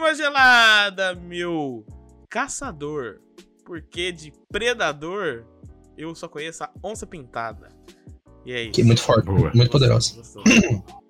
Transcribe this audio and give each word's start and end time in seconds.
uma 0.00 0.14
gelada, 0.14 1.14
meu 1.14 1.84
caçador. 2.28 3.20
Porque 3.64 4.10
de 4.10 4.32
predador 4.50 5.44
eu 5.96 6.14
só 6.14 6.26
conheço 6.26 6.64
a 6.64 6.70
onça 6.82 7.06
pintada. 7.06 7.68
E 8.44 8.52
é 8.52 8.62
isso. 8.64 8.72
Que 8.72 8.80
é 8.80 8.84
muito 8.84 9.02
forte, 9.02 9.26
Boa. 9.26 9.52
muito 9.54 9.70
poderosa. 9.70 10.14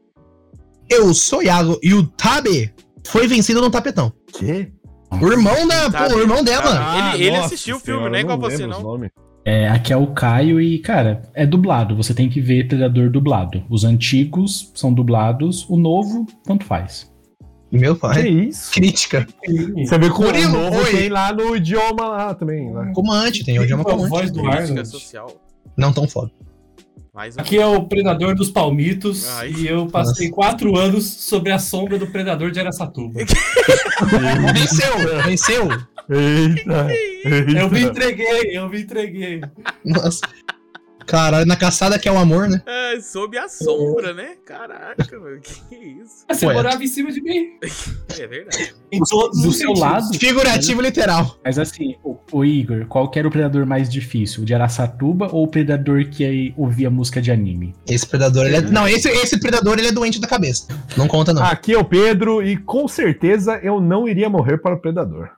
Eu 0.90 1.14
sou 1.14 1.40
Iago 1.40 1.78
e 1.84 1.94
o 1.94 2.04
Tabe 2.04 2.74
foi 3.06 3.28
vencido 3.28 3.60
no 3.60 3.70
tapetão. 3.70 4.12
Que? 4.32 4.72
O 5.22 5.30
irmão 5.30 5.66
da. 5.68 5.88
Tabe, 5.88 6.12
Pô, 6.12 6.18
o 6.18 6.20
irmão 6.20 6.42
dela. 6.42 6.62
Tabe. 6.62 7.14
Ele- 7.18 7.26
ele 7.28 7.36
nossa 7.36 7.46
assistiu 7.54 7.76
o 7.76 7.78
filme, 7.80 8.00
senhora, 8.00 8.12
né? 8.12 8.18
eu 8.18 8.22
Igual 8.22 8.38
você, 8.40 8.66
não. 8.66 9.00
É, 9.44 9.68
aqui 9.68 9.92
é 9.92 9.96
o 9.96 10.08
Caio 10.08 10.60
e, 10.60 10.80
cara, 10.80 11.22
é 11.32 11.46
dublado. 11.46 11.96
Você 11.96 12.12
tem 12.12 12.28
que 12.28 12.40
ver 12.40 12.66
Predador 12.66 13.08
dublado. 13.08 13.64
Os 13.70 13.84
antigos 13.84 14.72
são 14.74 14.92
dublados, 14.92 15.64
o 15.68 15.76
novo, 15.78 16.26
tanto 16.44 16.64
faz. 16.64 17.08
Meu 17.72 17.94
Que 17.94 18.00
pai. 18.00 18.28
isso? 18.28 18.72
Crítica. 18.72 19.26
Você 19.46 19.98
vê 19.98 20.10
que 20.10 20.16
o 20.16 20.22
Murilo, 20.22 20.52
novo 20.52 20.78
oi. 20.78 20.90
tem 20.90 21.08
lá 21.08 21.32
no 21.32 21.54
idioma 21.56 22.06
lá 22.08 22.34
também. 22.34 22.72
Lá. 22.72 22.86
Comante, 22.92 23.44
tem 23.44 23.58
hoje 23.60 23.72
é 23.72 23.76
uma 23.76 23.84
Tem 23.84 23.92
a 23.92 23.96
comante. 23.96 24.10
voz 24.10 24.30
do 24.32 24.46
Arnold. 24.48 24.88
social. 24.88 25.40
Não 25.76 25.92
tão 25.92 26.08
foda. 26.08 26.30
Mais 27.14 27.36
um. 27.36 27.40
Aqui 27.40 27.58
é 27.58 27.66
o 27.66 27.82
Predador 27.84 28.34
dos 28.34 28.50
Palmitos 28.50 29.28
Ai. 29.38 29.50
e 29.52 29.66
eu 29.68 29.86
passei 29.86 30.30
quatro 30.30 30.76
anos 30.76 31.04
sobre 31.06 31.50
a 31.52 31.58
sombra 31.58 31.98
do 31.98 32.06
Predador 32.06 32.50
de 32.50 32.60
Aracatuba. 32.60 33.20
Venceu, 34.54 35.22
venceu. 35.24 35.68
Eita. 36.08 36.88
Eu 37.58 37.70
me 37.70 37.80
eita. 37.80 37.90
entreguei, 37.90 38.56
eu 38.58 38.68
me 38.68 38.80
entreguei. 38.82 39.40
Nossa. 39.84 40.20
Caralho, 41.10 41.44
na 41.44 41.56
caçada 41.56 41.98
que 41.98 42.08
é 42.08 42.12
o 42.12 42.16
amor, 42.16 42.48
né? 42.48 42.62
É, 42.66 43.00
sob 43.00 43.36
a 43.36 43.48
sombra, 43.48 44.14
né? 44.14 44.36
Caraca, 44.46 45.18
mano. 45.18 45.40
Que 45.40 45.74
isso? 45.74 46.24
Você 46.30 46.46
Ué. 46.46 46.54
morava 46.54 46.82
em 46.82 46.86
cima 46.86 47.10
de 47.10 47.20
mim. 47.20 47.58
É 48.16 48.26
verdade. 48.26 48.74
Em 48.92 49.00
todos 49.00 49.42
Do 49.42 49.52
seu 49.52 49.72
lado. 49.72 50.06
Figurativo 50.16 50.80
e 50.80 50.84
literal. 50.84 51.36
Mas 51.44 51.58
assim, 51.58 51.96
o, 52.04 52.16
o 52.30 52.44
Igor, 52.44 52.86
qual 52.86 53.10
que 53.10 53.18
era 53.18 53.26
o 53.26 53.30
predador 53.30 53.66
mais 53.66 53.88
difícil? 53.90 54.42
O 54.42 54.46
de 54.46 54.54
Araçatuba 54.54 55.28
ou 55.32 55.44
o 55.44 55.48
predador 55.48 56.08
que 56.08 56.24
aí 56.24 56.54
ouvia 56.56 56.88
música 56.88 57.20
de 57.20 57.32
anime? 57.32 57.74
Esse 57.88 58.06
predador, 58.06 58.46
ele 58.46 58.56
é. 58.56 58.60
Não, 58.60 58.86
esse, 58.86 59.08
esse 59.08 59.40
predador, 59.40 59.78
ele 59.78 59.88
é 59.88 59.92
doente 59.92 60.20
da 60.20 60.28
cabeça. 60.28 60.68
Não 60.96 61.08
conta, 61.08 61.34
não. 61.34 61.42
Aqui 61.42 61.72
é 61.72 61.78
o 61.78 61.84
Pedro 61.84 62.42
e 62.42 62.56
com 62.56 62.86
certeza 62.86 63.58
eu 63.62 63.80
não 63.80 64.08
iria 64.08 64.28
morrer 64.28 64.58
para 64.58 64.74
o 64.74 64.78
Predador. 64.78 65.30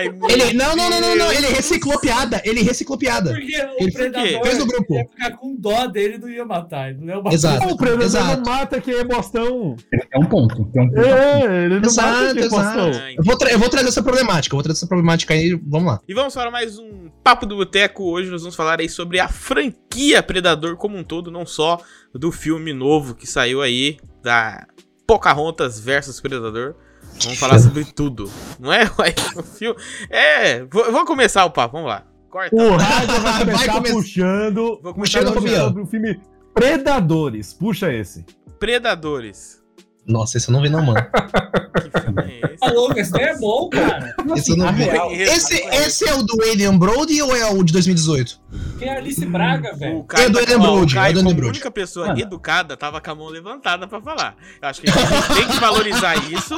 Ai, 0.00 0.08
meu 0.08 0.30
Ele. 0.30 0.52
Não, 0.54 0.74
não, 0.74 0.90
não, 0.90 1.00
não, 1.00 1.16
não. 1.16 1.32
Ele 1.32 1.48
reciclou 1.48 1.98
piada. 2.00 2.40
Ele 2.44 2.62
reciclou 2.62 2.98
piada. 2.98 3.30
Porque 3.30 3.54
Ele 3.54 3.90
o 3.90 3.92
Predador 3.92 4.42
fez 4.44 4.58
no 4.58 4.66
grupo. 4.66 4.94
ia 4.94 5.06
ficar 5.08 5.30
com 5.36 5.54
dó 5.56 5.86
dele 5.86 6.18
não 6.18 6.28
ia 6.28 6.44
matar. 6.44 6.90
Ele 6.90 6.98
não 7.00 7.08
ia 7.08 7.16
matar. 7.16 7.32
Exato. 7.34 7.68
o 7.68 7.76
Predador 7.76 8.04
exato. 8.04 8.36
não 8.36 8.52
mata 8.52 8.80
quem 8.80 8.94
é 8.94 9.04
bostão. 9.04 9.76
É 10.12 10.18
um 10.18 10.24
ponto. 10.24 10.64
Tem 10.66 10.82
um 10.82 10.88
ponto. 10.90 11.00
É, 11.00 11.64
ele 11.64 11.80
não 11.80 11.88
Exato, 11.88 12.08
mata 12.08 12.34
quem 12.34 12.42
é 12.42 12.46
exato. 12.46 12.62
bostão. 12.62 13.02
Ai, 13.02 13.14
Eu 13.18 13.24
vou, 13.24 13.36
eu 13.48 13.58
vou 13.58 13.68
trazer 13.68 13.88
essa 13.88 14.02
problemática. 14.02 14.54
Eu 14.54 14.56
vou 14.56 14.62
trazer 14.62 14.78
essa 14.78 14.86
problemática 14.86 15.34
aí. 15.34 15.60
Vamos 15.66 15.86
lá. 15.92 16.00
E 16.08 16.14
vamos 16.14 16.34
para 16.34 16.50
mais 16.50 16.78
um 16.78 17.08
Papo 17.22 17.46
do 17.46 17.56
Boteco. 17.56 18.04
Hoje 18.04 18.30
nós 18.30 18.42
vamos 18.42 18.56
falar 18.56 18.80
aí 18.80 18.88
sobre 18.88 19.20
a 19.20 19.28
franquia 19.28 20.22
Predador 20.22 20.76
como 20.76 20.96
um 20.96 21.04
todo, 21.04 21.30
não 21.30 21.44
só 21.44 21.78
do 22.14 22.32
filme 22.32 22.72
novo 22.72 23.14
que 23.14 23.26
saiu 23.26 23.60
aí, 23.62 23.98
da 24.22 24.66
Pocahontas 25.06 25.78
versus 25.78 26.20
Predador. 26.20 26.74
Vamos 27.22 27.38
falar 27.38 27.58
sobre 27.58 27.84
tudo. 27.84 28.30
Não 28.58 28.72
é? 28.72 28.84
O 29.36 29.42
filme. 29.42 29.78
É, 30.08 30.64
vou, 30.64 30.90
vou 30.92 31.04
começar 31.04 31.44
o 31.44 31.50
papo, 31.50 31.72
vamos 31.76 31.88
lá. 31.88 32.04
Corta. 32.30 32.54
O 32.54 32.76
rádio 32.76 33.20
vai 33.20 33.32
Vai 33.32 33.38
começar 33.44 33.72
começar. 33.72 33.94
puxando, 33.94 34.80
Vou 34.82 34.94
puxando 34.94 35.32
começar 35.32 35.34
sobre, 35.34 35.50
do 35.50 35.56
sobre 35.64 35.82
o 35.82 35.86
filme 35.86 36.20
Predadores. 36.54 37.52
Puxa 37.54 37.92
esse. 37.92 38.24
Predadores. 38.58 39.60
Nossa, 40.06 40.38
esse 40.38 40.48
eu 40.48 40.52
não 40.52 40.62
vi, 40.62 40.68
não, 40.68 40.82
mano. 40.84 41.00
Que 41.02 42.00
filme 42.00 42.22
é 42.22 42.46
esse? 42.46 42.56
Tá 42.58 42.72
louco, 42.72 42.98
esse 42.98 43.12
daí 43.12 43.24
é 43.24 43.38
bom, 43.38 43.68
cara. 43.68 44.14
Esse 44.36 44.50
eu 44.52 44.56
não 44.56 44.72
vi. 44.72 44.84
real. 44.84 45.12
Esse, 45.12 45.54
esse 45.66 46.08
é 46.08 46.14
o 46.14 46.22
do 46.22 46.34
Adrian 46.50 46.76
Brody 46.76 47.20
ou 47.22 47.34
é 47.36 47.46
o 47.50 47.62
de 47.62 47.72
2018? 47.72 48.40
Quem 48.80 48.88
é 48.88 48.96
Alice 48.96 49.26
Braga, 49.26 49.74
O 49.74 49.76
velho? 49.76 50.04
Caio, 50.04 50.24
É 50.28 50.30
tá- 50.32 50.56
o 50.56 50.60
Brody, 50.60 50.94
Caio, 50.94 51.10
é 51.10 51.12
do 51.12 51.18
Eden 51.18 51.24
como 51.24 51.34
Brody. 51.36 51.48
única 51.50 51.70
pessoa 51.70 52.06
Mano. 52.08 52.18
educada, 52.20 52.76
tava 52.76 53.00
com 53.00 53.10
a 53.10 53.14
mão 53.14 53.28
levantada 53.28 53.86
pra 53.86 54.00
falar. 54.00 54.34
Eu 54.62 54.68
acho 54.68 54.80
que 54.80 54.88
a 54.88 54.92
gente 54.92 55.34
tem 55.34 55.46
que 55.48 55.60
valorizar 55.60 56.16
isso 56.32 56.54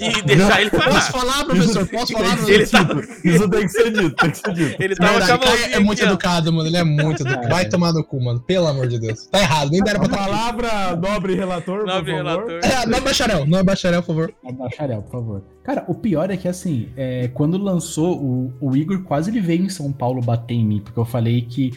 e 0.00 0.22
deixar 0.22 0.60
ele 0.60 0.70
Posso 0.70 0.82
falar. 0.84 1.00
falar, 1.32 1.44
professor? 1.44 1.86
Posso 1.88 2.12
falar, 2.12 2.36
que? 2.38 2.50
Ele 2.52 2.66
tá- 2.66 2.82
dito. 2.84 3.00
Isso 3.28 3.48
tem 3.50 3.60
que 3.62 3.68
ser 3.68 3.90
dito, 3.92 4.14
tem 4.14 4.30
que 4.30 4.38
ser 4.38 4.52
dito. 4.52 4.82
Ele 4.82 4.94
tava 4.94 5.10
Verdade, 5.18 5.30
com 5.30 5.34
a 5.34 5.38
Caio 5.38 5.50
mãozinha 5.58 5.76
é 5.76 5.80
muito 5.80 5.98
aqui, 6.00 6.08
educado, 6.08 6.52
mano. 6.52 6.68
Ele 6.68 6.76
é 6.76 6.84
muito 6.84 7.20
educado. 7.26 7.48
Vai 7.48 7.68
tomar 7.68 7.92
no 7.92 8.04
cu, 8.04 8.22
mano. 8.22 8.40
Pelo 8.40 8.66
amor 8.68 8.86
de 8.86 9.00
Deus. 9.00 9.26
Tá 9.26 9.40
errado, 9.40 9.70
nem 9.70 9.82
deram 9.82 10.00
pra 10.00 10.08
aqui. 10.08 10.16
palavra 10.16 10.96
nobre 10.96 11.34
relator, 11.34 11.84
Nobre 11.84 12.12
por 12.14 12.24
favor. 12.24 12.46
relator. 12.48 12.60
É, 12.62 12.86
não 12.86 12.98
é 12.98 13.00
bacharel, 13.00 13.46
não 13.46 13.58
é 13.58 13.62
bacharel, 13.64 14.00
por 14.02 14.06
favor. 14.14 14.34
É 14.46 14.52
Bacharel, 14.52 15.02
por 15.02 15.10
favor. 15.10 15.42
Cara, 15.64 15.82
o 15.88 15.94
pior 15.94 16.30
é 16.30 16.36
que, 16.36 16.46
assim, 16.46 16.90
é, 16.96 17.28
quando 17.32 17.56
lançou, 17.56 18.22
o, 18.22 18.52
o 18.60 18.76
Igor 18.76 19.02
quase 19.02 19.30
ele 19.30 19.40
veio 19.40 19.64
em 19.64 19.68
São 19.70 19.90
Paulo 19.90 20.20
bater 20.20 20.54
em 20.54 20.64
mim, 20.64 20.80
porque 20.84 21.00
eu 21.00 21.06
falei 21.06 21.40
que 21.42 21.72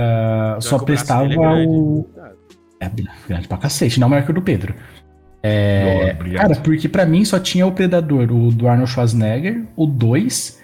Já 0.00 0.56
só 0.60 0.78
que 0.78 0.84
prestava 0.86 1.24
é 1.24 1.36
grande. 1.36 1.66
o. 1.68 2.06
É 2.80 2.90
grande 3.28 3.48
pra 3.48 3.58
cacete, 3.58 3.98
não 4.00 4.08
maior 4.08 4.24
que 4.24 4.30
o 4.30 4.34
do 4.34 4.42
Pedro. 4.42 4.74
É, 5.42 6.14
Boa, 6.14 6.34
cara, 6.34 6.54
porque 6.56 6.88
pra 6.88 7.04
mim 7.04 7.24
só 7.24 7.38
tinha 7.40 7.66
o 7.66 7.72
Predador, 7.72 8.30
o 8.32 8.52
do 8.52 8.68
Arnold 8.68 8.90
Schwarzenegger, 8.92 9.64
o 9.76 9.86
2 9.86 10.60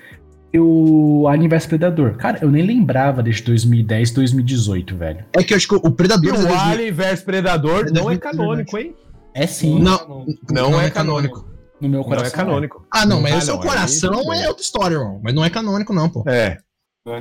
e 0.52 0.58
o 0.60 1.26
Alien 1.28 1.48
vs 1.48 1.66
Predador. 1.66 2.14
Cara, 2.16 2.38
eu 2.42 2.50
nem 2.50 2.64
lembrava 2.64 3.22
desde 3.24 3.42
2010, 3.42 4.12
2018, 4.12 4.96
velho. 4.96 5.24
É 5.32 5.42
que 5.42 5.52
eu 5.52 5.56
acho 5.56 5.66
que 5.68 5.74
o 5.74 5.80
E 5.84 5.90
Predador. 5.90 6.32
o 6.32 6.54
Alien 6.54 6.92
vs 6.92 7.22
Predador 7.22 7.86
É 7.88 7.90
não 7.90 8.08
é 8.10 8.16
2019. 8.16 8.20
canônico, 8.20 8.78
hein? 8.78 8.94
É 9.34 9.46
sim, 9.48 9.80
Não, 9.80 10.26
Não 10.50 10.80
é 10.80 10.90
canônico. 10.90 11.47
No 11.80 11.88
meu 11.88 12.00
Não 12.00 12.04
coração. 12.08 12.26
é 12.26 12.30
canônico. 12.30 12.86
Ah, 12.92 13.06
não, 13.06 13.20
mas 13.20 13.32
Ah, 13.34 13.36
o 13.38 13.40
seu 13.42 13.54
não, 13.54 13.62
aí 13.62 13.68
coração 13.68 14.24
bem. 14.30 14.42
é 14.42 14.48
outra 14.48 14.62
história, 14.62 14.94
irmão. 14.96 15.20
Mas 15.22 15.34
não 15.34 15.44
é 15.44 15.50
canônico, 15.50 15.92
não, 15.92 16.08
pô. 16.08 16.24
É. 16.26 16.58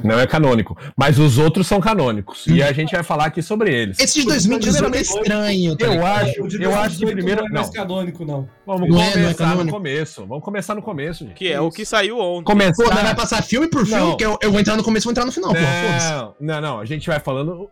Não 0.04 0.20
é 0.20 0.28
canônico. 0.28 0.78
Mas 0.98 1.18
os 1.18 1.38
outros 1.38 1.66
são 1.66 1.80
canônicos. 1.80 2.46
E 2.48 2.62
a 2.62 2.74
gente 2.74 2.92
vai 2.92 3.04
falar 3.04 3.28
aqui 3.28 3.42
sobre 3.42 3.74
eles. 3.74 3.98
Esse 3.98 4.20
de 4.20 4.26
2018 4.26 4.96
é 4.98 5.00
estranho, 5.02 5.78
tá 5.78 5.86
Eu 5.86 6.06
acho, 6.06 6.40
eu 6.62 6.76
acho 6.76 6.98
de 6.98 7.06
2018 7.06 7.12
primeira. 7.16 7.42
Não 7.44 7.48
é 7.48 7.52
mais 7.54 7.68
Não, 7.68 7.74
canônico, 7.74 8.26
não. 8.26 8.50
vamos 8.66 8.90
Não 8.90 8.98
é- 9.02 9.16
não 9.16 9.30
é 9.30 9.34
começar 9.34 9.56
no 9.56 9.72
começo. 9.72 10.26
Vamos 10.28 10.44
começar 10.44 10.76
no 10.76 10.82
começo, 10.82 11.24
gente. 11.24 11.36
Que 11.36 11.54
é 11.54 11.62
o 11.62 11.72
que 11.72 11.86
saiu 11.86 12.20
ontem. 12.20 12.44
Pô, 12.44 12.54
nós 12.54 12.76
vai 12.76 12.88
Começar. 12.98 13.16
passar 13.16 13.42
filme 13.44 13.70
por 13.70 13.86
filme, 13.86 14.02
Não. 14.02 14.18
que 14.18 14.26
eu, 14.26 14.38
eu 14.42 14.52
vou 14.52 14.60
entrar 14.60 14.76
no 14.76 14.84
começo 14.84 15.06
e 15.06 15.08
vou 15.08 15.12
entrar 15.12 15.26
no 15.26 15.32
final, 15.32 15.52
pô. 15.52 15.58
Foda-se. 15.58 16.12
Não, 16.12 16.36
não, 16.42 16.62
não. 16.62 16.80
A 16.82 16.86
gente 16.86 17.08
vai 17.08 17.22
falando 17.22 17.70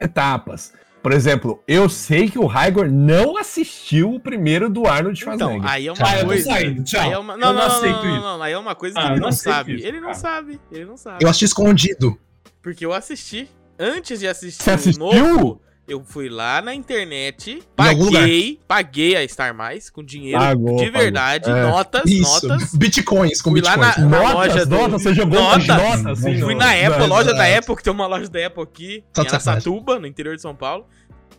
etapas. 0.00 0.72
Por 1.06 1.12
exemplo, 1.12 1.62
eu 1.68 1.88
sei 1.88 2.28
que 2.28 2.36
o 2.36 2.46
Raigor 2.46 2.90
não 2.90 3.36
assistiu 3.36 4.12
o 4.12 4.18
primeiro 4.18 4.68
do 4.68 4.88
Arnold 4.88 5.16
Então, 5.22 5.36
Schwarzenegger. 5.38 5.70
aí 5.70 5.86
é 5.86 5.92
uma 5.92 6.02
Ah, 6.04 6.24
coisa. 6.24 6.44
saindo, 6.50 6.82
tchau. 6.82 7.00
Aí 7.00 7.12
é 7.12 7.16
uma... 7.18 7.36
Não, 7.36 7.46
não 7.46 7.54
não, 7.54 7.60
não, 7.60 7.76
aceito 7.76 8.04
não, 8.04 8.20
não, 8.38 8.42
Aí 8.42 8.52
é 8.52 8.58
uma 8.58 8.74
coisa 8.74 8.98
Ah, 8.98 9.02
que 9.02 9.08
eu 9.10 9.12
ele 9.12 9.20
não 9.20 9.30
sabe. 9.30 9.74
isso, 9.76 9.86
Ele 9.86 10.00
não 10.00 10.08
cara. 10.08 10.14
sabe. 10.18 10.60
Ele 10.72 10.84
não 10.84 10.96
sabe. 10.96 11.24
Eu 11.24 11.28
assisti 11.28 11.44
escondido. 11.44 12.18
Porque 12.60 12.84
eu 12.84 12.92
assisti. 12.92 13.48
Antes 13.78 14.18
de 14.18 14.26
assistir 14.26 14.64
Você 14.64 14.70
o 14.70 14.74
assistiu? 14.74 15.06
novo, 15.06 15.60
eu 15.88 16.02
fui 16.04 16.28
lá 16.28 16.60
na 16.60 16.74
internet, 16.74 17.62
paguei, 17.76 18.60
paguei 18.66 19.16
a 19.16 19.26
Star 19.28 19.54
Mais 19.54 19.88
com 19.88 20.02
dinheiro 20.02 20.38
Pagou, 20.38 20.76
de 20.76 20.90
verdade, 20.90 21.48
É. 21.50 21.62
notas, 21.62 22.02
Isso. 22.10 22.22
notas. 22.48 22.74
Bitcoins, 22.74 23.40
com 23.40 23.50
Fui 23.52 23.60
lá 23.60 23.76
bitcoins. 23.76 23.96
na- 23.98 24.18
notas, 24.18 24.34
loja 24.34 24.66
do- 24.66 24.76
notas, 24.76 25.02
você 25.02 25.14
jogou 25.14 25.40
Notas. 25.40 25.68
umas 25.68 25.82
notas 26.02 26.06
assim, 26.24 26.40
Fui 26.40 26.54
na 26.54 26.70
Apple, 26.72 26.98
não, 27.00 27.06
loja 27.06 27.30
não, 27.30 27.38
da 27.38 27.48
não. 27.48 27.58
Apple, 27.58 27.76
que 27.76 27.82
tem 27.84 27.92
uma 27.92 28.06
loja 28.06 28.28
da 28.28 28.46
Apple 28.46 28.62
aqui, 28.62 29.04
Tá 29.12 29.22
em. 29.22 29.26
Araçatuba, 29.28 29.98
no 29.98 30.06
interior 30.06 30.34
de 30.36 30.42
São 30.42 30.54
Paulo. 30.54 30.86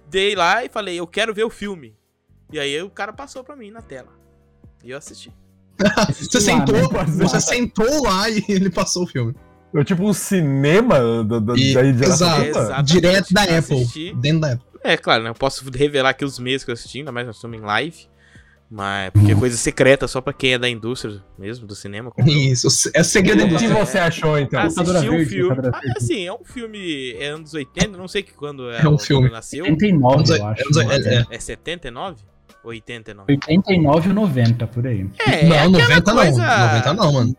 Dei 0.10 0.36
lá 0.36 0.64
e 0.64 0.70
falei, 0.70 0.98
eu 0.98 1.06
quero 1.08 1.34
ver 1.34 1.44
o 1.44 1.50
filme. 1.50 1.94
E 2.52 2.58
aí 2.60 2.82
o 2.82 2.90
cara 2.90 3.12
passou 3.12 3.44
pra 3.44 3.56
mim 3.58 3.70
na 3.72 3.82
tela. 3.82 4.08
E 4.84 4.92
eu 4.92 4.98
assisti. 4.98 5.34
Você 6.10 6.38
Lá, 6.38 6.42
sentou, 6.42 6.76
né? 6.76 7.06
você 7.08 7.42
sentou 7.42 8.04
lá 8.04 8.30
e 8.30 8.44
ele 8.50 8.70
passou 8.70 9.04
o 9.04 9.08
filme. 9.08 9.36
É 9.76 9.84
tipo 9.84 10.04
um 10.04 10.14
cinema 10.14 11.00
do, 11.24 11.40
do, 11.42 11.58
E- 11.58 11.74
de 11.94 12.04
exato. 12.04 12.84
Direto 12.84 13.34
da 13.34 13.44
Apple. 13.44 13.58
Assisti. 13.82 14.14
Dentro 14.16 14.40
da 14.42 14.54
Apple. 14.54 14.68
É, 14.84 14.96
claro, 14.98 15.24
né? 15.24 15.30
Eu 15.30 15.36
posso 15.36 15.70
revelar 15.70 16.10
aqui 16.12 16.24
os 16.24 16.40
meses 16.40 16.64
que 16.64 16.72
eu 16.72 16.74
assisti, 16.74 17.00
ainda 17.00 17.12
mais 17.12 17.28
nós 17.28 17.36
estamos 17.36 17.58
em 17.58 17.62
live. 17.62 18.08
Mas 18.70 19.12
porque 19.12 19.32
é 19.32 19.36
coisa 19.36 19.56
secreta 19.56 20.10
só 20.10 20.20
pra 20.20 20.34
quem 20.34 20.54
é 20.54 20.60
da 20.60 20.68
indústria 20.70 21.24
mesmo, 21.40 21.66
do 21.66 21.74
cinema. 21.74 22.12
Isso. 22.26 22.68
É 22.94 23.02
segredo 23.02 23.46
O 23.46 23.50
da 23.54 23.58
que 23.60 23.68
você 23.70 23.98
achou, 23.98 24.38
então? 24.38 24.60
Assisti 24.62 25.08
o 25.08 25.12
Verde, 25.12 25.26
filme. 25.30 25.56
Ah, 25.74 25.82
assim, 25.96 26.26
é 26.28 26.34
um 26.34 26.44
filme. 26.44 27.14
É 27.14 27.28
anos 27.28 27.54
80, 27.54 27.98
não 27.98 28.10
sei 28.10 28.24
que 28.24 28.34
quando 28.34 28.70
é, 28.70 28.82
É 28.82 28.88
um 28.90 28.96
o- 28.96 29.00
filme. 29.00 29.30
nasceu. 29.30 29.64
89, 29.64 30.16
Anos- 30.18 30.30
eu 30.32 30.46
acho. 30.46 30.64
anos- 30.64 31.06
né? 31.06 31.14
é- 31.16 31.16
é. 31.20 31.26
É 31.36 31.40
79? 31.40 32.18
Ou 32.62 32.72
89? 32.72 33.32
89 33.34 34.10
ou 34.10 34.16
90, 34.16 34.68
por 34.68 34.86
aí. 34.86 35.08
É, 35.26 35.32
é 35.32 35.44
Não, 35.48 35.56
aquela 35.56 35.70
90 35.70 36.14
coisa 36.14 36.46
não. 36.46 36.66
90 36.68 36.94
não, 36.94 37.14
mano. 37.14 37.36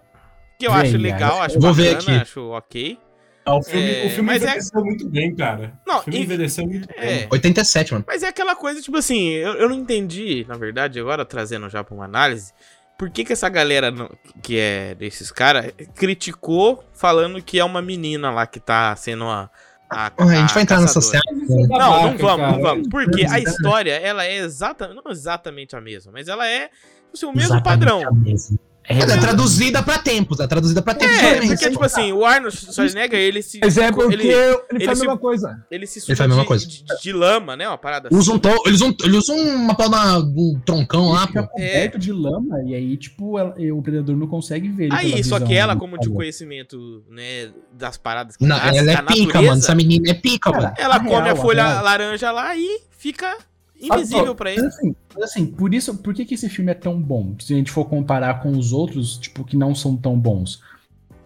Que 0.59 0.67
eu 0.67 0.73
acho 0.73 0.97
legal, 0.97 1.41
acho 1.43 1.59
Vou 1.61 1.73
ver 1.73 1.95
bacana, 1.97 2.17
aqui. 2.19 2.23
acho 2.23 2.49
ok. 2.51 2.99
Ah, 3.45 3.55
o 3.57 3.63
filme, 3.63 3.91
É, 3.91 4.07
o 4.07 4.11
filme 4.11 4.23
mas 4.27 4.43
é- 4.43 4.47
envelheceu 4.47 4.85
muito 4.85 5.09
bem, 5.09 5.35
cara. 5.35 5.73
Não, 5.87 6.01
o 6.01 6.03
filme 6.03 6.19
e- 6.19 6.23
envelheceu 6.23 6.67
muito 6.67 6.87
bem. 6.89 6.97
É. 6.99 7.29
87, 7.31 7.93
mano. 7.93 8.05
Mas 8.07 8.23
é 8.23 8.29
aquela 8.29 8.55
coisa, 8.55 8.83
tipo 8.83 8.97
assim, 8.99 9.29
eu, 9.31 9.55
eu 9.55 9.69
não 9.71 9.77
entendi, 9.77 10.45
na 10.47 10.55
verdade, 10.57 11.01
agora 11.01 11.25
trazendo 11.25 11.69
já 11.71 11.83
pra 11.83 11.95
uma 11.95 12.05
análise, 12.05 12.53
por 12.99 13.09
que 13.09 13.25
que 13.25 13.33
essa 13.33 13.49
galera 13.49 13.91
não- 13.91 14.11
que 14.43 14.59
é 14.59 14.95
desses 14.97 15.31
caras 15.33 15.73
criticou 15.95 16.85
falando 16.93 17.41
que 17.43 17.59
é 17.59 17.65
uma 17.65 17.81
menina 17.81 18.31
lá 18.31 18.47
que 18.47 18.61
tá 18.61 18.95
sendo 18.97 19.25
a. 19.25 19.49
A, 19.91 20.09
Ah, 20.09 20.13
a 20.19 20.35
gente 20.35 20.53
vai 20.53 20.65
entrar 20.65 20.83
nessa 20.83 20.99
é 21.17 21.21
Não, 21.67 21.79
não 21.79 22.19
vamos, 22.19 22.21
cara. 22.21 22.53
não 22.53 22.61
vamos. 22.61 22.89
Porque 22.89 23.25
a 23.25 23.39
história, 23.39 23.93
ela 23.95 24.23
é 24.27 24.37
exata, 24.37 24.89
não 24.93 25.11
exatamente 25.11 25.75
a 25.75 25.81
mesma, 25.81 26.13
mas 26.13 26.29
ela 26.29 26.47
é 26.47 26.69
Assim, 27.15 27.25
o 27.25 27.33
mesmo 27.33 27.55
Exatamente 27.55 27.65
padrão. 27.65 28.07
a 28.07 28.13
mesma. 28.13 28.59
É, 28.91 29.01
Ela 29.01 29.15
é 29.15 29.19
traduzida 29.19 29.83
pra 29.83 29.99
tempos, 29.99 30.41
é 30.41 30.47
traduzida 30.47 30.81
pra 30.81 30.95
tempos 30.95 31.15
É, 31.19 31.41
porque, 31.47 31.69
tipo 31.71 31.85
assim, 31.85 32.11
o 32.13 32.25
Arnold 32.25 32.57
Schwarzenegger, 32.57 33.21
ele 33.21 33.43
se. 33.43 33.59
Mas 33.63 33.77
é 33.77 33.93
porque 33.93 34.15
ele, 34.15 34.29
ele, 34.29 34.59
ele 34.73 34.85
faz 34.87 34.99
a 34.99 35.05
mesma 35.05 35.19
coisa. 35.19 35.63
ele 35.71 35.87
se 35.87 35.99
Ele 35.99 36.17
faz 36.17 36.21
a 36.21 36.29
mesma 36.29 36.43
de, 36.43 36.49
coisa. 36.49 36.67
De, 36.67 36.85
de 37.03 37.13
lama, 37.13 37.55
né? 37.55 37.69
Uma 37.69 37.77
parada 37.77 38.09
assim. 38.09 38.17
Usam 38.17 38.37
um 38.37 38.39
to- 38.39 38.63
eles, 38.65 38.81
usam, 38.81 38.97
eles 39.05 39.17
usam 39.29 39.37
uma 39.39 39.75
pau 39.77 39.91
na- 39.91 40.19
um 40.19 40.59
troncão 40.65 41.11
lá, 41.11 41.27
fica 41.27 41.43
pô. 41.43 41.49
coberto 41.51 41.99
de 41.99 42.13
lama 42.13 42.63
e 42.65 42.75
aí, 42.75 42.97
tipo, 42.97 43.39
ela- 43.39 43.55
o 43.75 43.83
predador 43.83 44.17
não 44.17 44.27
consegue 44.27 44.69
ver. 44.69 44.85
ele 44.85 44.95
Aí, 44.95 45.23
só 45.23 45.39
que 45.39 45.53
ela, 45.55 45.75
como 45.75 45.89
tinha 45.89 45.97
computador. 45.99 46.17
conhecimento, 46.17 47.05
né, 47.11 47.51
das 47.73 47.99
paradas 47.99 48.37
que 48.37 48.45
Não, 48.47 48.57
ela 48.57 48.69
é 48.91 48.97
pica, 48.97 49.03
natureza, 49.03 49.43
mano. 49.43 49.59
Essa 49.59 49.75
menina 49.75 50.11
é 50.11 50.15
pica, 50.15 50.51
Cara, 50.51 50.63
mano. 50.65 50.75
ela 50.79 50.95
A 50.97 51.01
come 51.01 51.15
a 51.17 51.23
real, 51.25 51.37
folha 51.37 51.65
a 51.65 51.69
real. 51.73 51.85
laranja 51.85 52.31
lá 52.31 52.57
e 52.57 52.81
fica 52.97 53.37
invisível 53.81 54.35
pra 54.35 54.51
Mas 54.51 54.59
ele. 54.59 54.67
assim, 54.67 54.97
mas 55.15 55.25
assim, 55.25 55.47
por 55.47 55.73
isso, 55.75 55.97
por 55.99 56.15
que, 56.15 56.25
que 56.25 56.35
esse 56.35 56.49
filme 56.49 56.71
é 56.71 56.75
tão 56.75 57.01
bom? 57.01 57.35
Se 57.39 57.55
a 57.55 57.57
gente 57.57 57.71
for 57.71 57.85
comparar 57.85 58.43
com 58.43 58.51
os 58.51 58.73
outros, 58.73 59.17
tipo, 59.19 59.45
que 59.45 59.57
não 59.57 59.75
são 59.75 59.97
tão 59.97 60.19
bons. 60.19 60.61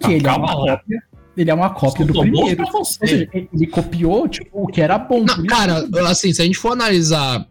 Ah, 0.03 0.11
ele 0.11 0.21
é 0.21 0.23
calma 0.23 0.47
uma 0.47 0.65
lá. 0.65 0.77
cópia. 0.77 1.03
Ele 1.35 1.51
é 1.51 1.55
uma 1.55 1.71
cópia 1.71 2.05
do 2.05 2.13
primeiro. 2.13 2.85
seja, 2.85 3.29
ele 3.33 3.67
copiou, 3.67 4.29
tipo, 4.29 4.65
o 4.65 4.67
que 4.67 4.83
era 4.83 4.99
bom. 4.99 5.25
Não, 5.25 5.47
cara, 5.47 5.89
assim, 6.09 6.33
se 6.33 6.43
a 6.43 6.45
gente 6.45 6.59
for 6.59 6.73
analisar 6.73 7.47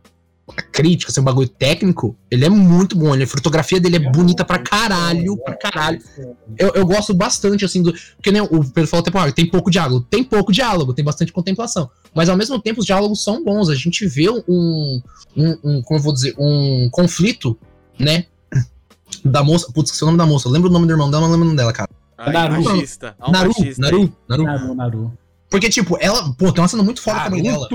a 0.58 0.62
crítica, 0.62 1.12
assim, 1.12 1.22
um 1.22 1.24
bagulho 1.24 1.48
técnico, 1.48 2.16
ele 2.30 2.46
é 2.46 2.50
muito 2.50 2.98
bom. 2.98 3.14
Ele, 3.14 3.24
a 3.24 3.28
fotografia 3.28 3.80
dele 3.80 3.96
é 3.98 4.00
bonita 4.00 4.44
pra 4.44 4.60
caralho, 4.60 5.38
pra 5.38 5.56
caralho. 5.56 6.02
Eu, 6.58 6.70
eu 6.76 6.86
gosto 6.86 7.14
bastante, 7.14 7.66
assim, 7.66 7.82
do. 7.82 7.94
Porque 8.16 8.32
nem 8.32 8.42
o 8.42 8.64
Pedro 8.64 8.88
falou 8.88 9.02
até, 9.02 9.12
pô, 9.12 9.32
tem 9.32 9.46
pouco 9.46 9.72
diálogo. 9.72 10.06
Tem 10.10 10.24
pouco 10.24 10.52
diálogo, 10.52 10.94
tem 10.94 11.04
bastante 11.04 11.32
contemplação. 11.32 11.90
Mas 12.14 12.30
ao 12.30 12.38
mesmo 12.38 12.60
tempo, 12.60 12.80
os 12.80 12.86
diálogos 12.86 13.24
são 13.24 13.44
bons. 13.44 13.70
A 13.70 13.76
gente 13.76 14.06
vê 14.08 14.30
um. 14.30 15.02
um, 15.36 15.58
um 15.64 15.82
como 15.82 16.00
eu 16.00 16.04
vou 16.04 16.14
dizer? 16.14 16.36
Um 16.38 16.90
conflito, 16.92 17.58
né? 17.98 18.26
Da 19.24 19.44
moça. 19.44 19.72
Putz, 19.72 19.90
esqueci 19.90 20.04
o 20.04 20.08
nome 20.08 20.18
da 20.18 20.26
moça. 20.26 20.48
Eu 20.48 20.52
lembro 20.52 20.70
o 20.70 20.74
nome 20.74 20.86
do 20.86 20.94
irmão 20.94 21.10
dela, 21.10 21.22
mas 21.22 21.32
não 21.32 21.38
lembro 21.38 21.46
o 21.46 21.50
nome 21.50 21.58
dela, 21.58 21.74
cara. 21.74 21.90
Ai, 22.18 22.34
Naru. 22.34 22.64
machista. 22.64 23.16
Naru. 23.20 23.54
Naru, 23.78 24.14
Naru. 24.28 24.44
Naru, 24.44 24.76
Naru. 24.76 25.14
Porque, 25.50 25.70
tipo, 25.70 25.98
ela. 26.00 26.34
Pô, 26.34 26.52
tem 26.52 26.62
uma 26.62 26.68
cena 26.68 26.82
muito 26.82 27.02
foda 27.02 27.30
mãe 27.30 27.44
dela. 27.44 27.68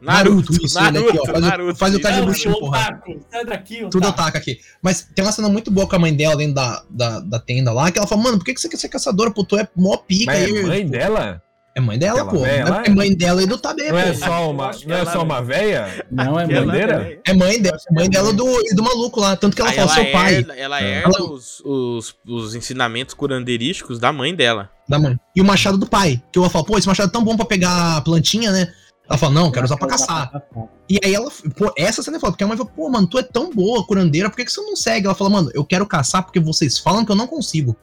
Naruto. 0.00 0.52
Naruto, 0.52 0.66
isso, 0.66 0.78
ele 0.78 0.98
aqui, 0.98 1.18
ó, 1.18 1.24
faz 1.26 1.38
o- 1.38 1.40
Naruto. 1.40 1.78
faz 1.78 1.94
o 1.94 2.50
ô, 2.50 2.60
porra. 2.60 3.00
Sai 3.30 3.44
daqui, 3.44 3.76
Tudo 3.90 4.00
Taco. 4.06 4.20
ataca 4.20 4.38
aqui. 4.38 4.58
Mas 4.82 5.08
tem 5.14 5.24
uma 5.24 5.32
cena 5.32 5.48
muito 5.48 5.70
boa 5.70 5.86
com 5.88 5.96
a 5.96 5.98
mãe 5.98 6.14
dela 6.14 6.36
dentro 6.36 6.54
da, 6.54 6.82
da, 6.90 7.20
da 7.20 7.38
tenda 7.40 7.72
lá, 7.72 7.90
que 7.90 7.98
ela 7.98 8.06
fala, 8.06 8.22
mano, 8.22 8.38
por 8.38 8.44
que, 8.44 8.54
que 8.54 8.60
você 8.60 8.68
quer 8.68 8.76
ser 8.76 8.88
caçadora? 8.88 9.30
Pô, 9.30 9.42
tu 9.44 9.56
é 9.58 9.66
mó 9.74 9.96
pica 9.96 10.32
Mas 10.32 10.44
aí. 10.44 10.56
é 10.56 10.62
mãe 10.62 10.86
dela? 10.86 11.42
É 11.74 11.80
mãe 11.80 11.98
dela, 11.98 12.22
Aquela 12.22 12.32
pô. 12.38 12.42
véia 12.42 12.64
Não 12.64 12.72
lá? 12.72 12.82
É 12.86 12.88
mãe 12.88 13.14
dela 13.14 13.42
e 13.42 13.46
do 13.46 13.58
Tabê, 13.58 13.90
Não 13.90 13.98
é 13.98 14.12
pô. 14.12 14.18
só 14.18 14.50
uma, 14.50 14.70
não 14.86 14.96
é 14.96 15.00
ela- 15.00 15.12
só 15.12 15.22
uma 15.22 15.42
véia? 15.42 16.06
Não 16.10 16.24
é 16.40 16.44
Ela 16.44 16.52
mãe. 16.54 16.64
bandeira? 16.66 16.98
também. 16.98 17.18
É 17.26 17.34
mãe 17.34 17.60
dela, 17.60 17.76
é 17.76 17.94
mãe 17.94 18.08
dela 18.08 18.32
do, 18.32 18.46
e 18.66 18.74
do 18.74 18.82
maluco 18.82 19.20
lá. 19.20 19.36
Tanto 19.36 19.54
que 19.54 19.60
ela 19.60 19.70
Aí 19.70 19.76
fala, 19.76 19.92
ela 19.92 20.02
seu 20.04 20.12
pai, 20.12 20.34
herda, 20.36 20.54
ela 20.56 20.80
É. 20.82 20.98
herda 21.02 21.22
os, 21.22 21.60
os, 21.62 22.14
os 22.26 22.54
ensinamentos 22.54 23.12
curandeirísticos 23.14 23.98
da 23.98 24.10
mãe 24.10 24.34
dela. 24.34 24.70
da 24.88 24.98
mãe. 24.98 25.18
E 25.34 25.40
o 25.42 25.44
machado 25.44 25.76
do 25.76 25.86
pai. 25.86 26.22
Que 26.32 26.38
ela 26.38 26.48
fala, 26.48 26.64
pô, 26.64 26.78
esse 26.78 26.86
machado 26.86 27.08
é 27.08 27.12
tão 27.12 27.22
bom 27.22 27.36
pra 27.36 27.44
pegar 27.44 28.00
plantinha, 28.02 28.50
né? 28.52 28.72
Ela 29.08 29.18
fala, 29.18 29.32
não, 29.34 29.50
quero 29.52 29.64
usar 29.66 29.76
pra 29.76 29.88
caçar. 29.88 30.42
E 30.88 30.98
aí 31.04 31.14
ela, 31.14 31.30
pô, 31.56 31.72
essa 31.78 32.02
cena 32.02 32.16
é 32.16 32.20
foda, 32.20 32.32
porque 32.32 32.42
a 32.44 32.46
mãe 32.46 32.56
fala, 32.56 32.68
pô, 32.68 32.88
mano, 32.90 33.06
tu 33.06 33.18
é 33.18 33.22
tão 33.22 33.50
boa, 33.52 33.86
curandeira, 33.86 34.28
por 34.28 34.36
que, 34.36 34.44
que 34.44 34.52
você 34.52 34.60
não 34.60 34.74
segue? 34.74 35.06
Ela 35.06 35.14
fala, 35.14 35.30
mano, 35.30 35.50
eu 35.54 35.64
quero 35.64 35.86
caçar 35.86 36.24
porque 36.24 36.40
vocês 36.40 36.78
falam 36.78 37.04
que 37.04 37.12
eu 37.12 37.16
não 37.16 37.26
consigo. 37.26 37.76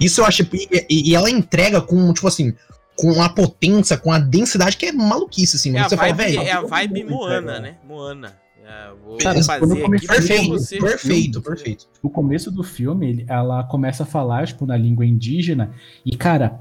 Isso 0.00 0.20
eu 0.20 0.24
acho. 0.26 0.42
E, 0.52 0.86
e- 1.10 1.14
ela 1.14 1.30
entrega 1.30 1.80
com, 1.80 2.12
tipo 2.12 2.26
assim, 2.26 2.54
com 2.96 3.22
a 3.22 3.28
potência, 3.28 3.96
com 3.96 4.12
a 4.12 4.18
densidade 4.18 4.76
que 4.76 4.86
é 4.86 4.92
maluquice, 4.92 5.56
assim, 5.56 5.76
É 5.76 5.82
Você 5.88 5.96
fala, 5.96 6.12
vibe, 6.12 6.36
velho. 6.36 6.42
é 6.42 6.52
a 6.52 6.60
vibe 6.62 7.04
Moana, 7.04 7.60
né? 7.60 7.76
Moana. 7.86 8.36
É, 8.64 8.92
vou 9.04 9.18
Cara, 9.18 9.42
fazer 9.42 9.84
aqui 9.84 10.06
Perfeito, 10.06 10.48
você. 10.50 10.78
perfeito, 10.78 11.42
perfeito. 11.42 11.88
No 12.02 12.08
começo 12.10 12.50
do 12.52 12.62
filme, 12.62 13.24
ela 13.28 13.64
começa 13.64 14.04
a 14.04 14.06
falar, 14.06 14.46
tipo, 14.46 14.64
na 14.64 14.76
língua 14.76 15.04
indígena. 15.04 15.72
E, 16.06 16.16
cara, 16.16 16.60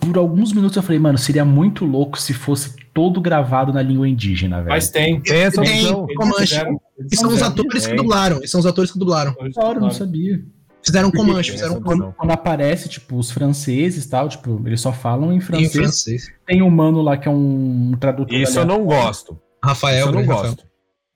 por 0.00 0.16
alguns 0.18 0.52
minutos 0.52 0.76
eu 0.76 0.82
falei, 0.82 0.98
mano, 0.98 1.16
seria 1.18 1.44
muito 1.44 1.84
louco 1.84 2.20
se 2.20 2.32
fosse 2.34 2.76
todo 2.92 3.20
gravado 3.20 3.72
na 3.72 3.80
língua 3.82 4.08
indígena, 4.08 4.58
velho. 4.58 4.68
Mas 4.68 4.90
tem. 4.90 5.20
Tem 5.20 5.38
essa 5.42 5.62
Tem, 5.62 5.86
opção. 5.86 6.06
Comanche. 6.16 6.40
fizeram- 6.48 6.80
E 7.10 7.16
são 7.16 7.30
os 7.30 7.42
atores 7.42 7.86
que 7.86 7.94
dublaram. 7.94 8.40
E 8.42 8.48
são 8.48 8.60
os 8.60 8.66
atores 8.66 8.90
que 8.92 8.98
dublaram. 8.98 9.34
Eu 9.40 9.80
não 9.80 9.90
sabia. 9.90 10.40
Fizeram 10.82 11.10
Porque 11.10 11.26
Comanche, 11.26 11.50
fizeram 11.52 11.76
um 11.76 11.82
Quando, 11.82 12.14
quando 12.16 12.30
aparece, 12.30 12.88
tipo, 12.88 13.16
os 13.18 13.30
franceses 13.30 14.06
e 14.06 14.08
tal, 14.08 14.28
tipo, 14.30 14.62
eles 14.66 14.80
só 14.80 14.92
falam 14.92 15.30
em 15.30 15.36
em 15.36 15.40
francês. 15.40 15.72
francês. 15.72 16.28
Tem 16.46 16.62
um 16.62 16.70
mano 16.70 17.02
lá 17.02 17.18
que 17.18 17.28
é 17.28 17.30
um 17.30 17.92
tradutor. 18.00 18.34
Isso 18.34 18.58
eu 18.58 18.64
não 18.64 18.84
gosto. 18.84 19.38
Rafael, 19.62 19.98
Isso 19.98 20.08
eu 20.08 20.12
não 20.12 20.20
Rafael. 20.26 20.42
gosto. 20.54 20.64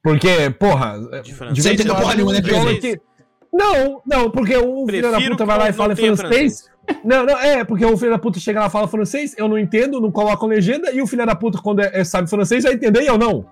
Porque, 0.02 0.50
porra, 0.58 0.98
De 0.98 1.22
de 1.22 1.34
francês. 1.34 1.36
vez 1.36 1.58
em 1.58 1.62
Você 1.62 1.72
entendeu 1.72 1.94
quando 1.94 2.02
porra 2.02 2.14
nenhuma, 2.14 2.32
né, 2.34 2.42
francês? 2.42 2.98
Não, 3.52 4.02
não, 4.06 4.30
porque 4.30 4.54
o 4.56 4.84
filho 4.86 5.10
da 5.10 5.20
puta 5.20 5.46
vai 5.46 5.58
lá 5.58 5.68
e 5.70 5.72
fala 5.72 5.94
tenha 5.94 6.14
francês. 6.14 6.64
Não, 7.04 7.24
não, 7.24 7.38
é, 7.38 7.64
porque 7.64 7.84
o 7.84 7.96
filho 7.96 8.10
da 8.10 8.18
puta 8.18 8.38
chega 8.38 8.60
lá 8.60 8.66
e 8.66 8.70
fala 8.70 8.88
francês, 8.88 9.34
eu 9.38 9.48
não 9.48 9.58
entendo, 9.58 10.00
não 10.00 10.10
coloco 10.10 10.46
legenda, 10.46 10.90
e 10.90 11.00
o 11.02 11.06
filho 11.06 11.24
da 11.26 11.34
puta, 11.34 11.58
quando 11.58 11.80
é, 11.80 11.90
é- 12.00 12.04
sabe 12.04 12.28
francês, 12.28 12.64
vai 12.64 12.74
entender 12.74 13.02
e 13.02 13.06
eu 13.06 13.18
não. 13.18 13.46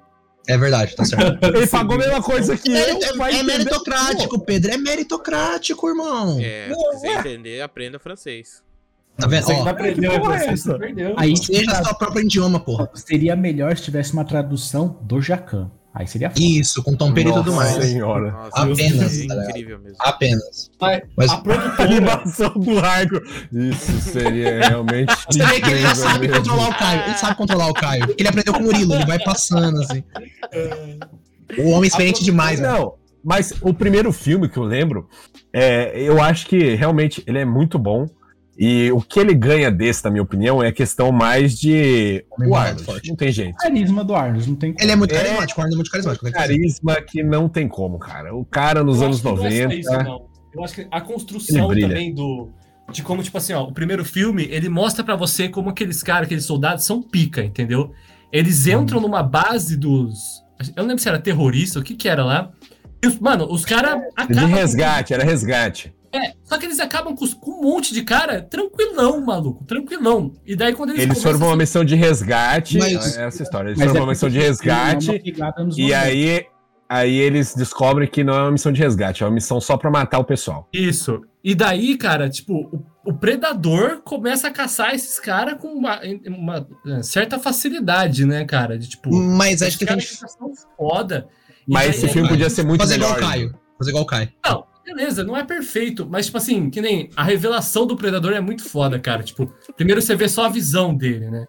É 0.48 0.58
verdade, 0.58 0.96
tá 0.96 1.04
certo. 1.04 1.38
Ele 1.54 1.66
pagou 1.66 1.94
a 1.94 1.98
mesma 1.98 2.22
coisa 2.22 2.56
que 2.56 2.74
É, 2.74 2.92
eu, 2.92 2.98
é- 3.02 3.12
vai 3.16 3.36
é 3.38 3.42
meritocrático, 3.42 4.38
Pedro. 4.40 4.72
É 4.72 4.76
meritocrático, 4.76 5.88
irmão. 5.88 6.38
É, 6.40 6.68
Não, 6.68 7.04
é. 7.04 7.14
entender, 7.20 7.60
aprenda 7.60 7.98
francês. 7.98 8.62
Tá 9.16 9.26
vendo? 9.26 9.44
Você 9.44 9.52
Ó, 9.52 9.62
vai 9.62 9.72
aprender, 9.72 10.10
que 10.10 10.18
porra 10.18 10.36
é 10.36 10.56
você 10.56 10.78
perdeu. 10.78 11.14
Aí 11.18 11.36
seja 11.36 11.84
seu 11.84 11.94
próprio 11.94 12.24
idioma, 12.24 12.58
porra. 12.58 12.90
seria 12.94 13.36
melhor 13.36 13.76
se 13.76 13.84
tivesse 13.84 14.12
uma 14.14 14.24
tradução 14.24 14.98
do 15.02 15.20
Jacan. 15.20 15.70
Aí 15.94 16.06
seria 16.06 16.30
foda. 16.30 16.40
Isso, 16.42 16.82
com 16.82 16.96
Tom 16.96 17.12
Perry 17.12 17.28
e 17.28 17.32
tudo 17.34 17.52
Nossa 17.52 17.72
mais. 17.72 17.84
senhora. 17.84 18.32
Nossa, 18.32 18.62
Apenas, 18.62 19.20
é 19.20 19.26
tá 19.26 19.34
ligado? 19.34 19.50
incrível 19.50 19.78
mesmo. 19.78 19.96
Apenas. 20.00 20.70
Mas 20.80 21.02
Mas 21.16 21.30
a 21.30 21.36
produtora. 21.38 21.82
Animação 21.82 22.52
do 22.54 22.78
Argo. 22.78 23.20
Isso 23.52 24.00
seria 24.00 24.68
realmente. 24.68 25.14
você 25.30 25.44
vê 25.44 25.60
que 25.60 25.70
ele 25.70 25.80
já 25.82 25.94
sabe 25.94 26.28
mesmo. 26.28 26.36
controlar 26.42 26.68
o 26.70 26.74
Caio. 26.78 27.02
Ele 27.02 27.18
sabe 27.18 27.36
controlar 27.36 27.68
o 27.68 27.74
Caio. 27.74 28.06
Porque 28.06 28.22
ele 28.22 28.28
aprendeu 28.28 28.54
com 28.54 28.60
o 28.60 28.62
Murilo, 28.62 28.94
ele 28.94 29.04
vai 29.06 29.18
passando, 29.18 29.82
assim. 29.82 30.02
O 31.58 31.68
homem 31.70 31.88
experiente 31.88 32.24
demais, 32.24 32.58
né? 32.58 32.68
Não, 32.68 32.94
mas 33.22 33.52
o 33.60 33.74
primeiro 33.74 34.12
filme 34.12 34.48
que 34.48 34.56
eu 34.56 34.64
lembro, 34.64 35.08
é, 35.52 35.92
eu 35.94 36.20
acho 36.22 36.46
que 36.46 36.74
realmente 36.74 37.22
ele 37.26 37.38
é 37.38 37.44
muito 37.44 37.78
bom. 37.78 38.08
E 38.58 38.92
o 38.92 39.00
que 39.00 39.18
ele 39.18 39.34
ganha 39.34 39.70
desse, 39.70 40.04
na 40.04 40.10
minha 40.10 40.22
opinião, 40.22 40.62
é 40.62 40.68
a 40.68 40.72
questão 40.72 41.10
mais 41.10 41.58
de. 41.58 42.24
O 42.38 42.54
Arnold. 42.54 43.08
Não 43.08 43.16
tem 43.16 43.32
jeito. 43.32 43.56
Carisma 43.56 44.04
do 44.04 44.14
Arnold, 44.14 44.48
não 44.48 44.56
tem 44.56 44.72
como. 44.72 44.84
Ele 44.84 44.92
é 44.92 44.96
muito 44.96 45.14
É. 45.14 45.18
carismático, 45.18 45.58
o 45.60 45.62
Arnold 45.62 45.74
é 45.74 45.78
muito 45.78 45.90
carismático. 45.90 46.24
né? 46.26 46.30
Carisma 46.32 46.94
que 47.02 47.22
não 47.22 47.48
tem 47.48 47.66
como, 47.66 47.98
cara. 47.98 48.34
O 48.34 48.44
cara 48.44 48.84
nos 48.84 48.98
Eu 48.98 49.06
anos 49.06 49.16
acho 49.16 49.22
que 49.22 49.40
não 49.40 49.46
é 49.46 49.50
só 49.50 49.62
90. 49.68 49.74
isso, 49.74 49.90
não. 50.04 50.26
Eu 50.54 50.62
acho 50.64 50.74
que 50.74 50.86
a 50.90 51.00
construção 51.00 51.68
também 51.68 52.14
do. 52.14 52.50
De 52.92 53.02
como, 53.02 53.22
tipo 53.22 53.38
assim, 53.38 53.54
ó, 53.54 53.62
o 53.62 53.72
primeiro 53.72 54.04
filme, 54.04 54.46
ele 54.50 54.68
mostra 54.68 55.02
pra 55.02 55.16
você 55.16 55.48
como 55.48 55.70
aqueles 55.70 56.02
caras, 56.02 56.26
aqueles 56.26 56.44
soldados 56.44 56.84
são 56.84 57.00
pica, 57.00 57.42
entendeu? 57.42 57.92
Eles 58.30 58.66
entram 58.66 59.00
numa 59.00 59.22
base 59.22 59.78
dos. 59.78 60.42
Eu 60.76 60.82
não 60.82 60.88
lembro 60.88 61.02
se 61.02 61.08
era 61.08 61.18
terrorista, 61.18 61.78
o 61.80 61.82
que 61.82 61.94
que 61.94 62.06
era 62.06 62.22
lá. 62.22 62.50
E 63.02 63.06
os- 63.06 63.18
mano, 63.18 63.46
os 63.50 63.64
caras 63.64 63.98
de 63.98 64.06
acabam. 64.14 64.50
com- 64.50 64.54
resgate, 64.56 65.14
era 65.14 65.24
resgate. 65.24 65.92
É, 66.12 66.34
só 66.44 66.58
que 66.58 66.66
eles 66.66 66.78
acabam 66.78 67.14
com, 67.16 67.26
com 67.36 67.50
um 67.52 67.62
monte 67.62 67.94
de 67.94 68.02
cara 68.02 68.42
tranquilão, 68.42 69.20
maluco, 69.24 69.64
tranquilão. 69.64 70.32
E 70.46 70.54
daí 70.54 70.74
quando 70.74 70.90
eles. 70.90 71.02
Eles 71.02 71.22
foram 71.22 71.38
pra 71.38 71.46
começam 71.46 71.48
uma 71.48 71.56
missão 71.56 71.84
de 71.84 71.94
resgate. 71.94 72.78
Mas- 72.78 73.16
é 73.16 73.24
essa 73.26 73.42
história. 73.42 73.68
Eles 73.70 73.78
Mas 73.78 73.88
foram 73.88 74.00
é 74.00 74.04
uma 74.04 74.10
missão 74.12 74.28
de 74.28 74.38
resgate. 74.38 75.10
é 75.10 75.14
E 75.26 75.32
90. 75.40 75.98
aí, 75.98 76.46
aí 76.88 77.14
eles 77.16 77.54
descobrem 77.54 78.06
que 78.08 78.22
não 78.22 78.34
é 78.34 78.42
uma 78.42 78.52
missão 78.52 78.70
de 78.70 78.80
resgate, 78.82 79.22
é 79.22 79.26
uma 79.26 79.32
missão 79.32 79.60
só 79.60 79.76
pra 79.76 79.90
matar 79.90 80.18
o 80.18 80.24
pessoal. 80.24 80.68
Isso. 80.72 81.20
E 81.42 81.54
daí, 81.54 81.96
cara, 81.96 82.28
tipo, 82.28 82.54
o, 82.54 83.10
o 83.10 83.14
predador 83.14 84.02
começa 84.04 84.48
a 84.48 84.50
caçar 84.50 84.94
esses 84.94 85.18
caras 85.18 85.54
com 85.58 85.68
uma, 85.68 85.98
uma, 86.26 86.68
é, 86.86 87.02
certa 87.02 87.38
facilidade, 87.38 88.24
né, 88.26 88.44
cara? 88.44 88.78
De 88.78 88.88
tipo. 88.88 89.10
Mas 89.12 89.62
acho 89.62 89.78
que 89.78 89.86
tem 89.86 89.98
são 89.98 90.52
foda. 90.76 91.26
Mas 91.66 91.82
daí- 91.86 91.90
esse 91.90 92.08
filme 92.08 92.28
podia 92.28 92.50
ser 92.50 92.64
muito 92.64 92.80
fazer 92.82 92.94
melhor. 92.98 93.16
igual 93.16 93.18
o 93.18 93.30
Caio. 93.32 93.54
Fazer 93.78 93.90
igual 93.90 94.04
o 94.04 94.06
Caio. 94.06 94.28
Não, 94.44 94.64
beleza, 94.84 95.24
não 95.24 95.36
é 95.36 95.44
perfeito, 95.44 96.06
mas, 96.08 96.26
tipo 96.26 96.38
assim, 96.38 96.70
que 96.70 96.80
nem 96.80 97.08
a 97.16 97.22
revelação 97.22 97.86
do 97.86 97.96
Predador 97.96 98.32
é 98.32 98.40
muito 98.40 98.64
foda, 98.64 98.98
cara. 98.98 99.22
Tipo, 99.22 99.52
primeiro 99.76 100.00
você 100.02 100.14
vê 100.14 100.28
só 100.28 100.46
a 100.46 100.48
visão 100.48 100.94
dele, 100.94 101.30
né? 101.30 101.46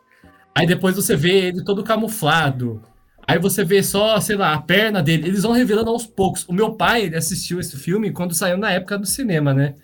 Aí 0.56 0.68
depois 0.68 0.96
você 0.96 1.16
vê 1.16 1.48
ele 1.48 1.64
todo 1.64 1.84
camuflado. 1.84 2.82
Aí 3.28 3.40
você 3.40 3.64
vê 3.64 3.82
só, 3.82 4.20
sei 4.20 4.36
lá, 4.36 4.54
a 4.54 4.62
perna 4.62 5.02
dele. 5.02 5.28
Eles 5.28 5.44
vão 5.44 5.52
revelando 5.54 5.90
aos 5.90 6.06
poucos. 6.06 6.46
O 6.48 6.54
meu 6.54 6.74
pai, 6.76 7.04
ele 7.04 7.16
assistiu 7.16 7.60
esse 7.60 7.78
filme 7.78 8.12
quando 8.12 8.34
saiu 8.34 8.58
na 8.58 8.72
época 8.72 8.98
do 8.98 9.06
cinema, 9.06 9.54
né? 9.54 9.76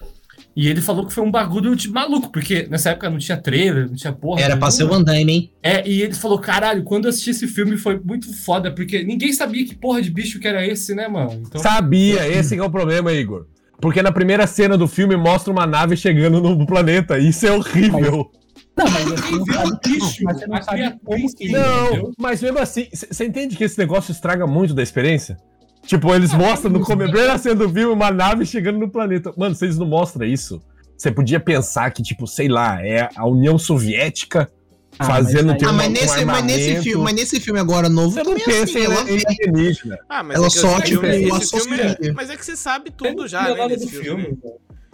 E 0.59 0.67
ele 0.67 0.81
falou 0.81 1.05
que 1.05 1.13
foi 1.13 1.23
um 1.23 1.31
bagulho 1.31 1.73
de 1.73 1.89
maluco, 1.89 2.29
porque 2.33 2.67
nessa 2.69 2.89
época 2.89 3.09
não 3.09 3.17
tinha 3.17 3.37
trailer, 3.37 3.87
não 3.87 3.95
tinha 3.95 4.11
porra. 4.11 4.41
Era 4.41 4.57
pra 4.57 4.69
ser 4.69 4.83
o. 4.83 4.89
Van 4.89 5.01
Damme, 5.01 5.31
hein? 5.31 5.53
É, 5.63 5.87
e 5.87 6.01
ele 6.01 6.13
falou, 6.13 6.37
caralho, 6.37 6.83
quando 6.83 7.05
eu 7.05 7.11
assisti 7.11 7.29
esse 7.29 7.47
filme 7.47 7.77
foi 7.77 7.97
muito 7.97 8.33
foda, 8.33 8.69
porque 8.69 9.01
ninguém 9.01 9.31
sabia 9.31 9.65
que 9.65 9.73
porra 9.73 10.01
de 10.01 10.11
bicho 10.11 10.37
que 10.37 10.45
era 10.45 10.67
esse, 10.67 10.93
né, 10.93 11.07
mano? 11.07 11.43
Então, 11.47 11.61
Sabia, 11.61 12.27
esse 12.27 12.55
que 12.55 12.61
é 12.61 12.63
o 12.65 12.69
problema, 12.69 13.13
Igor. 13.13 13.45
Porque 13.79 14.01
na 14.01 14.11
primeira 14.11 14.45
cena 14.45 14.77
do 14.77 14.85
filme 14.85 15.15
mostra 15.15 15.49
uma 15.49 15.65
nave 15.65 15.95
chegando 15.95 16.41
no 16.41 16.65
planeta. 16.65 17.17
Isso 17.17 17.47
é 17.47 17.53
horrível. 17.53 18.29
Não, 18.75 18.85
mas 18.91 19.05
você 19.05 19.31
não 19.31 19.45
sabe, 19.45 19.79
bicho, 19.85 20.23
mas 20.25 20.39
você 20.39 20.47
não 20.47 20.61
sabe 20.61 20.99
como 21.05 21.35
que 21.35 21.47
si. 21.47 21.51
Não, 21.53 22.11
mas 22.17 22.41
mesmo 22.41 22.59
assim, 22.59 22.89
você 22.91 23.25
entende 23.25 23.55
que 23.55 23.63
esse 23.63 23.79
negócio 23.79 24.11
estraga 24.11 24.45
muito 24.45 24.73
da 24.73 24.83
experiência? 24.83 25.37
Tipo, 25.85 26.13
eles 26.13 26.33
mostram 26.33 26.71
no 26.71 26.81
começo, 26.81 27.11
bem 27.11 27.27
na 27.27 27.37
cena 27.37 27.55
do 27.55 27.69
filme, 27.69 27.93
uma 27.93 28.11
nave 28.11 28.45
chegando 28.45 28.77
no 28.79 28.89
planeta. 28.89 29.33
Mano, 29.35 29.55
vocês 29.55 29.77
não 29.77 29.87
mostram 29.87 30.25
isso. 30.25 30.61
Você 30.95 31.11
podia 31.11 31.39
pensar 31.39 31.89
que, 31.91 32.03
tipo, 32.03 32.27
sei 32.27 32.47
lá, 32.47 32.85
é 32.85 33.09
a 33.15 33.25
União 33.25 33.57
Soviética 33.57 34.51
Ah, 34.99 35.05
fazendo 35.05 35.53
mas 35.53 35.63
Ah, 35.63 35.71
mas 35.71 35.87
um 35.87 35.91
nesse, 35.91 36.25
mas, 36.25 36.43
nesse 36.43 36.81
filme, 36.81 37.03
mas 37.03 37.13
nesse 37.15 37.39
filme 37.39 37.59
agora 37.59 37.87
novo 37.87 38.11
Você 38.11 38.17
não 38.23 38.31
também 38.37 38.41
é 38.43 38.45
pensa 38.45 38.63
assim, 38.63 38.79
em 38.79 38.83
ela, 38.83 39.11
em 39.11 39.21
alienígena. 39.25 39.97
Ah, 40.09 40.23
mas 40.23 40.35
ela 40.37 40.47
é 40.47 40.49
só, 40.49 40.81
tipo, 40.81 41.01
filme- 41.01 42.11
Mas 42.13 42.29
é 42.29 42.35
que 42.35 42.45
você 42.45 42.55
sabe 42.55 42.91
tudo 42.91 43.27
já, 43.27 43.43
né, 43.55 43.67
do 43.75 43.87
filme. 43.87 44.23
né? 44.23 44.25
filme. 44.29 44.37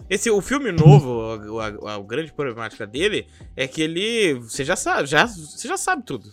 Esse, 0.08 0.30
o 0.30 0.40
filme 0.40 0.70
novo, 0.70 1.10
o- 1.54 1.60
a, 1.60 1.96
a 1.96 1.98
grande 2.00 2.32
problemática 2.32 2.86
dele 2.86 3.26
é 3.56 3.66
que 3.66 3.82
ele. 3.82 4.34
Você 4.34 4.64
já 4.64 4.76
sabe, 4.76 5.08
já, 5.08 5.26
você 5.26 5.66
já 5.66 5.76
sabe 5.76 6.04
tudo. 6.06 6.30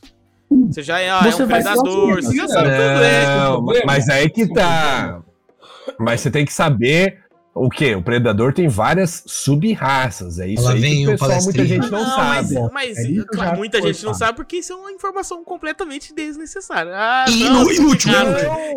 Você 0.69 0.83
já 0.83 0.99
é, 0.99 1.07
é 1.07 1.23
Você 1.23 1.43
um 1.43 1.47
vai 1.47 1.61
predador, 1.61 2.15
você 2.21 2.35
já 2.35 2.43
né? 2.43 2.47
sabe 2.47 2.69
tudo, 2.69 3.03
é. 3.03 3.25
Não, 3.37 3.51
problema. 3.55 3.85
mas 3.85 4.09
aí 4.09 4.29
que 4.29 4.47
tá. 4.53 5.21
Mas 5.99 6.21
você 6.21 6.31
tem 6.31 6.45
que 6.45 6.53
saber 6.53 7.21
o 7.55 7.69
quê? 7.69 7.93
O 7.93 8.01
predador 8.01 8.51
tem 8.53 8.67
várias 8.67 9.23
sub-raças. 9.27 10.39
É 10.39 10.47
isso 10.47 10.63
Ela 10.63 10.73
aí 10.73 10.81
vem 10.81 10.95
que 11.05 11.07
o 11.07 11.11
pessoal, 11.11 11.29
muita 11.31 11.43
palestrinho. 11.53 11.67
gente 11.83 11.91
não, 11.91 12.05
sabe. 12.05 12.53
Mas, 12.55 12.71
mas 12.71 12.97
É 12.97 13.01
isso 13.03 13.25
claro, 13.27 13.57
muita 13.57 13.81
gente 13.81 14.03
não 14.05 14.13
sabe 14.13 14.35
porque 14.37 14.57
isso 14.57 14.73
é 14.73 14.75
uma 14.75 14.91
informação 14.91 15.43
completamente 15.43 16.13
desnecessária. 16.15 16.91
Ah, 16.95 17.25
E 17.29 17.35
não, 17.35 17.71
inútil, 17.71 18.11
inútil. 18.11 18.13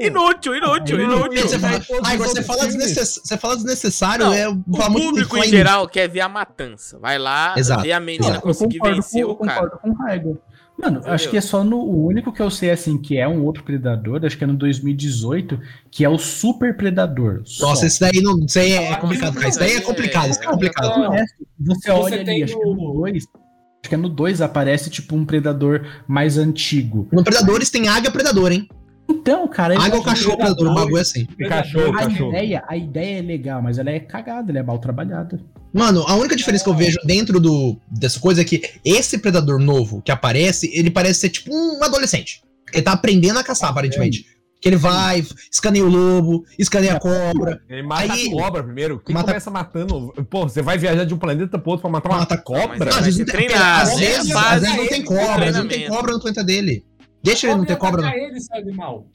Inútil, 0.01 0.57
inútil, 0.57 0.99
Não, 0.99 1.17
inútil. 1.27 1.49
Você 1.49 1.59
fala, 1.59 1.81
ah, 2.05 2.17
você 2.17 2.43
fala, 2.43 2.67
desnecess, 2.67 3.21
você 3.25 3.37
fala 3.39 3.57
desnecessário, 3.57 4.27
Não, 4.27 4.33
é 4.35 4.49
O 4.49 4.57
público 4.93 5.39
em 5.39 5.45
geral 5.49 5.89
quer 5.89 6.09
ver 6.09 6.21
a 6.21 6.29
matança. 6.29 6.99
Vai 6.99 7.19
lá, 7.19 7.55
Exato. 7.57 7.83
ver 7.83 7.93
a 7.93 8.01
menina 8.01 8.37
Eu 8.37 8.41
conseguir 8.43 8.79
vencer 8.81 9.23
eu 9.23 9.31
o 9.31 9.37
cara. 9.37 9.61
concordo 9.71 9.79
com 9.79 9.91
o 9.91 9.95
Raigo. 9.95 10.39
Mano, 10.79 10.97
Entendeu? 10.99 11.15
acho 11.15 11.31
que 11.31 11.37
é 11.37 11.41
só 11.41 11.65
no. 11.65 11.79
O 11.79 12.07
único 12.07 12.31
que 12.33 12.41
eu 12.43 12.51
sei, 12.51 12.71
assim, 12.71 12.99
que 12.99 13.17
é 13.17 13.27
um 13.27 13.43
outro 13.45 13.65
predador, 13.65 14.21
acho 14.25 14.37
que 14.37 14.45
é 14.45 14.47
no 14.47 14.55
2018, 14.55 15.59
que 15.91 16.05
é 16.05 16.09
o 16.09 16.19
Super 16.19 16.77
Predador. 16.77 17.41
só. 17.47 17.69
Nossa, 17.69 17.87
esse 17.87 17.99
daí, 17.99 18.21
não, 18.21 18.39
isso 18.45 18.59
aí 18.59 18.73
é 18.73 18.93
Ah, 18.93 18.97
complicado, 18.99 19.35
cara. 19.35 19.49
Isso 19.49 19.59
daí 19.59 19.73
é 19.73 19.77
é- 19.77 19.81
complicado, 19.81 20.31
isso 20.31 20.41
é 20.43 20.45
complicado. 20.47 20.99
Não. 21.01 21.09
O 21.09 21.13
resto, 21.13 21.35
Você 21.59 21.81
Você 21.81 21.91
olha 21.91 22.25
tem 22.25 22.35
ali, 22.35 22.43
acho 22.45 22.57
que 22.59 22.63
é 22.63 22.67
o- 22.67 22.75
no 22.75 22.93
2. 22.93 23.25
Acho 23.25 23.89
que 23.89 23.95
é 23.95 23.99
no 23.99 24.09
2 24.11 24.41
aparece, 24.43 24.91
tipo, 24.91 25.17
um 25.17 25.25
predador 25.25 25.87
mais 26.07 26.37
antigo. 26.37 27.09
No 27.11 27.25
Predadores 27.25 27.71
tem 27.71 27.89
águia 27.89 28.11
predador, 28.11 28.53
hein? 28.53 28.69
Então, 29.09 29.47
cara. 29.49 29.73
ele 29.75 29.83
Águia 29.83 29.95
ou 29.95 29.99
é 29.99 30.03
um 30.03 30.05
cachorro 30.05 30.37
predador, 30.37 30.73
o 30.73 30.75
bagulho 30.75 30.99
é 30.99 31.01
assim. 31.01 31.25
Cachorro, 31.49 31.91
A 31.95 31.99
cachorro. 32.01 32.31
ideia, 32.31 32.65
a 32.69 32.77
ideia 32.77 33.19
é 33.21 33.23
legal, 33.23 33.63
mas 33.63 33.79
ela 33.79 33.91
é 33.91 34.01
cagada, 34.01 34.51
ela 34.53 34.59
é 34.59 34.63
mal 34.63 34.79
trabalhada. 34.79 35.41
Mano, 35.77 36.05
a 36.07 36.15
única 36.15 36.35
diferença 36.35 36.65
que 36.65 36.71
eu 36.71 36.75
vejo 36.75 36.99
dentro 37.05 37.39
do, 37.39 37.77
dessa 37.89 38.19
coisa 38.19 38.41
é 38.41 38.45
que 38.45 38.63
esse 38.85 39.19
predador 39.19 39.59
novo 39.61 40.01
que 40.03 40.11
aparece, 40.11 40.71
ele 40.73 40.91
parece 40.91 41.21
ser 41.21 41.29
tipo 41.29 41.55
um 41.55 41.85
adolescente. 41.85 42.43
Ele 42.73 42.83
tá 42.83 42.93
aprendendo 42.93 43.39
a 43.39 43.45
caçar, 43.45 43.71
aparentemente. 43.71 44.25
Que 44.59 44.71
ele 44.71 44.77
vai, 44.77 45.23
escaneia 45.53 45.85
o 45.85 45.89
lobo, 45.89 46.45
escaneia 46.59 46.95
a 46.95 46.99
cobra, 46.99 47.61
Ele 47.69 47.83
mata 47.83 48.11
Aí- 48.15 48.27
a 48.29 48.31
cobra 48.31 48.63
primeiro. 48.65 48.99
Quem 49.05 49.15
Mata- 49.15 49.29
começa 49.29 49.51
matando. 49.51 50.13
Pô, 50.31 50.45
você 50.49 50.63
vai 50.63 50.79
viajar 50.79 51.05
de 51.05 51.13
um 51.13 51.19
planeta 51.19 51.59
pro 51.59 51.73
outro 51.73 51.83
pra 51.83 51.91
matar 51.91 52.09
uma 52.09 52.19
Mata 52.21 52.39
cobra? 52.39 52.69
Mas 52.79 52.89
Não, 52.89 52.97
às 52.99 53.05
vezes 53.05 53.19
não 53.19 53.27
tem, 53.27 53.35
treinado, 53.35 53.91
às 53.91 53.99
vezes, 53.99 54.33
base 54.33 54.55
às 54.55 54.61
vezes 54.63 54.77
não 54.79 54.87
tem 54.89 55.05
cobra, 55.05 55.33
às 55.35 55.39
vezes 55.41 55.57
não 55.61 55.69
tem 55.69 55.89
cobra 55.89 56.13
no 56.13 56.21
planeta 56.21 56.43
dele. 56.43 56.85
Deixa 57.23 57.47
ele 57.49 57.57
não 57.57 57.67
ter 57.67 57.77
cobra. 57.77 58.01
não. 58.01 58.09
ele, 58.15 58.41
seu 58.41 58.57
animal. 58.57 59.07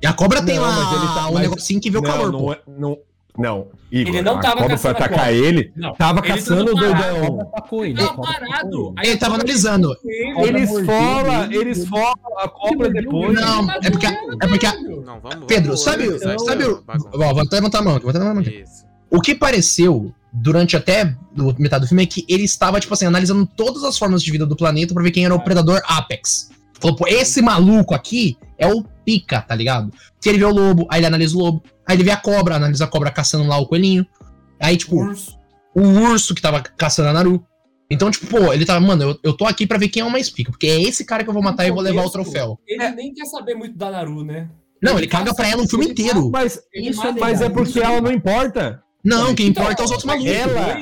E 0.00 0.06
a 0.06 0.12
cobra 0.12 0.42
tem 0.42 0.56
Não, 0.56 0.62
lá 0.62 0.72
mas 0.72 0.92
ele 1.02 1.14
tá- 1.14 1.28
um 1.28 1.32
mas- 1.32 1.42
negocinho 1.42 1.80
que 1.80 1.90
vê 1.90 1.96
o 1.98 2.02
não, 2.02 2.10
calor, 2.10 2.30
não, 2.32 2.38
pô. 2.40 2.52
é- 2.52 2.60
não, 2.68 2.98
não. 3.38 3.68
Igor, 3.90 4.14
Ele 4.14 4.22
não 4.22 4.38
a 4.38 4.40
tava 4.40 4.56
cobra 4.62 4.78
foi 4.78 4.92
caçando 4.92 4.94
a 4.94 4.98
atacar 5.06 5.18
cobra. 5.26 5.32
ele. 5.32 5.72
Não. 5.76 5.94
Tava 5.94 6.18
Ele 6.20 6.28
caçando 6.28 6.70
o 6.72 6.74
doidão. 6.74 7.40
Atacou 7.42 7.84
ele. 7.84 7.94
Tava 7.94 8.12
a 8.12 8.16
parado. 8.16 8.94
Ele 9.02 9.16
tava 9.18 9.32
a 9.32 9.34
analisando. 9.36 9.96
Eles 10.46 10.70
folam, 10.70 11.44
ele, 11.44 11.56
eles 11.58 11.78
ele- 11.78 11.86
folam 11.86 12.14
a 12.38 12.48
cobra 12.48 12.90
depois. 12.90 13.34
Não, 13.34 13.70
é 13.70 13.90
porque, 13.90 14.06
é 14.06 14.46
porque 14.46 14.66
ele. 14.66 15.00
Não, 15.04 15.20
vamos, 15.20 15.46
Pedro, 15.46 15.64
vamos 15.64 15.82
sabe, 15.82 16.18
sabe 16.44 16.64
o. 16.64 16.82
Ó, 17.14 17.32
vou 17.34 17.40
até 17.42 17.56
levantar 17.56 17.78
a 17.78 17.82
mão, 17.82 17.96
aqui, 17.96 18.02
vou 18.04 18.10
até 18.10 18.18
levantar 18.18 18.40
a 18.40 18.42
mão. 18.42 18.52
Isso. 18.62 18.84
O 19.10 19.20
que 19.20 19.34
pareceu 19.34 20.10
durante 20.32 20.74
até 20.74 21.14
metade 21.58 21.84
do 21.84 21.88
filme 21.88 22.02
é 22.02 22.06
que 22.06 22.24
ele 22.26 22.44
estava, 22.44 22.80
tipo 22.80 22.94
assim, 22.94 23.04
analisando 23.04 23.44
todas 23.44 23.84
as 23.84 23.98
formas 23.98 24.22
de 24.22 24.30
vida 24.30 24.46
do 24.46 24.56
planeta 24.56 24.94
pra 24.94 25.02
ver 25.02 25.10
quem 25.10 25.26
era 25.26 25.34
o 25.34 25.40
predador 25.44 25.82
Apex. 25.86 26.50
Falou, 26.82 26.96
pô, 26.96 27.06
esse 27.06 27.40
maluco 27.40 27.94
aqui 27.94 28.36
é 28.58 28.66
o 28.66 28.82
pica, 29.04 29.40
tá 29.40 29.54
ligado? 29.54 29.92
Se 30.20 30.28
ele 30.28 30.38
vê 30.38 30.44
o 30.44 30.50
lobo, 30.52 30.84
aí 30.90 30.98
ele 30.98 31.06
analisa 31.06 31.36
o 31.36 31.38
lobo. 31.38 31.62
Aí 31.86 31.94
ele 31.96 32.02
vê 32.02 32.10
a 32.10 32.16
cobra, 32.16 32.56
analisa 32.56 32.84
a 32.84 32.88
cobra 32.88 33.08
caçando 33.10 33.46
lá 33.48 33.56
o 33.56 33.66
coelhinho. 33.66 34.04
Aí, 34.60 34.76
tipo, 34.76 34.96
Urso. 34.96 35.38
o 35.76 35.80
urso 35.80 36.34
que 36.34 36.42
tava 36.42 36.60
caçando 36.60 37.08
a 37.08 37.12
Naru. 37.12 37.44
Então, 37.88 38.10
tipo, 38.10 38.26
pô, 38.26 38.52
ele 38.52 38.64
tava, 38.66 38.80
mano, 38.80 39.02
eu, 39.04 39.18
eu 39.22 39.36
tô 39.36 39.44
aqui 39.46 39.64
pra 39.64 39.78
ver 39.78 39.88
quem 39.88 40.02
é 40.02 40.04
o 40.04 40.10
mais 40.10 40.28
pica, 40.28 40.50
porque 40.50 40.66
é 40.66 40.80
esse 40.82 41.04
cara 41.04 41.22
que 41.22 41.30
eu 41.30 41.34
vou 41.34 41.42
matar 41.42 41.66
e 41.66 41.70
vou 41.70 41.80
levar 41.82 42.04
o 42.04 42.10
troféu. 42.10 42.58
Ele 42.66 42.88
nem 42.90 43.14
quer 43.14 43.26
saber 43.26 43.54
muito 43.54 43.76
da 43.78 43.90
Naru, 43.90 44.24
né? 44.24 44.48
Não, 44.82 44.98
ele 44.98 45.06
caga 45.06 45.32
pra 45.34 45.48
ela 45.48 45.62
o 45.62 45.68
filme 45.68 45.86
inteiro. 45.86 46.30
Mas, 46.30 46.60
Isso 46.74 47.06
é 47.06 47.12
mas 47.12 47.40
é 47.40 47.48
porque 47.48 47.78
ela 47.78 48.00
não 48.00 48.10
importa. 48.10 48.82
Não, 49.04 49.34
quem 49.34 49.48
Então, 49.48 49.62
importa 49.62 49.82
é 49.82 49.84
os 49.84 49.90
outros 49.92 50.06
malucos. 50.06 50.32
ela- 50.32 50.76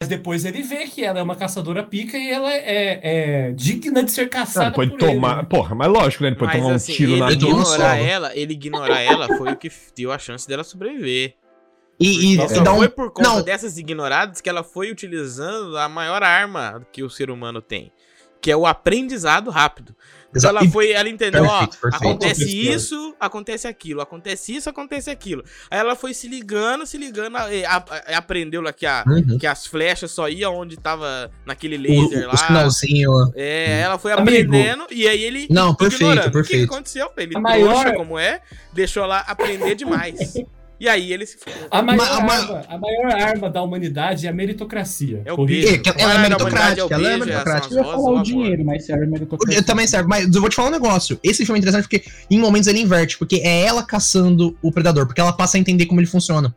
Mas 0.00 0.08
depois 0.08 0.44
ele 0.46 0.62
vê 0.62 0.86
que 0.86 1.04
ela 1.04 1.18
é 1.18 1.22
uma 1.22 1.36
caçadora 1.36 1.82
pica 1.82 2.16
e 2.16 2.30
ela 2.30 2.50
é, 2.50 3.00
é 3.02 3.52
digna 3.52 4.02
de 4.02 4.10
ser 4.10 4.28
caçada 4.30 4.70
depois 4.70 4.88
por 4.88 4.98
de 4.98 5.06
tomar. 5.06 5.32
ele. 5.32 5.42
né? 5.42 5.46
Porra, 5.48 5.74
mas 5.74 5.88
lógico, 5.88 6.24
né? 6.24 6.30
Depois 6.30 6.50
de 6.50 6.56
Mas 6.56 6.62
tomar 6.62 6.72
um 6.72 6.76
assim, 6.76 6.92
tiro 6.94 7.12
ele 7.12 7.20
na 7.20 7.30
Ele 7.30 7.44
um 7.44 7.48
ignorar 7.48 7.96
solo. 7.96 8.08
ela, 8.08 8.36
ele 8.36 8.52
ignorar 8.54 9.00
ela 9.00 9.28
foi 9.36 9.52
o 9.52 9.56
que 9.56 9.70
deu 9.94 10.10
a 10.10 10.18
chance 10.18 10.48
dela 10.48 10.64
sobreviver. 10.64 11.34
E, 12.00 12.34
e, 12.34 12.36
e 12.36 12.40
um. 12.40 12.76
foi 12.76 12.88
por 12.88 13.10
conta 13.10 13.28
não. 13.28 13.42
dessas 13.42 13.76
ignoradas 13.76 14.40
que 14.40 14.48
ela 14.48 14.64
foi 14.64 14.90
utilizando 14.90 15.76
a 15.76 15.88
maior 15.88 16.22
arma 16.22 16.86
que 16.90 17.02
o 17.02 17.10
ser 17.10 17.30
humano 17.30 17.60
tem, 17.60 17.92
que 18.40 18.50
é 18.50 18.56
o 18.56 18.66
aprendizado 18.66 19.50
rápido. 19.50 19.94
Então 20.34 20.50
ela 20.50 20.64
foi, 20.70 20.92
ela 20.92 21.08
entendeu, 21.08 21.44
ó, 21.44 21.58
Perfeito, 21.66 21.78
perfeito. 21.80 22.04
acontece 22.04 22.44
Pessoa. 22.46 22.74
isso, 22.74 23.14
acontece 23.20 23.68
aquilo, 23.68 24.00
acontece 24.00 24.54
isso, 24.56 24.70
acontece 24.70 25.10
aquilo. 25.10 25.44
Aí 25.70 25.78
ela 25.78 25.94
foi 25.94 26.14
se 26.14 26.26
ligando, 26.28 26.86
se 26.86 26.96
ligando, 26.96 27.36
e 27.50 27.64
a- 27.64 27.76
a- 27.76 28.16
aprendeu 28.18 28.62
lá 28.62 28.72
que, 28.72 28.86
a, 28.86 29.04
Uhum. 29.06 29.36
que 29.38 29.46
as 29.46 29.66
flechas 29.66 30.10
só 30.10 30.28
iam 30.28 30.54
onde 30.56 30.76
tava 30.78 31.30
naquele 31.44 31.76
O, 31.76 31.80
laser 32.02 32.24
o 32.24 32.28
lá. 32.28 32.36
sinalzinho. 32.36 33.10
É, 33.34 33.80
ela 33.80 33.98
foi 33.98 34.12
Amigo. 34.12 34.28
aprendendo 34.28 34.86
e 34.90 35.06
aí 35.06 35.22
ele. 35.22 35.46
Não, 35.50 35.74
perfeito, 35.74 36.02
ignorando. 36.04 36.20
O 36.20 36.24
que 36.24 36.30
que 36.30 36.48
perfeito. 36.48 36.72
aconteceu? 36.72 37.10
Ele 37.16 37.36
A 37.36 37.40
trouxa 37.42 37.58
maior- 37.58 37.94
como 37.96 38.18
é, 38.18 38.40
deixou 38.72 39.02
ela 39.04 39.18
aprender 39.20 39.74
demais. 39.74 40.18
e 40.84 40.88
aí 40.88 41.12
ele 41.12 41.24
se 41.24 41.36
fudeu. 41.38 41.54
A 41.70 41.80
maior, 41.80 41.96
Ma- 41.98 42.20
ma- 42.20 42.34
arma, 42.34 42.62
a 42.68 42.78
maior 42.78 43.12
arma 43.12 43.48
da 43.50 43.62
humanidade 43.62 44.26
é 44.26 44.30
a 44.30 44.32
meritocracia. 44.32 45.22
É 45.24 45.32
o 45.32 45.36
ela 45.36 45.52
é 45.52 45.78
Qual 45.78 45.94
era 45.96 46.14
a 46.14 46.18
meritocrática, 46.18 46.46
humanidade? 46.56 46.80
É 46.80 46.84
o 46.84 46.92
ela 46.92 47.08
é 47.08 47.16
meritocrática. 47.18 47.74
Eu 47.74 47.78
ia 47.78 47.84
falar 47.84 48.10
o 48.10 48.22
dinheiro, 48.22 48.64
mas 48.64 48.84
serve 48.84 49.06
meritocracia. 49.06 49.58
Eu 49.60 49.64
também 49.64 49.86
serve, 49.86 50.08
mas 50.08 50.34
eu 50.34 50.40
vou 50.40 50.50
te 50.50 50.56
falar 50.56 50.68
um 50.68 50.72
negócio. 50.72 51.20
Esse 51.22 51.44
filme 51.46 51.58
é 51.58 51.62
interessante 51.62 51.84
porque 51.88 52.02
em 52.28 52.38
momentos 52.40 52.66
ele 52.68 52.80
inverte, 52.80 53.16
porque 53.16 53.36
é 53.36 53.62
ela 53.64 53.82
caçando 53.84 54.58
o 54.60 54.72
predador, 54.72 55.06
porque 55.06 55.20
ela 55.20 55.32
passa 55.32 55.56
a 55.56 55.60
entender 55.60 55.86
como 55.86 56.00
ele 56.00 56.08
funciona. 56.08 56.52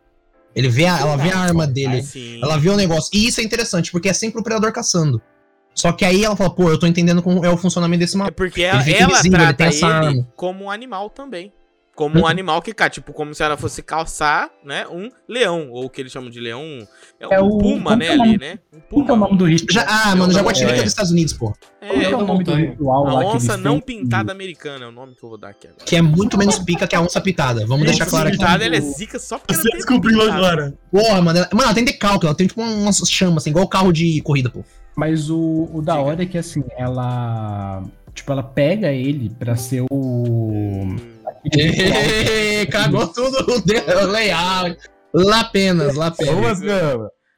Ele 0.56 0.70
vê 0.70 0.86
a, 0.88 1.00
ela 1.00 1.18
vê 1.18 1.32
a 1.32 1.38
arma 1.38 1.68
dele, 1.68 2.02
Sim. 2.02 2.40
ela 2.42 2.58
vê 2.58 2.70
o 2.70 2.76
negócio. 2.78 3.10
E 3.14 3.28
isso 3.28 3.42
é 3.42 3.44
interessante, 3.44 3.92
porque 3.92 4.10
é 4.10 4.14
sempre 4.14 4.40
o 4.40 4.44
predador 4.44 4.72
caçando. 4.72 5.22
Só 5.74 5.92
que 5.92 6.06
aí 6.06 6.24
ela 6.24 6.36
fala, 6.38 6.50
pô, 6.50 6.70
eu 6.70 6.80
tô 6.80 6.88
entendendo 6.88 7.22
como 7.22 7.46
é 7.46 7.50
o 7.50 7.58
funcionamento 7.58 8.00
desse 8.00 8.16
É 8.16 8.20
mapa. 8.20 8.32
porque 8.32 8.64
ela, 8.64 8.82
fica 8.82 8.98
ela 8.98 9.12
invisível, 9.12 9.38
ele 9.38 9.44
trata 9.48 9.58
tem 9.58 9.68
ele, 9.68 9.76
essa 9.76 9.88
arma. 9.88 10.28
como 10.36 10.64
um 10.64 10.72
animal 10.72 11.10
também. 11.10 11.52
Como 11.96 12.18
um 12.18 12.22
Uhum. 12.24 12.28
animal 12.28 12.62
que 12.62 12.74
cai, 12.74 12.90
tipo, 12.90 13.14
como 13.14 13.34
se 13.34 13.42
ela 13.42 13.56
fosse 13.56 13.82
calçar, 13.82 14.50
né, 14.66 14.86
um 14.92 15.10
leão, 15.30 15.70
ou 15.72 15.86
o 15.86 15.90
que 15.90 16.02
eles 16.02 16.12
chamam 16.12 16.30
de 16.30 16.42
leão, 16.42 16.62
é 17.18 17.26
um 17.26 17.32
É 17.32 17.40
o- 17.40 17.58
puma, 17.58 17.96
né, 17.96 18.08
que 18.08 18.12
é 18.12 18.18
o 18.18 18.22
ali, 18.22 18.32
nome? 18.34 18.38
né? 18.38 18.60
Um 18.74 18.80
Como 18.90 19.06
que 19.06 19.12
é 19.12 19.14
o 19.14 19.18
puma. 19.18 19.28
nome 19.28 19.38
do 19.38 19.46
ritual? 19.46 19.68
Já, 19.72 19.86
ah, 19.88 20.14
mano, 20.14 20.32
É, 20.32 20.36
Jaguatirica 20.36 20.74
é. 20.74 20.82
dos 20.84 20.88
Estados 20.92 21.12
Unidos, 21.12 21.34
pô. 21.34 21.54
É 21.80 22.04
É, 22.04 22.16
o 22.16 22.26
nome 22.26 22.44
do 22.44 22.54
ritual 22.54 23.08
a 23.08 23.14
lá 23.14 23.20
que 23.32 23.38
onça 23.38 23.56
não 23.56 23.80
têm? 23.80 24.02
pintada 24.02 24.32
americana 24.34 24.84
é 24.84 24.88
o 24.90 24.92
nome 24.92 25.16
que 25.16 25.24
eu 25.24 25.30
vou 25.30 25.38
dar 25.38 25.50
aqui 25.52 25.68
agora. 25.68 25.86
Que 25.86 25.96
é 25.96 26.02
muito 26.02 26.38
menos 26.38 26.60
pica 26.60 26.86
que 26.86 26.96
a 26.98 27.02
onça 27.02 27.22
pitada. 27.22 27.66
Vamos 27.66 27.86
deixar 27.86 28.06
claro 28.08 28.28
aqui. 28.28 28.38
pintada, 28.38 28.66
ela 28.66 28.76
é 28.76 28.82
zica 28.82 29.18
só 29.18 29.38
porque 29.38 29.54
Você 29.56 29.70
descobriu 29.70 30.20
pintada. 30.20 30.36
agora. 30.38 30.74
Porra, 30.92 31.22
mano. 31.22 31.40
Ela, 31.40 31.50
mano, 31.54 31.64
ela 31.64 31.74
tem 31.74 31.86
decalque, 31.86 32.26
ela 32.26 32.36
tem 32.36 32.48
tipo 32.48 32.62
umas 32.62 32.98
chamas, 33.10 33.38
assim, 33.44 33.52
igual 33.52 33.68
carro 33.70 33.94
de 33.94 34.20
corrida, 34.22 34.50
pô. 34.50 34.66
Mas 34.98 35.30
o, 35.30 35.70
o 35.74 35.82
da 35.82 35.96
hora 35.98 36.24
é 36.24 36.26
que 36.26 36.38
assim, 36.38 36.62
ela. 36.78 37.84
Tipo, 38.14 38.32
ela 38.32 38.44
pega 38.44 38.92
ele 38.92 39.30
pra 39.30 39.56
ser 39.56 39.84
o. 39.92 39.94
Hum, 39.94 40.96
Cagou 42.72 43.08
tudo 43.08 43.38
o 43.48 44.06
layout. 44.08 44.78
Lá 45.14 45.42
apenas, 45.42 45.96
lá 45.96 46.08
apenas. 46.08 46.60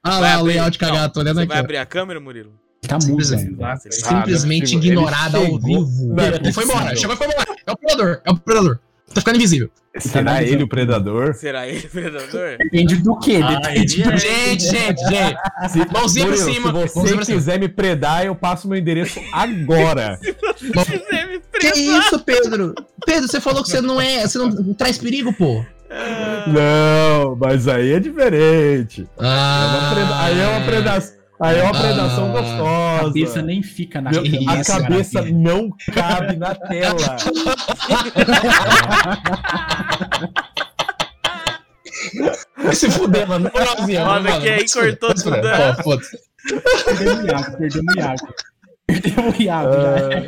Ah 0.03 0.19
lá, 0.19 0.41
o 0.41 0.45
layout 0.45 0.77
cagado, 0.77 1.13
tô 1.13 1.19
olhando 1.19 1.39
aqui. 1.39 1.47
vai 1.49 1.59
abrir 1.59 1.77
a 1.77 1.85
câmera, 1.85 2.19
Murilo? 2.19 2.53
Tá 2.87 2.99
Simplesmente. 2.99 3.57
Ah, 3.61 3.75
Simplesmente 3.77 4.73
não, 4.73 4.81
ele 4.81 4.91
ignorada 4.91 5.37
ao 5.37 5.59
vivo. 5.59 6.15
Não 6.43 6.53
foi 6.53 6.63
embora, 6.63 6.95
chegou 6.95 7.15
e 7.15 7.17
foi 7.17 7.27
embora. 7.27 7.55
É 7.65 7.71
o 7.71 7.77
predador, 7.77 8.21
é 8.23 8.31
o 8.31 8.37
predador. 8.37 8.79
Tá 9.13 9.21
ficando 9.21 9.37
invisível. 9.37 9.69
Será 9.99 10.43
ele 10.43 10.63
o 10.63 10.67
predador? 10.67 11.33
Será 11.33 11.67
ele, 11.67 11.81
predador? 11.87 12.57
Depende 12.59 12.97
do 12.97 13.17
quê? 13.17 13.39
Ah, 13.43 13.55
Depende 13.59 14.03
do 14.03 14.11
é- 14.11 14.17
Gente, 14.17 14.63
gente, 14.65 14.99
gente. 15.09 15.91
Mãozinha 15.91 16.25
pra 16.27 16.35
Murilo, 16.35 16.53
cima. 16.53 16.67
Se 16.67 16.73
mãozinha 16.73 17.15
você 17.15 17.25
cima. 17.25 17.37
quiser 17.37 17.59
me 17.59 17.67
predar, 17.67 18.25
eu 18.25 18.35
passo 18.35 18.67
meu 18.67 18.77
endereço 18.77 19.19
agora. 19.33 20.19
Quiser 20.57 21.27
me 21.27 21.39
Que 21.39 21.71
presar. 21.71 21.99
isso, 21.99 22.19
Pedro? 22.19 22.75
Pedro, 23.05 23.27
você 23.27 23.39
falou 23.41 23.63
que 23.63 23.69
você 23.69 23.81
não 23.81 23.99
é. 23.99 24.27
Você 24.27 24.37
não 24.37 24.73
traz 24.75 24.97
perigo, 24.99 25.33
pô. 25.33 25.65
Não, 26.47 27.35
mas 27.35 27.67
aí 27.67 27.93
é 27.93 27.99
diferente. 27.99 29.07
Ah, 29.17 29.89
É 29.91 29.95
preda- 29.95 30.19
Aí 30.23 30.39
é 30.39 30.47
uma 30.47 30.65
predação. 30.65 31.16
Aí 31.39 31.59
é 31.59 31.63
uma 31.63 31.69
Ah. 31.69 31.79
predação 31.81 32.31
A 32.31 32.33
cabeça 32.33 32.57
gostosa. 33.25 33.41
nem 33.43 33.61
fica 33.61 34.01
na 34.01 34.09
Meu- 34.11 34.23
Que 34.23 34.37
a 34.49 34.63
cabeça 34.65 35.19
cara. 35.19 35.31
não 35.31 35.69
cabe 35.93 36.35
na 36.35 36.55
tela. 36.55 37.17
Vai 42.57 42.75
se 42.75 42.89
fuder, 42.89 43.27
mano. 43.27 43.51
Moralzinha, 43.53 44.05
Foda 44.05 44.19
mano, 44.21 44.41
que 44.41 44.49
aí 44.49 44.69
cortou 44.69 45.13
tudo, 45.13 45.31
né? 45.31 45.73
Pô, 45.73 45.83
foda-se. 45.83 46.17
Perdemos 46.85 47.23
o 47.23 47.27
Iago, 47.27 47.57
perdemos 47.57 47.93
o 47.95 47.99
Iago. 47.99 48.27
Perdemos 48.87 49.37
o 49.37 49.41
Iago, 49.41 49.73
já 49.73 49.89
era. 49.89 50.27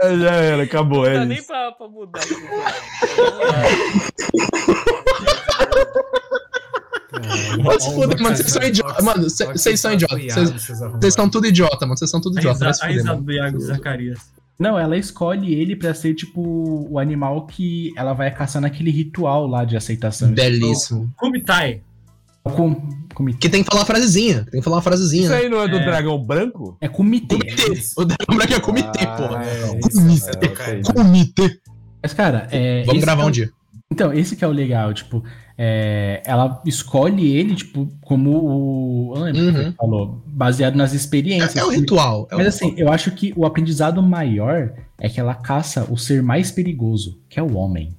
É, 0.00 0.18
já 0.18 0.30
era, 0.32 0.62
acabou. 0.64 1.04
Não 1.04 1.10
É 1.10 1.14
dá 1.14 1.24
nem 1.24 1.42
pra, 1.42 1.72
pra 1.72 1.88
mudar 1.88 2.20
se 7.80 7.94
fuder, 7.94 8.20
mano. 8.20 8.36
Vocês 8.36 8.50
são 8.52 8.62
idiotas. 8.62 9.04
Mano, 9.04 9.30
cê- 9.30 9.46
vocês 9.46 9.80
são 9.80 9.92
idiotas. 9.92 10.20
Vocês- 10.22 11.14
tudo 11.30 11.46
idiota, 11.46 11.86
mano. 11.86 11.96
Vocês 11.98 12.10
são 12.10 12.20
tudo 12.20 12.36
A 12.36 12.40
idiota. 12.40 12.68
A 12.68 12.74
fuder, 12.74 12.90
risada 12.96 13.12
mano. 13.14 13.24
do 13.26 13.32
Iago 13.32 13.60
Zacarias. 13.60 14.18
Não, 14.58 14.78
ela 14.78 14.96
escolhe 14.96 15.52
ele 15.52 15.74
pra 15.74 15.92
ser, 15.94 16.14
tipo, 16.14 16.86
o 16.88 16.98
animal 16.98 17.44
que 17.46 17.92
ela 17.96 18.12
vai 18.12 18.30
caçar 18.30 18.62
naquele 18.62 18.90
ritual 18.90 19.46
lá 19.48 19.64
de 19.64 19.76
aceitação. 19.76 20.30
Belíssimo. 20.32 21.12
Kumitai. 21.16 21.80
Com, 22.44 22.74
comitê. 23.14 23.38
Que 23.38 23.48
tem 23.48 23.62
que 23.64 23.70
falar 23.70 23.80
uma 23.80 23.86
frasezinha. 23.86 24.44
Tem 24.50 24.60
que 24.60 24.62
falar 24.64 24.76
uma 24.76 24.82
frasezinha. 24.82 25.24
Isso 25.24 25.32
aí 25.32 25.48
não 25.48 25.62
é 25.62 25.66
do 25.66 25.78
dragão 25.80 26.22
branco? 26.22 26.76
É 26.80 26.86
comitê. 26.88 27.36
Comitê. 27.38 27.82
O 27.96 28.04
Dragão 28.04 28.56
é 28.58 28.60
comitê, 28.60 29.04
Ah, 29.04 29.16
porra. 29.16 29.44
é, 29.44 29.80
Comitê. 29.80 30.46
é. 30.70 30.92
Comitê. 30.92 31.58
Mas, 32.02 32.12
cara, 32.12 32.46
é. 32.50 32.84
Vamos 32.84 33.02
gravar 33.02 33.22
é 33.22 33.26
um 33.26 33.30
dia. 33.30 33.50
Então, 33.92 34.12
esse 34.12 34.34
que 34.34 34.44
é 34.44 34.48
o 34.48 34.52
legal, 34.52 34.92
tipo, 34.92 35.22
é, 35.56 36.22
ela 36.24 36.60
escolhe 36.66 37.36
ele, 37.36 37.54
tipo, 37.54 37.88
como 38.00 38.30
o. 38.30 39.12
Eu 39.14 39.18
não 39.20 39.24
lembro 39.26 39.40
o 39.42 39.44
que 39.52 39.56
Uhum. 39.58 39.62
ele 39.66 39.74
falou, 39.76 40.22
baseado 40.26 40.74
nas 40.74 40.92
experiências. 40.92 41.54
É, 41.56 41.60
é 41.60 41.64
o 41.64 41.68
ritual. 41.70 42.26
É 42.30 42.34
o 42.34 42.38
Mas 42.38 42.48
assim, 42.48 42.74
eu 42.76 42.90
acho 42.90 43.10
que 43.12 43.32
o 43.36 43.44
aprendizado 43.46 44.02
maior 44.02 44.72
é 44.98 45.08
que 45.08 45.20
ela 45.20 45.34
caça 45.34 45.86
o 45.90 45.96
ser 45.96 46.22
mais 46.22 46.50
perigoso, 46.50 47.20
que 47.28 47.38
é 47.38 47.42
o 47.42 47.54
homem. 47.56 47.94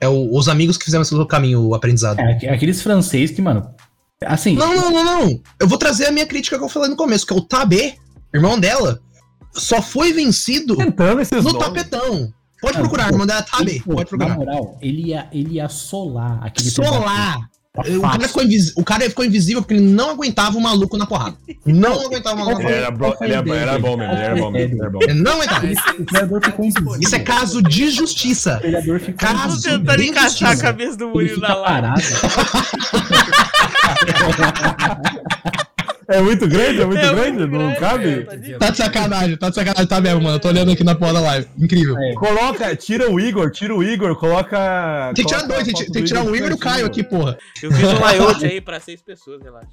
É 0.00 0.08
o- 0.08 0.36
os 0.36 0.48
amigos 0.48 0.76
que 0.76 0.84
fizeram 0.84 1.02
esse 1.02 1.26
caminho, 1.26 1.62
o 1.62 1.74
aprendizado. 1.74 2.18
É, 2.18 2.32
aqu- 2.32 2.46
aqueles 2.50 2.82
francês 2.82 3.30
que, 3.30 3.40
mano. 3.40 3.70
Assim, 4.26 4.54
Não, 4.56 4.74
não, 4.74 4.90
não, 4.90 5.04
não. 5.04 5.40
Eu 5.60 5.66
vou 5.68 5.78
trazer 5.78 6.06
a 6.06 6.12
minha 6.12 6.26
crítica 6.26 6.58
que 6.58 6.64
eu 6.64 6.68
falei 6.68 6.88
no 6.90 6.96
começo, 6.96 7.26
que 7.26 7.32
é 7.32 7.36
o 7.36 7.40
Tabê, 7.40 7.94
irmão 8.32 8.58
dela, 8.58 9.00
só 9.52 9.80
foi 9.80 10.12
vencido 10.12 10.74
no 10.76 11.52
nomes. 11.52 11.58
tapetão. 11.58 12.32
Pode 12.64 12.78
procurar, 12.78 13.04
pô, 13.08 13.14
irmão 13.14 13.26
dela 13.26 13.42
Tabê. 13.42 13.70
ele, 13.72 13.80
pô, 13.80 13.94
Pode 13.94 14.12
na 14.12 14.18
procurar. 14.18 14.34
moral, 14.36 14.78
ele 14.80 15.08
ia, 15.08 15.26
ele 15.32 15.54
ia 15.54 15.68
solar 15.68 16.38
aquele. 16.42 16.70
Solar. 16.70 17.38
Tá 17.74 17.82
O 17.90 18.00
cara, 18.02 18.28
ficou 18.28 18.42
invis- 18.44 18.72
o 18.76 18.84
cara 18.84 19.02
ficou 19.10 19.24
invisível 19.24 19.60
porque 19.60 19.74
ele 19.74 19.82
não 19.92 20.10
aguentava 20.10 20.56
o 20.56 20.60
maluco 20.60 20.96
na 20.96 21.06
porrada. 21.06 21.36
Não 21.66 22.06
aguentava 22.06 22.36
o 22.36 22.38
maluco 22.38 22.62
na 22.62 22.70
Ele 22.70 22.78
porrada. 22.86 22.86
era, 22.86 22.90
bro- 22.92 23.16
ele 23.20 23.32
era, 23.32 23.42
era 23.72 23.78
bom 23.80 23.96
mesmo, 23.96 24.12
ele 24.14 24.22
era 24.22 24.36
bom 24.36 24.50
mesmo. 24.52 24.74
ele 24.74 24.80
era 24.80 24.90
bom. 24.90 24.98
Ele 25.02 25.14
não 25.14 25.32
aguentava. 25.32 25.66
O 25.66 26.40
ficou 26.40 26.64
invisível. 26.64 26.96
Isso 27.00 27.16
é 27.16 27.18
caso 27.18 27.60
de 27.60 27.90
justiça. 27.90 28.58
O 28.58 28.60
predador 28.60 29.00
ficou 29.00 29.14
Caso 29.16 29.42
Tô 29.42 29.48
invisível. 29.48 29.78
tentando 29.80 29.96
bem 29.98 30.08
encaixar 30.10 30.52
a 30.52 30.56
cabeça 30.56 30.96
do 30.98 31.08
Murilo 31.08 31.40
na 31.40 31.54
live. 31.56 32.02
É 36.08 36.20
muito 36.20 36.46
grande, 36.48 36.80
é 36.80 36.86
muito 36.86 36.98
É 37.04 37.14
grande, 37.14 37.38
muito 37.38 37.50
não 37.52 37.58
grande, 37.58 37.80
cabe? 37.80 38.08
é, 38.08 38.20
tá 38.22 38.36
de- 38.36 38.58
Tá 38.58 38.70
de 38.70 38.76
sacanagem, 38.76 39.36
tá 39.36 39.48
de 39.48 39.54
sacanagem, 39.54 39.86
tá 39.86 40.00
mesmo, 40.00 40.22
mano. 40.22 40.36
Eu 40.36 40.40
tô 40.40 40.48
olhando 40.48 40.70
aqui 40.72 40.84
na 40.84 40.94
porra 40.94 41.12
da 41.14 41.20
live. 41.20 41.48
Incrível. 41.58 41.96
É. 41.98 42.14
Coloca, 42.14 42.76
tira 42.76 43.10
o 43.10 43.18
Igor, 43.20 43.50
tira 43.50 43.74
o 43.74 43.82
Igor, 43.82 44.14
coloca. 44.16 45.12
Tem 45.14 45.24
que 45.24 45.30
tirar 45.34 45.46
dois, 45.46 45.64
tem, 45.64 45.74
que- 45.74 46.02
tirar 46.02 46.24
o 46.24 46.34
Igor 46.36 46.50
e 46.50 46.54
o. 46.54 46.58
Caio 46.58 46.86
aqui, 46.86 47.02
porra. 47.02 47.36
Eu 47.62 47.70
fiz 47.72 47.84
um 47.84 48.04
layout 48.04 48.44
aí 48.44 48.60
pra 48.60 48.80
seis 48.80 49.00
pessoas, 49.02 49.42
relaxa. 49.42 49.68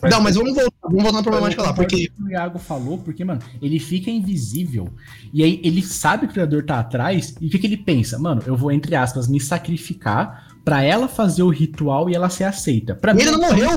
Tá. 0.00 0.08
Não, 0.10 0.20
mas 0.20 0.34
vamos 0.36 0.54
voltar, 0.54 0.70
vamos 0.82 1.02
voltar 1.02 1.16
na 1.18 1.22
problemática 1.22 1.62
lá, 1.62 1.72
porque. 1.72 2.10
O 2.20 2.28
Iago 2.30 2.58
falou, 2.58 2.98
porque, 2.98 3.24
mano, 3.24 3.40
ele 3.62 3.78
fica 3.78 4.10
invisível. 4.10 4.88
E 5.32 5.42
aí 5.42 5.60
ele 5.64 5.82
sabe 5.82 6.26
que 6.26 6.32
o 6.32 6.34
predador 6.34 6.64
tá 6.64 6.78
atrás. 6.80 7.34
E 7.40 7.46
o 7.46 7.50
que, 7.50 7.58
que 7.58 7.66
ele 7.66 7.76
pensa? 7.76 8.18
Mano, 8.18 8.42
eu 8.46 8.56
vou, 8.56 8.70
entre 8.70 8.94
aspas, 8.94 9.26
me 9.28 9.40
sacrificar 9.40 10.55
pra 10.66 10.82
ela 10.82 11.06
fazer 11.06 11.44
o 11.44 11.48
ritual 11.48 12.10
e 12.10 12.14
ela 12.16 12.28
ser 12.28 12.42
aceita. 12.42 12.96
Pra 12.96 13.12
Ele 13.12 13.30
não 13.30 13.44
é 13.44 13.46
morreu. 13.46 13.70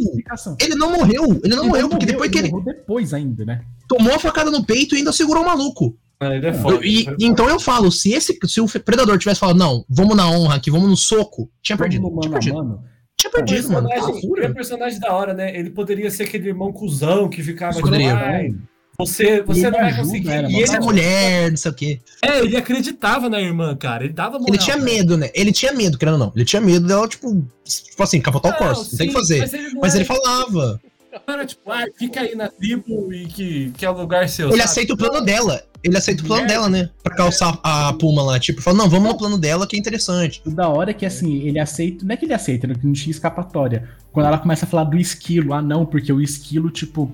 Ele 0.60 0.74
não 0.76 0.92
morreu, 0.92 1.40
ele 1.44 1.56
não 1.56 1.68
morreu, 1.68 1.88
porque 1.88 2.08
depois 2.08 2.32
que 2.32 2.40
ele 2.40 2.50
morreu 2.50 2.66
depois 2.74 3.14
ainda, 3.14 3.46
né? 3.46 3.62
tomou 3.88 4.12
a 4.12 4.18
facada 4.18 4.50
no 4.50 4.66
peito 4.66 4.96
e 4.96 4.98
ainda 4.98 5.14
segurou 5.14 5.44
o 5.44 5.46
maluco. 5.46 5.96
Ele 6.20 6.48
é 6.48 6.54
foda. 6.54 6.84
e, 6.84 7.06
e 7.20 7.26
então 7.26 7.48
eu 7.48 7.60
falo, 7.60 7.92
se 7.92 8.12
esse 8.12 8.36
se 8.48 8.60
o 8.60 8.68
predador 8.68 9.20
tivesse 9.20 9.40
falado, 9.40 9.56
não, 9.58 9.86
vamos 9.88 10.18
na 10.18 10.28
honra 10.32 10.56
aqui, 10.56 10.72
vamos 10.72 10.90
no 10.90 10.98
soco, 10.98 11.48
tinha 11.62 11.78
perdido. 11.78 12.10
Vamos 12.10 12.22
Tinha 12.26 12.32
mano 12.32 12.36
a 12.36 12.40
perdido. 12.40 12.56
mano. 12.58 12.84
Tinha 13.16 13.32
perdido, 13.32 13.72
mano. 13.72 13.88
personagem, 13.88 14.32
ele 14.36 14.46
é 14.46 14.50
um 14.50 14.54
personagem 14.54 15.00
da 15.00 15.14
hora, 15.14 15.34
né? 15.36 15.56
Ele 15.56 15.70
poderia 15.70 16.10
ser 16.10 16.24
aquele 16.24 16.48
irmão 16.48 16.74
cuzão 16.74 17.30
que 17.30 17.44
ficava 17.44 17.80
Poderia. 17.80 18.16
"Ai, 18.18 18.54
você, 19.00 19.42
você 19.42 19.60
Ele 19.68 19.72
não 19.72 19.80
vai 19.80 19.96
conseguir. 19.98 20.30
era, 20.30 20.50
e. 20.50 20.54
Você 20.54 20.74
é 20.74 20.76
ele, 20.76 20.86
mulher, 20.86 21.50
não 21.50 21.58
sei 21.58 21.72
o 21.72 21.74
quê. 21.74 22.00
é, 22.22 22.40
ele 22.40 22.58
acreditava 22.58 23.30
na 23.30 23.40
irmã, 23.42 23.76
cara. 23.76 24.04
Ele 24.04 24.14
dava 24.14 24.34
moral. 24.38 24.48
Ele 24.50 24.58
tinha 24.58 24.76
cara. 24.78 24.86
medo, 24.86 25.18
né? 25.18 25.30
Ele 25.34 25.52
tinha 25.52 25.74
medo, 25.74 25.98
querendo 25.98 26.14
ou 26.16 26.20
não. 26.20 26.34
Ele 26.36 26.46
tinha 26.46 26.62
medo 26.62 26.86
dela, 26.88 27.08
tipo, 27.08 27.46
tipo 27.66 28.04
assim, 28.04 28.20
capotar 28.22 28.52
o 28.52 28.60
Não, 28.60 28.68
corso. 28.76 28.92
Não 28.92 28.98
tem 28.98 29.10
o 29.10 29.14
que 29.14 29.16
sim, 29.16 29.22
fazer. 29.22 29.40
Mas 29.40 29.54
ele, 29.54 29.70
não 29.70 29.82
Mas 29.82 29.92
era- 29.96 30.00
ele 30.00 30.06
falava. 30.06 30.82
não 31.28 31.34
era 31.34 31.46
tipo, 31.46 31.72
ah, 31.72 31.86
fica 31.98 32.22
aí 32.22 32.36
na 32.36 32.50
tribo 32.50 33.14
e 33.14 33.26
que, 33.26 33.72
que 33.78 33.86
é 33.86 33.90
o 33.90 33.94
lugar 33.94 34.28
seu. 34.30 34.48
Ele 34.50 34.58
sabe? 34.58 34.64
aceita 34.70 34.94
o 34.94 34.98
plano 34.98 35.22
dela. 35.26 35.64
Ele 35.82 35.98
aceita 35.98 36.22
o 36.22 36.26
plano 36.26 36.44
É. 36.44 36.48
dela, 36.48 36.68
né? 36.70 36.90
Pra 37.02 37.16
calçar 37.16 37.58
a 37.64 37.94
Puma 37.94 38.22
lá. 38.22 38.38
Tipo, 38.38 38.62
fala, 38.62 38.78
não, 38.78 38.90
vamos 38.90 39.08
no 39.14 39.18
plano 39.18 39.38
dela 39.38 39.66
que 39.66 39.78
é 39.78 39.80
interessante. 39.80 40.42
O 40.46 40.52
da 40.52 40.68
hora 40.68 40.92
é 40.92 40.94
que, 40.94 41.06
assim, 41.06 41.40
ele 41.48 41.58
aceita. 41.58 42.04
Não 42.06 42.14
é 42.14 42.18
que 42.18 42.26
ele 42.26 42.34
aceita, 42.34 42.68
né? 42.68 42.76
Que 42.76 42.86
não 42.86 42.92
tinha 42.92 43.12
escapatória. 43.12 43.88
Quando 44.12 44.26
ela 44.26 44.38
começa 44.38 44.66
a 44.66 44.68
falar 44.68 44.84
do 44.84 44.98
esquilo, 44.98 45.54
ah, 45.54 45.62
não, 45.62 45.86
porque 45.86 46.12
o 46.12 46.20
esquilo, 46.22 46.70
tipo. 46.70 47.10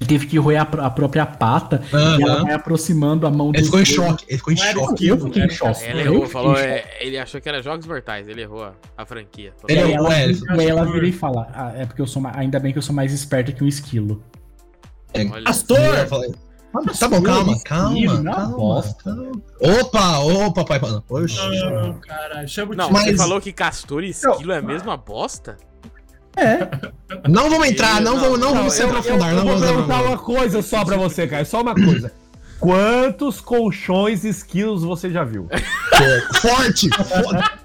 Ele 0.00 0.08
teve 0.08 0.26
que 0.28 0.38
roer 0.38 0.60
a, 0.60 0.62
a 0.62 0.90
própria 0.90 1.26
pata 1.26 1.82
e 2.18 2.22
ela 2.22 2.42
vai 2.44 2.54
aproximando 2.54 3.26
a 3.26 3.30
mão 3.32 3.50
Ele 3.52 3.64
ficou 3.64 3.80
em 3.80 3.82
dedos. 3.82 3.96
choque. 3.96 4.24
Ele 4.28 4.38
ficou 4.38 4.52
em 4.52 4.56
Não 4.56 4.64
choque. 4.72 5.06
Eu 5.08 5.20
fiquei 5.20 5.42
em 5.44 5.50
choque. 5.50 5.84
Ele 5.84 6.00
Eu 6.02 6.14
errou, 6.14 6.26
falou, 6.28 6.52
em 6.52 6.56
choque. 6.56 6.68
é, 6.68 6.96
ele 7.00 7.18
achou 7.18 7.40
que 7.40 7.48
era 7.48 7.60
Jogos 7.60 7.84
Mortais, 7.86 8.28
ele 8.28 8.42
errou 8.42 8.62
a, 8.64 8.72
a 8.96 9.04
franquia. 9.04 9.52
Ele 9.68 9.80
aí 9.80 9.90
é- 9.90 9.94
ela, 9.94 10.08
ué, 10.08 10.24
ele 10.24 10.32
vira- 10.34 10.56
e 10.56 10.60
aí 10.60 10.66
ela 10.68 10.84
vira 10.84 11.06
e 11.06 11.12
fala, 11.12 11.48
ah, 11.52 11.72
é 11.74 11.84
porque 11.84 12.00
eu 12.00 12.06
sou 12.06 12.22
mais, 12.22 12.36
ainda 12.36 12.60
bem 12.60 12.70
que 12.72 12.78
eu 12.78 12.82
sou 12.82 12.94
mais 12.94 13.12
esperta 13.12 13.50
que 13.50 13.64
um 13.64 13.66
esquilo. 13.68 14.22
Olha, 15.14 15.42
Pastor! 15.44 15.78
Eu 15.80 16.06
falei, 16.06 16.32
Tá 17.00 17.08
bom, 17.08 17.22
calma, 17.22 17.58
calma, 17.64 18.14
não 18.20 18.24
calma. 18.32 18.56
bosta. 18.56 19.02
calma. 19.02 19.32
Opa, 19.80 20.18
opa, 20.18 20.64
pai. 20.64 20.78
pai. 20.78 20.90
Oxi. 21.08 21.38
Ah, 21.40 21.94
caralho, 22.06 22.48
chama 22.48 22.72
o 22.72 22.76
Não, 22.76 22.86
time. 22.88 22.98
você 23.00 23.10
Mas- 23.12 23.16
falou 23.20 23.40
que 23.40 23.52
castor 23.52 24.04
e 24.04 24.10
esquilo 24.10 24.52
é 24.52 24.58
a 24.58 24.62
mesma 24.62 24.96
bosta? 24.96 25.56
É. 26.38 26.68
Não 27.28 27.50
vamos 27.50 27.66
entrar, 27.68 28.00
não, 28.00 28.14
Não, 28.14 28.20
vamos, 28.22 28.38
não 28.38 28.48
não, 28.50 28.56
vamos 28.56 28.72
se 28.74 28.82
aprofundar. 28.82 29.30
eu 29.30 29.36
Não 29.36 29.44
vou 29.44 29.52
vamos 29.58 29.66
perguntar 29.68 30.02
uma 30.02 30.18
coisa 30.18 30.62
só 30.62 30.84
pra 30.84 30.96
você, 30.96 31.26
cara. 31.26 31.44
Só 31.44 31.60
uma 31.62 31.74
coisa. 31.74 32.12
Quantos 32.60 33.40
colchões 33.40 34.24
esquilos 34.24 34.82
você 34.82 35.10
já 35.10 35.24
viu? 35.24 35.48
Forte! 36.40 36.88
forte. 36.90 37.58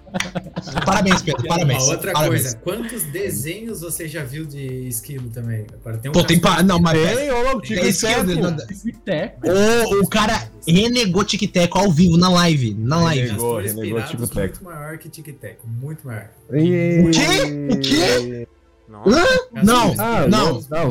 Parabéns, 0.86 1.24
Pedro, 1.24 1.48
parabéns. 1.48 1.84
Uma 1.84 1.94
outra 1.94 2.12
parabéns. 2.12 2.42
coisa, 2.44 2.58
quantos 2.58 3.04
desenhos 3.06 3.82
você 3.82 4.08
já 4.08 4.24
viu 4.24 4.46
de 4.46 4.88
esquilo 4.88 5.28
também? 5.32 5.66
Agora 5.74 5.98
tem 5.98 6.12
um 6.12 6.14
Pô, 6.14 6.24
tem 6.24 6.40
pa... 6.40 6.62
Não, 6.62 6.78
mas. 6.80 7.00
Tem, 7.18 7.32
ô 7.32 7.42
louco, 7.42 7.62
Tem 7.62 7.70
Tico 7.76 7.86
e 7.86 7.90
esquerda, 7.90 8.28
Teco. 8.36 8.42
não- 8.44 8.58
Até. 9.02 9.36
O, 9.44 10.04
o 10.04 10.08
cara 10.08 10.48
renegou 10.68 11.24
Tic-Tac 11.24 11.72
ao 11.76 11.92
vivo, 11.92 12.16
na 12.16 12.30
live. 12.30 12.76
Na 12.76 13.02
live. 13.06 13.26
Renegou, 13.30 13.58
renegou 13.58 13.82
pirados 13.84 14.10
Tico 14.12 14.28
Teco. 14.28 14.40
muito 14.40 14.64
maior 14.64 14.98
que 15.00 15.10
Tic-Teco, 15.10 15.68
muito 15.68 16.06
maior. 16.06 16.28
O 16.48 17.10
quê? 17.10 17.68
O 17.72 17.80
quê? 17.80 18.48
Nossa. 18.94 19.40
Não, 19.64 19.96
Ah, 19.98 20.28
não, 20.28 20.46
louco, 20.52 20.64
tá 20.70 20.86
não, 20.86 20.88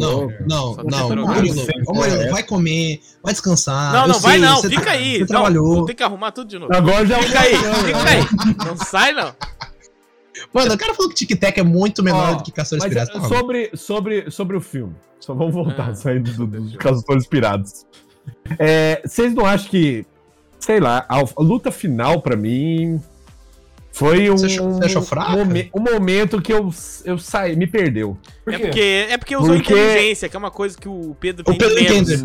não, 0.49 0.77
não. 0.85 1.09
tem 1.09 1.17
Murilo, 1.25 1.63
ô, 1.87 1.95
Murilo, 1.95 2.31
vai 2.31 2.43
comer, 2.43 3.01
vai 3.23 3.33
descansar. 3.33 3.93
Não, 3.93 4.01
Ah, 4.03 4.07
não, 4.09 4.19
vai 4.21 4.33
sei, 4.33 4.41
não, 4.41 4.63
fica 4.63 4.81
tra- 4.83 4.91
aí. 4.93 5.13
Você 5.15 5.21
Não, 5.21 5.27
trabalhou. 5.27 5.75
vou 5.77 5.85
ter 5.87 5.95
que 5.95 6.03
arrumar 6.03 6.33
tudo 6.33 6.49
de 6.49 6.59
novo. 6.59 6.75
Agora 6.75 7.07
já 7.07 7.23
Fica 7.23 7.41
aí, 7.41 7.55
fica 7.55 8.09
aí. 8.11 8.67
Não 8.67 8.77
sai, 8.77 9.13
não. 9.13 9.33
Mano, 10.53 10.75
o 10.75 10.79
cara 10.79 10.95
falou 10.95 11.09
que 11.11 11.15
Tic-Tac 11.15 11.59
é 11.61 11.63
muito 11.63 12.03
menor 12.03 12.37
do 12.37 12.43
que 12.43 12.51
Castores 12.51 12.85
Piratas. 12.85 13.15
é, 13.15 13.21
Tá, 13.21 13.29
sobre, 13.29 13.71
sobre, 13.75 14.31
sobre 14.31 14.57
o 14.57 14.61
filme. 14.61 14.95
Só 15.21 15.33
vamos 15.35 15.55
voltar, 15.55 15.91
Ah. 15.91 15.95
saindo 15.95 16.33
do- 16.33 16.47
dos 16.47 16.77
castores 16.77 17.27
pirados. 17.27 17.87
É, 18.59 19.01
vocês 19.05 19.33
não 19.35 19.47
acham 19.47 19.69
que, 19.71 20.05
sei 20.59 20.81
lá, 20.81 21.07
a, 21.09 21.19
a 21.21 21.25
luta 21.43 21.71
final 21.71 22.21
pra 22.21 22.37
mim 22.37 23.01
foi 23.93 24.31
um, 24.31 24.37
Você 24.37 24.47
achou- 24.47 24.73
você 24.73 24.85
achou 24.87 25.05
momen- 25.37 25.71
um 25.75 25.81
momento 25.81 26.41
que 26.41 26.53
eu, 26.53 26.71
eu 27.05 27.19
saí, 27.19 27.55
me 27.55 27.67
perdeu. 27.67 28.17
Por 28.45 28.55
É 28.55 28.59
porque, 28.59 29.07
é 29.11 29.17
porque 29.19 29.37
usou 29.37 29.55
Porque- 29.55 29.73
inteligência, 29.73 30.29
que 30.29 30.37
é 30.37 30.39
uma 30.39 30.51
coisa 30.51 30.77
que 30.77 30.89
o 30.89 31.15
Pedro 31.21 31.45
tem 31.45 31.55
O 31.55 31.59
Pedro 31.59 31.79
entende. 31.81 32.25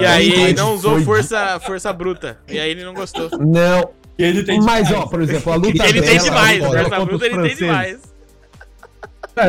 E 0.00 0.06
aí 0.06 0.30
ele 0.32 0.54
não 0.54 0.74
usou 0.74 0.92
Foi- 0.92 1.04
força, 1.04 1.60
força 1.60 1.92
bruta. 1.92 2.38
E 2.48 2.58
aí 2.58 2.70
ele 2.70 2.84
não 2.84 2.94
gostou. 2.94 3.28
Não, 3.38 3.90
Ele 4.18 4.42
tem 4.42 4.60
mas 4.60 4.88
demais. 4.88 5.04
ó, 5.04 5.08
por 5.08 5.20
exemplo, 5.20 5.52
a 5.52 5.56
luta 5.56 5.68
Ele 5.84 6.00
dela, 6.00 6.06
tem 6.06 6.18
demais, 6.18 6.60
a 6.62 6.64
luta 6.66 6.76
dela 6.76 6.88
força 6.88 7.04
bruta 7.04 7.26
ele 7.26 7.42
tem 7.48 7.56
demais. 7.56 7.98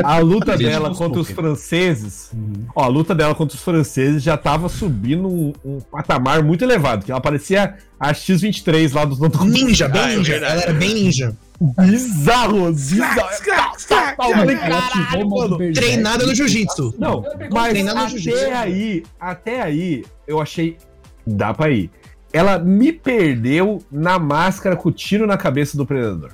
A 0.04 0.17
luta 0.19 0.58
dela 0.58 0.93
contra 0.95 1.19
os 1.21 1.30
franceses, 1.32 2.32
Uhum. 2.34 2.65
ó, 2.75 2.84
a 2.84 2.88
luta 2.88 3.13
dela 3.15 3.34
contra 3.36 3.56
os 3.56 3.63
franceses 3.63 4.21
já 4.23 4.38
tava 4.38 4.69
subindo 4.69 5.28
um, 5.28 5.54
um 5.63 5.80
patamar 5.80 6.43
muito 6.43 6.63
elevado, 6.63 7.06
que 7.06 7.12
ela 7.12 7.21
parecia 7.21 7.75
a 7.99 8.13
X-23 8.13 8.93
lá 8.93 9.06
dos 9.06 9.19
Ninja, 9.45 9.88
bem 9.88 10.02
Ah, 10.02 10.12
é 10.12 10.15
ninja. 10.17 10.32
verdade. 10.32 10.54
Ela 10.54 10.62
era 10.63 10.73
bem 10.73 10.93
ninja. 10.93 11.36
Bizarro, 11.62 12.71
bizarro. 12.71 13.19
Tá, 13.88 14.15
mano. 14.17 15.58
berserk. 15.58 15.73
Treinada 15.73 16.25
no 16.25 16.34
jiu-jitsu. 16.34 16.93
Não, 16.97 17.23
mas 17.52 17.86
até 17.88 18.54
aí, 18.54 19.04
até 19.19 19.62
aí, 19.62 20.06
eu 20.28 20.39
achei. 20.41 20.78
Dá 21.28 21.54
pra 21.54 21.69
ir. 21.69 21.89
Ela 22.32 22.60
me 22.60 22.91
perdeu 22.93 23.80
na 23.91 24.17
máscara 24.19 24.75
com 24.75 24.89
o 24.89 24.91
tiro 24.91 25.25
na 25.28 25.36
cabeça 25.36 25.75
do 25.78 25.86
predador. 25.86 26.32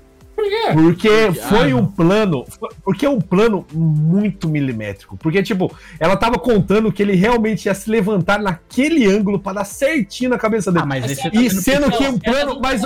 Quê? 0.50 0.74
Porque 0.74 1.10
foi 1.50 1.72
Ah, 1.72 1.76
um 1.76 1.86
plano. 1.86 2.46
Porque 2.84 3.06
é 3.06 3.10
um 3.10 3.20
plano 3.20 3.66
muito 3.74 4.48
milimétrico. 4.48 5.18
Porque, 5.18 5.42
tipo, 5.42 5.76
ela 6.00 6.16
tava 6.16 6.38
contando 6.38 6.92
que 6.92 7.02
ele 7.02 7.16
realmente 7.16 7.66
ia 7.66 7.74
se 7.74 7.90
levantar 7.90 8.40
naquele 8.40 9.06
ângulo 9.08 9.40
pra 9.40 9.54
dar 9.54 9.66
certinho 9.66 10.30
na 10.30 10.38
cabeça 10.38 10.72
dele. 10.72 10.84
Ah, 10.84 10.88
mas 10.88 11.06
você 11.12 11.30
tá 11.30 11.30
E 11.34 11.50
sendo 11.50 11.92
que 11.92 12.04
um 12.06 12.20
plano. 12.20 12.60
Mas, 12.62 12.82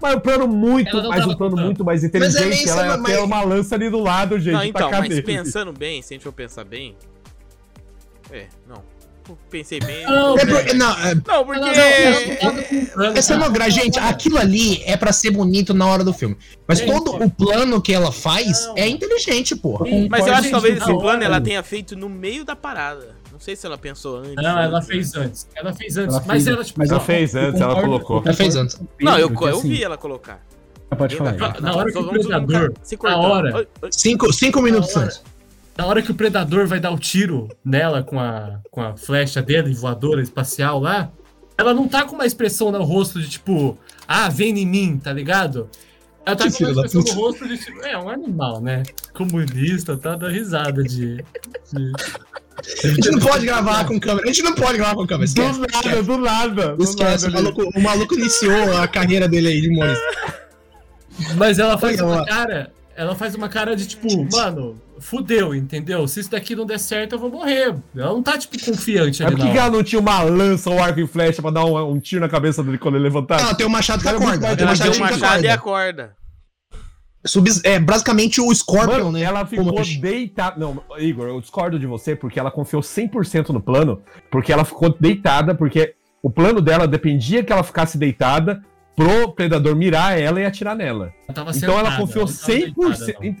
mas 0.00 0.14
um 0.14 0.20
plano 0.20 0.48
muito. 0.48 1.02
Mas 1.08 1.26
um 1.26 1.34
plano 1.36 1.56
muito 1.56 1.84
mais 1.84 2.02
Mas 2.02 2.04
é 2.04 2.06
inteligente. 2.08 2.66
nem 2.66 2.68
ela 2.68 2.86
ia 2.96 3.02
ter 3.02 3.18
uma 3.20 3.42
lança 3.42 3.74
ali 3.74 3.88
do 3.88 4.00
lado, 4.00 4.38
gente. 4.38 4.52
Não, 4.54 4.64
então, 4.64 4.90
mas 4.90 5.20
pensando 5.20 5.72
bem, 5.72 6.02
se 6.02 6.12
a 6.12 6.16
gente 6.16 6.24
for 6.24 6.32
pensar 6.32 6.64
bem. 6.64 6.94
É, 8.32 8.46
não. 8.68 8.89
Pensei 9.50 9.78
bem. 9.80 10.04
Não, 10.06 10.36
É 10.38 10.44
velho. 10.44 10.56
porque, 10.58 10.72
não, 10.74 10.90
é, 10.98 11.14
Não, 11.14 11.44
porque. 11.44 11.60
Não- 12.96 13.10
não 13.50 13.64
é 13.64 13.70
gente, 13.70 13.98
aquilo 13.98 14.38
ali 14.38 14.82
é 14.84 14.96
pra 14.96 15.12
ser 15.12 15.30
bonito 15.30 15.72
na 15.74 15.86
hora 15.86 16.02
do 16.02 16.12
filme. 16.12 16.36
Mas 16.66 16.80
É, 16.80 16.86
todo 16.86 17.14
o 17.22 17.30
plano 17.30 17.80
que 17.80 17.92
ela 17.92 18.10
faz 18.12 18.66
Não. 18.66 18.76
é 18.76 18.88
inteligente, 18.88 19.54
porra. 19.56 19.86
Sim, 19.86 20.08
Mas 20.10 20.26
eu 20.26 20.32
acho 20.32 20.42
que 20.44 20.50
talvez 20.50 20.74
gente, 20.74 20.82
esse 20.82 20.92
na 20.92 20.98
plano 20.98 21.22
ela 21.22 21.40
tenha 21.40 21.62
feito 21.62 21.96
no 21.96 22.08
meio 22.08 22.44
da 22.44 22.56
parada. 22.56 23.16
Não 23.32 23.38
sei 23.38 23.56
se 23.56 23.64
ela 23.66 23.78
pensou 23.78 24.18
antes. 24.18 24.34
Não, 24.36 24.58
ela 24.60 24.82
fez 24.82 25.14
antes. 25.14 25.46
Ela 25.54 25.72
fez 25.72 25.96
antes. 25.96 26.14
Ela 26.16 26.24
mas 26.26 26.44
fez- 26.44 26.46
ela, 26.56 26.64
tipo, 26.64 26.78
mas 26.78 26.90
Ela 26.90 27.00
fez 27.00 27.34
antes, 27.34 27.60
ela 27.60 27.80
colocou. 27.80 28.22
Ela 28.24 28.34
fez 28.34 28.56
antes. 28.56 28.78
Não, 29.00 29.18
eu, 29.18 29.30
eu 29.32 29.46
assim, 29.46 29.68
vi 29.68 29.82
ela 29.82 29.96
colocar. 29.96 30.40
Pode 30.98 31.16
falar. 31.16 31.32
Na- 31.34 31.60
na 31.60 31.74
hora 31.76 31.92
que 31.92 31.96
o 31.98 32.08
predador- 32.08 32.72
cortando. 32.98 33.20
hora-. 33.22 33.66
Cinco, 33.92 34.32
cinco 34.32 34.60
minutos 34.60 34.94
antes. 34.96 35.22
Na 35.76 35.86
hora 35.86 36.02
que 36.02 36.10
o 36.10 36.14
predador 36.14 36.66
vai 36.66 36.78
dar 36.78 36.90
o 36.90 36.98
tiro 36.98 37.48
nela 37.64 38.02
com 38.02 38.18
a, 38.20 38.58
com 38.70 38.82
a 38.82 38.96
flecha 38.96 39.40
dele, 39.40 39.72
voadora 39.74 40.20
espacial 40.20 40.78
lá, 40.80 41.10
ela 41.56 41.72
não 41.72 41.88
tá 41.88 42.04
com 42.04 42.14
uma 42.14 42.26
expressão 42.26 42.70
no 42.70 42.82
rosto 42.82 43.20
de 43.20 43.28
tipo, 43.28 43.78
ah, 44.06 44.28
vem 44.28 44.58
em 44.58 44.66
mim, 44.66 44.98
tá 45.02 45.12
ligado? 45.12 45.68
Ela 46.26 46.36
tá 46.36 46.50
Que 46.50 46.58
com 46.58 46.64
uma 46.64 46.84
expressão 46.86 47.02
no 47.02 47.12
rosto 47.22 47.48
de 47.48 47.56
tipo, 47.56 47.80
é 47.82 47.96
um 47.96 48.10
animal, 48.10 48.60
né? 48.60 48.82
Comunista, 49.14 49.96
tá 49.96 50.16
dando 50.16 50.28
risada 50.28 50.82
de. 50.82 51.16
de- 51.72 51.92
A 52.84 52.86
gente 52.88 53.10
não 53.10 53.18
pode 53.20 53.46
gravar 53.46 53.86
com 53.86 53.98
câmera. 53.98 54.24
A 54.24 54.32
gente 54.32 54.42
não 54.42 54.54
pode 54.54 54.76
gravar 54.76 54.94
com 54.94 55.06
câmera. 55.06 55.30
Do 55.32 55.42
nada, 55.42 55.66
esquece. 55.66 56.02
do 56.02 56.18
nada. 56.18 56.76
do 56.76 56.84
Esquece, 56.84 57.26
o 57.26 57.30
nada 57.30 57.38
ali. 57.48 57.56
maluco, 57.56 57.78
o 57.78 57.82
maluco 57.82 58.14
iniciou 58.14 58.76
a 58.76 58.86
carreira 58.86 59.26
dele 59.26 59.48
aí 59.48 59.60
de 59.62 59.68
humorista. 59.70 60.04
Mas 61.36 61.58
ela 61.58 61.78
faz 61.78 61.98
uma 62.00 62.24
cara. 62.26 62.70
Ela 62.96 63.14
faz 63.14 63.34
uma 63.34 63.48
cara 63.48 63.74
de 63.74 63.86
tipo, 63.86 64.06
mano, 64.32 64.80
fudeu, 64.98 65.54
entendeu? 65.54 66.06
Se 66.06 66.20
isso 66.20 66.30
daqui 66.30 66.54
não 66.54 66.66
der 66.66 66.78
certo, 66.78 67.14
eu 67.14 67.18
vou 67.18 67.30
morrer. 67.30 67.74
Ela 67.96 68.12
não 68.12 68.22
tá, 68.22 68.36
tipo, 68.36 68.62
confiante 68.62 69.22
Mas 69.22 69.32
ali, 69.32 69.42
por 69.42 69.52
que 69.52 69.58
ela 69.58 69.70
não 69.70 69.82
tinha 69.82 70.00
uma 70.00 70.22
lança, 70.22 70.68
um 70.68 70.82
arco 70.82 71.00
e 71.00 71.06
flecha 71.06 71.40
pra 71.40 71.50
dar 71.50 71.64
um, 71.64 71.92
um 71.92 71.98
tiro 71.98 72.20
na 72.20 72.28
cabeça 72.28 72.62
dele 72.62 72.78
quando 72.78 72.96
ele 72.96 73.04
levantar? 73.04 73.40
Ela 73.40 73.54
tem 73.54 73.66
o 73.66 73.70
machado 73.70 74.02
que 74.02 74.08
é 74.08 74.12
acorda. 74.12 74.46
Ela 74.46 74.56
tem 74.56 74.66
o 74.66 74.68
Ela 74.68 74.76
deu 74.76 74.86
machadinho 74.86 75.06
um 75.06 75.10
machado 75.10 75.44
e 75.44 75.48
acorda. 75.48 76.20
Sub- 77.26 77.48
é 77.64 77.78
basicamente 77.78 78.40
o 78.40 78.54
Scorpion, 78.54 78.96
Mano, 78.96 79.12
né? 79.12 79.22
ela 79.22 79.44
ficou 79.44 79.82
deitada. 80.00 80.58
Não, 80.58 80.82
Igor, 80.98 81.28
eu 81.28 81.40
discordo 81.40 81.78
de 81.78 81.86
você 81.86 82.16
porque 82.16 82.40
ela 82.40 82.50
confiou 82.50 82.82
100% 82.82 83.50
no 83.50 83.60
plano, 83.60 84.02
porque 84.30 84.50
ela 84.52 84.64
ficou 84.64 84.94
deitada, 84.98 85.54
porque 85.54 85.94
o 86.22 86.30
plano 86.30 86.62
dela 86.62 86.88
dependia 86.88 87.44
que 87.44 87.52
ela 87.52 87.62
ficasse 87.62 87.98
deitada 87.98 88.62
pro 89.00 89.32
predador 89.32 89.74
mirar 89.74 90.18
ela 90.20 90.40
e 90.40 90.44
atirar 90.44 90.76
nela. 90.76 91.12
Ela 91.26 91.34
tava 91.34 91.50
Então 91.56 91.70
ela 91.78 91.90
sentada, 91.90 91.96
confiou 92.00 92.26
tava 92.26 92.46
deitada, 92.46 93.06
100%. 93.06 93.14
não. 93.24 93.36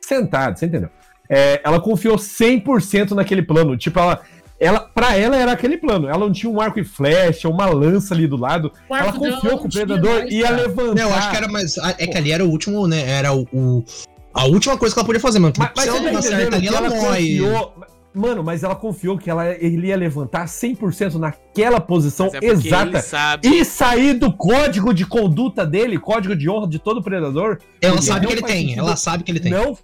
Sentada, 0.00 0.56
você 0.56 0.66
entendeu? 0.66 0.88
É, 1.28 1.60
ela 1.64 1.80
confiou 1.80 2.16
100% 2.16 3.12
naquele 3.12 3.42
plano. 3.42 3.76
Tipo, 3.76 3.98
ela, 4.00 4.20
ela. 4.58 4.80
Pra 4.80 5.16
ela 5.16 5.36
era 5.36 5.52
aquele 5.52 5.76
plano. 5.76 6.08
Ela 6.08 6.18
não 6.18 6.32
tinha 6.32 6.50
um 6.50 6.60
arco 6.60 6.78
e 6.80 6.84
flecha, 6.84 7.48
uma 7.48 7.66
lança 7.66 8.14
ali 8.14 8.26
do 8.26 8.36
lado. 8.36 8.72
Ela 8.90 9.12
confiou 9.12 9.58
que 9.58 9.66
o 9.66 9.70
predador 9.70 10.18
mais, 10.20 10.32
ia 10.32 10.42
cara. 10.44 10.56
levantar. 10.56 10.94
Não, 10.94 11.08
eu 11.10 11.14
acho 11.14 11.30
que 11.30 11.36
era 11.36 11.48
mais. 11.48 11.76
É 11.98 12.06
que 12.06 12.16
ali 12.18 12.32
era 12.32 12.44
o 12.44 12.48
último, 12.48 12.86
né? 12.88 13.08
Era 13.08 13.32
o. 13.32 13.46
o- 13.52 13.84
a 14.32 14.44
última 14.46 14.76
coisa 14.78 14.94
que 14.94 14.98
ela 15.00 15.06
podia 15.06 15.20
fazer, 15.20 15.40
mano. 15.40 15.52
Mas, 15.58 15.70
mas 15.74 15.84
se 15.84 15.88
ela 15.90 15.98
tá 16.00 16.12
não 16.12 16.18
entendendo 16.20 16.54
ali, 16.54 16.66
ela, 16.68 16.76
ela 16.78 16.88
morre. 16.90 17.38
confiou. 17.40 17.74
Mano, 18.12 18.42
mas 18.42 18.64
ela 18.64 18.74
confiou 18.74 19.16
que 19.16 19.30
ela, 19.30 19.48
ele 19.50 19.86
ia 19.86 19.96
levantar 19.96 20.46
100% 20.46 21.14
naquela 21.14 21.80
posição 21.80 22.26
é 22.34 22.40
exata. 22.66 22.98
E 23.46 23.64
sair 23.64 24.14
do 24.14 24.32
código 24.32 24.92
de 24.92 25.06
conduta 25.06 25.64
dele, 25.64 25.96
código 25.98 26.34
de 26.34 26.50
honra 26.50 26.66
de 26.66 26.78
todo 26.80 27.00
predador. 27.02 27.58
Ela 27.80 28.02
sabe 28.02 28.26
que 28.26 28.32
ele 28.32 28.42
tem. 28.42 28.62
sentido. 28.62 28.78
Ela 28.80 28.96
sabe 28.96 29.22
que 29.22 29.30
ele 29.30 29.38
tem. 29.40 29.52
Não, 29.52 29.78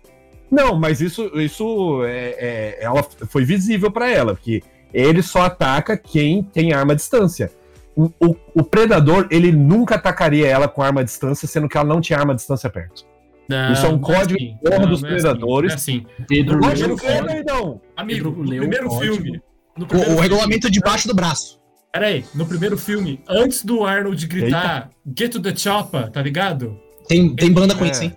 não, 0.50 0.76
mas 0.78 1.00
isso, 1.00 1.30
isso 1.38 2.02
é, 2.04 2.36
é- 2.38 2.78
ela 2.84 3.04
foi 3.28 3.44
visível 3.44 3.92
pra 3.92 4.10
ela, 4.10 4.34
porque 4.34 4.60
ele 4.92 5.22
só 5.22 5.42
ataca 5.42 5.96
quem 5.96 6.42
tem 6.42 6.72
arma 6.72 6.94
à 6.94 6.96
distância. 6.96 7.52
O, 7.96 8.10
o- 8.20 8.36
o 8.54 8.62
predador, 8.64 9.26
ele 9.30 9.52
nunca 9.52 9.94
atacaria 9.94 10.46
ela 10.48 10.66
com 10.68 10.82
arma 10.82 11.00
à 11.00 11.04
distância, 11.04 11.46
sendo 11.46 11.68
que 11.68 11.78
ela 11.78 11.86
não 11.86 12.00
tinha 12.00 12.18
arma 12.18 12.32
à 12.32 12.36
distância 12.36 12.68
perto. 12.68 13.06
Não, 13.48 13.72
Isso 13.72 13.86
é 13.86 13.88
um 13.88 13.92
não 13.92 13.98
código 14.00 14.34
assim, 14.40 14.58
de 14.62 14.68
honra 14.74 14.86
dos 14.86 15.02
não 15.02 15.08
é 15.08 15.12
assim, 15.14 15.22
predadores. 15.22 15.72
é 15.72 15.74
assim. 15.74 16.06
Pedro 16.28 16.56
o 16.58 16.60
crer, 16.60 16.88
código. 16.88 17.26
perdão. 17.26 17.80
Amigo, 17.96 18.24
Pedro 18.32 18.42
no 18.44 18.50
leu 18.50 18.60
primeiro 18.60 18.86
o 18.86 18.90
código. 18.90 19.14
filme. 19.14 19.40
No 19.76 19.84
O, 19.84 19.88
primeiro 19.88 20.10
o 20.12 20.14
filme- 20.14 20.28
regulamento 20.28 20.70
debaixo 20.70 21.06
do 21.08 21.14
braço. 21.14 21.60
Peraí, 21.92 22.24
no 22.34 22.44
primeiro 22.46 22.76
filme, 22.76 23.20
antes 23.28 23.64
do 23.64 23.84
Arnold 23.84 24.26
gritar 24.26 24.90
Get 25.18 25.32
to 25.32 25.40
the 25.40 25.54
chopper, 25.56 26.10
tá 26.10 26.20
ligado? 26.20 26.78
Tem, 27.08 27.34
tem 27.34 27.50
banda 27.52 27.74
com 27.74 27.84
É. 27.84 27.90
isso, 27.90 28.02
hein? 28.04 28.16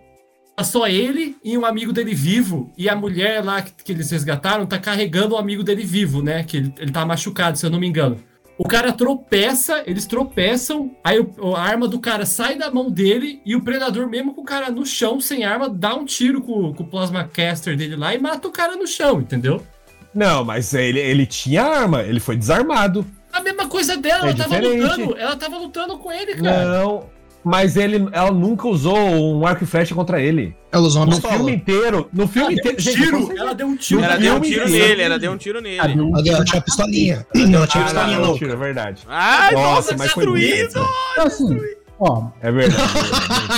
Tá 0.58 0.64
só 0.66 0.88
ele 0.88 1.38
e 1.42 1.58
um 1.58 1.66
amigo 1.66 1.94
dele 1.94 2.14
vivo, 2.14 2.70
e 2.78 2.90
a 2.90 2.96
mulher 2.96 3.42
lá 3.42 3.62
que, 3.62 3.72
que 3.82 3.92
eles 3.94 4.12
resgataram 4.12 4.66
tá 4.66 4.78
carregando 4.78 5.36
o 5.36 5.38
amigo 5.38 5.64
dele 5.64 5.86
vivo, 5.86 6.22
né? 6.22 6.44
Que 6.44 6.58
ele, 6.58 6.74
ele 6.78 6.92
tá 6.92 7.06
machucado, 7.06 7.58
se 7.58 7.66
eu 7.66 7.70
não 7.70 7.80
me 7.80 7.88
engano. 7.88 8.18
O 8.60 8.68
cara 8.68 8.92
tropeça, 8.92 9.82
eles 9.88 10.06
tropeçam, 10.06 10.92
aí 11.02 11.18
o- 11.20 11.56
a 11.56 11.62
arma 11.62 11.88
do 11.88 11.98
cara 11.98 12.26
sai 12.26 12.58
da 12.58 12.70
mão 12.70 12.92
dele 12.92 13.42
e 13.46 13.56
o 13.56 13.62
predador, 13.62 14.08
mesmo 14.10 14.34
com 14.34 14.42
o 14.42 14.46
cara 14.46 14.70
no 14.70 14.86
chão, 14.86 15.20
sem 15.22 15.46
arma, 15.46 15.70
dá 15.70 15.96
um 15.96 16.04
tiro 16.04 16.42
com, 16.42 16.74
com 16.74 16.84
o 16.84 16.88
plasma 16.88 17.24
caster 17.24 17.78
dele 17.78 17.96
lá 17.96 18.14
e 18.14 18.20
mata 18.20 18.48
o 18.48 18.52
cara 18.52 18.76
no 18.76 18.86
chão, 18.86 19.22
entendeu? 19.22 19.66
Não, 20.14 20.44
mas 20.44 20.74
ele, 20.74 21.00
ele 21.00 21.26
tinha 21.26 21.64
arma, 21.64 22.04
ele 22.04 22.20
foi 22.20 22.36
desarmado. 22.36 23.06
A 23.32 23.40
mesma 23.42 23.68
coisa 23.68 23.96
dela, 23.96 24.26
É 24.26 24.30
ela 24.32 24.38
tava 24.38 24.60
diferente. 24.60 24.82
lutando, 24.82 25.18
ela 25.18 25.36
tava 25.38 25.58
lutando 25.58 25.98
com 25.98 26.12
ele, 26.12 26.36
cara. 26.36 26.66
Não, 26.66 27.10
mas 27.44 27.78
ele, 27.78 28.08
ela 28.12 28.32
nunca 28.32 28.68
usou 28.68 28.98
um 28.98 29.46
arco 29.48 29.64
e 29.64 29.68
flecha 29.68 29.96
contra 29.96 30.22
ele. 30.22 30.56
Ela 30.72 30.84
usou 30.84 31.02
uma 31.02 31.06
No 31.08 31.12
pistola. 31.14 31.34
filme 31.36 31.54
inteiro, 31.56 32.10
no 32.14 32.24
Ela 32.24 32.28
filme 32.32 32.56
deu 32.56 32.58
um 32.58 32.60
inteiro. 32.76 32.82
gente, 32.82 32.96
tiro, 33.04 33.38
ela 33.38 33.54
deu 33.56 33.68
um 33.68 33.76
tiro. 33.76 34.04
Ela 34.04 34.16
no 34.16 34.22
deu 34.22 34.36
um 34.36 34.40
tiro 34.42 34.68
inteiro. 34.68 34.88
nele, 34.88 35.02
ela 35.02 35.20
deu 35.20 35.32
um 35.32 35.38
tiro 35.38 35.62
nele. 35.62 35.78
Sabe, 35.78 36.02
um- 36.02 36.18
Ela, 36.18 36.28
ela 36.36 36.46
tinha 36.46 36.62
pistolinha. 36.62 37.26
Ela 37.36 37.68
tinha 37.68 37.84
Ah, 37.84 37.86
pistolinha 37.86 38.18
não, 38.18 38.24
louca. 38.26 38.40
tiro, 38.40 38.52
é 38.52 38.56
verdade. 38.56 39.04
Ai, 39.08 39.54
Nossa, 39.54 39.68
nossa, 39.76 39.98
mas 39.98 40.12
foi 40.12 40.24
destruído! 40.26 40.70
Então, 41.16 41.26
assim, 41.26 41.60
ó, 42.00 42.28
É 42.42 42.52
verdade. 42.52 42.84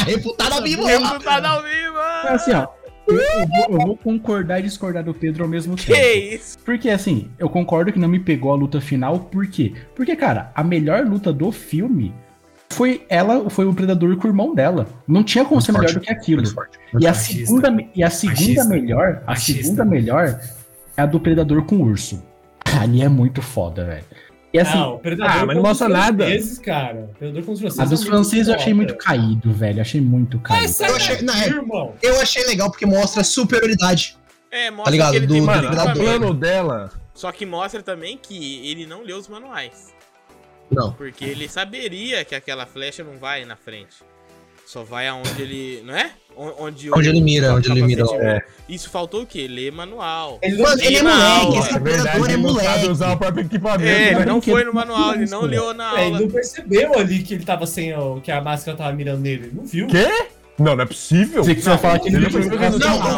Reputada 0.06 0.56
ao 0.56 0.62
vivo. 0.64 0.86
Deputado 0.86 1.46
ao 1.46 1.64
vivo! 1.64 1.98
é 2.26 2.30
assim, 2.34 2.52
ó. 2.54 2.68
Eu, 3.08 3.18
eu 3.18 3.48
vou, 3.48 3.66
eu 3.72 3.78
vou 3.88 3.98
concordar 3.98 4.60
e 4.60 4.64
discordar 4.64 5.04
do 5.04 5.14
Pedro 5.14 5.44
ao 5.44 5.50
mesmo 5.50 5.76
Que 5.76 5.88
tempo. 5.88 6.36
isso? 6.36 6.58
Porque, 6.64 6.88
assim, 6.90 7.30
eu 7.38 7.50
concordo 7.50 7.92
que 7.92 8.00
não 8.00 8.08
me 8.08 8.20
pegou 8.20 8.52
a 8.54 8.56
luta 8.56 8.80
final, 8.80 9.20
por 9.20 9.48
quê? 9.48 9.74
Porque, 9.96 10.16
cara, 10.16 10.52
a 10.56 10.64
melhor 10.64 11.04
luta 11.06 11.34
do 11.34 11.52
filme 11.52 12.14
foi 12.72 13.06
ela, 13.10 13.50
foi 13.50 13.66
o 13.66 13.74
Predador 13.74 14.16
com 14.18 14.28
o 14.28 14.30
irmão 14.32 14.54
dela. 14.56 14.88
Não 15.08 15.24
tinha 15.24 15.46
como 15.46 15.62
ser 15.62 15.72
melhor 15.72 15.94
do 15.94 16.00
que 16.00 16.12
aquilo. 16.12 16.44
E 17.00 17.06
a 17.08 17.14
segunda, 17.14 17.76
e 17.96 18.04
a 18.04 18.10
segunda 18.10 18.40
Machista. 18.40 18.66
melhor, 18.66 19.22
a 19.26 19.32
Machista. 19.32 19.64
segunda 19.64 19.86
melhor 19.86 20.40
é 20.98 21.02
a 21.02 21.06
do 21.06 21.20
Predador 21.20 21.64
com 21.66 21.76
o 21.78 21.82
urso. 21.84 22.22
Ali 22.82 23.02
é 23.02 23.10
muito 23.10 23.42
foda, 23.42 23.86
velho. 23.86 24.04
E 24.54 24.60
assim, 24.60 24.78
Ah, 24.78 24.90
o 24.90 25.00
Predador 25.00 25.32
Ah, 25.34 25.46
mas 25.46 25.56
não 25.56 25.64
mostra 25.64 25.88
os 25.88 25.94
nada. 25.94 26.26
franceses, 26.26 26.60
cara. 26.60 27.10
O 27.10 27.14
Predador 27.18 27.42
contra 27.44 27.54
os 27.54 27.60
franceses. 27.62 27.80
a 27.80 27.86
dos 27.86 27.92
é 27.92 28.04
muito 28.04 28.12
franceses 28.12 28.48
eu 28.50 28.56
achei 28.56 28.74
muito 28.74 28.96
caído, 28.98 29.54
velho. 29.54 29.82
Achei 29.82 30.02
muito 30.02 30.40
caído. 30.40 30.64
Mas 30.64 30.80
Eu 30.82 30.96
achei- 30.96 31.22
não, 31.22 31.34
é- 31.34 31.48
irmão. 31.48 31.94
Eu 32.02 32.20
achei 32.22 32.46
legal 32.46 32.70
porque 32.70 32.86
mostra 32.86 33.24
superioridade. 33.24 34.18
É, 34.52 34.70
mostra 34.70 34.84
Tá 34.86 34.92
ligado? 34.92 35.12
que 35.12 35.18
ele 35.18 35.28
Do- 35.28 35.34
tem 35.34 35.42
do 35.42 35.46
muito 35.48 35.56
Mano, 35.64 35.68
o 35.70 35.72
Predador. 35.76 36.04
plano 36.04 36.34
dela. 36.34 36.92
Só 37.14 37.32
que 37.32 37.46
mostra 37.46 37.82
também 37.82 38.18
que 38.22 38.68
ele 38.70 38.86
não 38.86 39.04
leu 39.04 39.18
os 39.18 39.30
manuais. 39.30 39.94
Não. 40.72 40.94
Porque 40.94 41.26
ele 41.26 41.48
saberia 41.50 42.24
que 42.26 42.34
aquela 42.34 42.66
flecha 42.66 43.04
não 43.04 43.18
vai 43.18 43.44
na 43.46 43.56
frente. 43.56 43.96
Só 44.66 44.84
vai 44.84 45.06
aonde 45.08 45.42
ele. 45.42 45.82
Não 45.86 45.94
é? 45.96 46.12
Onde, 46.34 46.90
o- 46.90 46.98
Onde 46.98 47.10
ele 47.10 47.20
mira, 47.20 47.54
onde 47.54 47.70
ele 47.70 47.82
mira. 47.84 48.06
capacete- 48.06 48.26
É. 48.26 48.42
Isso 48.70 48.90
faltou 48.90 49.24
o 49.24 49.28
quê? 49.28 49.46
Ler 49.50 49.70
manual. 49.70 50.40
Mano, 50.42 50.82
ele 50.82 50.96
é 50.96 51.04
moleque, 51.04 51.22
aula. 51.46 51.60
esse 51.60 51.76
É 51.76 51.80
predador 51.80 52.30
é 52.30 52.34
ele 52.34 52.42
não 52.42 52.54
sabe 52.56 52.66
moleque. 52.70 52.88
usar 52.90 53.12
o 53.12 53.18
próprio 53.18 53.46
equipamento. 53.46 53.84
É, 53.90 54.08
ele 54.12 54.20
né? 54.20 54.26
não 54.26 54.42
foi 54.42 54.64
no 54.64 54.74
manual, 54.74 55.14
ele 55.16 55.30
não 55.30 55.42
velho. 55.42 55.52
leu 55.52 55.74
na 55.74 55.90
É, 56.00 56.06
ele 56.06 56.16
aula. 56.16 56.20
não 56.22 56.30
percebeu 56.30 56.98
ali 56.98 57.22
que 57.22 57.34
ele 57.34 57.44
tava 57.44 57.68
sem 57.68 57.94
o. 57.98 58.22
que 58.22 58.32
a 58.32 58.40
máscara 58.40 58.78
tava 58.78 58.94
mirando 58.94 59.20
nele. 59.20 59.48
Ele 59.48 59.52
não 59.56 59.66
viu. 59.66 59.88
Quê? 59.88 60.08
Não, 60.58 60.74
não 60.76 60.84
é 60.84 60.88
possível. 60.88 61.44
Você 61.44 61.56
falar 61.56 62.00
que 62.00 62.08
ele 62.08 62.16
ele 62.18 62.26
não 62.26 62.32
percebeu 62.32 62.60
Não, 62.60 62.70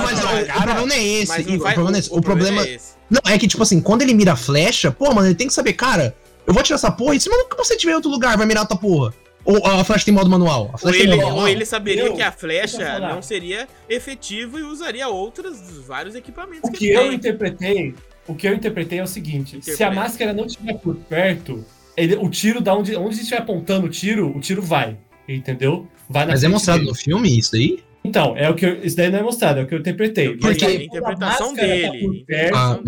mas 0.02 0.18
o, 0.18 0.22
problema 0.64 0.86
não 0.88 0.96
é 0.96 1.04
esse. 1.04 1.28
Vai, 1.28 1.42
o 1.42 1.46
problema 1.60 1.92
não 1.92 1.96
é 1.96 2.00
esse. 2.00 2.10
O 2.14 2.22
problema. 2.22 2.62
é 2.66 2.70
esse. 2.72 2.94
Não, 3.12 3.22
é 3.32 3.38
que, 3.38 3.48
tipo 3.48 3.62
assim, 3.62 3.80
quando 3.80 4.02
ele 4.02 4.14
mira 4.16 4.34
a 4.34 4.36
flecha, 4.36 4.92
pô, 4.92 5.14
mano, 5.14 5.28
ele 5.28 5.36
tem 5.36 5.46
que 5.46 5.54
saber, 5.54 5.74
cara, 5.74 6.16
eu 6.48 6.54
vou 6.54 6.64
tirar 6.64 6.76
essa 6.76 6.92
porra, 6.92 7.16
e 7.16 7.20
se 7.20 7.30
maluco 7.30 7.56
você 7.58 7.76
tiver 7.78 7.92
em 7.94 7.96
outro 7.96 8.10
lugar, 8.12 8.38
vai 8.38 8.46
mirar 8.46 8.62
outra 8.62 8.78
porra. 8.78 9.14
Ou 9.46 9.66
a 9.68 9.84
flecha 9.84 10.06
tem 10.06 10.14
modo 10.14 10.30
manual. 10.30 10.68
A 10.70 10.72
Ou 10.74 10.78
flecha 10.78 11.00
tem 11.00 11.08
ele, 11.08 11.16
modo 11.16 11.26
manual. 11.28 11.42
ou 11.44 11.48
ele 11.50 11.66
saberia 11.66 12.04
Eu- 12.06 12.14
que 12.14 12.22
a 12.22 12.32
flecha 12.32 13.00
não 13.00 13.22
seria 13.22 13.68
efetivo 13.90 14.58
e 14.58 14.62
usaria 14.64 15.08
outras 15.10 15.60
dos 15.60 15.86
vários 15.86 16.16
equipamentos 16.16 16.70
O 16.70 16.72
que, 16.72 16.78
que 16.80 16.90
eu 16.92 17.02
tem. 17.04 17.14
interpretei. 17.16 17.94
O 18.26 18.34
que 18.36 18.48
eu 18.48 18.54
interpretei 18.54 19.00
é 19.00 19.04
o 19.04 19.08
seguinte: 19.08 19.60
se 19.62 19.84
a 19.84 19.92
máscara 19.92 20.32
não 20.32 20.46
estiver 20.46 20.76
por 20.76 20.96
perto, 20.96 21.66
ele- 21.98 22.16
o 22.16 22.30
tiro 22.30 22.62
da 22.62 22.74
onde, 22.74 22.96
onde 22.96 23.16
estiver 23.18 23.40
apontando 23.42 23.88
o 23.88 23.90
tiro, 23.90 24.36
o 24.36 24.40
tiro 24.40 24.62
vai. 24.62 24.98
Entendeu? 25.28 25.88
Vai 26.10 26.26
na 26.26 26.32
Mas 26.32 26.44
é 26.44 26.48
mostrado 26.48 26.80
dele. 26.80 26.92
no 26.92 26.96
filme 26.96 27.38
isso 27.38 27.56
aí? 27.56 27.84
Então, 28.06 28.36
é 28.38 28.50
o 28.50 28.56
que 28.56 28.66
eu, 28.66 28.84
isso 28.84 28.96
daí 28.98 29.10
não 29.10 29.20
é 29.20 29.24
mostrado, 29.24 29.60
é 29.60 29.64
o 29.64 29.68
que 29.68 29.74
eu 29.74 29.80
interpretei. 29.80 30.36
Porque 30.38 30.66
a 30.66 30.74
interpretação 30.74 31.56
tá 31.56 31.62
dele. 31.62 32.24
perto, 32.28 32.56
Ah. 32.56 32.80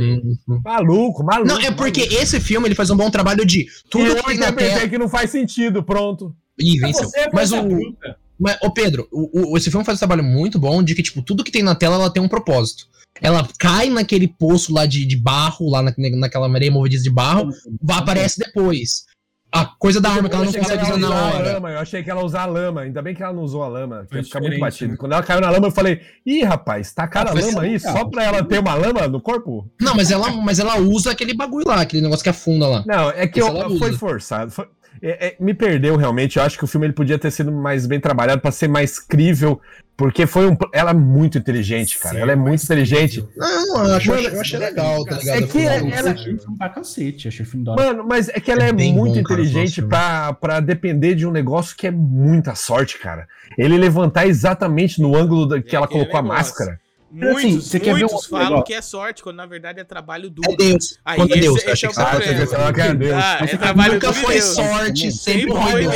Maluco, 0.63 1.23
maluco. 1.23 1.47
Não, 1.47 1.59
é 1.59 1.71
porque 1.71 2.01
maluco. 2.01 2.21
esse 2.21 2.39
filme 2.39 2.67
ele 2.67 2.75
faz 2.75 2.89
um 2.89 2.97
bom 2.97 3.09
trabalho 3.09 3.45
de 3.45 3.65
tudo 3.89 4.05
eu 4.05 4.15
que 4.17 4.25
tem 4.25 4.37
na 4.37 4.51
tela. 4.51 4.87
que 4.89 4.97
não 4.97 5.09
faz 5.09 5.29
sentido, 5.31 5.83
pronto. 5.83 6.35
Ih, 6.59 6.77
venceu. 6.79 7.09
É 7.15 7.29
Mas 7.33 7.51
o. 7.51 7.61
bruta. 7.63 8.17
Mas, 8.37 8.57
ô 8.61 8.69
Pedro, 8.69 9.07
o, 9.11 9.53
o- 9.53 9.57
esse 9.57 9.71
filme 9.71 9.85
faz 9.85 9.97
um 9.97 9.99
trabalho 9.99 10.23
muito 10.23 10.59
bom 10.59 10.83
de 10.83 10.93
que, 10.93 11.01
tipo, 11.01 11.21
tudo 11.21 11.43
que 11.43 11.51
tem 11.51 11.63
na 11.63 11.73
tela 11.75 11.95
ela 11.95 12.09
tem 12.09 12.21
um 12.21 12.27
propósito. 12.27 12.85
Ela 13.21 13.47
cai 13.57 13.89
naquele 13.89 14.27
poço 14.27 14.73
lá 14.73 14.85
de, 14.85 15.05
de 15.05 15.15
barro, 15.15 15.69
lá 15.69 15.81
na, 15.81 15.93
naquela 16.17 16.53
areia 16.53 16.69
movediça 16.69 17.03
de 17.03 17.09
barro, 17.09 17.49
vai, 17.81 17.97
aparece 17.99 18.37
depois. 18.37 19.05
A 19.57 19.65
coisa 19.65 20.01
da 20.01 20.09
arma 20.09 20.27
que 20.27 20.35
ela 20.35 20.43
não 20.43 20.51
consegue 20.51 20.83
usar 20.83 20.97
na 20.97 21.09
hora. 21.09 21.53
lama, 21.53 21.71
eu 21.71 21.79
achei 21.79 22.03
que 22.03 22.11
ela 22.11 22.21
usar 22.25 22.41
a 22.41 22.45
lama. 22.45 22.81
Ainda 22.81 23.01
bem 23.01 23.15
que 23.15 23.23
ela 23.23 23.31
não 23.31 23.43
usou 23.43 23.63
a 23.63 23.69
lama, 23.69 24.01
que 24.03 24.09
Foi 24.09 24.17
ia 24.17 24.23
ficar 24.25 24.41
muito 24.41 24.59
batido. 24.59 24.91
né? 24.91 24.97
Quando 24.97 25.13
ela 25.13 25.23
caiu 25.23 25.39
na 25.39 25.49
lama, 25.49 25.67
eu 25.67 25.71
falei, 25.71 26.01
ih, 26.25 26.43
rapaz, 26.43 26.91
tacaram 26.93 27.29
Ah, 27.31 27.39
a 27.39 27.45
lama 27.45 27.61
aí 27.61 27.71
legal. 27.71 27.93
só 27.97 28.03
pra 28.05 28.23
ela 28.25 28.43
ter 28.43 28.59
uma 28.59 28.75
lama 28.75 29.07
no 29.07 29.21
corpo? 29.21 29.65
Não, 29.79 29.95
mas 29.95 30.11
ela, 30.11 30.29
mas 30.29 30.59
ela 30.59 30.77
usa 30.77 31.11
aquele 31.11 31.33
bagulho 31.33 31.65
lá, 31.67 31.79
aquele 31.79 32.01
negócio 32.03 32.21
que 32.23 32.29
afunda 32.29 32.67
lá. 32.67 32.83
Não, 32.85 33.09
é 33.11 33.25
que 33.27 33.41
eu- 33.41 33.77
foi 33.79 33.93
forçado. 33.93 34.51
foi- 34.51 34.67
é- 35.01 35.27
é, 35.27 35.35
me 35.39 35.53
perdeu 35.53 35.95
realmente. 35.95 36.37
Eu 36.37 36.43
acho 36.43 36.57
que 36.57 36.63
o 36.63 36.67
filme 36.67 36.87
ele 36.87 36.93
podia 36.93 37.17
ter 37.19 37.31
sido 37.31 37.51
mais 37.51 37.85
bem 37.85 37.99
trabalhado 37.99 38.41
pra 38.41 38.51
ser 38.51 38.67
mais 38.67 38.99
crível, 38.99 39.59
porque 39.97 40.25
foi 40.27 40.47
um. 40.49 40.57
Ela 40.73 40.91
é 40.91 40.93
muito 40.93 41.37
inteligente, 41.37 41.97
cara. 41.99 42.15
Sim, 42.15 42.21
ela 42.21 42.31
é 42.31 42.35
muito 42.35 42.63
inteligente. 42.63 43.25
Não, 43.37 43.87
eu, 43.87 43.95
acho, 43.95 44.09
Mano, 44.09 44.27
eu 44.27 44.41
achei 44.41 44.59
legal, 44.59 45.05
tá 45.05 45.17
ligado? 45.17 45.43
é 45.43 45.47
que 45.47 45.57
Eu- 45.57 45.69
ela- 45.69 45.87
Eu 46.09 46.11
achei 46.13 46.33
o 46.33 46.39
filme 46.39 46.57
pra 46.57 46.69
cacete, 46.69 47.27
achei 47.27 47.45
o 47.45 47.49
filme 47.49 47.65
da 47.65 47.71
hora. 47.73 47.83
Mano, 47.85 48.05
mas 48.07 48.29
é 48.29 48.39
que 48.39 48.51
ela 48.51 48.63
É 48.63 48.69
é, 48.69 48.71
muito 48.73 49.13
bom, 49.13 49.19
inteligente 49.19 49.81
pra 49.81 50.59
depender 50.59 51.15
de 51.15 51.25
um 51.25 51.31
negócio 51.31 51.75
que 51.77 51.87
é 51.87 51.91
muita 51.91 52.55
sorte, 52.55 52.97
cara. 52.99 53.27
Ele 53.57 53.77
levantar 53.77 54.27
exatamente 54.27 55.01
no 55.01 55.15
ângulo 55.15 55.45
da, 55.47 55.61
que 55.61 55.75
É 55.75 55.77
ela 55.77 55.87
colocou 55.87 56.19
a 56.19 56.23
máscara. 56.23 56.79
Muitos, 57.11 57.37
Assim, 57.37 57.61
você 57.61 57.79
quer 57.79 57.93
ver 57.93 57.99
muitos 58.01 58.25
um 58.25 58.29
falam 58.29 58.45
negócio? 58.45 58.65
que 58.65 58.73
é 58.73 58.81
sorte, 58.81 59.23
quando 59.23 59.37
na 59.37 59.45
verdade 59.45 59.79
é 59.79 59.83
trabalho 59.83 60.29
duro. 60.29 60.51
É 60.51 60.55
Deus. 60.55 60.99
Aí, 61.05 61.15
Quando 61.17 61.31
é 61.31 61.33
esse- 61.35 61.41
Deus, 61.41 61.57
esse 61.57 61.69
achei 61.71 61.87
é 61.89 61.91
que 61.91 61.93
o 61.93 61.95
você 61.95 62.09
problema. 62.09 62.33
tava 62.47 62.67
Você 62.67 62.73
quer 62.81 62.95
Deus. 62.95 63.13
Ah, 63.23 63.37
é 63.41 63.57
trabalho 63.57 63.93
Nunca 63.93 64.13
foi 64.13 64.33
Deus. 64.33 64.45
sorte, 64.45 65.11
sempre 65.11 65.41
Sempre 65.41 65.61
foi 65.71 65.81
Deus. 65.87 65.93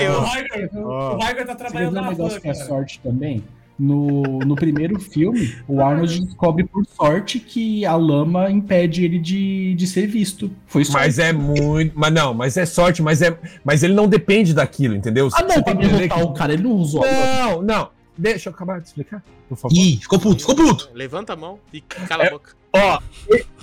Deus. 0.71 0.73
O 0.83 1.17
Raigor 1.17 1.45
tá 1.45 1.55
trabalhando 1.55 1.93
ver 1.93 1.99
um 1.99 2.01
na 2.03 2.09
negócio 2.11 2.39
que 2.41 2.47
é 2.47 2.53
sorte 2.53 2.99
também? 3.03 3.43
No, 3.77 4.39
no 4.39 4.55
primeiro 4.57 4.99
filme, 4.99 5.55
o 5.65 5.81
Arnold 5.81 6.19
descobre 6.25 6.65
por 6.65 6.85
sorte 6.85 7.39
que 7.39 7.85
a 7.85 7.95
lama 7.95 8.51
impede 8.51 9.05
ele 9.05 9.17
de, 9.17 9.73
de 9.73 9.87
ser 9.87 10.05
visto. 10.05 10.51
Foi 10.67 10.83
sorte. 10.83 11.05
Mas 11.05 11.17
é 11.17 11.31
muito. 11.31 11.93
Mas 11.97 12.11
não, 12.13 12.33
mas 12.33 12.57
é 12.57 12.65
sorte, 12.65 13.01
mas 13.01 13.21
é. 13.21 13.37
Mas 13.63 13.81
ele 13.81 13.93
não 13.93 14.05
depende 14.05 14.53
daquilo, 14.53 14.95
entendeu? 14.95 15.29
Ah, 15.33 15.41
não, 15.43 15.47
Você 15.49 15.63
pra 15.63 15.75
tem 15.75 15.77
que 15.77 15.87
derrotar 15.95 16.21
o 16.23 16.33
cara, 16.33 16.53
ele 16.53 16.63
não 16.63 16.71
usou. 16.73 17.05
Não, 17.05 17.61
não. 17.61 17.89
Deixa 18.19 18.49
eu 18.49 18.53
acabar 18.53 18.81
de 18.81 18.87
explicar, 18.87 19.23
por 19.47 19.57
favor. 19.57 19.73
Ih, 19.77 19.97
ficou 20.01 20.19
puto, 20.19 20.41
ficou 20.41 20.53
puto. 20.55 20.89
Levanta 20.93 21.31
a 21.31 21.35
mão 21.37 21.57
e 21.71 21.79
cala 21.79 22.25
É. 22.25 22.27
a 22.27 22.31
boca. 22.31 22.51
Ó, 22.73 22.99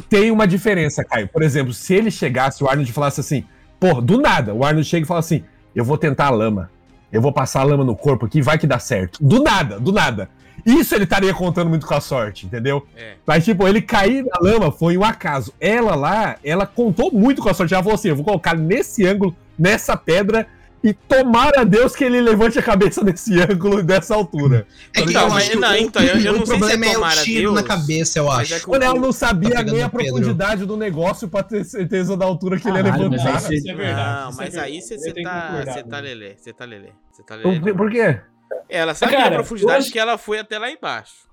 tem 0.09 0.31
uma 0.31 0.47
diferença, 0.47 1.05
Caio. 1.05 1.29
Por 1.29 1.43
exemplo, 1.43 1.75
se 1.75 1.93
ele 1.95 2.11
chegasse, 2.11 2.65
o 2.65 2.69
Arnold 2.69 2.91
falasse 2.91 3.21
assim, 3.21 3.45
pô, 3.79 4.01
do 4.01 4.19
nada, 4.19 4.55
o 4.55 4.65
Arnold 4.65 4.89
chega 4.89 5.05
e 5.05 5.07
fala 5.07 5.21
assim: 5.21 5.45
eu 5.75 5.85
vou 5.85 5.99
tentar 5.99 6.29
a 6.29 6.31
lama. 6.31 6.71
Eu 7.13 7.21
vou 7.21 7.33
passar 7.33 7.61
a 7.61 7.65
lama 7.65 7.85
no 7.85 7.95
corpo 7.95 8.25
aqui, 8.25 8.41
vai 8.41 8.57
que 8.59 8.67
dá 8.67 8.79
certo. 8.79 9.23
Do 9.23 9.43
nada, 9.43 9.79
do 9.79 9.93
nada. 9.93 10.31
Isso 10.65 10.95
ele 10.95 11.05
estaria 11.05 11.33
contando 11.35 11.69
muito 11.69 11.87
com 11.87 11.95
a 11.95 12.01
sorte, 12.01 12.47
entendeu? 12.47 12.85
É. 12.97 13.13
Mas, 13.27 13.45
tipo, 13.45 13.69
ele 13.69 13.81
cair 13.83 14.25
na 14.25 14.39
lama 14.41 14.73
foi 14.73 14.97
um 14.97 15.05
acaso. 15.05 15.53
Ela 15.61 15.95
lá, 15.95 16.37
ela 16.43 16.67
contou 16.67 17.13
muito 17.13 17.43
com 17.43 17.49
a 17.51 17.55
sorte. 17.55 17.75
Ela 17.75 17.83
falou 17.83 17.95
assim: 17.95 18.09
eu 18.09 18.17
vou 18.17 18.25
colocar 18.25 18.57
nesse 18.57 19.07
ângulo, 19.07 19.37
nessa 19.59 19.97
pedra, 19.97 20.49
e 20.89 20.95
tomara 20.95 21.63
a 21.63 21.65
Deus 21.65 21.97
que 21.97 22.05
ele 22.05 22.21
levante 22.21 22.59
a 22.59 22.63
cabeça 22.63 23.03
nesse 23.03 23.41
ângulo, 23.41 23.83
dessa 23.83 24.15
altura. 24.15 24.67
É 24.95 25.03
que 25.03 25.11
Então, 25.11 25.23
eu 25.23 25.31
mas- 25.31 25.55
não, 25.55 25.71
o- 25.73 25.77
então, 25.77 26.03
eu- 26.03 26.19
eu 26.21 26.33
o 26.35 26.39
não 26.39 26.47
sei 26.47 26.63
se 26.63 26.71
é 26.71 26.75
é 26.75 26.91
o 26.91 26.95
tomara 26.95 27.23
tiro 27.23 27.41
Deus, 27.43 27.55
na 27.55 27.63
cabeça, 27.63 28.19
eu 28.19 28.25
mas 28.27 28.39
acho. 28.41 28.55
é 28.55 28.61
que 28.61 28.71
o- 28.71 29.01
não 29.01 29.13
sabia 29.13 29.51
Tá 29.57 29.63
nem 29.63 29.83
a 29.83 29.85
no 29.87 29.91
Pedro. 29.91 30.07
profundidade 30.07 30.65
do 30.65 30.77
negócio 30.77 31.29
pra 31.29 31.43
ter 31.43 31.65
certeza 31.65 32.17
da 32.17 32.25
altura 32.25 32.59
que 32.61 32.69
ele 32.69 32.77
ia 32.79 32.83
mas 32.85 32.99
levantar. 33.01 33.37
aí 33.51 33.57
Isso 33.57 33.71
é 33.71 33.75
verdade. 33.75 34.21
Não, 34.25 34.31
é 34.31 34.35
mas 34.37 34.57
aí 34.59 34.81
você 34.81 34.97
tá, 35.23 35.63
você 35.65 35.83
tá 35.83 36.01
lelê, 36.01 36.35
você 36.39 36.53
tá 36.53 36.65
lelê, 36.65 36.89
você 37.13 37.23
tá 37.23 37.37
Por, 37.39 37.53
lelê. 37.53 37.75
por 37.75 37.91
quê? 37.91 38.21
Ela 38.69 38.95
sabia 38.95 39.17
Cara, 39.19 39.29
a 39.31 39.39
profundidade 39.39 39.79
acho- 39.79 39.93
que 39.93 39.99
ela 39.99 40.17
foi 40.17 40.39
até 40.39 40.59
lá 40.59 40.71
embaixo. 40.71 41.26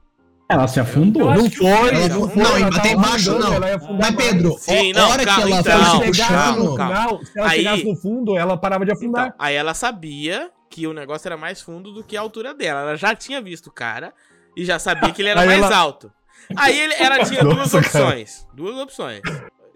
Ela 0.49 0.67
se 0.67 0.79
afundou. 0.79 1.33
Não 1.33 1.49
foi, 1.49 1.67
ela 1.67 2.07
não 2.09 2.29
foi. 2.29 2.43
não, 2.43 2.57
ela 2.57 2.87
embaixo 2.87 3.39
não. 3.39 3.53
ela 3.53 3.77
Mas, 3.99 4.15
Pedro. 4.15 4.55
Sim, 4.59 4.91
a 4.91 4.95
não, 4.95 5.09
hora 5.09 5.25
calma, 5.25 5.41
que 5.45 5.51
ela 5.51 5.59
então, 5.61 5.73
foi 5.73 5.83
se 5.83 5.89
se 5.89 5.91
ela 5.91 6.13
chegasse 6.13 6.33
puxando. 6.53 6.63
no 6.65 6.71
final, 6.73 7.25
se 7.25 7.39
ela 7.39 7.49
Aí- 7.49 7.57
chegasse 7.57 7.83
no 7.85 7.95
fundo, 7.95 8.37
ela 8.37 8.57
parava 8.57 8.85
de 8.85 8.91
afundar. 8.91 9.27
Então, 9.27 9.35
aí 9.39 9.55
ela 9.55 9.73
sabia 9.73 10.51
que 10.69 10.85
o 10.85 10.93
negócio 10.93 11.27
era 11.27 11.37
mais 11.37 11.61
fundo 11.61 11.91
do 11.91 12.03
que 12.03 12.15
a 12.17 12.21
altura 12.21 12.53
dela. 12.53 12.81
Ela 12.81 12.95
já 12.97 13.15
tinha 13.15 13.41
visto 13.41 13.67
o 13.67 13.71
cara 13.71 14.13
e 14.55 14.63
já 14.65 14.77
sabia 14.77 15.11
que 15.11 15.21
ele 15.21 15.29
era 15.29 15.41
Aí 15.41 15.47
mais 15.47 15.61
ela- 15.63 15.75
alto. 15.77 16.11
Aí 16.57 16.77
ele, 16.77 16.93
ela 16.99 17.23
tinha 17.23 17.41
duas 17.45 17.57
Nossa, 17.71 17.81
cara. 17.81 18.05
opções. 18.05 18.45
Duas 18.53 18.77
opções. 18.77 19.21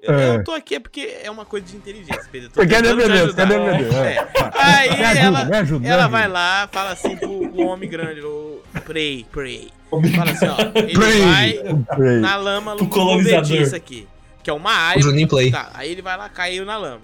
Eu, 0.04 0.14
É. 0.14 0.36
eu 0.36 0.44
tô 0.44 0.52
aqui 0.52 0.76
é 0.76 0.80
porque 0.80 1.18
é 1.24 1.32
uma 1.32 1.46
coisa 1.46 1.66
de 1.66 1.76
inteligência, 1.76 2.28
Pedro. 2.32 2.50
Eu 2.50 2.52
tô 2.52 2.62
Você 2.62 2.68
quer 2.68 2.82
tentando 2.84 3.02
te 3.02 3.08
defender, 3.08 3.36
quer 3.36 3.44
ajudar. 3.44 3.46
defender. 3.46 3.94
É. 4.06 4.14
é. 4.14 4.28
Aí 4.54 4.90
Me 4.98 5.04
ajuda, 5.06 5.20
ela, 5.26 5.46
me 5.46 5.58
ajuda, 5.58 5.80
me 5.80 5.88
ela 5.88 6.04
ajuda. 6.04 6.18
vai 6.18 6.28
lá, 6.28 6.70
fala 6.72 6.92
assim 6.92 7.16
pro, 7.16 7.50
pro 7.50 7.62
homem 7.68 7.90
grande, 7.90 8.22
o 8.22 8.62
Prey, 8.86 9.26
Prey. 9.32 9.70
Fala 9.90 10.32
assim, 10.32 10.48
ó, 10.48 10.58
ele 10.76 10.96
vai 10.96 12.20
na 12.20 12.36
lama 12.36 12.76
movediça 12.76 13.76
aqui, 13.78 14.08
que 14.44 14.50
é 14.50 14.54
uma 14.54 14.72
área. 14.72 15.02
Tá, 15.52 15.72
aí 15.74 15.92
ele 15.92 16.02
vai 16.02 16.18
lá, 16.18 16.28
caiu 16.30 16.66
na 16.66 16.78
lama. 16.78 17.02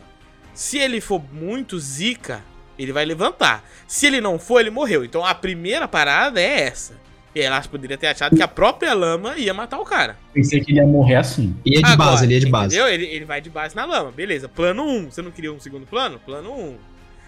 Se 0.53 0.77
ele 0.77 1.01
for 1.01 1.21
muito 1.31 1.79
zica, 1.79 2.41
ele 2.77 2.91
vai 2.91 3.05
levantar. 3.05 3.63
Se 3.87 4.05
ele 4.05 4.21
não 4.21 4.37
for, 4.37 4.59
ele 4.59 4.69
morreu. 4.69 5.03
Então 5.03 5.25
a 5.25 5.33
primeira 5.33 5.87
parada 5.87 6.39
é 6.41 6.61
essa. 6.61 7.01
E 7.35 7.41
ela 7.41 7.59
poderia 7.61 7.97
ter 7.97 8.07
achado 8.07 8.35
que 8.35 8.43
a 8.43 8.47
própria 8.47 8.93
lama 8.93 9.35
ia 9.37 9.53
matar 9.53 9.79
o 9.79 9.83
cara. 9.83 10.17
Pensei 10.31 10.59
que 10.61 10.71
ele 10.71 10.79
ia 10.79 10.85
morrer 10.85 11.15
assim. 11.15 11.55
E 11.65 11.77
é 11.77 11.81
de 11.81 11.85
Agora, 11.85 12.11
base, 12.11 12.25
ele 12.25 12.35
é 12.35 12.39
de 12.39 12.45
base. 12.45 12.75
Entendeu? 12.75 12.93
Ele, 12.93 13.05
ele 13.05 13.25
vai 13.25 13.41
de 13.41 13.49
base 13.49 13.75
na 13.75 13.85
lama. 13.85 14.11
Beleza. 14.11 14.47
Plano 14.47 14.85
1. 14.85 15.09
Você 15.09 15.21
não 15.23 15.31
queria 15.31 15.51
um 15.51 15.59
segundo 15.59 15.87
plano? 15.87 16.19
Plano 16.19 16.51
1. 16.51 16.77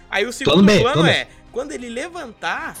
Aí 0.08 0.24
o 0.24 0.32
segundo 0.32 0.62
Plano 0.64 0.66
B, 0.68 0.80
plano 0.80 1.06
é, 1.08 1.26
quando 1.50 1.72
ele 1.72 1.88
levantar, 1.88 2.76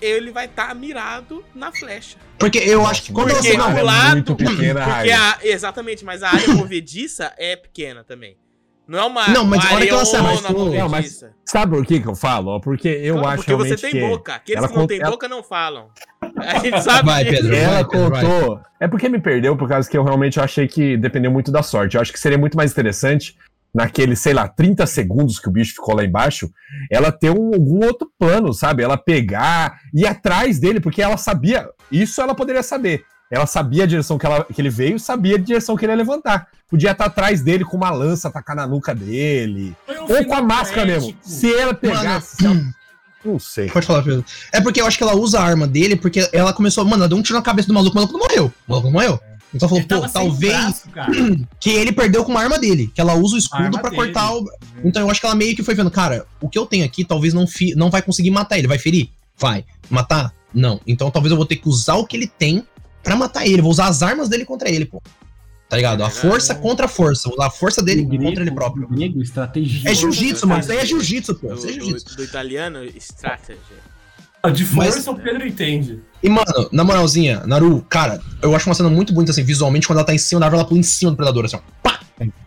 ele 0.00 0.30
vai 0.30 0.46
estar 0.46 0.74
mirado 0.74 1.44
na 1.54 1.72
flecha. 1.72 2.16
Porque 2.38 2.58
eu 2.58 2.86
acho 2.86 3.02
que 3.02 3.12
quando 3.12 3.28
Porque 3.30 3.48
você 3.48 3.54
o 3.54 3.58
não. 3.58 3.82
lado- 3.82 4.08
é 4.08 4.12
muito 4.12 4.34
pequena 4.36 4.80
a 4.80 4.84
Porque 4.84 5.10
área. 5.12 5.18
a, 5.20 5.38
exatamente, 5.42 6.04
mas 6.04 6.22
a 6.22 6.30
área 6.30 6.48
movediça 6.54 7.32
é 7.38 7.56
pequena 7.56 8.04
também. 8.04 8.36
Não 8.86 8.98
é 9.00 9.04
uma 9.04 9.28
Não, 9.28 9.44
mas 9.44 9.64
a 9.64 9.74
hora 9.74 9.84
que 9.84 9.90
ela 9.90 10.04
sai, 10.04 10.20
areona 10.20 10.46
tu- 10.48 10.52
não, 10.54 10.70
mas 10.72 10.90
movediça. 10.90 11.32
Sabe 11.44 11.76
por 11.76 11.84
que 11.84 11.98
que 12.00 12.06
eu 12.06 12.14
falo? 12.14 12.60
Porque 12.60 12.86
eu 12.88 13.14
Claro, 13.14 13.28
acho 13.30 13.36
porque 13.38 13.54
você 13.54 13.68
realmente 13.70 13.80
tem 13.82 13.90
que 13.90 14.00
boca. 14.00 14.34
Aqueles 14.36 14.58
ela 14.58 14.68
que 14.68 14.74
não 14.76 14.86
ela- 15.00 15.10
boca 15.10 15.28
não 15.28 15.42
falam. 15.42 15.88
A 16.38 16.58
gente 16.60 16.80
sabe 16.82 17.06
Vai. 17.06 17.24
Pedro. 17.24 17.56
ela 17.56 17.72
vai, 17.82 17.84
Pedro, 17.84 18.10
vai. 18.10 18.22
contou. 18.24 18.60
É 18.78 18.86
porque 18.86 19.08
me 19.08 19.18
perdeu, 19.18 19.56
por 19.56 19.68
causa 19.68 19.90
que 19.90 19.96
eu 19.98 20.04
realmente 20.04 20.38
achei 20.38 20.68
que 20.68 20.96
dependeu 20.96 21.30
muito 21.32 21.50
da 21.50 21.62
sorte. 21.64 21.96
Eu 21.96 22.00
acho 22.00 22.12
que 22.12 22.20
seria 22.20 22.38
muito 22.38 22.56
mais 22.56 22.70
interessante, 22.70 23.36
naqueles, 23.76 24.18
sei 24.18 24.32
lá, 24.32 24.48
30 24.48 24.86
segundos 24.86 25.38
que 25.38 25.48
o 25.48 25.52
bicho 25.52 25.74
ficou 25.74 25.94
lá 25.94 26.04
embaixo, 26.04 26.50
ela 26.90 27.12
ter 27.12 27.30
um- 27.30 27.52
algum 27.54 27.84
outro 27.84 28.10
plano, 28.18 28.52
sabe? 28.52 28.82
Ela 28.82 28.96
pegar, 28.96 29.78
ir 29.94 30.06
atrás 30.06 30.58
dele, 30.58 30.80
porque 30.80 31.02
ela 31.02 31.16
sabia. 31.16 31.68
Isso 31.92 32.20
ela 32.20 32.34
poderia 32.34 32.62
saber. 32.62 33.04
Ela 33.30 33.44
sabia 33.46 33.84
a 33.84 33.86
direção 33.86 34.16
que, 34.18 34.24
ela- 34.24 34.44
que 34.44 34.60
ele 34.60 34.70
veio, 34.70 34.98
sabia 34.98 35.34
a 35.34 35.38
direção 35.38 35.76
que 35.76 35.84
ele 35.84 35.92
ia 35.92 35.96
levantar. 35.96 36.48
Podia 36.68 36.92
estar 36.92 37.06
atrás 37.06 37.42
dele 37.42 37.64
com 37.64 37.76
uma 37.76 37.90
lança, 37.90 38.30
tacar 38.30 38.56
na 38.56 38.66
nuca 38.66 38.94
dele. 38.94 39.76
Um 39.88 40.14
Ou 40.14 40.24
com 40.24 40.34
a 40.34 40.42
máscara 40.42 40.86
mesmo. 40.86 41.14
Se 41.22 41.52
ela 41.54 41.74
pegasse. 41.74 42.36
se 42.36 42.46
ela- 42.46 42.60
Não 43.24 43.38
sei. 43.40 43.68
Pode 43.68 43.86
falar, 43.86 44.02
Pedro. 44.04 44.24
É 44.52 44.60
porque 44.60 44.80
eu 44.80 44.86
acho 44.86 44.96
que 44.96 45.02
ela 45.02 45.16
usa 45.16 45.40
a 45.40 45.44
arma 45.44 45.66
dele, 45.66 45.96
porque 45.96 46.28
ela 46.32 46.52
começou, 46.52 46.84
mano, 46.84 47.02
ela 47.02 47.08
deu 47.08 47.18
um 47.18 47.22
tiro 47.22 47.36
na 47.36 47.42
cabeça 47.44 47.66
do 47.66 47.74
maluco, 47.74 47.92
o 47.92 47.96
maluco 47.96 48.12
não 48.16 48.20
morreu. 48.20 48.46
O 48.46 48.70
maluco 48.70 48.86
não 48.86 48.92
morreu. 48.92 49.20
Então 49.56 49.68
falou, 49.68 49.82
Ele 49.82 49.88
pô, 50.00 50.08
talvez 50.08 50.52
braço, 50.52 50.88
cara. 50.90 51.12
que 51.60 51.70
ele 51.70 51.92
perdeu 51.92 52.24
com 52.24 52.30
uma 52.30 52.40
arma 52.40 52.58
dele, 52.58 52.90
que 52.94 53.00
ela 53.00 53.14
usa 53.14 53.34
o 53.34 53.36
A 53.36 53.38
escudo 53.38 53.70
dele. 53.78 53.96
cortar 53.96 54.34
o. 54.34 54.44
Então 54.84 55.02
eu 55.02 55.10
acho 55.10 55.20
que 55.20 55.26
ela 55.26 55.34
meio 55.34 55.56
que 55.56 55.62
foi 55.62 55.74
vendo, 55.74 55.90
cara, 55.90 56.24
o 56.40 56.48
que 56.48 56.58
eu 56.58 56.66
tenho 56.66 56.84
aqui 56.84 57.04
talvez 57.04 57.34
não, 57.34 57.46
fi... 57.46 57.74
não 57.74 57.90
vai 57.90 58.02
conseguir 58.02 58.30
matar 58.30 58.58
ele. 58.58 58.68
Vai 58.68 58.78
ferir? 58.78 59.08
Vai. 59.38 59.64
Matar? 59.90 60.32
Não. 60.54 60.80
Então 60.86 61.10
talvez 61.10 61.30
eu 61.30 61.36
vou 61.36 61.46
ter 61.46 61.56
que 61.56 61.68
usar 61.68 61.94
o 61.96 62.06
que 62.06 62.16
ele 62.16 62.26
tem 62.26 62.64
pra 63.02 63.16
matar 63.16 63.46
ele. 63.46 63.60
Vou 63.62 63.70
usar 63.70 63.86
as 63.88 64.02
armas 64.02 64.28
dele 64.28 64.44
contra 64.44 64.68
ele, 64.70 64.84
pô. 64.84 65.02
Tá 65.68 65.76
ligado? 65.76 66.04
A 66.04 66.06
É, 66.06 66.10
força 66.10 66.52
é. 66.52 66.56
contra 66.56 66.86
a 66.86 66.88
força. 66.88 67.28
A 67.40 67.50
força 67.50 67.82
dele 67.82 68.04
grego- 68.04 68.22
contra 68.24 68.42
ele 68.42 68.52
próprio. 68.52 68.86
grego, 68.88 69.20
estratégia. 69.20 69.90
É 69.90 69.92
jiu-jitsu, 69.94 70.46
mano. 70.46 70.60
Isso 70.60 70.70
aí 70.70 70.78
é 70.78 70.86
jiu-jitsu, 70.86 71.34
pô. 71.34 71.48
Do, 71.48 71.54
Isso 71.54 71.66
é 71.66 71.72
do, 71.72 71.74
jiu-jitsu. 71.84 72.16
do 72.16 72.22
italiano, 72.22 72.84
strategy. 72.96 73.58
De 74.50 74.64
Mas- 74.74 74.94
força 74.94 75.10
o 75.10 75.16
Pedro 75.16 75.46
entende. 75.46 76.00
E, 76.22 76.28
mano, 76.28 76.68
na 76.72 76.82
moralzinha, 76.82 77.42
Naru, 77.46 77.84
cara, 77.88 78.20
eu 78.42 78.54
acho 78.56 78.68
uma 78.68 78.74
cena 78.74 78.88
muito 78.88 79.12
bonita, 79.12 79.30
assim, 79.32 79.42
visualmente, 79.44 79.86
quando 79.86 79.98
ela 79.98 80.06
tá 80.06 80.14
em 80.14 80.18
cima 80.18 80.40
da 80.40 80.46
árvore, 80.46 80.60
ela 80.60 80.68
pula 80.68 80.80
em 80.80 80.82
cima 80.82 81.10
do 81.10 81.16
predador, 81.16 81.44
assim, 81.44 81.56
ó. 81.56 81.60
Pá! 81.82 82.00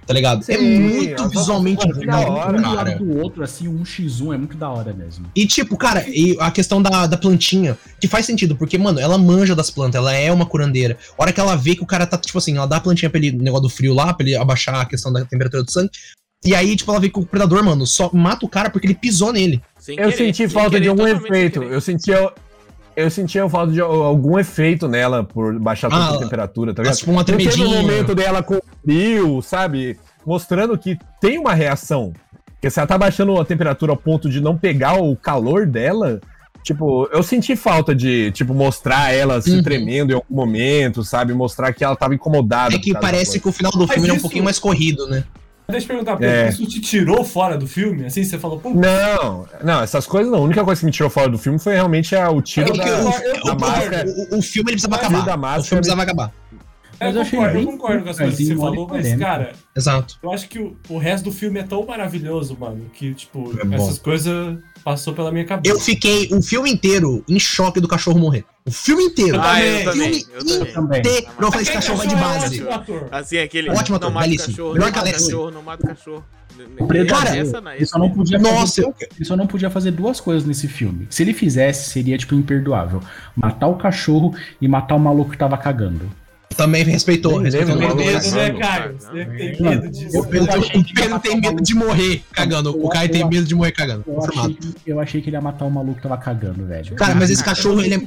Tá 0.07 0.13
ligado? 0.15 0.41
é 0.49 0.57
Sim, 0.57 0.79
muito 0.79 1.09
ela 1.21 1.29
tá- 1.29 1.39
visualmente 1.39 1.87
da 2.05 2.19
hora, 2.19 2.53
um 2.53 2.55
do 2.57 2.63
cara. 2.63 2.73
lado 2.91 3.05
do 3.05 3.19
outro, 3.19 3.43
assim, 3.43 3.67
um 3.67 3.83
x1 3.85 4.33
é 4.33 4.37
muito 4.39 4.57
da 4.57 4.67
hora 4.67 4.91
mesmo. 4.91 5.27
E, 5.35 5.45
tipo, 5.45 5.77
cara, 5.77 6.03
e 6.09 6.35
a 6.39 6.49
questão 6.49 6.81
da, 6.81 7.05
da 7.05 7.15
plantinha, 7.15 7.77
que 8.01 8.07
faz 8.07 8.25
sentido, 8.25 8.55
porque, 8.55 8.75
mano, 8.79 8.99
ela 8.99 9.19
manja 9.19 9.55
das 9.55 9.69
plantas, 9.69 9.99
ela 10.01 10.11
é 10.11 10.31
uma 10.31 10.47
curandeira. 10.47 10.97
A 11.15 11.21
hora 11.21 11.31
que 11.31 11.39
ela 11.39 11.55
vê 11.55 11.75
que 11.75 11.83
o 11.83 11.85
cara 11.85 12.07
tá, 12.07 12.17
tipo 12.17 12.39
assim, 12.39 12.57
ela 12.57 12.65
dá 12.65 12.77
a 12.77 12.81
plantinha 12.81 13.07
pra 13.11 13.19
ele, 13.19 13.31
negócio 13.33 13.63
do 13.63 13.69
frio 13.69 13.93
lá, 13.93 14.11
pra 14.11 14.25
ele 14.25 14.35
abaixar 14.35 14.73
a 14.81 14.85
questão 14.85 15.13
da 15.13 15.23
temperatura 15.23 15.61
do 15.63 15.71
sangue. 15.71 15.91
E 16.43 16.55
aí, 16.55 16.75
tipo, 16.75 16.89
ela 16.91 16.99
vê 17.01 17.09
que 17.09 17.19
o 17.19 17.25
predador, 17.25 17.63
mano, 17.63 17.85
só 17.85 18.09
mata 18.13 18.45
o 18.45 18.49
cara 18.49 18.69
porque 18.69 18.87
ele 18.87 18.95
pisou 18.95 19.33
nele. 19.33 19.61
Sem 19.77 19.95
Eu 19.97 20.05
querer, 20.11 20.17
senti 20.17 20.47
falta 20.47 20.69
querer, 20.71 20.83
de 20.83 20.89
algum 20.89 21.07
efeito. 21.07 21.61
Eu 21.63 21.81
senti. 21.81 22.11
Eu, 22.11 22.31
eu 22.95 23.09
sentia 23.09 23.47
falta 23.49 23.71
de 23.73 23.81
algum 23.81 24.39
efeito 24.39 24.87
nela 24.87 25.23
por 25.23 25.57
baixar 25.59 25.89
tanto 25.89 26.01
Ah, 26.01 26.15
a 26.15 26.19
temperatura, 26.19 26.73
tá 26.73 26.81
Mas, 26.81 26.87
ligado? 26.87 26.99
tipo, 26.99 27.11
uma 27.11 27.19
Não 27.19 27.25
teve 27.25 27.43
um 27.47 27.49
tremidinha. 27.51 27.81
momento 27.81 28.15
dela 28.15 28.41
com 28.41 28.59
frio, 28.83 29.41
sabe? 29.41 29.97
Mostrando 30.25 30.77
que 30.77 30.97
tem 31.21 31.37
uma 31.37 31.53
reação. 31.53 32.13
Porque 32.53 32.69
se 32.69 32.79
ela 32.79 32.87
tá 32.87 32.97
baixando 32.97 33.39
a 33.39 33.45
temperatura 33.45 33.91
ao 33.93 33.97
ponto 33.97 34.29
de 34.29 34.41
não 34.41 34.57
pegar 34.57 34.95
o 35.01 35.15
calor 35.15 35.65
dela, 35.65 36.19
tipo, 36.63 37.07
eu 37.11 37.23
senti 37.23 37.55
falta 37.55 37.95
de, 37.95 38.31
tipo, 38.31 38.53
mostrar 38.53 39.13
ela 39.13 39.41
se 39.41 39.51
Uhum. 39.51 39.63
tremendo 39.63 40.11
em 40.11 40.15
algum 40.15 40.35
momento, 40.35 41.01
sabe? 41.03 41.33
Mostrar 41.33 41.71
que 41.73 41.83
ela 41.85 41.95
tava 41.95 42.15
incomodada. 42.15 42.75
É 42.75 42.79
que 42.79 42.93
parece 42.93 43.39
que 43.39 43.47
o 43.47 43.51
final 43.51 43.71
do 43.71 43.79
Mas 43.87 43.91
filme 43.93 44.09
é 44.09 44.13
um 44.13 44.19
pouquinho 44.19 44.43
mais 44.43 44.59
corrido, 44.59 45.05
né? 45.07 45.23
Deixa 45.69 45.85
eu 45.85 45.87
perguntar, 45.89 46.17
Pedro, 46.17 46.35
É. 46.35 46.49
isso 46.49 46.65
te 46.65 46.79
tirou 46.81 47.23
fora 47.23 47.57
do 47.57 47.67
filme? 47.67 48.05
Assim, 48.05 48.23
você 48.23 48.37
falou, 48.39 48.59
pô, 48.59 48.69
Não, 48.71 49.47
não, 49.63 49.81
essas 49.81 50.05
coisas 50.07 50.31
não. 50.31 50.39
A 50.39 50.41
única 50.43 50.63
coisa 50.63 50.79
que 50.79 50.85
me 50.85 50.91
tirou 50.91 51.09
fora 51.09 51.29
do 51.29 51.37
filme 51.37 51.59
foi 51.59 51.73
realmente 51.73 52.15
a, 52.15 52.31
o 52.31 52.39
É 52.39 52.41
tiro 52.41 52.67
porque 52.73 52.89
da, 52.89 52.99
o, 52.99 53.03
da 53.45 53.53
o- 53.53 53.59
máscara. 53.59 54.05
o- 54.31 54.37
o- 54.37 54.41
filme 54.41 54.71
ele 54.71 54.79
precisava 54.79 54.95
acabar. 54.95 55.25
da 55.25 55.59
o 55.59 55.63
filme 55.63 55.79
precisava 55.81 56.03
acabar. 56.03 56.31
eu 56.51 56.59
Mas 57.07 57.15
eu 57.15 57.21
achei 57.21 57.39
concordo, 57.39 57.57
eu 57.59 57.65
bem 57.65 57.71
concordo 57.77 58.03
com 58.03 58.09
as 58.09 58.17
coisas 58.17 58.37
que 58.37 58.45
você 58.45 58.55
falou, 58.57 58.87
mas, 58.89 58.97
polêmico. 59.03 59.19
cara, 59.21 59.51
Exato. 59.75 60.17
eu 60.21 60.31
acho 60.33 60.49
que 60.49 60.59
o, 60.59 60.75
o 60.89 60.97
resto 60.97 61.23
do 61.25 61.31
filme 61.31 61.59
é 61.59 61.63
tão 61.63 61.85
maravilhoso, 61.85 62.57
mano, 62.59 62.85
que, 62.93 63.13
tipo, 63.13 63.53
É 63.71 63.75
essas 63.75 63.97
coisas 63.99 64.57
passou 64.83 65.13
pela 65.13 65.31
minha 65.31 65.45
cabeça. 65.45 65.73
Eu 65.73 65.79
fiquei 65.79 66.29
o 66.31 66.41
filme 66.41 66.71
inteiro 66.71 67.23
em 67.27 67.39
choque 67.39 67.79
do 67.79 67.87
cachorro 67.87 68.19
morrer. 68.19 68.45
O 68.65 68.71
filme 68.71 69.03
inteiro. 69.03 69.39
Ah, 69.41 69.63
eu 69.63 69.83
também, 69.83 70.23
também, 70.23 70.25
filme 70.25 70.39
eu 70.39 70.45
também. 70.45 70.73
Também. 70.73 70.99
inteiro. 70.99 71.27
Eu 71.39 71.51
falei, 71.51 71.61
esse 71.61 71.71
cachorro 71.71 71.97
vai 71.97 72.07
de 72.07 72.15
é 72.15 72.17
base. 72.17 72.45
ótimo 72.45 72.71
ator. 72.71 73.07
Assim, 73.11 73.37
aquele. 73.37 73.69
Ótimo 73.69 73.95
ator, 73.95 74.07
não 74.09 74.13
mata 74.13 74.25
o 74.25 74.29
belíssimo. 74.29 74.53
cachorro, 74.53 74.73
Melhor 74.73 74.91
não 74.91 75.01
o 75.01 75.11
cachorro, 75.11 75.51
não 75.51 75.63
mata 75.63 75.83
o 75.83 75.87
cachorro. 75.87 76.25
Essa 77.37 77.61
não, 77.61 77.71
Ele 77.71 77.85
só 77.85 77.97
não 77.97 78.09
podia 78.09 78.37
Nossa, 78.37 78.81
fazer, 78.81 79.09
ele 79.15 79.25
só 79.25 79.37
não 79.37 79.47
podia 79.47 79.69
fazer 79.69 79.91
duas 79.91 80.19
coisas 80.19 80.45
nesse 80.45 80.67
filme. 80.67 81.07
Se 81.09 81.23
ele 81.23 81.33
fizesse, 81.33 81.89
seria, 81.89 82.17
tipo, 82.17 82.35
imperdoável. 82.35 83.01
Matar 83.35 83.67
o 83.67 83.75
cachorro 83.75 84.35
e 84.59 84.67
matar 84.67 84.95
o 84.95 84.99
maluco 84.99 85.31
que 85.31 85.37
tava 85.37 85.57
cagando. 85.57 86.11
Também 86.59 86.83
respeitou. 86.83 87.37
Respeitou 87.37 87.75
o 87.75 87.79
medo, 87.79 87.95
Pedro. 87.95 88.31
né. 88.31 88.51
Caio? 88.59 88.95
Você 88.99 89.25
tem 89.25 89.61
medo 89.61 89.89
disso. 89.89 90.19
O 90.19 90.27
Pedro, 90.27 91.19
tem 91.19 91.39
medo 91.39 91.63
de 91.63 91.73
morrer 91.73 92.21
cagando. 92.33 92.85
O 92.85 92.89
Caio 92.89 93.09
tem 93.09 93.27
medo 93.27 93.45
de 93.45 93.55
morrer 93.55 93.71
cagando. 93.71 94.03
Eu 94.85 94.99
achei, 94.99 95.21
que, 95.21 95.29
ele 95.29 95.37
ia 95.37 95.41
matar 95.41 95.65
o 95.65 95.71
maluco 95.71 95.95
que 95.95 96.03
tava 96.03 96.17
cagando, 96.17 96.65
velho. 96.65 96.95
Cara, 96.95 97.15
mas 97.15 97.29
esse 97.29 97.43
cachorro, 97.43 97.81
ele 97.81 97.95
é. 97.95 97.99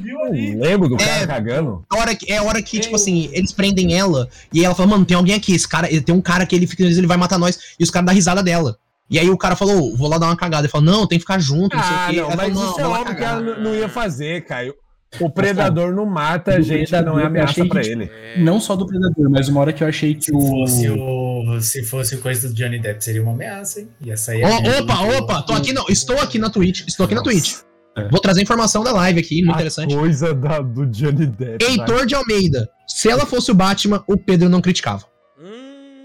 Lembro 0.67 0.89
do 0.89 0.97
cara 0.99 1.11
É. 1.23 1.27
cagando. 1.27 1.83
A 1.89 1.97
hora 1.99 2.15
que, 2.15 2.31
é 2.31 2.37
a 2.37 2.43
hora 2.43 2.61
que, 2.61 2.79
tipo 2.79 2.95
assim, 2.97 3.31
eles 3.33 3.53
prendem 3.53 3.95
ela 3.95 4.29
e 4.53 4.65
ela 4.65 4.75
fala, 4.75 4.91
mano, 4.91 5.05
tem 5.05 5.17
alguém 5.17 5.35
aqui, 5.35 5.55
esse 5.55 5.67
cara, 5.67 5.89
tem 5.89 6.15
um 6.15 6.21
cara 6.21 6.45
que 6.45 6.55
ele 6.55 6.67
fica, 6.67 6.83
ele 6.83 7.07
vai 7.07 7.17
matar 7.17 7.39
nós, 7.39 7.59
e 7.81 7.83
os 7.83 7.91
caras 7.91 8.07
dão 8.07 8.15
risada 8.15 8.43
dela. 8.43 8.77
E 9.11 9.19
aí 9.19 9.29
o 9.29 9.37
cara 9.37 9.55
falou, 9.57 9.95
vou 9.97 10.09
lá 10.09 10.17
dar 10.19 10.27
uma 10.27 10.37
cagada. 10.37 10.65
Ele 10.65 10.71
falou, 10.71 10.87
não, 10.87 11.07
tem 11.07 11.19
que 11.19 11.23
ficar 11.23 11.39
junto, 11.39 11.77
não 11.77 11.83
sei 11.83 11.93
o 11.93 11.99
Ah, 11.99 12.07
quê. 12.11 12.17
não, 12.21 12.29
mas 12.37 12.53
falou, 12.55 12.71
isso 12.71 12.81
é 12.81 12.87
óbvio 12.87 13.17
que 13.17 13.23
ela 13.25 13.41
não 13.59 13.75
ia 13.75 13.89
fazer, 13.89 14.45
Caio. 14.45 14.75
O 15.21 15.29
predador 15.29 15.95
não 15.95 16.07
mata 16.07 16.59
O 16.59 16.63
gente 16.63 16.87
que 16.87 16.93
não 17.03 17.19
é 17.19 17.23
predador, 17.23 17.27
ameaça 17.27 17.67
pra 17.67 17.81
que- 17.83 17.89
ele. 17.89 18.11
Não 18.39 18.59
só 18.59 18.75
do 18.75 18.87
Predador, 18.87 19.29
mas 19.31 19.49
uma 19.49 19.61
hora 19.61 19.73
que 19.73 19.85
eu 19.85 19.89
achei 19.89 20.15
que 20.15 20.25
Se 20.25 20.35
o. 20.35 20.41
fosse, 20.41 20.89
o, 20.89 21.61
se 21.61 21.83
fosse 21.85 22.17
coisa 22.17 22.49
do 22.49 22.55
Johnny 22.55 22.79
Depp, 22.79 23.05
seria 23.05 23.23
uma 23.23 23.33
ameaça, 23.33 23.81
hein? 23.81 23.89
Ia 24.01 24.17
sair. 24.17 24.43
Ó, 24.43 24.57
aqui. 24.59 24.71
opa, 24.81 25.01
opa, 25.19 25.43
tô 25.43 25.53
aqui, 25.53 25.73
não, 25.73 25.85
estou 25.89 26.19
aqui 26.19 26.39
na 26.39 26.49
Twitch, 26.49 26.85
estou 26.89 27.05
aqui 27.05 27.15
na 27.15 27.21
Nossa. 27.21 27.31
Twitch. 27.31 27.55
É. 27.95 28.09
Vou 28.09 28.19
trazer 28.21 28.41
informação 28.41 28.83
da 28.83 28.91
live 28.93 29.21
aqui, 29.21 29.43
muito 29.43 29.55
interessante. 29.57 29.95
Coisa 29.95 30.33
da- 30.35 30.61
do 30.61 30.87
Johnny 30.87 31.27
Depp. 31.27 31.63
Heitor 31.63 32.07
de 32.07 32.15
Almeida, 32.15 32.67
se 32.89 33.11
ela 33.11 33.27
fosse 33.27 33.51
o 33.51 33.55
Batman, 33.55 34.03
o 34.07 34.17
Pedro 34.17 34.49
não 34.49 34.63
criticava. 34.63 35.05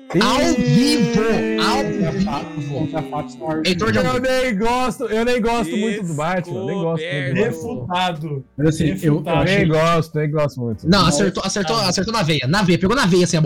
Ao 0.10 0.39
vivo, 0.56 1.22
ao 1.62 1.84
vivo. 1.84 3.62
Heitor 3.65 3.91
de 3.91 3.98
Eu 3.98 4.22
nem 4.22 4.58
gosto, 4.58 5.04
eu 5.06 5.26
nem 5.26 5.41
gosto 5.41 5.76
muito 5.76 6.04
do 6.04 6.13
Batman. 6.13 6.65
Nem 6.65 6.76
gosto 6.82 7.04
muito 7.04 7.28
do 7.28 7.34
Batman. 7.34 7.46
Refutado. 7.46 8.46
Mas 8.58 8.67
assim, 8.67 8.98
eu. 9.04 9.22
Nem 9.43 9.67
gosto, 9.67 10.17
nem 10.17 10.32
gosto 10.32 10.62
muito. 10.62 10.89
Não, 10.89 11.08
acertou, 11.08 11.43
acertou, 11.43 11.76
acertou 11.76 12.13
na 12.13 12.24
veia, 12.24 12.48
na 12.48 12.62
veia, 12.62 12.80
pegou 12.80 12.96
na 12.96 13.06
veia, 13.06 13.26
assim, 13.26 13.38
a 13.38 13.41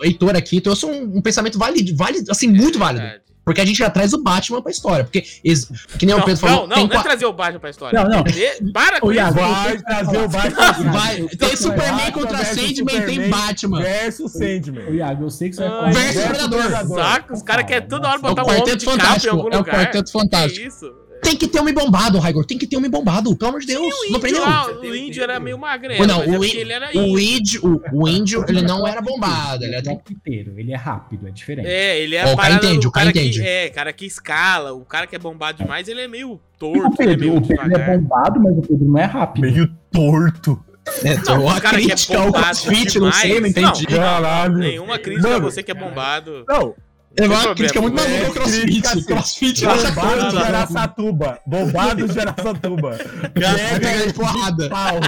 Heitor 0.00 0.36
aqui 0.36 0.60
trouxe 0.60 0.86
um, 0.86 1.16
um 1.16 1.20
pensamento 1.20 1.58
válido, 1.58 1.96
válido, 1.96 2.30
assim, 2.30 2.46
muito 2.46 2.78
válido. 2.78 3.04
Porque 3.48 3.60
a 3.60 3.64
gente 3.64 3.78
já 3.78 3.88
traz 3.88 4.12
o 4.12 4.22
Batman 4.22 4.60
pra 4.62 4.70
história. 4.70 5.04
Porque, 5.04 5.24
ex- 5.42 5.66
que 5.98 6.04
nem 6.04 6.14
o 6.14 6.18
Não, 6.18 6.24
Pedro 6.26 6.42
não, 6.42 6.48
falou, 6.54 6.66
não, 6.68 6.76
tem 6.76 6.84
não 6.86 6.92
é 6.92 6.96
qua- 6.96 7.02
trazer 7.02 7.26
o 7.26 7.32
Batman 7.32 7.60
pra 7.60 7.70
história. 7.70 7.98
Não, 8.02 8.08
não. 8.08 8.22
De- 8.22 8.72
Para 8.72 9.00
com 9.00 9.10
isso. 9.10 9.20
Iago, 9.20 9.34
Vai 9.40 9.78
trazer 9.78 10.18
o 10.18 10.28
Batman 10.28 10.92
vai, 10.92 11.22
tem 11.22 11.56
Superman 11.56 11.90
Batman 11.96 12.12
contra 12.12 12.44
Sandman, 12.44 13.00
tem 13.06 13.30
Batman. 13.30 13.80
versus 13.80 14.32
Sandman. 14.32 14.90
Iago, 14.94 15.24
eu 15.24 15.30
sei 15.30 15.48
que 15.50 15.56
você 15.56 15.62
vai 15.62 15.70
falar. 15.70 15.90
Versus 15.92 16.22
Predador. 16.24 16.70
Saco, 16.94 17.32
os 17.34 17.42
caras 17.42 17.64
querem 17.66 17.88
toda 17.88 18.08
hora 18.08 18.16
É 18.16 18.18
o 18.18 18.22
botar 18.22 18.42
um 18.42 18.46
homem 18.46 18.58
Quarteto 18.60 18.76
de 18.78 18.84
capa 18.84 18.96
em 18.96 19.00
Fantástico. 19.00 19.36
algum 19.36 19.48
É 19.48 19.54
o 19.54 19.58
lugar. 19.58 19.74
Quarteto 19.74 20.12
Fantástico. 20.12 20.60
Que 20.60 20.66
isso? 20.68 21.07
Tem 21.22 21.36
que 21.36 21.48
ter 21.48 21.60
homem 21.60 21.74
bombado, 21.74 22.18
Raigor. 22.18 22.44
Tem 22.44 22.56
que 22.58 22.66
ter 22.66 22.76
homem 22.76 22.90
bombado, 22.90 23.34
pelo 23.36 23.48
amor 23.50 23.60
de 23.60 23.66
Deus. 23.66 23.80
O 23.82 23.88
não 23.88 24.06
índio, 24.08 24.20
prendeu. 24.20 24.40
lá, 24.42 24.66
o 24.70 24.94
índio 24.94 25.22
era 25.22 25.40
meio 25.40 25.58
magrelo, 25.58 26.06
Não, 26.06 26.22
é 26.22 26.38
o 26.38 26.44
í- 26.44 26.56
ele 26.56 26.72
era 26.72 26.90
O 26.94 27.18
índio. 27.18 27.80
o, 27.92 28.02
o 28.04 28.08
índio, 28.08 28.44
ele 28.48 28.62
não 28.62 28.86
era 28.86 29.00
bombado. 29.00 29.64
Ele 29.64 29.74
Ele 29.74 29.88
é 29.88 29.90
era... 29.92 29.92
inteiro, 30.10 30.54
ele 30.58 30.72
é 30.72 30.76
rápido, 30.76 31.26
é 31.28 31.30
diferente. 31.30 31.68
É, 31.68 31.98
ele 32.00 32.14
é 32.16 32.22
a 32.22 32.32
o 32.32 32.36
cara 32.36 32.54
entende, 32.54 32.86
o 32.86 32.90
cara 32.90 33.12
que, 33.12 33.20
entende. 33.20 33.42
é, 33.42 33.68
cara 33.68 33.92
que 33.92 34.06
escala, 34.06 34.72
o 34.72 34.84
cara 34.84 35.06
que 35.06 35.16
é 35.16 35.18
bombado 35.18 35.58
demais, 35.58 35.88
ele 35.88 36.00
é 36.00 36.08
meio 36.08 36.32
o 36.32 36.40
torto, 36.58 37.02
ele 37.02 37.12
é 37.12 37.16
Pedro, 37.16 37.20
meio 37.28 37.36
o 37.38 37.46
Pedro 37.46 37.76
é 37.76 37.96
bombado, 37.98 38.40
mas 38.40 38.58
o 38.58 38.62
Pedro 38.62 38.84
não 38.88 38.98
é 38.98 39.04
rápido. 39.04 39.42
Meio 39.42 39.70
torto. 39.92 40.62
É, 41.04 41.16
Não, 41.26 41.42
uma 41.44 41.60
cara 41.60 41.76
que 41.76 41.84
é 41.84 41.88
crítica 41.88 42.18
ao 42.18 42.32
CrossFit, 42.32 42.98
não 42.98 43.12
sei, 43.12 43.38
não 43.40 43.46
entendi. 43.48 43.86
Não, 43.90 43.98
Caralho. 43.98 44.56
Nenhuma 44.56 44.98
crítica 44.98 45.36
a 45.36 45.38
você 45.38 45.62
que 45.62 45.70
é 45.70 45.74
bombado. 45.74 46.44
Não, 46.48 46.74
É 47.18 47.26
uma 47.26 47.28
problema, 47.34 47.54
crítica 47.56 47.80
muito 47.80 48.00
é 48.00 48.08
maluca 48.08 48.40
ao 48.40 48.46
crítica, 48.46 48.62
CrossFit. 48.70 48.86
assim. 48.86 49.04
CrossFit 49.04 49.66
acha 49.66 49.90
bombado 49.90 50.20
tanto. 50.20 50.36
de 50.36 50.42
Araçatuba. 50.42 51.38
Bombado 51.46 52.08
de 52.08 52.20
Araçatuba. 52.20 52.98
Vai 53.34 53.80
pegar 53.80 54.06
de 54.06 54.12
porrada. 54.14 54.68
Pau. 54.68 55.00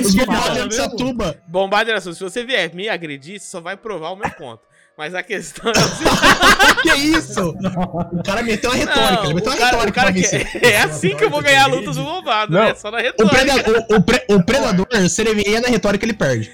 Os 0.00 0.10
que 0.12 0.24
bombados 0.26 0.68
de 0.68 0.74
Satuba. 0.74 1.36
Bombado 1.46 1.90
era 1.90 1.98
assim, 1.98 2.12
se 2.12 2.20
você 2.22 2.44
vier 2.44 2.74
me 2.74 2.88
agredir, 2.88 3.38
você 3.40 3.46
só 3.46 3.60
vai 3.60 3.76
provar 3.76 4.10
o 4.10 4.16
meu 4.16 4.30
ponto. 4.30 4.60
Mas 4.98 5.14
a 5.14 5.22
questão 5.22 5.70
é 5.72 5.78
assim, 5.78 6.04
Que 6.82 6.94
isso? 6.98 7.54
O 8.12 8.22
cara 8.22 8.42
meteu 8.42 8.70
uma 8.70 8.76
retórica. 8.76 9.14
não, 9.14 9.24
Ele 9.24 9.32
o 9.32 9.34
meteu 9.36 9.52
uma 9.52 9.58
cara, 9.58 9.76
o 9.76 9.80
retórica 9.80 10.00
cara 10.00 10.12
pra 10.12 10.22
que, 10.22 10.28
vencer. 10.28 10.60
é 10.64 10.76
assim 10.82 11.16
que 11.16 11.24
eu 11.24 11.30
vou 11.30 11.40
ganhar 11.40 11.64
a 11.64 11.66
luta 11.66 11.92
do 11.92 12.02
bombado, 12.04 12.52
Não. 12.52 12.60
né? 12.60 12.74
Só 12.74 12.90
na 12.90 12.98
O, 12.98 13.00
retórica. 13.00 13.34
predador, 13.36 13.86
o, 13.90 14.02
pre- 14.02 14.24
o 14.28 14.42
predador, 14.44 14.86
se 15.08 15.22
ele 15.22 15.34
vier 15.42 15.62
na 15.62 15.68
retórica, 15.68 16.04
ele 16.04 16.12
perde. 16.12 16.52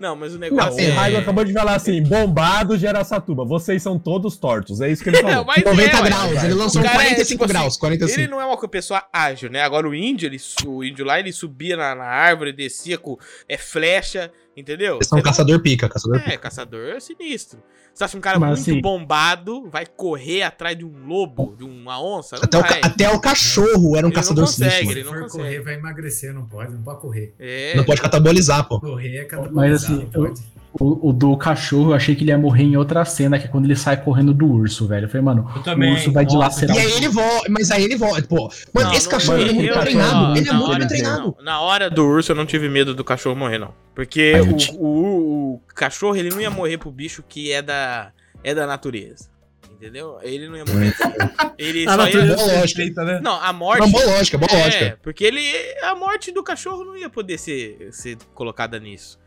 Não, 0.00 0.14
mas 0.14 0.32
o 0.34 0.38
Não, 0.38 0.40
negócio 0.40 0.90
o 0.90 0.94
Raigo 0.94 1.16
é... 1.16 1.20
acabou 1.20 1.44
de 1.44 1.52
falar 1.52 1.74
assim: 1.74 2.02
bombado 2.02 2.78
de 2.78 2.86
Araçatuba. 2.86 3.44
Vocês 3.44 3.82
são 3.82 3.98
todos 3.98 4.36
tortos. 4.36 4.80
É 4.80 4.90
isso 4.90 5.02
que 5.02 5.10
ele 5.10 5.18
falou. 5.22 5.44
mas 5.44 5.64
90 5.64 5.96
é, 5.96 6.00
ué. 6.00 6.08
graus. 6.08 6.44
Ele 6.44 6.54
lançou 6.54 6.80
O 6.80 6.84
cara 6.84 7.02
é, 7.02 7.04
45 7.06 7.26
tipo 7.28 7.44
assim, 7.44 7.52
graus. 7.52 7.76
45. 7.76 8.20
Ele 8.20 8.28
não 8.28 8.40
é 8.40 8.44
uma 8.44 8.68
pessoa 8.68 9.04
ágil, 9.12 9.50
né? 9.50 9.62
Agora 9.62 9.88
o 9.88 9.94
índio, 9.94 10.26
ele, 10.26 10.38
o 10.66 10.84
índio 10.84 11.04
lá, 11.04 11.18
ele 11.18 11.32
subia 11.32 11.76
na, 11.76 11.94
na 11.94 12.04
árvore, 12.04 12.52
descia 12.52 12.98
com 12.98 13.16
é, 13.48 13.56
flecha, 13.56 14.30
entendeu? 14.58 14.96
Eles 14.96 15.06
são 15.06 15.16
Você 15.18 15.22
não- 15.24 15.30
caçador 15.30 15.60
pica, 15.62 15.88
caçador 15.88 16.18
pica. 16.20 16.32
É, 16.34 16.36
caçador 16.36 16.88
é 16.96 17.00
sinistro. 17.00 17.58
Você 17.94 18.04
acha 18.04 18.16
um 18.16 18.20
cara 18.20 18.38
Mas, 18.38 18.50
muito 18.60 18.70
assim- 18.70 18.80
bombado, 18.80 19.68
vai 19.70 19.84
correr 19.84 20.42
atrás 20.42 20.76
de 20.78 20.84
um 20.84 21.06
lobo, 21.06 21.54
de 21.56 21.64
uma 21.64 22.00
onça? 22.00 22.36
Não 22.36 22.42
Até 22.44 22.58
o, 22.58 22.62
ca- 22.62 22.80
até 22.82 23.10
o 23.10 23.20
cachorro 23.20 23.96
era 23.96 24.06
um 24.06 24.10
Ele 24.10 24.14
não 24.16 24.22
caçador 24.22 24.44
consegue, 24.44 24.70
sinistro. 24.70 24.92
ele 24.98 25.00
Se 25.00 25.04
mano. 25.06 25.16
for 25.16 25.20
não 25.20 25.28
consegue. 25.28 25.44
correr, 25.44 25.60
vai 25.64 25.74
emagrecer, 25.74 26.32
não 26.32 26.46
pode, 26.46 26.72
não 26.72 26.82
pode 26.82 27.00
correr. 27.00 27.34
É. 27.38 27.74
Não 27.76 27.84
pode 27.84 28.00
catabolizar, 28.00 28.68
pô. 28.68 28.78
Correr 28.80 29.16
é 29.18 29.24
cada 29.24 29.50
Mas, 29.50 29.82
assim, 29.84 30.08
eu- 30.14 30.34
O, 30.80 31.08
o 31.08 31.12
do 31.12 31.36
cachorro, 31.36 31.90
eu 31.90 31.94
achei 31.94 32.14
que 32.14 32.22
ele 32.22 32.30
ia 32.30 32.38
morrer 32.38 32.62
em 32.62 32.76
outra 32.76 33.04
cena, 33.04 33.38
que 33.38 33.46
é 33.46 33.48
quando 33.48 33.64
ele 33.64 33.74
sai 33.74 33.96
correndo 34.02 34.32
do 34.32 34.46
urso, 34.46 34.86
velho. 34.86 35.06
Eu 35.06 35.08
falei, 35.08 35.24
mano, 35.24 35.50
Eu 35.56 35.62
também. 35.62 35.90
o 35.90 35.94
urso 35.94 36.12
vai 36.12 36.24
Nossa, 36.24 36.36
dilacerar. 36.66 36.76
E 36.76 36.80
aí 36.80 36.92
ele 36.92 37.08
volta, 37.08 37.46
mas 37.50 37.70
aí 37.70 37.84
ele 37.84 37.96
volta. 37.96 38.22
Pô, 38.22 38.48
mano, 38.72 38.88
Não, 38.88 38.94
esse 38.94 39.06
não, 39.06 39.10
cachorro 39.12 39.38
ele 39.38 39.50
é 39.50 39.52
muito 39.54 39.80
treinado. 39.80 40.36
Ele 40.38 40.48
é 40.48 40.52
na 40.52 40.58
muito 40.58 40.78
bem 40.78 40.86
treinado. 40.88 41.34
não, 41.38 41.44
Na 41.44 41.60
hora 41.60 41.90
do 41.90 42.04
urso 42.06 42.30
eu 42.32 42.36
não 42.36 42.46
tive 42.46 42.68
medo 42.68 42.94
do 42.94 43.02
cachorro 43.02 43.34
morrer, 43.34 43.58
não. 43.58 43.74
Porque 43.94 44.32
o, 44.40 44.56
te- 44.56 44.72
o- 44.78 45.54
o 45.54 45.60
cachorro 45.74 46.14
ele 46.16 46.28
não 46.30 46.40
ia 46.40 46.50
morrer 46.50 46.78
pro 46.78 46.90
bicho 46.92 47.24
que 47.28 47.50
é 47.50 47.60
da, 47.60 48.12
é 48.44 48.54
da 48.54 48.66
natureza. 48.66 49.28
Entendeu? 49.72 50.18
Ele 50.22 50.48
não 50.48 50.56
ia 50.56 50.64
morrer. 50.64 50.94
Ele 51.58 51.86
A 51.86 51.90
só 51.92 51.96
natureza 51.98 52.26
ia. 52.26 52.34
Boa 52.36 52.46
lógica. 52.46 52.60
respeita, 52.62 53.04
né? 53.04 53.20
Não, 53.22 53.40
a 53.40 53.52
morte. 53.52 53.80
Não, 53.80 53.90
boa 53.90 54.04
lógica, 54.06 54.38
boa 54.38 54.50
é, 54.52 54.62
lógica. 54.64 54.98
porque 55.02 55.24
ele. 55.24 55.40
A 55.82 55.94
morte 55.94 56.30
do 56.32 56.42
cachorro 56.42 56.84
não 56.84 56.96
ia 56.96 57.08
poder 57.10 57.38
ser, 57.38 57.88
ser 57.92 58.16
colocada 58.34 58.78
nisso. 58.80 59.18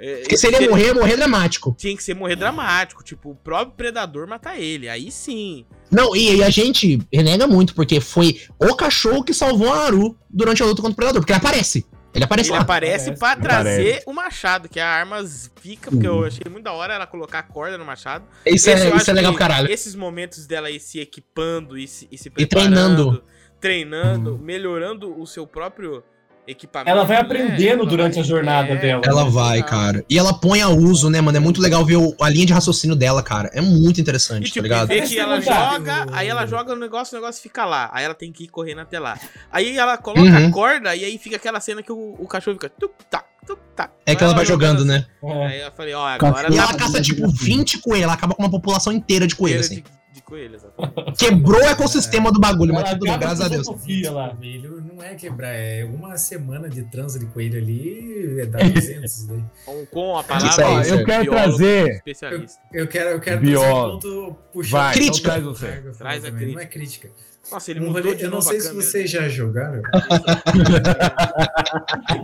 É, 0.00 0.16
Porque 0.20 0.36
se 0.38 0.46
ele 0.46 0.60
ia 0.62 0.70
morrer, 0.70 0.86
ia 0.86 0.94
morrer 0.94 1.16
dramático. 1.16 1.74
Tinha 1.76 1.94
que 1.94 2.02
ser 2.02 2.14
morrer 2.14 2.36
dramático. 2.36 3.04
Tipo, 3.04 3.30
o 3.30 3.34
próprio 3.34 3.76
predador 3.76 4.26
matar 4.26 4.58
ele. 4.58 4.88
Aí 4.88 5.10
sim. 5.10 5.66
Não, 5.90 6.16
e, 6.16 6.36
e 6.36 6.42
a 6.42 6.48
gente 6.48 6.98
renega 7.12 7.46
muito, 7.46 7.74
porque 7.74 8.00
foi 8.00 8.40
o 8.58 8.74
cachorro 8.74 9.22
que 9.22 9.34
salvou 9.34 9.70
a 9.72 9.76
Naru 9.84 10.16
durante 10.30 10.62
a 10.62 10.66
luta 10.66 10.80
contra 10.80 10.92
o 10.92 10.96
Predador. 10.96 11.20
Porque 11.20 11.32
ele 11.32 11.38
aparece. 11.38 11.86
Ele 12.14 12.24
aparece 12.24 12.48
Ele 12.50 12.56
lá. 12.56 12.62
aparece 12.62 13.10
Aparece, 13.10 13.18
pra 13.20 13.32
aparece. 13.32 13.82
trazer 13.84 14.02
o 14.06 14.12
machado, 14.12 14.68
que 14.68 14.80
a 14.80 14.88
arma 14.88 15.22
fica, 15.60 15.90
porque 15.92 16.06
eu 16.08 16.24
achei 16.24 16.42
muito 16.50 16.64
da 16.64 16.72
hora 16.72 16.94
ela 16.94 17.06
colocar 17.06 17.38
a 17.38 17.42
corda 17.42 17.76
no 17.78 17.84
machado. 17.84 18.24
Isso, 18.44 18.68
Esse 18.68 18.86
é, 18.88 18.96
isso 18.96 19.10
é 19.10 19.12
legal 19.14 19.32
pra 19.32 19.38
caralho. 19.46 19.70
Esses 19.70 19.94
momentos 19.94 20.44
dela 20.46 20.66
aí 20.68 20.80
se 20.80 20.98
equipando 20.98 21.78
e 21.78 21.86
se, 21.86 22.08
e 22.10 22.18
se 22.18 22.32
E 22.36 22.46
treinando. 22.46 23.22
treinando, 23.60 24.38
melhorando 24.38 25.20
o 25.20 25.26
seu 25.26 25.46
próprio 25.46 26.02
equipamento. 26.50 26.90
Ela 26.90 27.04
vai 27.04 27.16
né? 27.16 27.22
aprendendo 27.22 27.80
Ela 27.82 27.86
durante 27.90 28.14
vai- 28.14 28.22
a 28.22 28.26
jornada 28.26 28.74
dela. 28.76 29.02
Ela 29.04 29.24
vai, 29.24 29.62
cara. 29.62 30.04
E 30.08 30.18
ela 30.18 30.32
põe 30.34 30.60
a 30.60 30.68
uso, 30.68 31.08
né, 31.10 31.20
mano? 31.20 31.36
É 31.36 31.40
muito 31.40 31.60
legal 31.60 31.84
ver 31.84 31.96
o- 31.96 32.14
a 32.20 32.28
linha 32.28 32.46
de 32.46 32.52
raciocínio 32.52 32.96
dela, 32.96 33.22
cara. 33.22 33.50
É 33.52 33.60
muito 33.60 33.98
E 33.98 34.00
interessante, 34.00 34.44
tá 34.48 34.52
tipo, 34.54 34.62
ligado? 34.62 34.88
vê 34.88 35.02
que 35.02 35.18
ela 35.18 35.40
joga, 35.40 36.06
aí 36.12 36.28
ela 36.28 36.46
joga 36.46 36.74
no 36.74 36.80
negócio, 36.80 37.16
o 37.16 37.20
negócio 37.20 37.40
fica 37.42 37.64
lá. 37.64 37.90
Aí 37.92 38.04
ela 38.04 38.14
tem 38.14 38.32
que 38.32 38.44
ir 38.44 38.48
correndo 38.48 38.80
até 38.80 38.98
lá. 38.98 39.18
Aí 39.50 39.76
ela 39.76 39.96
coloca 39.96 40.22
Uhum. 40.22 40.48
a 40.48 40.50
corda 40.50 40.94
e 40.96 41.04
aí 41.04 41.18
fica 41.18 41.36
aquela 41.36 41.60
cena 41.60 41.82
que 41.82 41.92
o, 41.92 42.16
o 42.18 42.26
cachorro 42.26 42.54
fica 42.56 42.68
tuc, 42.68 42.92
tac, 43.10 43.24
tuc, 43.46 43.58
tac. 43.76 43.90
É 44.06 44.14
que 44.14 44.22
ela 44.24 44.34
vai 44.34 44.44
jogando, 44.46 44.84
né? 44.84 45.06
É. 45.22 45.46
Aí 45.46 45.60
eu 45.60 45.72
falei, 45.72 45.94
ó, 45.94 46.06
agora 46.06 46.48
E 46.52 46.56
tá 46.56 46.62
ela 46.62 46.74
caça, 46.74 47.00
tipo, 47.00 47.28
20 47.28 47.78
coelhos. 47.78 48.04
Ela 48.04 48.14
acaba 48.14 48.34
com 48.34 48.42
uma 48.42 48.50
população 48.50 48.92
inteira 48.92 49.26
de 49.26 49.34
coelhos, 49.36 49.66
assim. 49.66 49.76
de 49.76 49.84
coelho, 50.30 50.54
exatamente. 50.54 51.12
Quebrou 51.18 51.60
o 51.60 51.64
ecossistema 51.66 52.32
do 52.32 52.40
bagulho, 52.40 52.72
mas 52.72 52.88
tudo 52.90 53.04
bem, 53.04 53.18
graças 53.18 53.40
a 53.42 53.48
Deus. 53.48 53.66
lá. 54.10 54.34
Coelho 54.36 54.80
não 54.82 55.02
é 55.02 55.14
quebrar, 55.14 55.48
é 55.52 55.84
uma 55.84 56.16
semana 56.16 56.68
de 56.70 56.82
transa 56.84 57.18
de 57.18 57.26
coelho 57.26 57.58
ali, 57.58 58.40
é 58.40 58.46
dar 58.46 58.70
200 58.70 59.26
daí. 59.26 59.44
Com, 59.66 59.86
com 59.86 60.16
a 60.16 60.20
Isso 60.20 60.28
palavra 60.28 60.66
aí, 60.66 60.72
Ó, 60.74 60.80
isso 60.80 60.94
eu 60.94 60.98
aí. 60.98 61.04
quero 61.04 61.30
trazer. 61.30 61.88
especialista. 61.96 62.60
Eu 62.72 62.86
quero, 62.88 63.10
eu 63.10 63.20
quero 63.20 63.40
Biólogo. 63.40 63.98
trazer 64.00 64.16
um 64.16 64.24
ponto 64.26 64.38
puxando 64.52 64.72
Vai, 64.72 64.94
então 64.94 65.02
Crítica. 65.06 65.28
traz 65.30 65.46
o 65.46 65.54
você. 65.54 65.66
Raga 65.66 65.80
falou 65.82 65.94
Traz 65.98 66.24
a 66.24 66.30
também, 66.30 66.52
Não 66.54 66.60
é 66.60 66.66
crítica. 66.66 67.10
Nossa, 67.50 67.70
ele 67.72 67.80
Um 67.80 67.86
mudou 67.88 68.02
rolê- 68.02 68.14
de 68.14 68.22
eu 68.24 68.30
não 68.30 68.40
sei 68.40 68.60
se 68.60 68.72
vocês 68.72 69.10
já 69.10 69.28
jogaram. 69.28 69.82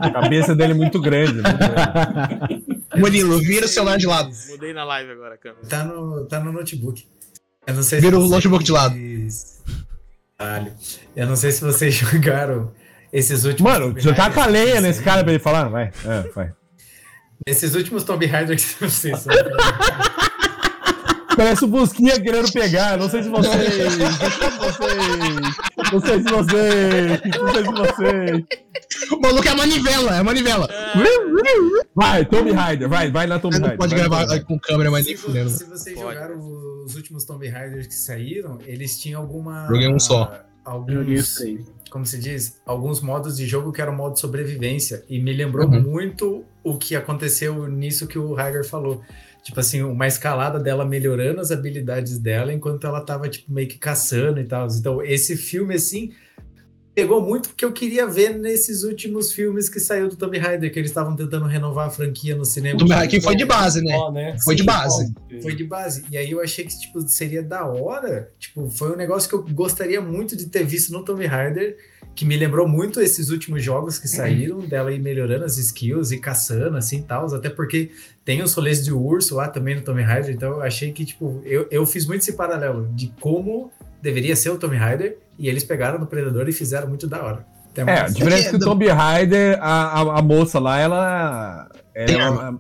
A 0.01 0.11
cabeça 0.11 0.55
dele 0.55 0.73
é 0.73 0.77
muito 0.77 1.01
grande. 1.01 1.33
muito 1.43 1.59
grande. 1.59 2.65
Murilo, 2.97 3.39
vira 3.41 3.67
o 3.67 3.69
celular 3.69 3.97
de 3.99 4.07
lado. 4.07 4.31
Mudei 4.49 4.73
na 4.73 4.85
live 4.85 5.11
agora 5.11 5.37
câmera. 5.37 5.67
Tá 5.69 5.85
no, 5.85 6.25
tá 6.27 6.39
no 6.41 6.53
notebook. 6.53 7.07
Eu 7.67 7.75
não 7.75 7.83
sei 7.83 8.01
Vira 8.01 8.17
o 8.17 8.21
vocês- 8.21 8.31
notebook 8.31 8.65
de 8.65 8.73
lado. 8.73 8.95
Caralho. 10.39 10.73
Eu 11.15 11.27
não 11.27 11.37
sei 11.37 11.51
se 11.53 11.61
vocês 11.63 11.95
jogaram 11.97 12.71
esses 13.13 13.45
últimos. 13.45 13.73
Mano, 13.73 13.93
você 13.95 14.13
tá 14.15 14.31
com 14.31 14.41
a 14.41 14.47
lenha 14.47 14.75
que 14.77 14.81
nesse 14.81 15.03
cara 15.03 15.23
pra 15.25 15.33
ele 15.33 15.43
falar? 15.43 15.69
Vai. 15.69 15.91
É, 16.05 16.23
vai. 16.35 16.53
Esses 17.47 17.75
últimos 17.75 18.05
Tomb 18.05 18.25
Raider 18.27 18.57
que 18.57 18.85
vocês 18.85 19.19
são. 19.21 19.33
Parece 21.37 21.65
o 21.65 21.69
Busquinha 21.69 22.19
querendo 22.21 22.51
pegar. 22.51 22.97
Não 22.97 23.09
sei 23.11 23.23
se 23.23 23.29
vocês. 23.29 23.53
Não 23.53 23.61
sei 23.61 24.51
se 24.51 24.59
vocês. 24.59 25.57
Não 25.93 26.01
sei 26.01 26.17
se 26.19 26.25
vocês. 26.25 27.21
Não 27.39 27.53
sei 27.53 27.65
se 27.65 27.73
vocês. 27.73 28.45
O 29.13 29.21
maluco 29.21 29.47
é 29.47 29.51
a 29.51 29.55
manivela, 29.57 30.17
é 30.17 30.19
a 30.19 30.25
manivela. 30.25 30.69
Vai, 31.95 32.25
Tomb 32.25 32.51
Raider, 32.53 32.89
vai, 32.89 33.11
vai 33.11 33.27
na 33.27 33.39
Tomb 33.39 33.55
Raider. 33.55 33.71
não 33.73 33.77
pode 33.79 33.95
vai 33.95 34.01
gravar 34.01 34.27
Raider. 34.27 34.45
com 34.47 34.59
câmera, 34.59 34.91
mas 34.91 35.05
se, 35.07 35.15
vo- 35.15 35.23
fudendo. 35.27 35.51
se 35.51 35.65
vocês 35.65 35.97
Pode. 35.97 36.15
jogaram 36.15 36.39
os 36.85 36.95
últimos 36.97 37.25
Tomb 37.25 37.47
Raiders 37.49 37.87
que 37.87 37.95
saíram, 37.95 38.59
eles 38.67 38.99
tinham 38.99 39.21
alguma. 39.21 39.67
Joguei 39.69 39.89
um 39.89 39.99
só. 39.99 40.41
Alguns, 40.65 41.39
como 41.91 42.05
se 42.05 42.19
diz, 42.19 42.61
alguns 42.67 43.01
modos 43.01 43.37
de 43.37 43.47
jogo 43.47 43.73
que 43.73 43.81
eram 43.81 43.95
modo 43.95 44.15
de 44.15 44.21
sobrevivência. 44.21 45.05
E 45.09 45.21
me 45.21 45.33
lembrou 45.33 45.69
Uhum. 45.69 45.81
muito 45.81 46.45
o 46.65 46.77
que 46.77 46.97
aconteceu 46.97 47.69
nisso 47.69 48.07
que 48.09 48.19
o 48.19 48.37
Hager 48.37 48.65
falou. 48.67 49.01
Tipo 49.47 49.61
assim, 49.61 49.81
uma 49.81 50.09
escalada 50.09 50.59
dela 50.59 50.85
melhorando 50.85 51.41
as 51.41 51.53
habilidades 51.53 52.19
dela 52.19 52.53
enquanto 52.53 52.85
ela 52.85 53.01
tava, 53.01 53.29
tipo, 53.29 53.53
meio 53.53 53.69
que 53.69 53.79
caçando 53.79 54.41
e 54.41 54.45
tal. 54.45 54.67
Então, 54.67 55.01
esse 55.01 55.37
filme, 55.37 55.77
assim, 55.77 56.11
pegou 56.93 57.25
muito 57.25 57.51
o 57.51 57.55
que 57.55 57.65
eu 57.65 57.71
queria 57.73 58.09
ver 58.09 58.37
nesses 58.37 58.83
últimos 58.83 59.31
filmes 59.31 59.69
que 59.69 59.79
saiu 59.79 60.09
do 60.09 60.17
Tomb 60.17 60.37
Raider, 60.37 60.73
que 60.73 60.81
eles 60.81 60.91
estavam 60.91 61.15
tentando 61.15 61.45
renovar 61.45 61.87
a 61.87 61.91
franquia 61.91 62.35
no 62.35 62.45
cinema. 62.45 62.77
Tomb 62.77 62.93
Raider 62.93 63.09
que 63.09 63.21
foi 63.21 63.37
de 63.37 63.45
base, 63.45 63.85
né? 63.85 63.97
Né? 64.13 64.37
Foi 64.43 64.57
de 64.57 64.63
Sim, 64.63 64.67
base. 64.67 65.15
Foi 65.41 65.55
de 65.55 65.63
base. 65.63 66.05
E 66.11 66.19
aí 66.19 66.33
eu 66.33 66.41
achei 66.43 66.65
que, 66.65 66.77
tipo, 66.81 67.01
seria 67.03 67.41
da 67.41 67.65
hora. 67.67 68.33
Tipo, 68.41 68.69
foi 68.69 68.95
um 68.95 68.97
negócio 68.97 69.29
que 69.29 69.37
eu 69.37 69.45
gostaria 69.55 70.01
muito 70.01 70.35
de 70.37 70.47
ter 70.47 70.65
visto 70.65 70.91
no 70.91 71.05
Tomb 71.05 71.25
Raider, 71.25 71.77
que 72.17 72.25
me 72.25 72.37
lembrou 72.37 72.67
muito 72.67 73.01
esses 73.01 73.29
últimos 73.31 73.63
jogos 73.63 73.99
que 73.99 74.09
saíram, 74.09 74.61
dela 74.61 74.91
ir 74.91 74.99
melhorando 74.99 75.45
as 75.45 75.59
skills 75.59 76.11
e 76.13 76.19
caçando, 76.19 76.77
assim, 76.77 77.03
tal. 77.03 77.33
Até 77.35 77.51
porque 77.51 77.91
tem 78.25 78.43
os 78.43 78.55
rolês 78.55 78.83
de 78.83 78.93
urso 78.93 79.37
lá 79.37 79.49
também 79.49 79.77
no 79.77 79.83
Tomb 79.83 80.03
Raider, 80.03 80.35
então 80.35 80.53
eu 80.53 80.63
achei 80.63 80.91
que, 80.93 81.05
tipo, 81.05 81.43
eu, 81.45 81.69
eu 81.71 81.85
fiz 81.87 82.07
muito 82.07 82.23
esse 82.23 82.33
paralelo 82.33 82.89
de 82.95 83.13
como 83.21 83.71
deveria 84.03 84.35
ser 84.35 84.51
o 84.51 84.57
Tomb 84.59 84.75
Raider, 84.77 85.19
e 85.39 85.49
eles 85.49 85.63
pegaram 85.63 85.99
no 85.99 86.07
Predador 86.07 86.49
e 86.49 86.53
fizeram 86.53 86.89
muito 86.89 87.07
da 87.07 87.23
hora. 87.23 87.47
Até 87.71 87.83
É, 87.83 87.85
a 87.85 88.01
mais. 88.03 88.15
diferença 88.15 88.47
é 88.47 88.51
que 88.51 88.57
o 88.57 88.61
Tomb 88.61 88.89
Raider, 88.89 89.59
a, 89.61 90.01
a, 90.01 90.19
a 90.19 90.23
moça 90.23 90.59
lá, 90.59 90.79
ela. 90.81 91.69
Tem 92.07 92.19
Ela, 92.19 92.59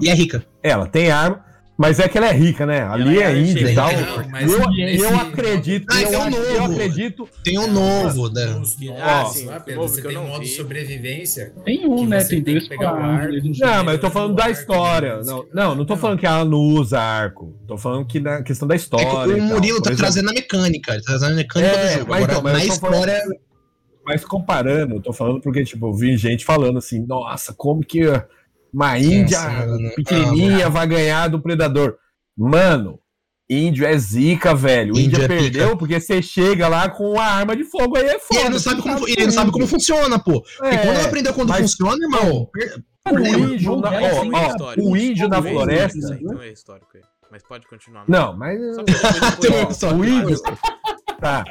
E 0.00 0.08
é 0.10 0.14
rica. 0.14 0.44
ela 0.62 0.86
tem 0.86 1.10
arma, 1.10 1.42
mas 1.78 2.00
é 2.00 2.08
que 2.08 2.18
ela 2.18 2.26
é 2.28 2.32
rica, 2.32 2.66
né? 2.66 2.82
Ali 2.82 3.18
ela 3.22 3.30
é 3.30 3.34
é 3.36 3.38
índia 3.40 3.70
e 3.70 3.74
tal. 3.74 3.88
de 3.88 4.02
Não, 4.02 4.28
mas 4.30 4.52
Eu, 4.52 4.58
esse- 4.72 5.00
eu 5.04 5.16
acredito, 5.16 5.86
Ah, 5.90 6.02
eu, 6.02 6.08
tem 6.08 6.18
um 6.18 6.22
acho- 6.22 6.36
eu 6.36 6.60
novo. 6.60 6.72
acredito. 6.74 7.28
Tem 7.44 7.58
um 7.58 7.72
novo, 7.72 8.28
né? 8.30 8.60
Ah, 9.00 9.24
sim, 9.26 9.46
lá, 9.46 9.60
Pedro, 9.60 9.82
novo 9.82 9.94
você 9.94 10.02
tem 10.02 10.12
não 10.14 10.26
modo 10.26 10.40
vi. 10.40 10.48
sobrevivência. 10.48 11.52
Tem 11.64 11.86
um, 11.86 12.04
né? 12.06 12.24
Tem 12.24 12.42
dois 12.42 12.64
que 12.64 12.68
pegar 12.70 12.92
o 12.94 12.96
arco. 12.96 13.32
Não, 13.32 13.84
mas 13.84 13.94
eu 13.94 14.00
tô 14.00 14.10
falando 14.10 14.34
da 14.34 14.44
Arco, 14.44 14.58
história. 14.60 15.16
né? 15.18 15.22
Não, 15.24 15.46
não, 15.54 15.74
não 15.76 15.84
tô 15.86 15.96
falando 15.96 16.18
que 16.18 16.26
ela 16.26 16.44
não 16.44 16.58
usa 16.58 17.00
arco. 17.00 17.54
Tô 17.66 17.78
falando 17.78 18.04
que 18.06 18.18
na 18.20 18.42
questão 18.42 18.66
da 18.66 18.74
É 18.74 18.76
história. 18.76 19.34
que 19.34 19.40
o. 19.40 19.44
Murilo 19.44 19.80
tá 19.80 19.94
trazendo 19.94 20.30
a 20.30 20.32
mecânica, 20.32 20.92
ele 20.94 21.02
tá 21.02 21.12
trazendo 21.12 21.32
a 21.32 21.36
mecânica 21.36 21.72
É, 21.76 21.86
do 21.86 21.98
jogo. 22.00 22.10
mas 22.10 22.22
Agora, 22.24 22.32
então, 22.32 22.42
mas 22.42 22.52
na 22.68 22.74
falando- 22.74 22.98
história, 22.98 23.22
Mas 24.04 24.24
comparando, 24.24 24.94
eu 24.94 25.02
tô 25.02 25.12
falando 25.12 25.38
porque, 25.42 25.62
tipo, 25.64 25.86
eu 25.86 25.92
vi 25.92 26.16
gente 26.16 26.42
falando 26.42 26.78
assim, 26.78 27.04
nossa, 27.06 27.52
como 27.52 27.84
que 27.84 28.00
uma 28.72 28.98
índia 28.98 29.40
mano. 29.40 29.90
pequenininha 29.96 30.68
vai 30.70 30.86
ganhar 30.86 31.28
do 31.28 31.40
predador? 31.40 31.96
Mano, 32.36 32.98
índio 33.48 33.86
é 33.86 33.96
zica, 33.98 34.54
velho. 34.54 34.94
O 34.94 34.98
Índio 34.98 35.20
índio 35.20 35.24
é 35.24 35.28
perdeu 35.28 35.76
porque 35.76 35.98
você 36.00 36.20
chega 36.22 36.68
lá 36.68 36.88
com 36.88 37.18
a 37.18 37.24
arma 37.24 37.56
de 37.56 37.64
fogo 37.64 37.96
aí 37.96 38.06
é 38.06 38.16
e 38.16 38.20
foda. 38.20 38.40
ele 38.40 38.48
não 38.50 38.58
sabe 38.58 38.82
como, 38.82 39.00
tá 39.00 39.08
e 39.08 39.12
ele 39.12 39.24
não 39.26 39.32
sabe 39.32 39.50
como 39.50 39.66
funciona, 39.66 40.18
pô. 40.18 40.44
É, 40.62 40.74
e 40.74 40.78
quando 40.78 40.96
ele 40.96 41.06
aprendeu 41.06 41.34
quando 41.34 41.48
mas- 41.48 41.60
funciona, 41.72 41.96
irmão, 42.04 42.48
o 43.10 43.18
índio, 43.18 43.76
na, 43.76 43.88
ó, 43.90 43.92
ó, 43.94 44.72
é 44.72 44.80
o 44.80 44.96
índio 44.96 45.28
na 45.28 45.38
é 45.38 45.42
floresta. 45.42 45.98
isso 45.98 46.12
aí, 46.12 46.22
Não 46.22 46.42
é 46.42 46.50
histórico, 46.52 46.96
é. 46.96 47.00
mas 47.32 47.42
pode 47.42 47.66
continuar. 47.66 48.04
Não, 48.06 48.36
mas. 48.36 48.58
Só. 49.76 49.92
O 49.96 50.04
índio. 50.04 50.36
Tá. 51.18 51.44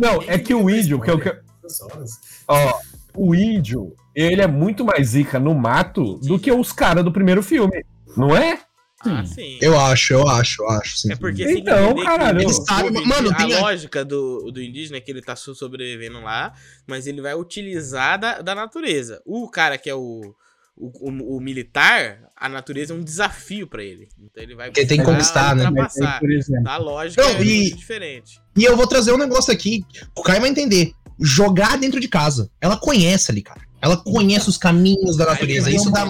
Não, 0.00 0.22
é 0.26 0.38
que 0.38 0.54
o 0.54 0.68
índio, 0.70 1.00
que 1.00 1.10
eu, 1.10 1.18
que, 1.18 1.34
ó, 2.46 2.74
o 3.16 3.34
índio, 3.34 3.92
ele 4.22 4.42
é 4.42 4.46
muito 4.46 4.84
mais 4.84 5.08
zica 5.08 5.38
no 5.38 5.54
mato 5.54 6.14
do 6.18 6.38
que 6.38 6.50
os 6.50 6.72
caras 6.72 7.04
do 7.04 7.12
primeiro 7.12 7.42
filme. 7.42 7.84
Não 8.16 8.36
é? 8.36 8.58
Ah, 9.04 9.24
sim. 9.24 9.58
Eu 9.62 9.78
acho, 9.78 10.12
eu 10.12 10.28
acho, 10.28 10.60
eu 10.62 10.68
acho. 10.70 10.98
Sim. 10.98 11.12
É 11.12 11.16
porque 11.16 11.44
que 11.44 11.52
Então, 11.60 11.94
caralho. 12.02 12.40
Ele 12.40 12.52
sabe, 12.52 12.90
mano, 13.06 13.30
a 13.30 13.34
tem 13.34 13.54
a- 13.54 13.60
lógica 13.60 14.04
do, 14.04 14.50
do 14.50 14.60
indígena 14.60 14.96
é 14.96 15.00
que 15.00 15.10
ele 15.10 15.22
tá 15.22 15.36
so- 15.36 15.54
sobrevivendo 15.54 16.20
lá, 16.20 16.52
mas 16.86 17.06
ele 17.06 17.20
vai 17.22 17.32
utilizar 17.34 18.18
da, 18.18 18.40
da 18.40 18.54
natureza. 18.56 19.22
O 19.24 19.48
cara 19.48 19.78
que 19.78 19.88
é 19.88 19.94
o, 19.94 20.34
o, 20.76 21.08
o- 21.10 21.36
o 21.36 21.40
militar, 21.40 22.18
a 22.36 22.48
natureza 22.48 22.92
é 22.92 22.96
um 22.96 23.02
desafio 23.04 23.68
pra 23.68 23.84
ele. 23.84 24.08
Então 24.18 24.42
ele 24.42 24.56
vai 24.56 24.68
Porque 24.70 24.84
tem 24.84 24.98
que 24.98 25.04
conquistar, 25.04 25.54
né? 25.54 25.68
ultrapassar. 25.68 26.18
Por 26.18 26.32
exemplo. 26.32 26.68
A 26.68 26.76
lógica 26.76 27.22
Não, 27.22 27.30
é 27.30 27.42
e- 27.44 27.60
muito 27.62 27.76
diferente. 27.76 28.40
E 28.56 28.64
eu 28.64 28.76
vou 28.76 28.86
trazer 28.88 29.12
um 29.12 29.18
negócio 29.18 29.52
aqui, 29.52 29.84
o 30.16 30.22
Caio 30.22 30.40
vai 30.40 30.50
entender. 30.50 30.90
Jogar 31.20 31.78
dentro 31.78 32.00
de 32.00 32.08
casa. 32.08 32.50
Ela 32.60 32.76
conhece 32.76 33.30
ali, 33.30 33.42
cara. 33.42 33.60
Ela 33.80 33.96
conhece 33.96 34.48
os 34.48 34.56
caminhos 34.56 35.16
da 35.16 35.26
natureza. 35.26 35.70
Isso 35.70 35.90
dá. 35.90 36.04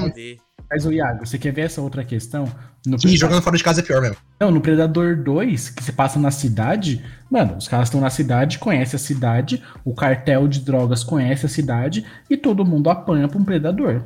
Mas, 0.70 0.84
ô 0.84 0.92
Iago, 0.92 1.26
você 1.26 1.38
quer 1.38 1.52
ver 1.52 1.62
essa 1.62 1.80
outra 1.80 2.04
questão? 2.04 2.44
No 2.86 2.96
E 3.04 3.16
jogando 3.16 3.42
fora 3.42 3.56
de 3.56 3.64
casa 3.64 3.80
é 3.80 3.82
pior 3.82 4.02
mesmo. 4.02 4.16
Não, 4.38 4.50
no 4.50 4.60
Predador 4.60 5.16
2, 5.16 5.70
que 5.70 5.82
se 5.82 5.92
passa 5.92 6.18
na 6.18 6.30
cidade, 6.30 7.04
mano, 7.30 7.56
os 7.56 7.66
caras 7.66 7.88
estão 7.88 8.00
na 8.00 8.10
cidade, 8.10 8.58
conhecem 8.58 8.96
a 8.96 9.00
cidade, 9.00 9.62
o 9.84 9.94
cartel 9.94 10.46
de 10.46 10.60
drogas 10.60 11.02
conhece 11.02 11.46
a 11.46 11.48
cidade 11.48 12.04
e 12.28 12.36
todo 12.36 12.64
mundo 12.64 12.90
apanha 12.90 13.28
pra 13.28 13.38
um 13.38 13.44
predador. 13.44 14.04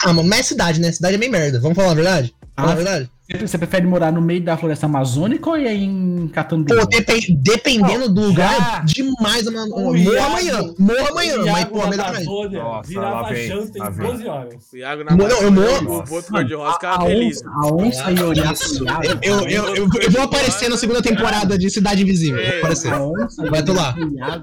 Ah, 0.00 0.12
mano, 0.12 0.28
mas 0.28 0.40
é 0.40 0.42
cidade, 0.44 0.80
né? 0.80 0.92
Cidade 0.92 1.16
é 1.16 1.18
meio 1.18 1.32
merda. 1.32 1.60
Vamos 1.60 1.76
falar 1.76 1.90
a 1.90 1.94
verdade? 1.94 2.34
Ah, 2.56 2.72
a 2.72 2.74
verdade? 2.74 3.10
Você 3.40 3.58
prefere 3.58 3.84
morar 3.84 4.12
no 4.12 4.22
meio 4.22 4.40
da 4.40 4.56
floresta 4.56 4.86
amazônica 4.86 5.48
ou 5.50 5.56
aí 5.56 5.82
em 5.82 6.28
Catanduva? 6.28 6.80
Pô, 6.82 6.86
depen- 6.86 7.36
dependendo 7.42 8.08
do 8.08 8.20
lugar, 8.28 8.56
já- 8.56 8.78
é 8.78 8.84
demais. 8.84 9.46
O 9.48 9.52
Morra 9.52 10.26
amanhã. 10.26 10.74
Morra 10.78 11.08
amanhã, 11.10 11.42
O 11.42 11.46
mas 11.50 11.64
pô, 11.64 11.86
melhor 11.88 12.06
também. 12.06 12.22
Amazônia 12.22 12.62
Nossa, 12.62 12.88
virava 12.88 13.34
janta 13.34 13.78
em 13.78 13.90
vem. 13.90 14.06
12 14.06 14.28
horas. 14.28 14.54
O 14.72 14.76
Iago 14.76 15.04
na 15.04 15.16
Não, 15.16 15.26
eu 15.26 15.50
morro- 15.50 15.98
o 15.98 16.02
boto 16.04 16.30
cor-de-rosa 16.30 16.72
ficava 16.74 17.04
feliz. 17.06 17.38
onça, 17.38 17.50
a 17.50 17.66
onça 17.74 18.02
pro 18.04 18.34
Iago. 18.36 19.18
Eu, 19.22 19.40
eu, 19.48 19.74
eu, 19.74 19.88
eu 20.02 20.10
vou 20.12 20.22
aparecer 20.22 20.70
na 20.70 20.76
segunda 20.76 21.02
temporada 21.02 21.58
de 21.58 21.68
Cidade 21.68 22.02
Invisível. 22.02 22.40
Vou 22.40 22.58
aparecer. 22.58 22.92
A 22.92 23.02
onça 23.04 23.44
ia 23.44 23.50
Vai 23.50 23.62
tu 23.64 23.72
lá. 23.72 23.92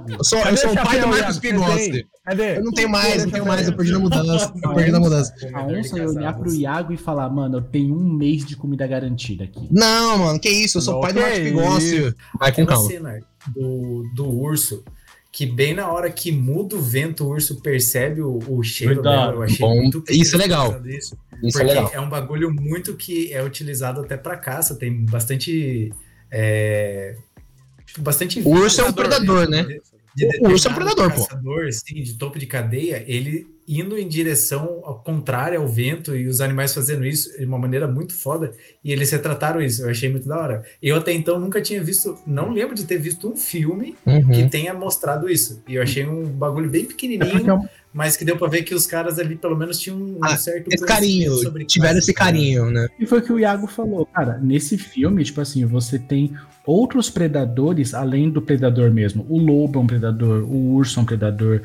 Eu 0.10 0.24
sou, 0.26 0.40
eu 0.40 0.58
sou 0.58 0.72
o 0.74 0.76
pai 0.76 1.00
do 1.00 1.08
Marcos 1.08 1.40
Pigossi. 1.40 2.06
Eu 2.56 2.64
não 2.64 2.72
tenho 2.72 2.90
mais, 2.90 3.18
eu 3.18 3.26
não 3.26 3.32
tenho 3.34 3.46
mais. 3.46 3.68
Eu 3.68 3.74
perdi 3.76 3.92
na 3.94 4.00
mudança. 4.00 4.54
Eu 4.64 4.74
perdi 4.74 4.92
na 4.92 5.00
mudança. 5.00 5.34
A 5.54 5.64
onça 5.64 5.98
ia 5.98 6.08
olhar 6.10 6.34
pro 6.34 6.54
Iago 6.54 6.94
e 6.94 6.98
falar, 6.98 7.30
mano, 7.30 7.58
eu 7.58 7.62
tenho 7.62 7.94
um 7.96 8.03
mês 8.04 8.46
de 8.46 8.56
comida 8.56 8.86
garantida 8.86 9.44
aqui. 9.46 9.68
Não, 9.72 10.18
mano, 10.20 10.40
que 10.40 10.50
isso? 10.50 10.78
Eu 10.78 10.82
sou 10.82 10.98
o 10.98 11.02
pai 11.02 11.14
do 11.14 11.20
Não, 11.20 11.26
Marcos 11.26 11.40
que 11.40 11.46
Pigossi. 11.50 12.16
Vai 12.40 12.52
com 12.52 12.66
calma. 12.66 12.90
cena 12.90 13.20
do, 13.48 14.04
do 14.16 14.30
urso, 14.30 14.84
que 15.32 15.46
bem 15.46 15.74
na 15.74 15.92
hora 15.92 16.12
que 16.12 16.32
muda 16.32 16.76
o 16.76 16.82
vento, 16.82 17.24
o 17.24 17.30
urso 17.30 17.62
percebe 17.62 18.22
o, 18.22 18.40
o 18.48 18.64
cheiro 18.64 18.96
Verdade. 18.96 19.18
dela. 19.18 19.34
Eu 19.34 19.44
achei 19.44 19.60
Bom, 19.60 19.76
muito 19.76 20.04
isso 20.10 20.36
é 20.36 20.38
legal. 20.40 20.82
Isso, 20.86 21.18
Isso 21.44 21.58
é 21.60 21.64
porque 21.64 21.80
legal. 21.80 21.92
é 21.94 22.00
um 22.00 22.10
bagulho 22.10 22.54
muito 22.54 22.96
que 22.96 23.34
é 23.34 23.44
utilizado 23.44 24.02
até 24.02 24.16
pra 24.18 24.38
caça. 24.38 24.76
Tem 24.76 25.06
bastante. 25.06 25.92
É, 26.32 27.16
bastante 28.00 28.40
O 28.42 28.50
urso 28.50 28.82
é 28.82 28.84
um 28.86 28.94
predador, 28.94 29.48
né? 29.48 29.64
De 29.64 29.82
O 30.42 30.50
urso 30.50 30.68
é 30.68 30.72
um 30.72 30.76
predador, 30.76 31.12
pô. 31.12 31.24
caçador, 31.26 31.72
sim, 31.72 31.96
de 32.04 32.14
topo 32.16 32.38
de 32.38 32.46
cadeia, 32.46 33.04
ele 33.08 33.48
indo 33.68 33.98
em 33.98 34.08
direção 34.08 34.82
ao 34.84 35.00
contrário 35.00 35.60
ao 35.62 35.68
vento 35.68 36.16
e 36.16 36.28
os 36.28 36.42
animais 36.42 36.74
fazendo 36.74 37.06
isso 37.06 37.36
de 37.38 37.46
uma 37.46 37.58
maneira 37.58 37.88
muito 37.88 38.14
foda 38.14 38.52
e 38.84 38.92
eles 38.92 39.10
retrataram 39.10 39.62
isso. 39.62 39.84
Eu 39.84 39.90
achei 39.90 40.10
muito 40.10 40.28
da 40.28 40.38
hora. 40.38 40.64
Eu 40.82 40.98
até 40.98 41.14
então 41.14 41.40
nunca 41.40 41.62
tinha 41.62 41.82
visto, 41.82 42.18
não 42.28 42.52
lembro 42.52 42.76
de 42.76 42.84
ter 42.86 42.98
visto 42.98 43.28
um 43.32 43.38
filme 43.38 43.96
Uhum. 44.06 44.30
que 44.32 44.50
tenha 44.50 44.74
mostrado 44.74 45.30
isso. 45.30 45.64
E 45.68 45.76
eu 45.76 45.82
achei 45.82 46.06
um 46.06 46.26
bagulho 46.26 46.70
bem 46.70 46.82
É 46.82 46.84
é 46.84 46.88
pequenininho, 46.88 47.56
um- 47.56 47.68
mas 47.94 48.18
que 48.18 48.26
deu 48.26 48.36
pra 48.36 48.48
ver 48.48 48.64
que 48.64 48.74
os 48.74 48.88
caras 48.88 49.20
ali 49.20 49.36
pelo 49.36 49.56
menos 49.56 49.78
tinham 49.78 49.98
um 49.98 50.18
Ah, 50.22 50.36
certo 50.36 50.68
Esse 50.72 50.86
carinho, 50.86 51.36
sobre 51.36 51.64
tiveram 51.64 52.00
esse 52.00 52.14
carinho, 52.14 52.72
né? 52.72 52.88
E 53.00 53.06
foi 53.06 53.20
o 53.20 53.22
que 53.22 53.32
o 53.32 53.40
Iago 53.40 53.68
falou, 53.68 54.06
cara. 54.06 54.40
Nesse 54.42 54.78
filme, 54.78 55.24
tipo 55.24 55.40
assim, 55.40 55.64
você 55.66 56.00
tem 56.00 56.34
outros 56.66 57.10
predadores 57.10 57.94
além 57.94 58.30
do 58.30 58.42
predador 58.42 58.92
mesmo. 58.92 59.26
O 59.30 59.38
lobo 59.38 59.80
é 59.80 59.82
um 59.84 59.88
predador, 59.88 60.44
o 60.44 60.74
urso 60.74 61.00
é 61.00 61.04
um 61.04 61.06
predador. 61.06 61.62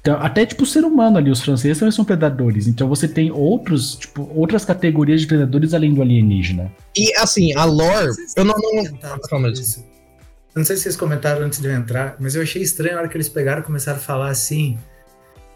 Então, 0.00 0.20
até 0.20 0.44
tipo 0.44 0.64
o 0.64 0.66
ser 0.66 0.84
humano 0.84 1.16
ali, 1.16 1.30
os 1.30 1.40
franceses 1.40 1.78
também 1.78 1.92
são 1.92 2.04
predadores. 2.04 2.66
Então 2.66 2.88
você 2.88 3.06
tem 3.06 3.30
outros, 3.30 3.94
tipo, 3.94 4.28
outras 4.34 4.64
categorias 4.64 5.20
de 5.20 5.28
predadores 5.28 5.72
além 5.74 5.94
do 5.94 6.02
alienígena. 6.02 6.72
E 6.96 7.14
assim, 7.16 7.54
a 7.54 7.64
lore, 7.64 8.10
eu 8.36 8.44
não. 8.44 8.54
não. 8.58 8.84
Eu 8.84 10.56
Não 10.56 10.64
sei 10.64 10.76
se 10.76 10.82
vocês 10.82 10.96
comentaram 10.96 11.46
antes 11.46 11.60
de 11.60 11.68
eu 11.68 11.72
entrar, 11.72 12.16
mas 12.18 12.34
eu 12.34 12.42
achei 12.42 12.60
estranho 12.60 12.96
a 12.96 12.98
hora 12.98 13.08
que 13.08 13.16
eles 13.16 13.28
pegaram 13.28 13.62
e 13.62 13.64
começaram 13.64 13.98
a 13.98 14.02
falar 14.02 14.28
assim. 14.28 14.76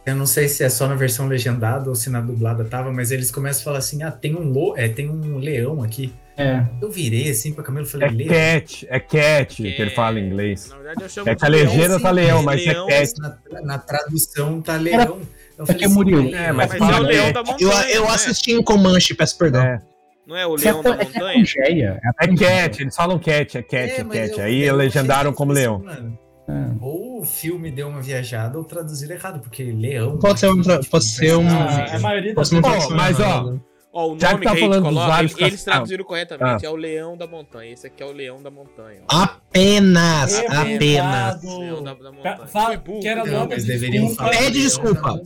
Eu 0.07 0.15
não 0.15 0.25
sei 0.27 0.49
se 0.49 0.63
é 0.63 0.69
só 0.69 0.87
na 0.87 0.95
versão 0.95 1.27
legendada 1.27 1.89
ou 1.89 1.95
se 1.97 2.09
na 2.09 2.21
dublada 2.21 2.65
tava, 2.65 2.93
mas 2.93 3.11
eles 3.11 3.31
começam 3.31 3.63
a 3.63 3.65
falar 3.65 3.79
assim: 3.79 4.03
ah, 4.05 4.11
tem 4.11 4.37
um, 4.37 4.49
lo 4.53 4.75
é, 4.77 4.89
tem 4.89 5.11
um 5.11 5.37
leão 5.39 5.83
aqui. 5.83 6.13
É. 6.39 6.63
Eu 6.83 6.91
virei 6.91 7.31
assim 7.31 7.53
pra 7.53 7.65
Camilo 7.65 7.87
e 7.87 7.89
falei: 7.89 8.09
É 8.09 8.11
leão? 8.13 8.29
cat, 8.29 8.87
é 8.89 9.01
cat 9.01 9.57
que 9.63 9.83
ele 9.83 9.91
fala 9.91 10.21
em 10.21 10.27
inglês. 10.27 10.69
Na 10.71 10.77
verdade, 10.77 11.03
eu 11.03 11.09
chamo 11.09 11.29
É 11.31 11.35
que 11.35 11.45
a 11.45 11.49
legenda 11.49 11.99
tá 11.99 12.11
leão, 12.11 12.43
mas 12.43 12.65
é 12.65 12.73
leão, 12.73 12.87
cat. 12.87 13.13
Na, 13.21 13.39
na 13.63 13.79
tradução 13.79 14.61
tá 14.63 14.77
leão. 14.77 15.21
Eu 15.59 15.65
É 15.67 15.75
que 15.75 15.89
Murilo- 15.89 16.23
leão. 16.31 16.39
É, 16.41 16.53
mas 16.53 16.69
Mas 16.71 16.79
fala 16.79 16.97
é 16.99 17.01
o 17.01 17.03
leão 17.03 17.33
da 17.33 17.41
eu, 17.41 17.45
montanha. 17.47 17.91
eu 17.91 18.03
não 18.03 18.11
é? 18.11 18.15
assisti 18.15 18.53
em 18.53 18.63
Comanche, 18.63 19.15
peço 19.15 19.39
perdão. 19.39 19.63
É, 19.63 19.81
Não 20.27 20.37
é 20.37 20.47
o 20.47 20.55
é 20.57 20.61
leão 20.61 20.83
da 20.83 20.91
é 20.91 20.93
é 20.93 21.05
montanha? 21.05 22.01
É 22.21 22.25
é 22.27 22.37
cat, 22.37 22.83
eles 22.83 22.95
falam 22.95 23.19
cat, 23.19 23.57
é 23.59 23.63
cat, 23.63 23.93
é, 24.01 24.05
cat. 24.05 24.39
eu- 24.39 24.45
Aí 24.45 24.63
eu 24.63 24.77
legendaram 24.77 25.33
como 25.33 25.53
leão. 25.53 25.83
mano, 25.83 26.19
É. 26.49 26.71
Ou 26.81 27.21
o 27.21 27.25
filme 27.25 27.71
deu 27.71 27.89
uma 27.89 28.01
viajada 28.01 28.57
ou 28.59 28.65
traduziram 28.65 29.15
errado, 29.17 29.41
porque 29.41 29.63
leão. 29.65 30.19
Pode 30.19 30.39
ser 30.41 30.49
um 30.51 30.63
pode 30.63 31.05
ser 31.05 31.37
um- 31.37 31.49
Ah, 31.49 31.97
a 31.97 31.99
maioria 31.99 32.35
das 32.35 32.49
tradução 32.51 32.91
mas, 32.97 33.19
ó, 33.19 33.23
errada. 33.25 33.61
Ó, 33.93 34.13
o 34.13 34.21
Já 34.21 34.29
que 34.29 34.33
nome 34.35 34.45
tá 34.45 34.51
que, 34.53 34.57
a 34.57 34.61
gente 34.61 34.61
falando 34.69 34.83
dos 34.85 34.93
coloca, 34.93 35.07
vários 35.09 35.33
eles, 35.33 35.47
eles 35.47 35.65
traduziram 35.65 36.05
corretamente, 36.05 36.67
Ah. 36.67 36.69
é 36.69 36.71
o 36.71 36.77
leão 36.77 37.17
da 37.17 37.27
montanha. 37.27 37.73
Esse 37.73 37.87
aqui 37.87 38.03
é 38.03 38.07
o 38.07 38.13
leão 38.13 38.43
da 38.43 38.51
montanha. 38.51 39.01
ó. 39.11 39.23
Apenas, 39.23 40.35
É 40.39 40.47
apenas. 40.47 40.79
verdade. 40.79 41.47
Leão 41.47 41.83
da, 41.83 41.95
da 41.95 41.99
Ca- 42.03 42.13
montanha. 42.13 42.47
fala 42.47 42.67
Fui 42.67 42.77
burro. 42.77 43.01
que 43.01 43.09
era 43.09 43.25
Não, 43.25 43.49
mas 43.49 43.65
deveriam 43.65 44.09
falar. 44.15 44.31
Pede 44.31 44.61
desculpa. 44.63 45.21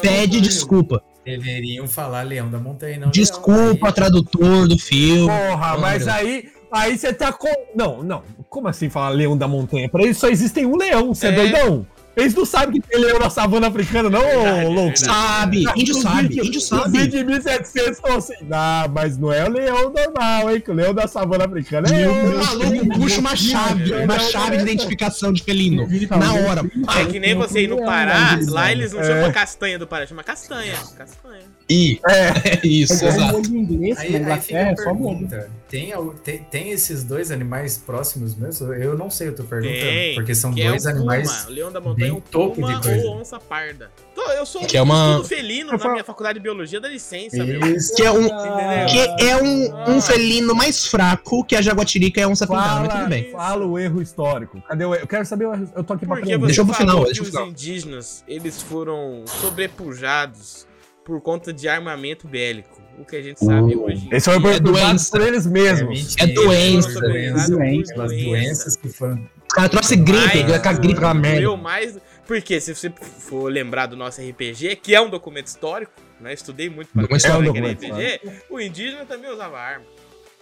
Pede 0.00 0.40
desculpa. 0.40 1.02
Deveriam 1.24 1.88
falar 1.88 2.22
leão 2.22 2.48
da 2.50 2.58
montanha, 2.58 2.98
não 2.98 3.10
Desculpa, 3.10 3.86
leão. 3.86 3.92
tradutor 3.92 4.68
do 4.68 4.78
filme. 4.78 5.26
Porra, 5.26 5.76
mas 5.78 6.06
aí, 6.06 6.44
aí 6.74 6.98
você 6.98 7.12
tá 7.12 7.32
com. 7.32 7.48
Não, 7.74 8.02
não. 8.02 8.22
Como 8.48 8.68
assim 8.68 8.88
falar 8.88 9.10
leão 9.10 9.36
da 9.36 9.48
montanha? 9.48 9.88
Pra 9.88 10.02
eles 10.02 10.16
só 10.18 10.28
existem 10.28 10.66
um 10.66 10.76
leão, 10.76 11.14
você 11.14 11.28
é, 11.28 11.30
É. 11.30 11.32
doidão? 11.34 11.86
Eles 12.16 12.34
não 12.34 12.44
sabem 12.44 12.80
que 12.80 12.88
tem 12.88 13.00
leão 13.00 13.18
na 13.18 13.28
savana 13.28 13.66
africana, 13.66 14.08
não, 14.08 14.20
Verdade, 14.20 14.64
louco? 14.66 14.80
verdade. 14.82 15.00
Sabe, 15.00 15.64
índio 15.76 15.96
Os 15.96 16.02
sabe, 16.02 16.24
índio 16.38 16.58
Os 16.58 16.66
sabe. 16.68 16.90
vídeos 16.98 17.10
de 17.10 17.24
1700 17.24 17.90
estão 17.90 18.16
assim. 18.16 18.34
Ah, 18.52 18.88
mas 18.92 19.18
não 19.18 19.32
é 19.32 19.44
o 19.48 19.50
leão 19.52 19.92
normal, 19.92 20.50
hein? 20.54 20.60
Que 20.60 20.70
o 20.70 20.74
leão 20.74 20.94
da 20.94 21.08
savana 21.08 21.44
africana 21.44 21.88
é 21.88 22.06
o 22.08 22.36
maluco 22.38 22.88
puxa 23.00 23.20
uma 23.20 23.34
chave, 23.34 23.92
uma 23.94 24.18
chave 24.18 24.56
de 24.58 24.62
identificação 24.62 25.32
de 25.32 25.42
felino. 25.42 25.88
Na 26.10 26.32
hora. 26.34 26.62
É 27.00 27.04
que 27.06 27.18
nem 27.18 27.34
você 27.34 27.62
ir 27.62 27.68
no 27.68 27.84
Pará, 27.84 28.38
lá 28.48 28.70
eles 28.70 28.92
não 28.92 29.00
É. 29.00 29.04
chamam 29.04 29.32
castanha 29.32 29.78
do 29.78 29.86
Pará, 29.86 30.06
chama 30.06 30.22
castanha. 30.22 30.74
Castanha. 30.96 31.42
E 31.68 31.98
é 32.06 32.60
isso, 32.66 33.04
É 33.04 33.08
exato. 33.08 33.32
molho 33.32 33.56
inglês, 33.56 33.98
Aí, 33.98 34.16
aí 34.16 34.40
fica 34.40 34.58
é 34.58 34.76
só 34.76 34.92
molho. 34.94 35.18
pergunta: 35.28 35.50
tem, 35.68 35.92
tem, 36.22 36.38
tem 36.50 36.70
esses 36.72 37.02
dois 37.02 37.30
animais 37.30 37.78
próximos 37.78 38.34
mesmo? 38.36 38.72
Eu 38.74 38.96
não 38.98 39.08
sei, 39.10 39.28
eu 39.28 39.34
tô 39.34 39.44
perguntando. 39.44 39.80
Tem, 39.80 40.14
porque 40.14 40.34
são 40.34 40.52
é 40.56 40.68
dois 40.68 40.84
o 40.84 40.88
animais. 40.90 41.28
puma. 41.32 41.46
O 41.48 41.52
leão 41.52 41.72
da 41.72 41.80
montanha 41.80 42.03
é 42.03 42.03
bem 42.10 42.18
o 42.18 42.20
topo 42.20 42.54
de 42.66 42.80
coisa. 42.80 43.06
ou 43.08 43.20
onça 43.20 43.38
parda. 43.40 43.90
Então, 44.12 44.30
eu 44.32 44.46
sou 44.46 44.62
Que 44.66 44.76
é 44.76 44.82
uma- 44.82 45.10
estudo 45.16 45.28
felino 45.28 45.72
na 45.76 45.90
minha 45.92 46.04
faculdade 46.04 46.38
de 46.38 46.42
biologia, 46.42 46.80
dá 46.80 46.88
licença, 46.88 47.42
meu. 47.44 47.60
Isso. 47.74 47.94
Que 47.94 48.02
é 48.02 48.10
um, 48.10 48.22
Entendeu? 48.22 49.16
que 49.16 49.24
é 49.24 49.36
um, 49.42 49.90
um 49.96 50.00
felino 50.00 50.54
mais 50.54 50.86
fraco 50.86 51.44
que 51.44 51.56
a 51.56 51.60
jaguatirica 51.62 52.20
é 52.20 52.24
a 52.24 52.28
onça 52.28 52.46
pintada, 52.46 52.80
mas 52.80 52.88
Fala, 52.88 52.98
tudo 53.00 53.08
bem. 53.10 53.30
fala 53.32 53.66
o 53.66 53.78
erro 53.78 54.00
histórico. 54.00 54.62
Cadê 54.68 54.84
o 54.84 54.94
erro? 54.94 55.02
Eu 55.04 55.08
quero 55.08 55.24
saber 55.26 55.46
o 55.46 55.52
erro. 55.54 55.68
Eu 55.74 55.84
tô 55.84 55.92
aqui 55.94 56.06
pra 56.06 56.16
aprender. 56.18 56.38
Deixa 56.38 56.60
eu 56.60 56.66
pro 56.66 56.74
final, 56.74 57.04
deixa 57.04 57.20
eu 57.20 57.24
os 57.24 57.30
pro 57.30 57.38
final. 57.40 57.48
indígenas, 57.50 58.24
eles 58.28 58.62
foram 58.62 59.24
sobrepujados 59.26 60.66
por 61.04 61.20
conta 61.20 61.52
de 61.52 61.68
armamento 61.68 62.26
bélico. 62.26 62.82
O 62.98 63.04
que 63.04 63.16
a 63.16 63.22
gente 63.22 63.44
sabe 63.44 63.76
hoje. 63.76 64.06
em 64.06 64.10
Eles 64.12 64.24
foram 64.24 64.38
dia. 64.40 64.50
perturbados 64.50 64.88
doença. 64.88 65.10
por 65.10 65.20
eles 65.20 65.46
mesmos. 65.46 65.98
mentira, 66.16 66.30
É 66.30 66.32
doença. 66.32 66.90
sobrepujados 66.92 67.48
Doença. 67.50 67.94
pelas 67.94 68.10
doenças 68.12 68.76
que 68.76 68.88
foram. 68.88 69.28
Caras 69.54 69.70
trouxeram 69.70 70.04
gripe, 70.04 70.42
Mas, 70.42 70.52
aquela 70.52 70.74
gripe, 70.74 70.94
aquela 70.94 71.14
merda. 71.14 71.36
doeu 71.40 71.56
mais. 71.56 71.96
Porque 72.26 72.60
se 72.60 72.74
você 72.74 72.90
for 72.90 73.50
lembrar 73.52 73.86
do 73.86 73.96
nosso 73.96 74.20
RPG, 74.20 74.76
que 74.76 74.94
é 74.94 75.00
um 75.00 75.08
documento 75.10 75.46
histórico, 75.46 75.92
né? 76.20 76.32
Estudei 76.32 76.68
muito 76.70 76.88
para 76.92 77.02
Documento 77.02 77.26
É 77.26 77.32
um 77.36 77.70
RPG, 77.72 78.20
o 78.50 78.60
indígena 78.60 79.04
também 79.04 79.30
usava 79.30 79.58
arma. 79.58 79.84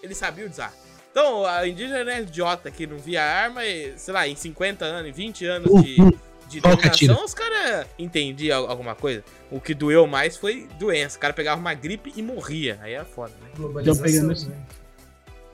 Ele 0.02 0.14
sabia 0.14 0.46
usar. 0.48 0.72
Então, 1.10 1.44
a 1.44 1.66
indígena 1.68 2.04
não 2.04 2.12
é 2.12 2.22
idiota 2.22 2.70
que 2.70 2.86
não 2.86 2.96
via 2.98 3.22
arma 3.22 3.64
e, 3.66 3.92
sei 3.98 4.14
lá, 4.14 4.26
em 4.26 4.34
50 4.34 4.84
anos, 4.84 5.10
em 5.10 5.12
20 5.12 5.44
anos 5.44 5.70
Uh, 5.70 5.82
de, 5.82 6.00
uh, 6.00 6.18
de 6.48 6.58
atira? 6.58 6.76
dominação, 6.76 7.24
os 7.24 7.34
caras 7.34 7.86
entendiam 7.98 8.60
al- 8.64 8.70
alguma 8.70 8.94
coisa. 8.94 9.22
O 9.50 9.60
que 9.60 9.74
doeu 9.74 10.06
mais 10.06 10.36
foi 10.38 10.66
doença. 10.78 11.18
O 11.18 11.20
cara 11.20 11.34
pegava 11.34 11.60
uma 11.60 11.74
gripe 11.74 12.12
e 12.16 12.22
morria. 12.22 12.78
Aí 12.80 12.94
era 12.94 13.04
foda, 13.04 13.32
né? 13.42 13.50
Globalização, 13.56 14.26
né? 14.48 14.56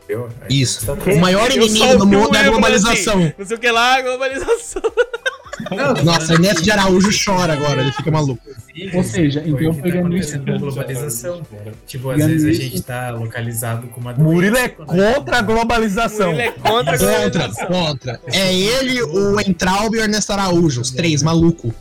Eu- 0.09 0.29
aí- 0.41 0.61
Isso. 0.61 0.91
O 0.93 1.17
maior 1.21 1.51
inimigo 1.51 1.99
do 1.99 2.07
mundo 2.07 2.35
é 2.37 2.41
a 2.41 2.51
globalização. 2.51 3.19
assim, 3.19 3.33
não 3.39 3.47
sei 3.47 3.57
o 3.57 3.61
que 3.61 3.71
lá, 3.71 4.01
globalização. 4.01 4.83
Não, 5.71 5.95
Nossa, 6.05 6.33
Ernesto 6.35 6.63
de 6.63 6.71
Araújo 6.71 7.11
chora 7.25 7.53
agora, 7.53 7.83
ele 7.83 7.93
fica 7.93 8.11
maluco. 8.11 8.41
Ou 8.95 9.03
seja, 9.03 9.43
então 9.45 9.55
o 9.71 9.75
que 9.75 9.77
tá 9.77 9.83
pegando 9.83 10.17
isso- 10.17 10.37
acontecendo 10.37 10.45
com 10.47 10.53
a 10.53 10.59
globalização. 10.71 11.43
Tipo, 11.87 12.11
às 12.11 12.25
vezes 12.25 12.59
a 12.59 12.63
gente 12.63 12.83
tá 12.83 13.11
localizado 13.11 13.89
com 13.89 14.01
uma 14.01 14.15
doença. 14.15 14.31
Murilo 14.33 14.57
é 14.57 14.69
contra 14.69 15.39
a 15.39 15.43
globalização. 15.43 16.31
Ele 16.33 16.43
é 16.43 16.53
contra 16.53 16.95
a 16.95 16.99
Contra, 16.99 16.99
globalização. 16.99 17.67
contra. 17.67 18.21
É 18.33 18.55
ele, 18.55 19.03
o 19.03 19.39
Entraub 19.41 19.95
e 19.95 19.99
o 19.99 20.03
Ernesto 20.03 20.33
Araújo, 20.33 20.81
os 20.81 20.91
três, 20.93 21.23
maluco. 21.23 21.75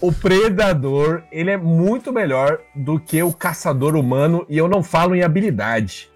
O 0.00 0.10
predador, 0.10 1.22
ele 1.30 1.50
é 1.50 1.56
muito 1.56 2.12
melhor 2.12 2.58
do 2.74 2.98
que 2.98 3.22
o 3.22 3.32
caçador 3.32 3.94
humano, 3.94 4.46
e 4.48 4.56
eu 4.56 4.68
não 4.68 4.82
falo 4.82 5.14
em 5.14 5.22
habilidade. 5.22 6.08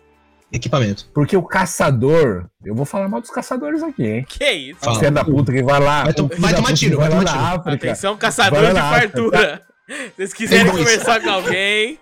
Equipamento. 0.53 1.07
Porque 1.15 1.37
o 1.37 1.43
caçador, 1.43 2.47
eu 2.65 2.75
vou 2.75 2.85
falar 2.85 3.09
mal 3.09 3.21
dos 3.21 3.31
caçadores 3.31 3.83
aqui, 3.83 4.05
hein? 4.07 4.27
Que 4.29 4.51
isso? 4.53 4.81
Fala. 4.81 4.99
Filha 4.99 5.11
da 5.11 5.25
puta 5.25 5.51
que 5.51 5.63
vai 5.63 5.81
lá. 5.81 6.05
Vai 6.05 6.13
to- 6.13 6.31
vai 6.39 6.55
tomar 6.55 6.75
tiro, 6.75 6.99
vai 6.99 7.09
tomar 7.09 7.25
tiro. 7.25 7.39
África. 7.39 7.75
Atenção, 7.89 8.17
caçador 8.17 8.61
Vai 8.61 8.69
de 8.69 8.75
lá, 8.75 8.91
fartura. 9.01 9.63
Se 9.89 10.13
vocês 10.17 10.33
quiserem 10.33 10.65
Tem 10.65 10.73
dois. 10.73 10.85
conversar 10.85 11.21
com 11.21 11.31
alguém. 11.31 11.99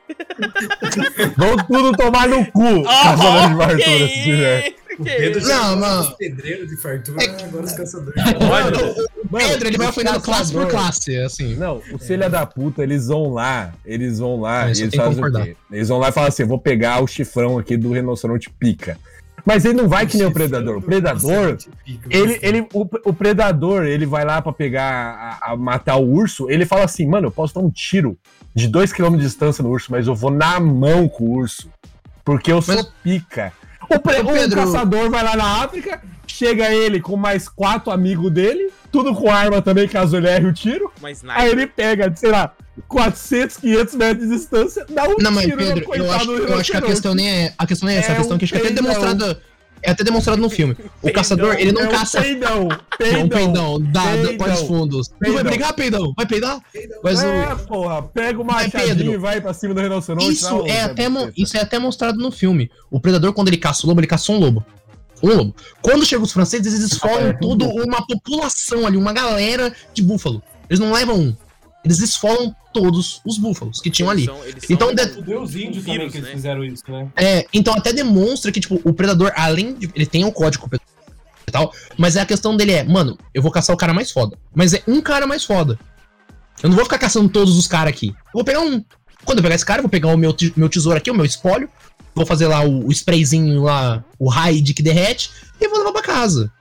Vão 1.37 1.57
tudo 1.57 1.93
tomar 1.97 2.29
no 2.29 2.45
cu. 2.53 2.83
caçador 2.85 3.49
de 3.49 3.55
Oh, 3.55 3.59
fartura, 3.59 4.09
se 4.09 4.23
tiver. 4.23 4.75
Não, 5.01 5.77
mano. 5.77 6.03
dos 6.09 6.15
pedreiros 6.17 6.69
de 6.69 6.77
fartura, 6.77 7.19
agora 7.43 7.65
os 7.65 7.73
caçadores. 7.73 8.23
Olha, 8.51 9.07
O 9.25 9.29
Pedro, 9.39 9.69
ele 9.69 9.79
vai 9.79 9.87
os 9.89 9.97
ofendendo 9.97 10.21
classe 10.21 10.53
por 10.53 10.69
classe, 10.69 11.17
assim. 11.17 11.55
Não, 11.57 11.81
o 11.91 11.99
filha 11.99 12.29
da 12.29 12.45
puta, 12.45 12.83
eles 12.83 13.07
vão 13.07 13.33
lá, 13.33 13.73
eles 13.87 14.19
vão 14.19 14.39
lá, 14.39 14.65
Ah, 14.65 14.69
e 14.69 14.73
eles 14.83 14.95
fazem 14.95 15.25
o 15.25 15.33
quê? 15.33 15.57
Eles 15.73 15.89
vão 15.89 15.99
lá 15.99 16.11
e 16.11 16.13
falam 16.13 16.29
assim, 16.29 16.43
eu 16.43 16.49
vou 16.49 16.59
pegar 16.59 17.03
o 17.03 17.07
chifrão 17.07 17.57
aqui 17.59 17.79
do 17.79 17.93
rinoceronte 17.93 18.51
pica. 18.51 18.99
Mas 19.45 19.65
ele 19.65 19.75
não 19.75 19.89
vai 19.89 20.07
que 20.07 20.17
nem 20.17 20.27
o 20.27 20.33
predador. 20.33 20.79
O 20.79 20.83
predador, 20.83 21.57
ele, 22.09 22.39
ele, 22.43 22.67
o, 22.73 22.87
o 23.05 23.13
predador, 23.13 23.85
ele 23.85 24.07
vai 24.07 24.25
lá 24.25 24.41
pra 24.43 24.53
pegar, 24.53 25.39
a, 25.43 25.53
a 25.53 25.57
matar 25.57 25.97
o 25.97 26.09
urso, 26.09 26.51
ele 26.51 26.67
fala 26.67 26.85
assim, 26.85 27.07
mano, 27.07 27.29
eu 27.29 27.31
posso 27.31 27.55
dar 27.55 27.61
um 27.61 27.71
tiro 27.71 28.17
de 28.55 28.69
2km 28.69 29.17
de 29.17 29.23
distância 29.23 29.63
no 29.63 29.71
urso, 29.71 29.91
mas 29.91 30.07
eu 30.07 30.15
vou 30.15 30.31
na 30.31 30.59
mão 30.61 31.09
com 31.09 31.25
o 31.25 31.31
urso, 31.39 31.71
porque 32.25 32.53
eu 32.53 32.61
sou 32.63 32.75
Mas- 32.77 32.93
pica. 33.03 33.53
O, 33.89 33.99
pre- 33.99 34.21
o 34.21 34.27
Pedro- 34.33 34.57
caçador 34.61 35.11
vai 35.11 35.25
lá 35.25 35.35
na 35.37 35.65
África, 35.65 36.01
chega 36.27 36.73
ele 36.73 37.01
com 37.01 37.17
mais 37.17 37.49
quatro 37.49 37.91
amigos 37.91 38.31
dele, 38.31 38.71
tudo 38.93 39.13
com 39.15 39.31
arma 39.31 39.61
também, 39.61 39.89
caso 39.89 40.17
ele 40.17 40.29
erre 40.29 40.47
o 40.47 40.53
tiro, 40.53 40.93
Mas 41.03 41.23
Aí 41.29 41.51
ele 41.51 41.67
pega, 41.67 42.13
sei 42.15 42.31
lá, 42.31 42.53
400, 42.89 43.57
500 43.59 43.95
metros 43.95 44.29
de 44.29 44.35
distância, 44.37 44.87
dá 44.89 45.05
um 45.09 45.15
Não, 45.19 45.31
mas 45.31 45.45
tiro 45.45 45.57
Pedro, 45.57 45.89
no 45.89 45.95
eu 45.95 46.13
acho, 46.13 46.31
eu 46.33 46.55
acho 46.59 46.71
que 46.73 46.77
a 46.77 46.83
questão 46.83 47.15
nem 47.15 47.29
é. 47.31 47.55
A 47.59 47.67
questão 47.67 47.87
nem 47.87 47.97
é 47.97 48.01
essa, 48.01 48.11
É 48.11 48.15
a 48.15 48.17
questão 48.19 48.37
um 48.37 48.39
que 48.39 48.45
acho 48.45 48.53
que 48.53 48.59
é 48.59 48.63
até 48.63 48.69
peidão. 48.75 48.85
demonstrada. 48.85 49.41
É 49.83 49.91
até 49.93 50.05
demonstrado 50.05 50.43
no 50.43 50.51
filme. 50.51 50.75
O 51.01 51.05
Peidão. 51.05 51.13
caçador, 51.23 51.55
ele 51.59 51.73
não 51.73 51.81
é 51.81 51.89
um 51.89 51.91
caça. 51.91 52.21
Peidão, 52.21 52.65
Não, 52.69 52.79
peidão. 52.99 53.29
peidão, 53.29 53.81
dá, 53.81 54.05
dá 54.05 54.11
Peidão. 54.13 54.37
quais 54.37 54.61
fundos. 54.61 55.09
Tu 55.09 55.15
vai 55.19 55.31
Peidão. 55.31 55.45
brigar, 55.51 55.73
peidão? 55.73 56.13
Vai 56.15 56.27
peidar? 56.27 56.61
Mas 57.03 57.23
é, 57.23 57.55
o. 57.55 57.57
porra, 57.61 58.03
pega 58.03 58.41
o 58.43 58.45
machadinho 58.45 58.97
Pedro, 58.97 59.13
e 59.15 59.17
vai 59.17 59.41
pra 59.41 59.55
cima 59.55 59.73
do 59.73 59.81
rinoceronte. 59.81 60.31
Isso 60.33 60.51
não, 60.51 60.67
é, 60.67 60.83
até, 60.83 61.09
mo- 61.09 61.33
isso 61.35 61.57
é 61.57 61.61
até 61.63 61.79
mostrado 61.79 62.19
no 62.19 62.31
filme. 62.31 62.71
O 62.91 63.01
predador, 63.01 63.33
quando 63.33 63.49
ele 63.49 63.57
caça 63.57 63.87
o 63.87 63.89
lobo, 63.89 64.01
ele 64.01 64.07
caça 64.07 64.31
um 64.33 64.39
lobo. 64.39 64.63
Um 65.23 65.29
lobo. 65.35 65.55
Quando 65.81 66.05
chegam 66.05 66.25
os 66.25 66.33
franceses, 66.33 66.75
eles 66.75 66.93
esfolam 66.93 67.29
é, 67.29 67.33
toda 67.33 67.65
um 67.65 67.83
uma 67.85 68.07
população 68.07 68.87
ali, 68.87 68.99
uma 68.99 69.15
galera 69.15 69.73
de 69.95 70.03
búfalo. 70.03 70.43
Eles 70.69 70.79
não 70.79 70.93
levam 70.93 71.17
um. 71.19 71.37
Eles 71.85 72.01
esfolam 72.01 72.55
todos 72.73 73.21
os 73.25 73.39
búfalos 73.39 73.81
que 73.81 73.91
tinham 73.91 74.11
ali. 74.11 74.23
Eles 74.25 74.35
são- 74.37 74.45
eles 74.45 74.71
Então, 74.71 74.89
são 74.89 74.95
de- 75.23 75.35
os 75.35 75.57
índios 75.57 75.85
também 75.85 75.99
vírus, 75.99 76.13
que 76.13 76.19
eles 76.19 76.29
né? 76.29 76.35
fizeram 76.35 76.65
isso, 76.65 76.85
né? 76.89 77.09
É, 77.17 77.47
então 77.53 77.75
até 77.75 77.93
demonstra 77.93 78.53
que, 78.53 78.61
tipo, 78.61 78.81
o 78.85 78.93
predador, 78.93 79.33
além 79.35 79.75
de. 79.75 79.91
Ele 79.95 80.07
tem 80.07 80.25
o 80.25 80.33
código 80.33 80.69
e 81.47 81.51
tal, 81.51 81.73
mas 81.97 82.17
a 82.17 82.25
questão 82.27 82.57
dele 82.57 82.73
é, 82.73 82.85
mano, 82.85 83.19
eu 83.35 83.43
vou 83.43 83.51
caçar 83.51 83.75
o 83.75 83.79
cara 83.79 83.93
mais 83.95 84.11
foda. 84.13 84.39
Mas 84.55 84.73
é 84.75 84.83
um 84.87 85.01
cara 85.01 85.27
mais 85.27 85.45
foda. 85.45 85.79
Eu 86.63 86.69
não 86.69 86.77
vou 86.77 86.85
ficar 86.85 86.99
caçando 86.99 87.29
todos 87.29 87.57
os 87.57 87.67
caras 87.67 87.93
aqui. 87.93 88.09
Eu 88.09 88.15
vou 88.35 88.45
pegar 88.45 88.61
um. 88.61 88.85
Quando 89.25 89.39
eu 89.39 89.43
pegar 89.43 89.55
esse 89.55 89.65
cara, 89.67 89.79
eu 89.81 89.83
vou 89.83 89.91
pegar 89.91 90.09
o 90.09 90.17
meu, 90.17 90.35
meu 90.57 90.69
tesouro 90.69 90.97
aqui, 90.99 91.11
o 91.11 91.15
meu 91.15 91.25
espólio. 91.25 91.69
Vou 92.15 92.27
fazer 92.27 92.47
lá 92.49 92.63
o, 92.63 92.87
o 92.89 92.93
sprayzinho 92.93 93.63
lá, 93.63 94.05
o 94.19 94.29
raid 94.29 94.75
que 94.75 94.83
derrete, 94.83 95.31
e 95.61 95.69
vou 95.69 95.79
levar 95.79 95.93
pra 95.93 96.03
casa. 96.03 96.53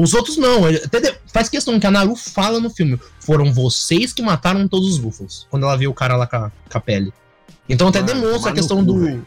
Os 0.00 0.14
outros 0.14 0.36
não. 0.36 0.66
Ele 0.68 0.78
até 0.78 1.00
de- 1.00 1.14
faz 1.32 1.48
questão 1.48 1.78
que 1.78 1.86
a 1.86 1.90
Naru 1.90 2.16
fala 2.16 2.58
no 2.58 2.70
filme. 2.70 2.98
Foram 3.20 3.52
vocês 3.52 4.12
que 4.12 4.22
mataram 4.22 4.66
todos 4.66 4.88
os 4.88 4.98
búfalos. 4.98 5.46
Quando 5.50 5.64
ela 5.64 5.76
viu 5.76 5.90
o 5.90 5.94
cara 5.94 6.16
lá 6.16 6.26
com 6.26 6.36
a, 6.36 6.50
com 6.70 6.78
a 6.78 6.80
pele. 6.80 7.12
Então 7.68 7.88
até 7.88 8.00
Mano, 8.00 8.14
demonstra 8.22 8.50
a 8.50 8.54
questão 8.54 8.78
cu, 8.78 8.84
do. 8.84 9.26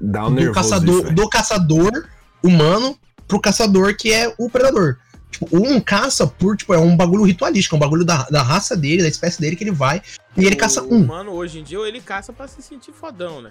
Dá 0.00 0.26
um 0.26 0.30
do 0.30 0.34
nervoso 0.36 0.54
caçador, 0.54 1.04
isso, 1.04 1.14
do 1.14 1.28
caçador 1.28 2.08
humano 2.42 2.98
pro 3.28 3.40
caçador 3.40 3.96
que 3.96 4.12
é 4.12 4.34
o 4.38 4.48
predador. 4.48 4.96
Tipo, 5.30 5.48
um 5.52 5.80
caça 5.80 6.26
por, 6.26 6.56
tipo, 6.56 6.72
é 6.72 6.78
um 6.78 6.96
bagulho 6.96 7.24
ritualístico, 7.24 7.74
é 7.74 7.76
um 7.76 7.80
bagulho 7.80 8.04
da, 8.04 8.22
da 8.30 8.42
raça 8.42 8.76
dele, 8.76 9.02
da 9.02 9.08
espécie 9.08 9.40
dele 9.40 9.56
que 9.56 9.64
ele 9.64 9.72
vai 9.72 10.00
e 10.36 10.44
ele 10.46 10.56
caça 10.56 10.82
o 10.82 10.94
um. 10.94 11.02
humano 11.02 11.32
hoje 11.32 11.58
em 11.58 11.62
dia, 11.62 11.78
ele 11.80 12.00
caça 12.00 12.32
pra 12.32 12.46
se 12.48 12.62
sentir 12.62 12.92
fodão, 12.92 13.42
né? 13.42 13.50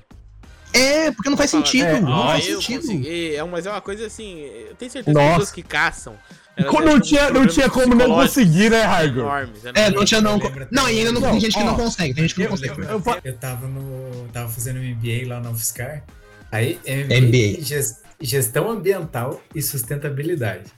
É, 0.73 1.09
porque 1.11 1.29
não 1.29 1.37
faz 1.37 1.51
sentido, 1.51 1.85
é, 1.85 2.01
não 2.01 2.11
Ó, 2.11 2.27
faz 2.27 2.47
eu 2.47 2.59
sentido. 2.61 2.81
consegui. 2.81 3.35
É, 3.35 3.43
mas 3.43 3.65
é 3.65 3.71
uma 3.71 3.81
coisa 3.81 4.05
assim. 4.07 4.39
Eu 4.39 4.75
tenho 4.75 4.91
certeza 4.91 5.03
que 5.05 5.11
Nossa. 5.13 5.25
as 5.27 5.31
pessoas 5.37 5.51
que 5.51 5.63
caçam. 5.63 6.15
Devem 6.63 6.85
Não 6.85 6.99
tinha, 6.99 7.29
não 7.29 7.47
tinha 7.47 7.69
como 7.69 7.93
não 7.95 8.07
conseguir, 8.15 8.69
né, 8.71 8.83
né? 8.85 9.71
É, 9.75 9.89
não 9.91 10.05
tinha 10.05 10.21
não. 10.21 10.39
Não, 10.71 10.89
e 10.89 10.99
ainda 10.99 11.11
não, 11.11 11.21
Não, 11.21 11.31
tem 11.31 11.39
gente 11.41 11.57
que 11.57 11.63
não 11.63 11.75
consegue, 11.75 12.13
tem 12.13 12.23
gente 12.23 12.33
que 12.35 12.39
não 12.41 12.45
eu- 12.45 12.51
consegue. 12.51 12.81
eu- 12.81 12.87
eu- 12.89 13.21
Eu 13.23 13.37
tava 13.37 13.67
no. 13.67 14.27
tava 14.31 14.49
fazendo 14.49 14.79
MBA 14.79 15.27
lá 15.27 15.39
na 15.39 15.51
UFSCar. 15.51 16.03
Aí, 16.51 16.79
MBA, 16.85 17.17
MBA. 17.21 17.61
ges- 17.61 18.01
gestão 18.21 18.69
ambiental 18.69 19.41
e 19.53 19.61
sustentabilidade. 19.61 20.71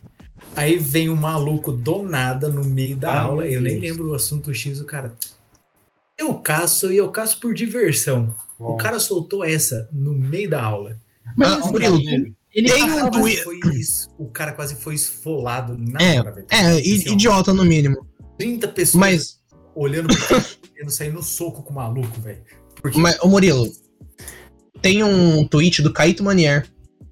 Aí 0.56 0.78
vem 0.78 1.10
um 1.10 1.16
maluco 1.16 1.72
do 1.72 2.04
nada 2.04 2.48
no 2.50 2.64
meio 2.64 2.96
da 2.96 3.12
Ah, 3.12 3.22
aula. 3.22 3.46
Eu 3.46 3.62
nem 3.62 3.80
lembro 3.80 4.10
o 4.10 4.16
assunto 4.16 4.54
X, 4.54 4.80
o 4.80 4.86
cara. 4.86 5.14
Eu 6.18 6.34
caço 6.36 6.92
e 6.92 6.98
eu 6.98 7.10
caço 7.10 7.40
por 7.40 7.54
diversão. 7.54 8.34
O 8.58 8.76
cara 8.76 9.00
soltou 9.00 9.44
essa 9.46 9.88
no 9.92 10.14
meio 10.14 10.50
da 10.50 10.64
aula. 10.64 10.98
Mas 11.36 11.52
Ah, 11.52 11.60
Murilo, 11.72 12.00
ele, 12.60 12.72
tem 12.72 12.84
um 12.84 12.88
Quase 13.10 13.12
tweet. 13.12 13.44
foi 13.44 13.60
isso. 13.76 14.10
O 14.18 14.28
cara 14.30 14.52
quase 14.54 14.76
foi 14.76 14.96
esfolado 14.96 15.78
na 15.78 16.00
É. 16.02 16.16
É, 16.50 16.68
Assim, 16.72 17.14
idiota 17.14 17.54
no 17.54 17.64
mínimo. 17.64 18.06
30 18.38 18.68
pessoas 18.70 19.00
Mas, 19.00 19.40
olhando 19.76 20.08
pro 20.08 20.28
cara, 20.28 20.46
querendo 20.74 20.90
sair 20.92 21.12
no 21.14 21.22
soco 21.24 21.64
com 21.64 21.72
o 21.72 21.76
maluco, 21.76 22.20
velho. 22.22 22.42
Porque 22.82 23.00
mas, 23.00 23.18
ô 23.22 23.28
Murilo, 23.28 23.72
tem 24.82 25.04
um 25.04 25.46
tweet 25.48 25.82
do 25.82 25.92
Caíto 25.92 26.24
Manier, 26.24 26.68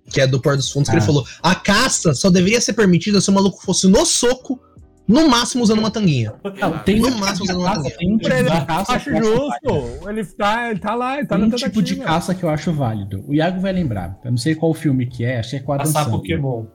que 0.09 0.21
é 0.21 0.27
do 0.27 0.39
Pôr 0.41 0.55
dos 0.55 0.71
Fundos, 0.71 0.89
que 0.89 0.95
Ah. 0.95 0.99
ele 0.99 1.05
falou: 1.05 1.25
a 1.41 1.55
caça 1.55 2.13
só 2.13 2.29
deveria 2.29 2.61
ser 2.61 2.73
permitida 2.73 3.19
se 3.21 3.29
o 3.29 3.33
maluco 3.33 3.61
fosse 3.63 3.87
no 3.87 4.05
soco, 4.05 4.59
no 5.07 5.29
máximo 5.29 5.63
usando 5.63 5.79
uma 5.79 5.91
tanguinha. 5.91 6.33
não, 6.59 6.79
tem 6.79 6.99
No 6.99 7.07
um 7.09 7.17
máximo 7.17 7.45
tipo 7.45 7.45
de 7.45 7.51
usando 7.51 7.59
uma 7.61 7.73
tanguinha. 7.75 7.97
tem 7.97 8.13
um 8.13 8.17
tipo 8.17 8.33
Ele, 8.33 8.49
de 8.49 8.65
caça 8.65 8.93
acho 8.93 9.15
justo. 9.15 10.09
Ele 10.09 10.25
tá, 10.25 10.69
ele 10.71 10.79
tá 10.79 10.95
lá, 10.95 11.17
ele 11.17 11.27
tá 11.27 11.35
Tem 11.37 11.47
na 11.47 11.53
um 11.55 11.57
tipo 11.57 11.81
de 11.81 11.95
caça 11.97 12.33
que 12.33 12.43
eu 12.43 12.49
acho 12.49 12.71
válido. 12.73 13.23
O 13.27 13.33
Iago 13.33 13.59
vai 13.59 13.71
lembrar. 13.71 14.17
Eu 14.23 14.31
não 14.31 14.37
sei 14.37 14.55
qual 14.55 14.73
filme 14.73 15.05
que 15.05 15.23
é, 15.23 15.39
acho 15.39 15.51
que 15.51 15.55
é 15.57 15.59
Quadro 15.59 15.85
Passar 15.91 16.09
Pokémon. 16.09 16.65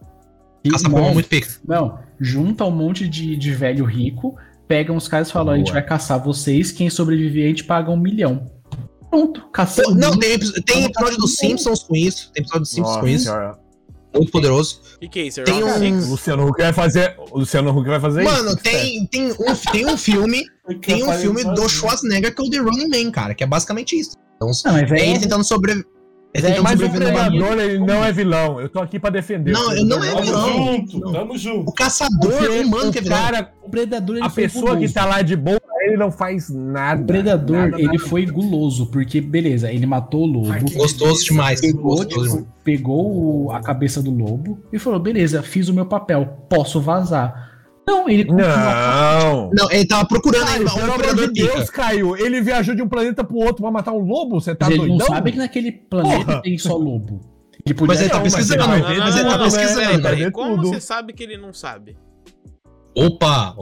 Caça 0.70 0.89
Pokémon 0.89 1.09
é 1.09 1.14
muito 1.14 1.28
pica. 1.28 1.49
Não, 1.66 1.99
junta 2.20 2.64
um 2.64 2.70
monte 2.70 3.09
de, 3.09 3.35
de 3.37 3.53
velho 3.53 3.85
rico, 3.85 4.37
pega 4.68 4.93
uns 4.93 5.09
caras 5.09 5.28
e 5.28 5.33
fala: 5.33 5.53
a 5.53 5.57
gente 5.57 5.66
Boa. 5.68 5.81
vai 5.81 5.83
caçar 5.89 6.22
vocês, 6.22 6.70
quem 6.70 6.89
sobreviver 6.91 7.47
a 7.47 7.49
gente 7.49 7.64
paga 7.64 7.91
um 7.91 7.97
milhão. 7.97 8.47
Pronto, 9.11 9.49
caça. 9.53 9.83
Pô, 9.83 9.91
Não, 9.93 10.16
tem, 10.16 10.39
tem 10.64 10.85
episódio 10.85 11.18
dos 11.18 11.35
Simpsons 11.35 11.83
com 11.83 11.97
isso. 11.97 12.31
Tem 12.33 12.43
episódio 12.43 12.61
dos 12.61 12.70
Simpsons 12.70 12.89
Nossa 12.95 13.01
com 13.01 13.09
isso. 13.09 13.24
senhora. 13.24 13.59
Muito 14.14 14.32
poderoso. 14.32 14.80
O 14.96 14.98
que, 15.00 15.08
que 15.08 15.20
é 15.20 15.22
isso? 15.24 15.42
Tem 15.44 15.62
um- 15.62 16.11
Luciano 16.11 16.46
Huck 16.48 16.61
vai 16.61 16.72
fazer. 16.72 17.16
O 17.30 17.38
Luciano 17.38 17.70
Huck 17.70 17.88
vai 17.88 18.00
fazer 18.00 18.22
Mano, 18.24 18.48
isso. 18.50 18.56
tem, 18.58 19.06
tem, 19.06 19.32
um, 19.32 19.54
tem 19.72 19.86
um 19.86 19.96
filme. 19.96 20.44
Tem 20.82 21.02
um 21.02 21.12
filme 21.14 21.42
do 21.42 21.68
Schwarzenegger 21.68 22.32
que 22.32 22.40
é 22.40 22.44
o 22.44 22.48
The 22.50 22.58
Running 22.58 22.88
Man, 22.88 23.11
cara, 23.11 23.34
que 23.34 23.42
é 23.42 23.46
basicamente 23.46 23.98
isso. 23.98 24.12
Então, 24.36 24.50
Não, 24.66 24.72
mas 24.72 24.92
é 24.92 24.98
é, 25.00 25.11
ele 25.11 25.18
tentando 25.18 25.42
sobreviver. 25.42 25.84
Ele 26.33 26.61
Mas 26.61 26.81
o 26.81 26.89
predador, 26.89 27.59
ele 27.59 27.78
não 27.81 28.05
é 28.05 28.12
vilão. 28.12 28.61
Eu 28.61 28.68
tô 28.68 28.78
aqui 28.78 29.01
pra 29.01 29.11
defender. 29.11 29.51
Não, 29.53 29.68
O 29.68 29.72
eu 29.72 29.85
não 29.85 30.03
é 30.05 30.11
Tamo 30.12 30.22
vilão. 30.22 30.49
junto, 30.76 31.01
Não. 31.01 31.12
tamo 31.12 31.37
junto. 31.39 31.68
O 31.68 31.72
caçador 31.72 32.31
Porque 32.33 32.47
humano 32.61 32.93
que 32.93 32.99
é 32.99 33.01
o 33.01 33.05
vilão. 33.05 33.18
cara, 33.18 33.53
o 33.64 33.68
predador 33.68 34.16
ele 34.16 34.24
a 34.26 34.31
foi 34.31 34.45
pessoa 34.45 34.76
que 34.76 34.89
tá 34.89 35.05
lá 35.05 35.22
de 35.22 35.35
boa, 35.35 35.61
ele 35.83 35.97
não 35.97 36.12
faz 36.12 36.49
nada. 36.49 37.03
O 37.03 37.07
predador, 37.07 37.57
Nada, 37.57 37.76
ele 37.78 37.87
nada. 37.87 37.99
foi 37.99 38.24
guloso, 38.26 38.87
porque, 38.87 39.20
beleza, 39.20 39.72
ele 39.72 39.87
matou 39.87 40.22
o 40.22 40.26
lobo, 40.26 40.53
Ai, 40.53 40.61
Gostoso 40.61 41.24
demais. 41.24 41.61
pegou, 41.61 41.97
Gostoso. 41.97 42.37
tipo, 42.39 42.49
pegou 42.62 43.47
o- 43.47 43.51
a 43.53 43.61
cabeça 43.61 44.01
do 44.01 44.12
lobo 44.12 44.61
e 44.72 44.78
falou: 44.78 45.01
beleza, 45.01 45.43
fiz 45.43 45.68
o 45.68 45.74
meu 45.74 45.87
papel, 45.87 46.45
posso 46.49 46.81
vazar. 46.81 47.49
Não, 47.91 48.09
ele. 48.09 48.24
Não. 48.24 49.51
Não, 49.53 49.70
ele 49.70 49.86
tava 49.86 50.07
procurando 50.07 50.45
Caio, 50.47 50.59
ainda 50.61 50.70
pelo 50.74 50.93
amor 50.93 51.14
de 51.28 51.32
pica. 51.32 51.55
Deus, 51.55 51.70
Caio. 51.70 52.16
Ele 52.16 52.41
viajou 52.41 52.74
de 52.74 52.82
um 52.82 52.88
planeta 52.88 53.24
pro 53.24 53.36
outro 53.38 53.62
pra 53.62 53.70
matar 53.70 53.93
um 53.93 53.99
lobo? 54.05 54.41
Você 54.41 54.55
tá 54.55 54.66
Mas 54.66 54.74
ele 54.76 54.86
doidão? 54.88 54.99
não 54.99 55.07
sabe 55.14 55.32
que 55.32 55.38
naquele 55.38 55.72
planeta 55.72 56.24
Porra. 56.24 56.43
tem 56.43 56.57
só 56.59 56.76
lobo. 56.76 57.20
Ele 57.66 57.74
podia 57.74 57.88
Mas 57.95 58.01
ele 58.01 58.09
tá 58.11 58.16
Não, 58.16 58.22
mas 58.24 58.34
pesquisando, 58.34 58.62
ele 58.62 58.68
vai 58.70 58.80
Não, 58.80 58.88
ver 58.88 58.97
não, 58.99 59.05
mas 59.05 59.14
ele 59.14 59.24
não, 59.24 59.30
tá 59.30 59.38
não, 59.38 59.45
pesquisando. 59.45 60.03
peraí, 60.03 60.30
Como 60.30 60.57
tudo. 60.57 60.68
você 60.68 60.80
sabe 60.80 61.12
que 61.12 61.22
ele 61.22 61.36
não 61.36 61.53
sabe? 61.53 61.97
Opa! 62.97 63.55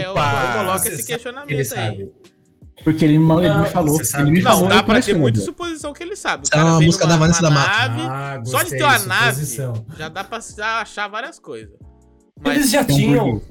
É, 0.00 0.08
Opa! 0.10 0.54
coloco 0.58 0.78
Você 0.78 0.88
esse 0.90 1.06
questionamento 1.06 1.50
Ele 1.50 1.58
aí. 1.60 1.64
sabe. 1.64 2.12
Porque 2.84 3.04
ele, 3.04 3.18
ma- 3.18 3.40
ele 3.42 3.48
Não, 3.48 3.62
me 3.62 3.68
falou. 3.68 3.98
Ele 4.18 4.30
me 4.30 4.40
falou. 4.40 4.62
Não, 4.62 4.68
dá 4.68 4.76
eu 4.76 4.84
pra 4.84 5.00
ter 5.02 5.14
muita 5.16 5.40
suposição 5.40 5.92
que 5.92 6.02
ele 6.02 6.14
sabe. 6.14 6.44
O 6.44 6.46
é 6.46 6.50
cara 6.50 6.64
uma 6.66 6.78
vem 6.78 6.86
música 6.86 7.06
da 7.08 7.16
Vanessa 7.16 7.42
da 7.42 7.50
Mata. 7.50 7.88
nave, 7.88 8.02
Ah, 8.02 8.40
Só 8.44 8.62
de 8.62 8.70
ter 8.70 8.82
uma 8.84 8.98
suposição. 8.98 9.72
nave, 9.72 9.84
já 9.98 10.08
dá 10.08 10.22
pra 10.22 10.38
achar 10.80 11.08
várias 11.08 11.38
coisas. 11.40 11.74
Eles 12.44 12.70
já 12.70 12.84
tinham. 12.84 13.38
por 13.38 13.42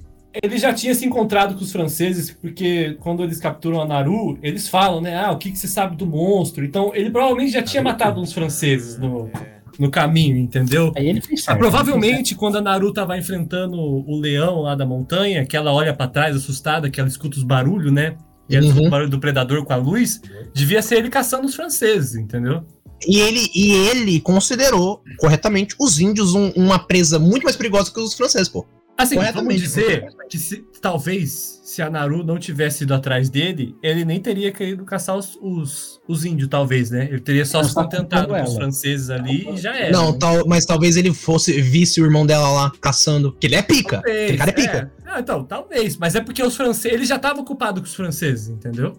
Ele 0.43 0.57
já 0.57 0.71
tinha 0.73 0.93
se 0.93 1.05
encontrado 1.05 1.55
com 1.55 1.61
os 1.63 1.71
franceses, 1.71 2.29
porque 2.31 2.95
quando 2.99 3.23
eles 3.23 3.39
capturam 3.39 3.81
a 3.81 3.85
Naru, 3.87 4.37
eles 4.43 4.67
falam, 4.69 5.01
né? 5.01 5.17
Ah, 5.17 5.31
o 5.31 5.37
que, 5.37 5.51
que 5.51 5.57
você 5.57 5.67
sabe 5.67 5.95
do 5.95 6.05
monstro? 6.05 6.63
Então, 6.63 6.91
ele 6.93 7.09
provavelmente 7.09 7.53
já 7.53 7.63
tinha 7.63 7.81
matado 7.81 8.21
uns 8.21 8.31
franceses 8.31 8.99
no, 8.99 9.31
no 9.79 9.89
caminho, 9.89 10.37
entendeu? 10.37 10.91
Aí 10.95 11.07
ele 11.07 11.21
fez 11.21 11.41
Ah, 11.41 11.43
certo. 11.45 11.57
provavelmente, 11.59 12.35
quando 12.35 12.57
a 12.57 12.61
Naru 12.61 12.93
tava 12.93 13.17
enfrentando 13.17 13.77
o 13.79 14.19
leão 14.19 14.61
lá 14.61 14.75
da 14.75 14.85
montanha, 14.85 15.43
que 15.43 15.57
ela 15.57 15.73
olha 15.73 15.91
pra 15.93 16.07
trás 16.07 16.35
assustada, 16.35 16.87
que 16.89 16.99
ela 16.99 17.09
escuta 17.09 17.37
os 17.37 17.43
barulhos, 17.43 17.91
né? 17.91 18.15
E 18.47 18.55
ela 18.55 18.63
Uhum. 18.65 18.69
escuta 18.69 18.87
o 18.87 18.91
barulho 18.91 19.09
do 19.09 19.19
predador 19.19 19.65
com 19.65 19.73
a 19.73 19.77
luz, 19.77 20.21
devia 20.53 20.81
ser 20.83 20.97
ele 20.99 21.09
caçando 21.09 21.47
os 21.47 21.55
franceses, 21.55 22.13
entendeu? 22.15 22.63
E 23.07 23.19
ele, 23.19 23.47
e 23.55 23.71
ele 23.71 24.19
considerou 24.21 25.01
corretamente 25.19 25.75
os 25.79 25.99
índios 25.99 26.35
um- 26.35 26.51
uma 26.55 26.77
presa 26.79 27.17
muito 27.17 27.43
mais 27.43 27.55
perigosa 27.55 27.91
que 27.91 27.99
os 27.99 28.13
franceses, 28.13 28.49
pô. 28.49 28.65
Assim, 28.97 29.15
vamos 29.33 29.55
dizer 29.55 30.07
que 30.29 30.39
se- 30.39 30.65
talvez 30.81 31.61
se 31.63 31.81
a 31.81 31.89
Naru 31.89 32.23
não 32.23 32.39
tivesse 32.39 32.83
ido 32.83 32.93
atrás 32.93 33.29
dele, 33.29 33.75
ele 33.83 34.03
nem 34.03 34.19
teria 34.19 34.51
querido 34.51 34.83
caçar 34.85 35.15
os, 35.15 35.37
os, 35.41 36.01
os 36.07 36.25
índios, 36.25 36.49
talvez, 36.49 36.89
né? 36.89 37.05
Ele 37.11 37.19
teria 37.19 37.45
só 37.45 37.61
Não, 37.61 37.69
se 37.69 37.75
contentado 37.75 38.29
com 38.29 38.41
os 38.43 38.55
franceses 38.55 39.09
ali 39.09 39.47
e 39.53 39.57
já 39.57 39.75
era. 39.75 39.91
não, 39.91 40.13
né? 40.13 40.17
tal, 40.19 40.47
mas 40.47 40.65
talvez 40.65 40.97
ele 40.97 41.13
fosse 41.13 41.61
visse 41.61 42.01
o 42.01 42.05
irmão 42.05 42.25
dela 42.25 42.49
lá 42.49 42.71
caçando. 42.81 43.33
Que 43.39 43.45
ele 43.47 43.55
é 43.55 43.61
pica. 43.61 44.01
Talvez, 44.01 44.23
Aquele 44.23 44.37
cara 44.37 44.49
é 44.49 44.53
pica. 44.53 44.91
é. 45.05 45.09
Ah, 45.09 45.19
então, 45.19 45.43
talvez. 45.43 45.97
Mas 45.97 46.15
é 46.15 46.21
porque 46.21 46.41
os 46.41 46.55
franceses. 46.55 46.91
Ele 46.97 47.05
já 47.05 47.17
estava 47.17 47.39
ocupado 47.39 47.81
com 47.81 47.85
os 47.87 47.93
franceses, 47.93 48.49
entendeu? 48.49 48.93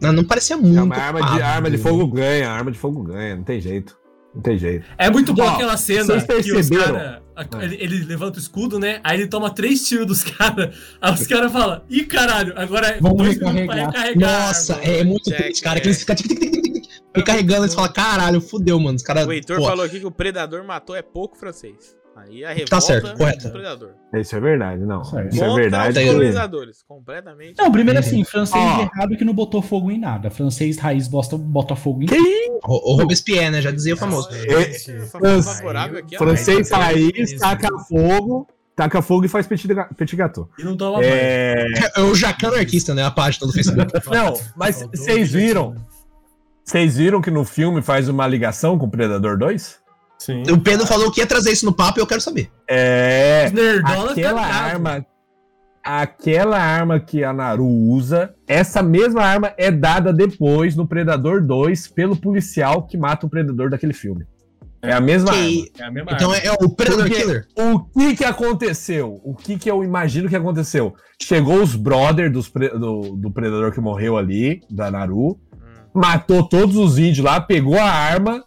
Não, 0.00 0.12
não 0.12 0.24
parecia 0.24 0.56
muito. 0.56 0.74
Não, 0.74 0.86
mas 0.86 0.98
arma, 0.98 1.22
de, 1.32 1.42
arma 1.42 1.70
de 1.70 1.78
fogo 1.78 2.06
ganha, 2.08 2.50
arma 2.50 2.70
de 2.70 2.78
fogo 2.78 3.02
ganha, 3.02 3.36
não 3.36 3.44
tem 3.44 3.60
jeito. 3.60 3.96
Não 4.34 4.42
tem 4.42 4.56
jeito. 4.58 4.86
É 4.96 5.10
muito 5.10 5.32
bom 5.34 5.46
aquela 5.48 5.76
cena 5.76 6.04
vocês 6.04 6.24
que 6.44 6.52
os 6.52 6.68
perceberam? 6.68 7.20
Cara, 7.44 7.62
a- 7.62 7.66
ele, 7.66 7.76
ele 7.80 8.04
levanta 8.04 8.38
o 8.38 8.40
escudo, 8.40 8.78
né? 8.78 9.00
Aí 9.04 9.18
ele 9.18 9.28
toma 9.28 9.50
três 9.50 9.86
tiros 9.86 10.06
dos 10.06 10.22
caras. 10.24 10.74
Aí 11.00 11.12
os 11.14 11.26
caras 11.26 11.52
falam, 11.52 11.82
ih, 11.88 12.04
caralho, 12.04 12.52
agora 12.56 12.88
é 12.88 13.00
Vamos 13.00 13.26
recarregar. 13.26 13.66
pra 13.66 13.86
recarregar. 13.86 14.46
Nossa, 14.48 14.74
mano." 14.76 14.86
é 14.86 15.04
muito 15.04 15.30
Jack, 15.30 15.42
triste, 15.42 15.62
cara. 15.62 15.78
é. 15.78 15.80
Que 15.82 15.88
eles 15.88 15.98
ficam 16.00 16.16
recarregando, 17.14 17.62
eles 17.64 17.74
falam, 17.74 17.92
caralho, 17.92 18.40
fudeu, 18.40 18.78
mano. 18.78 18.96
Os 18.96 19.02
caras. 19.02 19.26
O 19.26 19.32
Heitor 19.32 19.58
pô, 19.58 19.64
falou 19.66 19.84
aqui 19.84 20.00
que 20.00 20.06
o 20.06 20.10
predador 20.10 20.64
matou 20.64 20.94
é 20.96 21.02
pouco 21.02 21.36
francês. 21.36 21.96
Aí 22.16 22.44
a 22.44 22.52
revolta 22.52 22.80
certo, 22.80 23.16
correto. 23.16 23.44
do 23.44 23.52
predador. 23.52 23.90
Isso 24.14 24.36
é 24.36 24.40
verdade, 24.40 24.84
não. 24.84 25.04
Certo. 25.04 25.32
Isso 25.32 25.42
é 25.42 25.46
Contra 25.46 25.62
verdade. 25.62 25.98
os 25.98 26.06
colonizadores. 26.06 26.82
Completamente. 26.86 27.54
Não, 27.58 27.72
primeiro 27.72 27.98
assim, 27.98 28.24
francês 28.24 28.62
Ó. 28.62 28.82
errado 28.82 29.16
que 29.16 29.24
não 29.24 29.32
botou 29.32 29.62
fogo 29.62 29.90
em 29.90 29.98
nada. 29.98 30.30
Francês 30.30 30.78
raiz 30.78 31.08
bota, 31.08 31.36
bota 31.38 31.74
fogo 31.74 32.02
em 32.02 32.06
Que 32.06 32.18
O, 32.64 32.92
o 32.92 32.96
Robespierre, 32.96 33.50
né? 33.50 33.62
Já 33.62 33.70
dizia 33.70 33.94
o 33.94 33.96
famoso. 33.96 34.28
Eu 34.30 35.42
sou 35.42 35.54
favorável 35.54 35.98
aqui, 36.00 36.16
ó. 36.16 36.18
Francês 36.18 36.70
raiz, 36.70 37.38
taca 37.38 37.68
fogo, 37.88 38.46
taca 38.76 39.00
fogo 39.00 39.24
e 39.24 39.28
faz 39.28 39.46
petit, 39.46 39.68
petit 39.96 40.16
gâteau. 40.16 40.50
E 40.58 40.64
não 40.64 40.76
toma 40.76 40.98
banho. 40.98 41.10
É... 41.10 41.66
É 41.96 42.00
o 42.00 42.14
Jacan 42.14 42.48
anarquista, 42.48 42.94
né? 42.94 43.04
A 43.04 43.10
página 43.10 43.46
do 43.46 43.52
Facebook. 43.52 43.92
Não, 44.10 44.34
mas 44.56 44.82
vocês 44.92 45.32
viram? 45.32 45.74
Vocês 46.64 46.96
viram 46.96 47.20
que 47.20 47.30
no 47.30 47.44
filme 47.44 47.82
faz 47.82 48.08
uma 48.08 48.26
ligação 48.26 48.78
com 48.78 48.86
o 48.86 48.90
Predador 48.90 49.36
2? 49.38 49.79
Sim. 50.20 50.42
o 50.52 50.60
Pedro 50.60 50.86
falou 50.86 51.10
que 51.10 51.20
ia 51.20 51.26
trazer 51.26 51.50
isso 51.50 51.64
no 51.66 51.72
papo 51.72 51.98
e 51.98 52.02
eu 52.02 52.06
quero 52.06 52.20
saber. 52.20 52.50
É. 52.68 53.50
Aquela 53.84 54.42
arma. 54.46 55.06
aquela 55.82 56.58
arma 56.60 57.00
que 57.00 57.24
a 57.24 57.32
Naru 57.32 57.66
usa, 57.66 58.34
essa 58.46 58.82
mesma 58.82 59.22
arma 59.22 59.52
é 59.56 59.70
dada 59.70 60.12
depois 60.12 60.76
no 60.76 60.86
Predador 60.86 61.42
2 61.42 61.88
pelo 61.88 62.14
policial 62.16 62.86
que 62.86 62.98
mata 62.98 63.26
o 63.26 63.30
Predador 63.30 63.70
daquele 63.70 63.94
filme. 63.94 64.26
É 64.82 64.92
a 64.92 65.00
mesma 65.00 65.30
arma. 65.30 65.42
Que- 65.42 65.72
É 65.78 65.84
a 65.84 65.90
mesma 65.90 66.12
Então 66.12 66.30
arma. 66.32 66.42
é, 66.42 66.46
é 66.48 66.52
o 66.52 66.68
Predador 66.70 67.04
Porque 67.06 67.20
Killer. 67.20 67.46
O 67.58 67.80
que 67.80 68.16
que 68.16 68.24
aconteceu? 68.24 69.20
O 69.24 69.34
que 69.34 69.58
que 69.58 69.70
eu 69.70 69.82
imagino 69.84 70.28
que 70.28 70.36
aconteceu? 70.36 70.94
Chegou 71.22 71.62
os 71.62 71.74
brother 71.76 72.30
dos 72.32 72.48
pre- 72.48 72.70
do, 72.78 73.16
do 73.16 73.30
predador 73.30 73.72
que 73.72 73.80
morreu 73.80 74.16
ali, 74.16 74.62
da 74.70 74.90
Naru, 74.90 75.38
matou 75.94 76.46
todos 76.48 76.76
os 76.76 76.98
índios 76.98 77.24
lá, 77.24 77.40
pegou 77.40 77.78
a 77.78 77.90
arma 77.90 78.42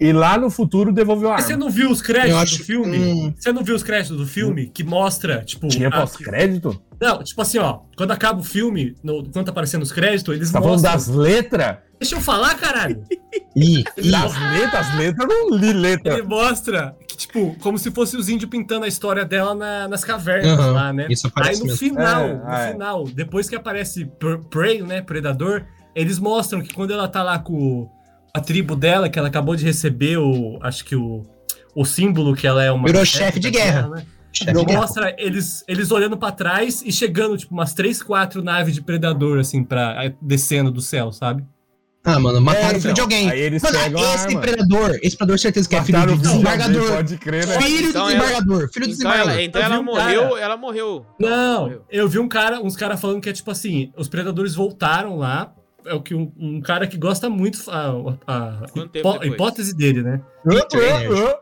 e 0.00 0.12
lá 0.12 0.36
no 0.38 0.50
futuro 0.50 0.92
devolveu 0.92 1.30
a 1.30 1.34
Mas 1.34 1.44
você 1.44 1.52
arma. 1.52 1.64
não 1.64 1.70
viu 1.70 1.90
os 1.90 2.00
créditos 2.02 2.36
acho- 2.42 2.58
do 2.58 2.64
filme? 2.64 2.98
hum. 2.98 3.34
Você 3.38 3.52
não 3.52 3.62
viu 3.62 3.74
os 3.74 3.82
créditos 3.82 4.16
do 4.16 4.26
filme 4.26 4.66
que 4.68 4.82
mostra, 4.84 5.42
tipo. 5.44 5.68
Tinha 5.68 5.88
a- 5.88 6.00
pós-crédito? 6.00 6.80
Não, 7.00 7.22
tipo 7.22 7.40
assim, 7.42 7.58
ó. 7.58 7.80
Quando 7.96 8.10
acaba 8.12 8.40
o 8.40 8.44
filme, 8.44 8.94
no, 9.02 9.22
quando 9.30 9.44
tá 9.46 9.50
aparecendo 9.50 9.82
os 9.82 9.92
créditos, 9.92 10.34
eles 10.34 10.48
Você 10.48 10.52
tá 10.54 10.60
falando 10.60 10.80
mostram. 10.80 10.92
das 10.92 11.08
letras? 11.08 11.76
Deixa 12.00 12.16
eu 12.16 12.20
falar, 12.20 12.54
caralho. 12.56 13.02
Ih. 13.56 13.84
Das 14.10 14.32
letras? 14.52 14.88
As 14.88 14.98
letras 14.98 15.28
eu 15.30 15.48
não 15.50 15.56
li 15.56 15.72
letra. 15.72 16.14
Ele 16.14 16.22
mostra 16.22 16.94
que, 17.08 17.16
tipo, 17.16 17.56
como 17.60 17.78
se 17.78 17.90
fosse 17.90 18.16
os 18.16 18.28
índios 18.28 18.50
pintando 18.50 18.84
a 18.84 18.88
história 18.88 19.24
dela 19.24 19.54
na- 19.54 19.88
nas 19.88 20.04
cavernas 20.04 20.58
Aham, 20.58 20.72
lá, 20.72 20.92
né? 20.92 21.06
isso 21.10 21.26
Aí 21.26 21.30
aparece 21.30 21.60
no 21.60 21.66
mesmo. 21.66 21.78
final, 21.78 22.24
É, 22.24 22.34
no 22.34 22.50
é. 22.52 22.72
final, 22.72 23.04
depois 23.04 23.48
que 23.48 23.54
aparece 23.56 24.04
Pre- 24.18 24.38
Prey, 24.50 24.82
né, 24.82 25.00
Predador, 25.02 25.64
eles 25.94 26.18
mostram 26.18 26.60
que 26.60 26.74
quando 26.74 26.92
ela 26.92 27.06
tá 27.08 27.22
lá 27.22 27.38
com 27.38 27.88
a 28.36 28.40
tribo 28.40 28.74
dela, 28.74 29.08
que 29.08 29.16
ela 29.16 29.28
acabou 29.28 29.54
de 29.54 29.64
receber 29.64 30.18
o, 30.18 30.58
acho 30.60 30.84
que 30.84 30.96
o, 30.96 31.22
o 31.74 31.84
símbolo 31.84 32.34
que 32.34 32.46
ela 32.48 32.64
é 32.64 32.72
uma... 32.72 32.84
Virou 32.86 33.04
chefe 33.04 33.38
de 33.38 33.48
guerra. 33.48 33.86
né? 33.88 34.04
Chefe 34.32 34.52
de 34.52 34.64
guerra. 34.64 34.80
Mostra 34.80 35.14
eles, 35.16 35.62
eles 35.68 35.92
olhando 35.92 36.16
pra 36.16 36.32
trás 36.32 36.82
e 36.84 36.90
chegando, 36.90 37.38
tipo, 37.38 37.54
umas 37.54 37.72
três, 37.72 38.02
quatro 38.02 38.42
naves 38.42 38.74
de 38.74 38.82
Predador, 38.82 39.38
assim, 39.38 39.62
pra, 39.62 40.12
descendo 40.20 40.72
do 40.72 40.82
céu, 40.82 41.12
sabe? 41.12 41.44
Ah, 42.06 42.18
mano, 42.18 42.38
mataram 42.40 42.66
É, 42.74 42.76
o 42.76 42.80
filho 42.80 42.82
de 42.82 42.88
então, 43.00 43.04
alguém. 43.04 43.30
aí 43.30 43.40
eles 43.40 43.62
mano, 43.62 43.78
pegam 43.78 44.00
esse 44.14 44.26
arma. 44.26 44.40
predador, 44.40 44.98
esse 45.00 45.16
predador, 45.16 45.38
certeza 45.38 45.68
que 45.68 45.76
é 45.76 45.82
filho 45.84 45.98
Mataram 45.98 46.16
do 46.18 46.20
o 46.20 46.24
filho 46.32 46.36
alguém, 46.48 46.58
desembargador. 46.58 46.96
Pode 46.96 47.16
crer, 47.18 47.46
né? 47.46 47.60
Filho 47.62 47.88
Então 47.88 47.92
do 47.92 47.98
ela- 47.98 48.18
desembargador. 48.18 48.68
Filho 48.72 48.86
do 48.88 48.92
Então 48.92 49.12
ela, 49.12 49.32
desembargador. 49.36 49.40
então 49.44 49.62
ela 49.62 49.74
vi 49.76 49.80
um 49.80 49.84
morreu, 49.84 50.22
cara- 50.28 50.40
ela 50.42 50.56
morreu. 50.58 51.06
Não, 51.20 51.60
Morreu. 51.62 51.84
eu 51.88 52.08
vi 52.08 52.18
um 52.18 52.28
cara, 52.28 52.60
uns 52.60 52.76
caras 52.76 53.00
falando 53.00 53.20
que 53.22 53.28
é 53.30 53.32
tipo 53.32 53.50
assim, 53.50 53.92
os 53.96 54.08
predadores 54.08 54.54
voltaram 54.56 55.16
lá. 55.16 55.52
É 55.86 55.94
o 55.94 56.00
que 56.00 56.14
um, 56.14 56.32
um 56.38 56.60
cara 56.60 56.86
que 56.86 56.96
gosta 56.96 57.28
muito 57.28 57.58
a, 57.70 57.90
a- 58.26 58.62
depois? 58.90 59.32
hipótese 59.32 59.76
dele, 59.76 60.02
né? 60.02 60.20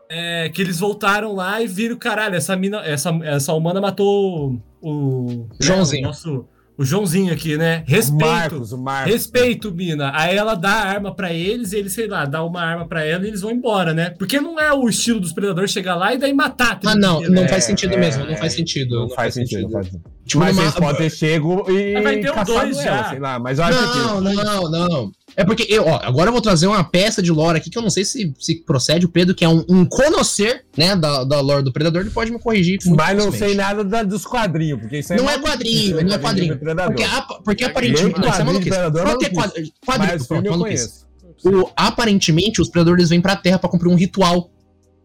É 0.09 0.49
que 0.49 0.61
eles 0.61 0.79
voltaram 0.79 1.33
lá 1.33 1.61
e 1.61 1.67
viram, 1.67 1.97
caralho, 1.97 2.35
essa 2.35 2.55
mina, 2.55 2.81
essa, 2.85 3.09
essa 3.23 3.53
humana 3.53 3.79
matou 3.79 4.59
o 4.81 5.47
Joãozinho. 5.59 6.01
né, 6.01 6.07
o 6.07 6.11
nosso 6.11 6.47
o 6.77 6.83
Joãozinho 6.83 7.31
aqui, 7.33 7.55
né? 7.57 7.83
Respeito. 7.85 8.25
Marcos, 8.25 8.71
o 8.71 8.77
Marcos. 8.77 9.13
Respeito, 9.13 9.71
mina. 9.71 10.11
Aí 10.15 10.35
ela 10.35 10.55
dá 10.55 10.69
a 10.71 10.83
arma 10.87 11.13
pra 11.15 11.31
eles 11.31 11.71
e 11.71 11.77
eles, 11.77 11.93
sei 11.93 12.07
lá, 12.07 12.25
dá 12.25 12.43
uma 12.43 12.61
arma 12.61 12.87
pra 12.87 13.05
ela 13.05 13.23
e 13.25 13.27
eles 13.27 13.41
vão 13.41 13.51
embora, 13.51 13.93
né? 13.93 14.09
Porque 14.17 14.39
não 14.39 14.59
é 14.59 14.73
o 14.73 14.87
estilo 14.89 15.19
dos 15.19 15.31
predadores 15.33 15.71
chegar 15.71 15.95
lá 15.95 16.13
e 16.13 16.17
daí 16.17 16.33
matar. 16.33 16.79
Ah, 16.85 16.95
não, 16.95 17.17
inteira, 17.17 17.33
não 17.35 17.41
né? 17.43 17.47
faz 17.47 17.63
sentido 17.65 17.93
é, 17.93 17.97
mesmo, 17.97 18.25
não 18.25 18.35
faz 18.35 18.53
sentido. 18.53 18.99
Não, 19.01 19.09
faz 19.09 19.33
sentido, 19.33 19.61
não 19.63 19.69
faz 19.69 19.85
sentido. 19.87 20.03
Tipo, 20.25 20.39
Mas 20.39 20.55
numa- 20.55 20.63
eles 20.67 20.75
podem 20.75 20.95
ter 20.95 21.09
chego 21.11 21.65
e 21.69 21.93
Mas 21.93 22.03
vai 22.03 22.17
ter 22.19 22.29
o 22.29 22.33
caçado 22.33 22.59
dois 22.59 22.77
ela, 22.77 22.97
já. 22.97 23.09
sei 23.09 23.19
lá. 23.19 23.39
Mas 23.39 23.59
eu 23.59 23.65
acho 23.65 23.91
que... 23.91 23.97
Não, 23.99 24.21
não, 24.21 24.71
não. 24.71 25.11
É 25.35 25.43
porque, 25.43 25.65
eu, 25.69 25.85
ó, 25.87 25.99
agora 26.03 26.27
eu 26.29 26.31
vou 26.31 26.41
trazer 26.41 26.67
uma 26.67 26.83
peça 26.83 27.21
de 27.21 27.31
lore 27.31 27.57
aqui 27.57 27.69
que 27.69 27.77
eu 27.77 27.81
não 27.81 27.89
sei 27.89 28.05
se, 28.05 28.33
se 28.39 28.55
procede. 28.63 29.05
O 29.05 29.09
Pedro, 29.09 29.33
que 29.33 29.43
é 29.43 29.49
um, 29.49 29.63
um 29.67 29.85
conhecer, 29.85 30.65
né, 30.77 30.95
da, 30.95 31.23
da 31.23 31.39
lore 31.41 31.63
do 31.63 31.71
Predador, 31.73 32.01
ele 32.01 32.09
pode 32.11 32.31
me 32.31 32.39
corrigir. 32.39 32.77
Mas 32.85 33.17
não 33.17 33.31
sei 33.31 33.55
nada 33.55 33.83
da- 33.83 34.03
dos 34.03 34.25
quadrinhos, 34.25 34.79
porque 34.79 34.99
isso 34.99 35.13
aí 35.13 35.17
Não 35.19 35.29
é 35.29 35.37
maluquice, 35.37 35.51
quadrinho, 35.57 35.95
né? 35.95 36.03
não 36.03 36.13
é 36.13 36.17
quadrinho. 36.19 36.53
do 36.53 36.59
Predador. 36.59 36.93
Porque, 36.95 37.03
apa- 37.03 37.41
porque 37.43 37.63
aparentemente. 37.63 38.19
Não, 38.19 38.27
isso 38.29 38.41
é 38.41 38.45
quadrinho 38.45 38.45
maluquice. 38.45 38.75
é 38.77 39.03
Pode 39.05 39.19
ter 39.19 39.29
quadrinho, 39.33 39.71
quadrinho 39.85 40.25
pronto, 40.25 40.49
maluquice. 40.51 41.03
O, 41.45 41.69
aparentemente, 41.75 42.61
os 42.61 42.69
predadores 42.69 43.09
vêm 43.09 43.19
pra 43.19 43.35
Terra 43.35 43.59
pra 43.59 43.69
cumprir 43.69 43.89
um 43.89 43.95
ritual 43.95 44.49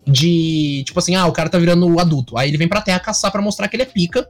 de. 0.07 0.83
Tipo 0.87 0.99
assim, 0.99 1.15
ah, 1.15 1.27
o 1.27 1.33
cara 1.33 1.49
tá 1.49 1.59
virando 1.59 1.99
adulto. 1.99 2.37
Aí 2.37 2.49
ele 2.49 2.57
vem 2.59 2.69
pra 2.69 2.81
Terra 2.81 3.01
caçar 3.01 3.31
pra 3.31 3.43
mostrar 3.43 3.69
que 3.69 3.77
ele 3.77 3.83
é 3.83 3.87
pica 3.87 4.29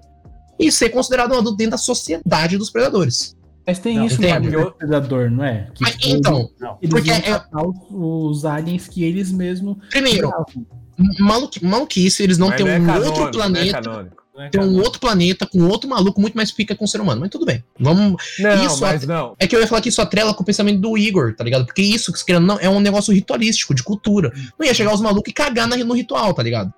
e 0.58 0.72
ser 0.72 0.88
considerado 0.88 1.32
um 1.32 1.38
adulto 1.38 1.56
dentro 1.56 1.72
da 1.72 1.78
sociedade 1.78 2.56
dos 2.58 2.70
predadores. 2.70 3.36
Mas 3.68 3.78
tem 3.78 3.96
Não, 3.98 4.06
isso 4.06 4.18
no 4.22 4.72
Predador, 4.72 5.30
não 5.30 5.44
é? 5.44 5.68
Que, 5.74 5.82
Mas, 5.82 5.96
então, 6.02 6.48
eles 6.80 6.90
porque 6.90 7.10
é- 7.10 7.42
os, 7.92 8.46
aliens 8.46 8.88
que 8.88 9.04
eles 9.04 9.30
mesmos. 9.30 9.76
primeiro, 9.90 10.32
maluqui, 11.20 11.62
maluquice, 11.62 12.22
eles 12.22 12.38
não 12.38 12.48
Mas 12.48 12.56
têm 12.56 12.66
é 12.66 12.78
um 12.80 12.86
canônico, 12.86 13.20
outro 13.20 13.20
não 13.20 13.28
é 13.28 13.32
planeta. 13.50 13.80
Não 14.34 14.42
é, 14.42 14.48
Tem 14.48 14.60
um 14.62 14.78
outro 14.78 14.98
planeta 14.98 15.44
com 15.46 15.64
outro 15.68 15.90
maluco 15.90 16.18
muito 16.18 16.34
mais 16.34 16.50
pica 16.50 16.74
com 16.74 16.86
o 16.86 16.88
ser 16.88 16.98
humano. 17.02 17.20
Mas 17.20 17.28
tudo 17.28 17.44
bem. 17.44 17.62
Vamos. 17.78 18.22
Não, 18.38 18.64
Isso 18.64 18.80
mas 18.80 19.02
até- 19.04 19.06
não. 19.12 19.34
É 19.38 19.46
que 19.46 19.54
eu 19.54 19.60
ia 19.60 19.66
falar 19.66 19.82
que 19.82 19.90
isso 19.90 20.00
atrela 20.00 20.32
com 20.32 20.42
o 20.42 20.46
pensamento 20.46 20.80
do 20.80 20.96
Igor, 20.96 21.34
tá 21.36 21.44
ligado? 21.44 21.66
Porque 21.66 21.82
isso, 21.82 22.10
querendo, 22.24 22.46
não, 22.46 22.58
é 22.58 22.70
um 22.70 22.80
negócio 22.80 23.12
ritualístico, 23.12 23.74
de 23.74 23.82
cultura. 23.82 24.32
Não 24.58 24.64
ia 24.66 24.72
chegar 24.72 24.94
os 24.94 25.00
malucos 25.02 25.28
e 25.30 25.34
cagar 25.34 25.68
na- 25.68 25.76
no 25.76 25.92
ritual, 25.92 26.32
tá 26.32 26.42
ligado? 26.42 26.72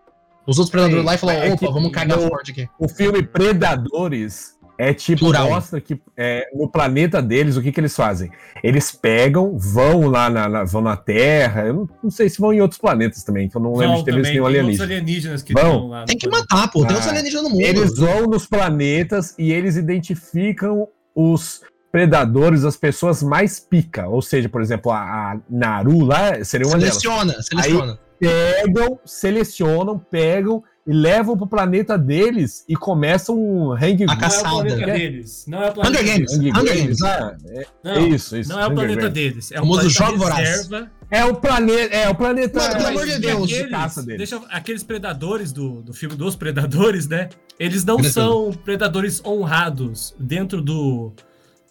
Os 0.45 0.59
outros 0.59 0.71
predadores 0.73 1.03
Sim, 1.03 1.07
lá 1.07 1.15
e 1.15 1.19
falar, 1.19 1.35
é 1.35 1.53
opa, 1.53 1.71
vamos 1.71 1.93
cagar 1.93 2.19
no- 2.19 2.27
forte 2.29 2.51
aqui. 2.51 2.69
O 2.81 2.89
filme 2.89 3.23
Predadores 3.23 4.59
é 4.81 4.95
tipo, 4.95 5.21
Plural. 5.21 5.49
mostra 5.51 5.81
que 5.81 6.01
é, 6.17 6.49
no 6.55 6.69
planeta 6.69 7.21
deles, 7.21 7.57
o 7.57 7.63
que, 7.63 7.71
que 7.71 7.79
eles 7.81 7.95
fazem? 7.95 8.31
Eles 8.63 8.91
pegam, 8.93 9.57
vão 9.59 10.09
lá 10.09 10.31
na, 10.31 10.49
na- 10.49 10.65
vão 10.65 10.81
na 10.81 10.97
Terra, 10.97 11.67
eu 11.67 11.75
não, 11.75 11.89
não 12.05 12.11
sei 12.11 12.29
se 12.29 12.41
vão 12.41 12.53
em 12.53 12.61
outros 12.61 12.81
planetas 12.81 13.23
também, 13.23 13.49
que 13.49 13.57
eu 13.57 13.61
não 13.61 13.73
lembro 13.77 13.97
Vão 13.97 14.05
de 14.05 14.05
ter 14.11 14.17
visto 14.17 14.31
nenhum 14.33 14.47
alienígena. 14.47 14.85
alienígenas 14.85 15.43
que 15.43 15.53
Vão. 15.53 15.91
Tem 16.07 16.17
que 16.17 16.29
planeta. 16.29 16.55
matar, 16.55 16.71
pô. 16.71 16.87
Tem 16.87 16.97
Ah, 16.97 16.99
uns 17.01 17.07
alienígenas 17.09 17.43
no 17.45 17.51
mundo. 17.51 17.61
Eles 17.61 17.97
vão 17.99 18.23
nos 18.27 18.47
planetas 18.47 19.35
e 19.39 19.53
eles 19.53 19.77
identificam 19.77 20.89
os 21.15 21.61
predadores, 21.93 22.65
as 22.65 22.77
pessoas 22.77 23.23
mais 23.23 23.59
pica. 23.61 24.07
Ou 24.09 24.23
seja, 24.23 24.49
por 24.49 24.63
exemplo, 24.63 24.93
a, 24.93 25.33
a 25.33 25.37
Naru 25.51 26.05
lá 26.05 26.43
seria 26.45 26.67
uma 26.67 26.79
delas. 26.79 26.95
seleciona, 26.95 27.43
seleciona. 27.43 27.99
Pegam, 28.19 28.99
selecionam, 29.05 29.99
pegam 29.99 30.63
e 30.91 30.93
levam 30.93 31.37
pro 31.37 31.47
planeta 31.47 31.97
deles 31.97 32.65
e 32.69 32.75
começam 32.75 33.39
um 33.39 33.73
hang 33.73 34.03
A 34.03 34.07
Não 34.07 34.13
é 34.13 34.17
o 34.17 34.19
caçada. 34.19 34.49
planeta 34.51 34.83
É. 34.83 34.99
deles. 34.99 35.45
Não 35.47 35.63
é 35.63 35.71
o 35.71 35.73
planeta 35.73 36.03
Hunger 36.03 36.15
Games. 36.15 36.39
deles. 36.39 36.59
Hunger 36.59 36.77
Games. 36.79 37.03
Ah, 37.03 37.37
é, 37.47 37.67
Não, 37.85 37.93
é 37.93 38.01
isso, 38.09 38.37
isso. 38.37 38.51
não 38.51 38.59
é 38.59 38.63
o 38.63 38.67
Hunger 38.67 38.75
planeta 38.77 39.01
Games. 39.03 39.15
deles. 39.15 39.53
É 39.53 39.55
o 39.55 39.59
Famoso 39.61 39.81
planeta 39.81 40.05
jogo 40.05 40.19
voraz. 40.19 40.49
reserva. 40.49 40.91
É 41.13 41.25
o 41.25 41.35
planeta. 41.37 41.95
É 41.97 42.09
o 42.09 42.15
planeta. 42.15 42.59
Mano, 42.59 42.73
pelo 42.75 42.85
é, 42.85 42.89
amor 42.91 43.07
de 43.07 43.19
Deus, 43.21 43.49
de 43.49 43.55
aqueles, 43.55 43.71
caça 43.71 44.03
deles. 44.03 44.19
deixa, 44.19 44.35
eu- 44.37 44.45
aqueles 44.51 44.83
predadores 44.83 45.53
do, 45.53 45.83
do 45.83 45.93
filme 45.93 46.17
dos 46.17 46.35
predadores, 46.37 47.07
né? 47.09 47.29
Eles 47.59 47.85
não 47.85 48.03
são 48.03 48.53
predadores 48.65 49.23
honrados 49.25 50.15
dentro 50.19 50.61
do. 50.61 51.13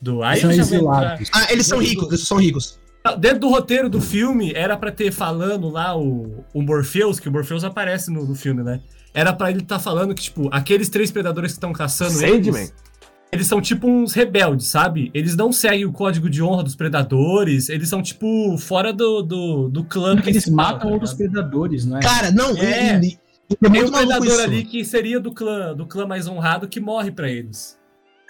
do 0.01 0.23
aí 0.23 0.39
São 0.39 0.51
já 0.51 0.63
vou 0.63 0.75
exilados. 0.75 1.29
Ah, 1.33 1.47
eles 1.51 1.67
são 1.67 1.79
ricos, 1.79 2.07
eles 2.07 2.25
são 2.27 2.37
ricos. 2.37 2.79
Dentro 3.17 3.39
do 3.39 3.49
roteiro 3.49 3.89
do 3.89 3.99
filme, 4.01 4.51
era 4.53 4.75
pra 4.77 4.91
ter 4.91 5.09
falando 5.11 5.69
lá 5.69 5.97
o, 5.97 6.43
o 6.53 6.61
Morpheus, 6.61 7.17
que 7.19 7.29
o 7.29 7.31
Morpheus 7.31 7.63
aparece 7.63 8.11
no, 8.11 8.25
no 8.25 8.35
filme, 8.35 8.61
né? 8.61 8.81
Era 9.13 9.33
pra 9.33 9.49
ele 9.49 9.61
estar 9.61 9.79
falando 9.79 10.13
que, 10.13 10.21
tipo, 10.23 10.47
aqueles 10.51 10.89
três 10.89 11.09
predadores 11.11 11.51
que 11.51 11.57
estão 11.57 11.73
caçando 11.73 12.11
Sandman. 12.11 12.35
eles, 12.61 12.73
eles 13.31 13.47
são 13.47 13.59
tipo 13.61 13.87
uns 13.87 14.13
rebeldes, 14.13 14.67
sabe? 14.67 15.09
Eles 15.13 15.35
não 15.35 15.51
seguem 15.51 15.85
o 15.85 15.91
código 15.91 16.29
de 16.29 16.41
honra 16.43 16.63
dos 16.63 16.75
predadores, 16.75 17.69
eles 17.69 17.89
são, 17.89 18.01
tipo, 18.01 18.57
fora 18.57 18.93
do, 18.93 19.21
do, 19.21 19.69
do 19.69 19.83
clã 19.83 20.11
Eles 20.13 20.23
principal, 20.23 20.55
matam 20.55 20.79
tá 20.79 20.87
outros 20.87 21.13
predadores, 21.13 21.85
não 21.85 21.97
é? 21.97 22.01
Cara, 22.01 22.31
não, 22.31 22.55
É. 22.57 22.99
e- 23.01 23.07
e- 23.07 23.19
e 23.51 23.53
é 23.53 23.55
Tem 23.55 23.69
muito 23.69 23.89
um 23.89 23.97
predador 23.97 24.27
isso. 24.27 24.41
ali 24.41 24.63
que 24.63 24.85
seria 24.85 25.19
do 25.19 25.31
clã, 25.31 25.73
do 25.75 25.85
clã 25.87 26.05
mais 26.05 26.27
honrado 26.27 26.67
que 26.67 26.79
morre 26.79 27.11
pra 27.11 27.27
eles. 27.29 27.77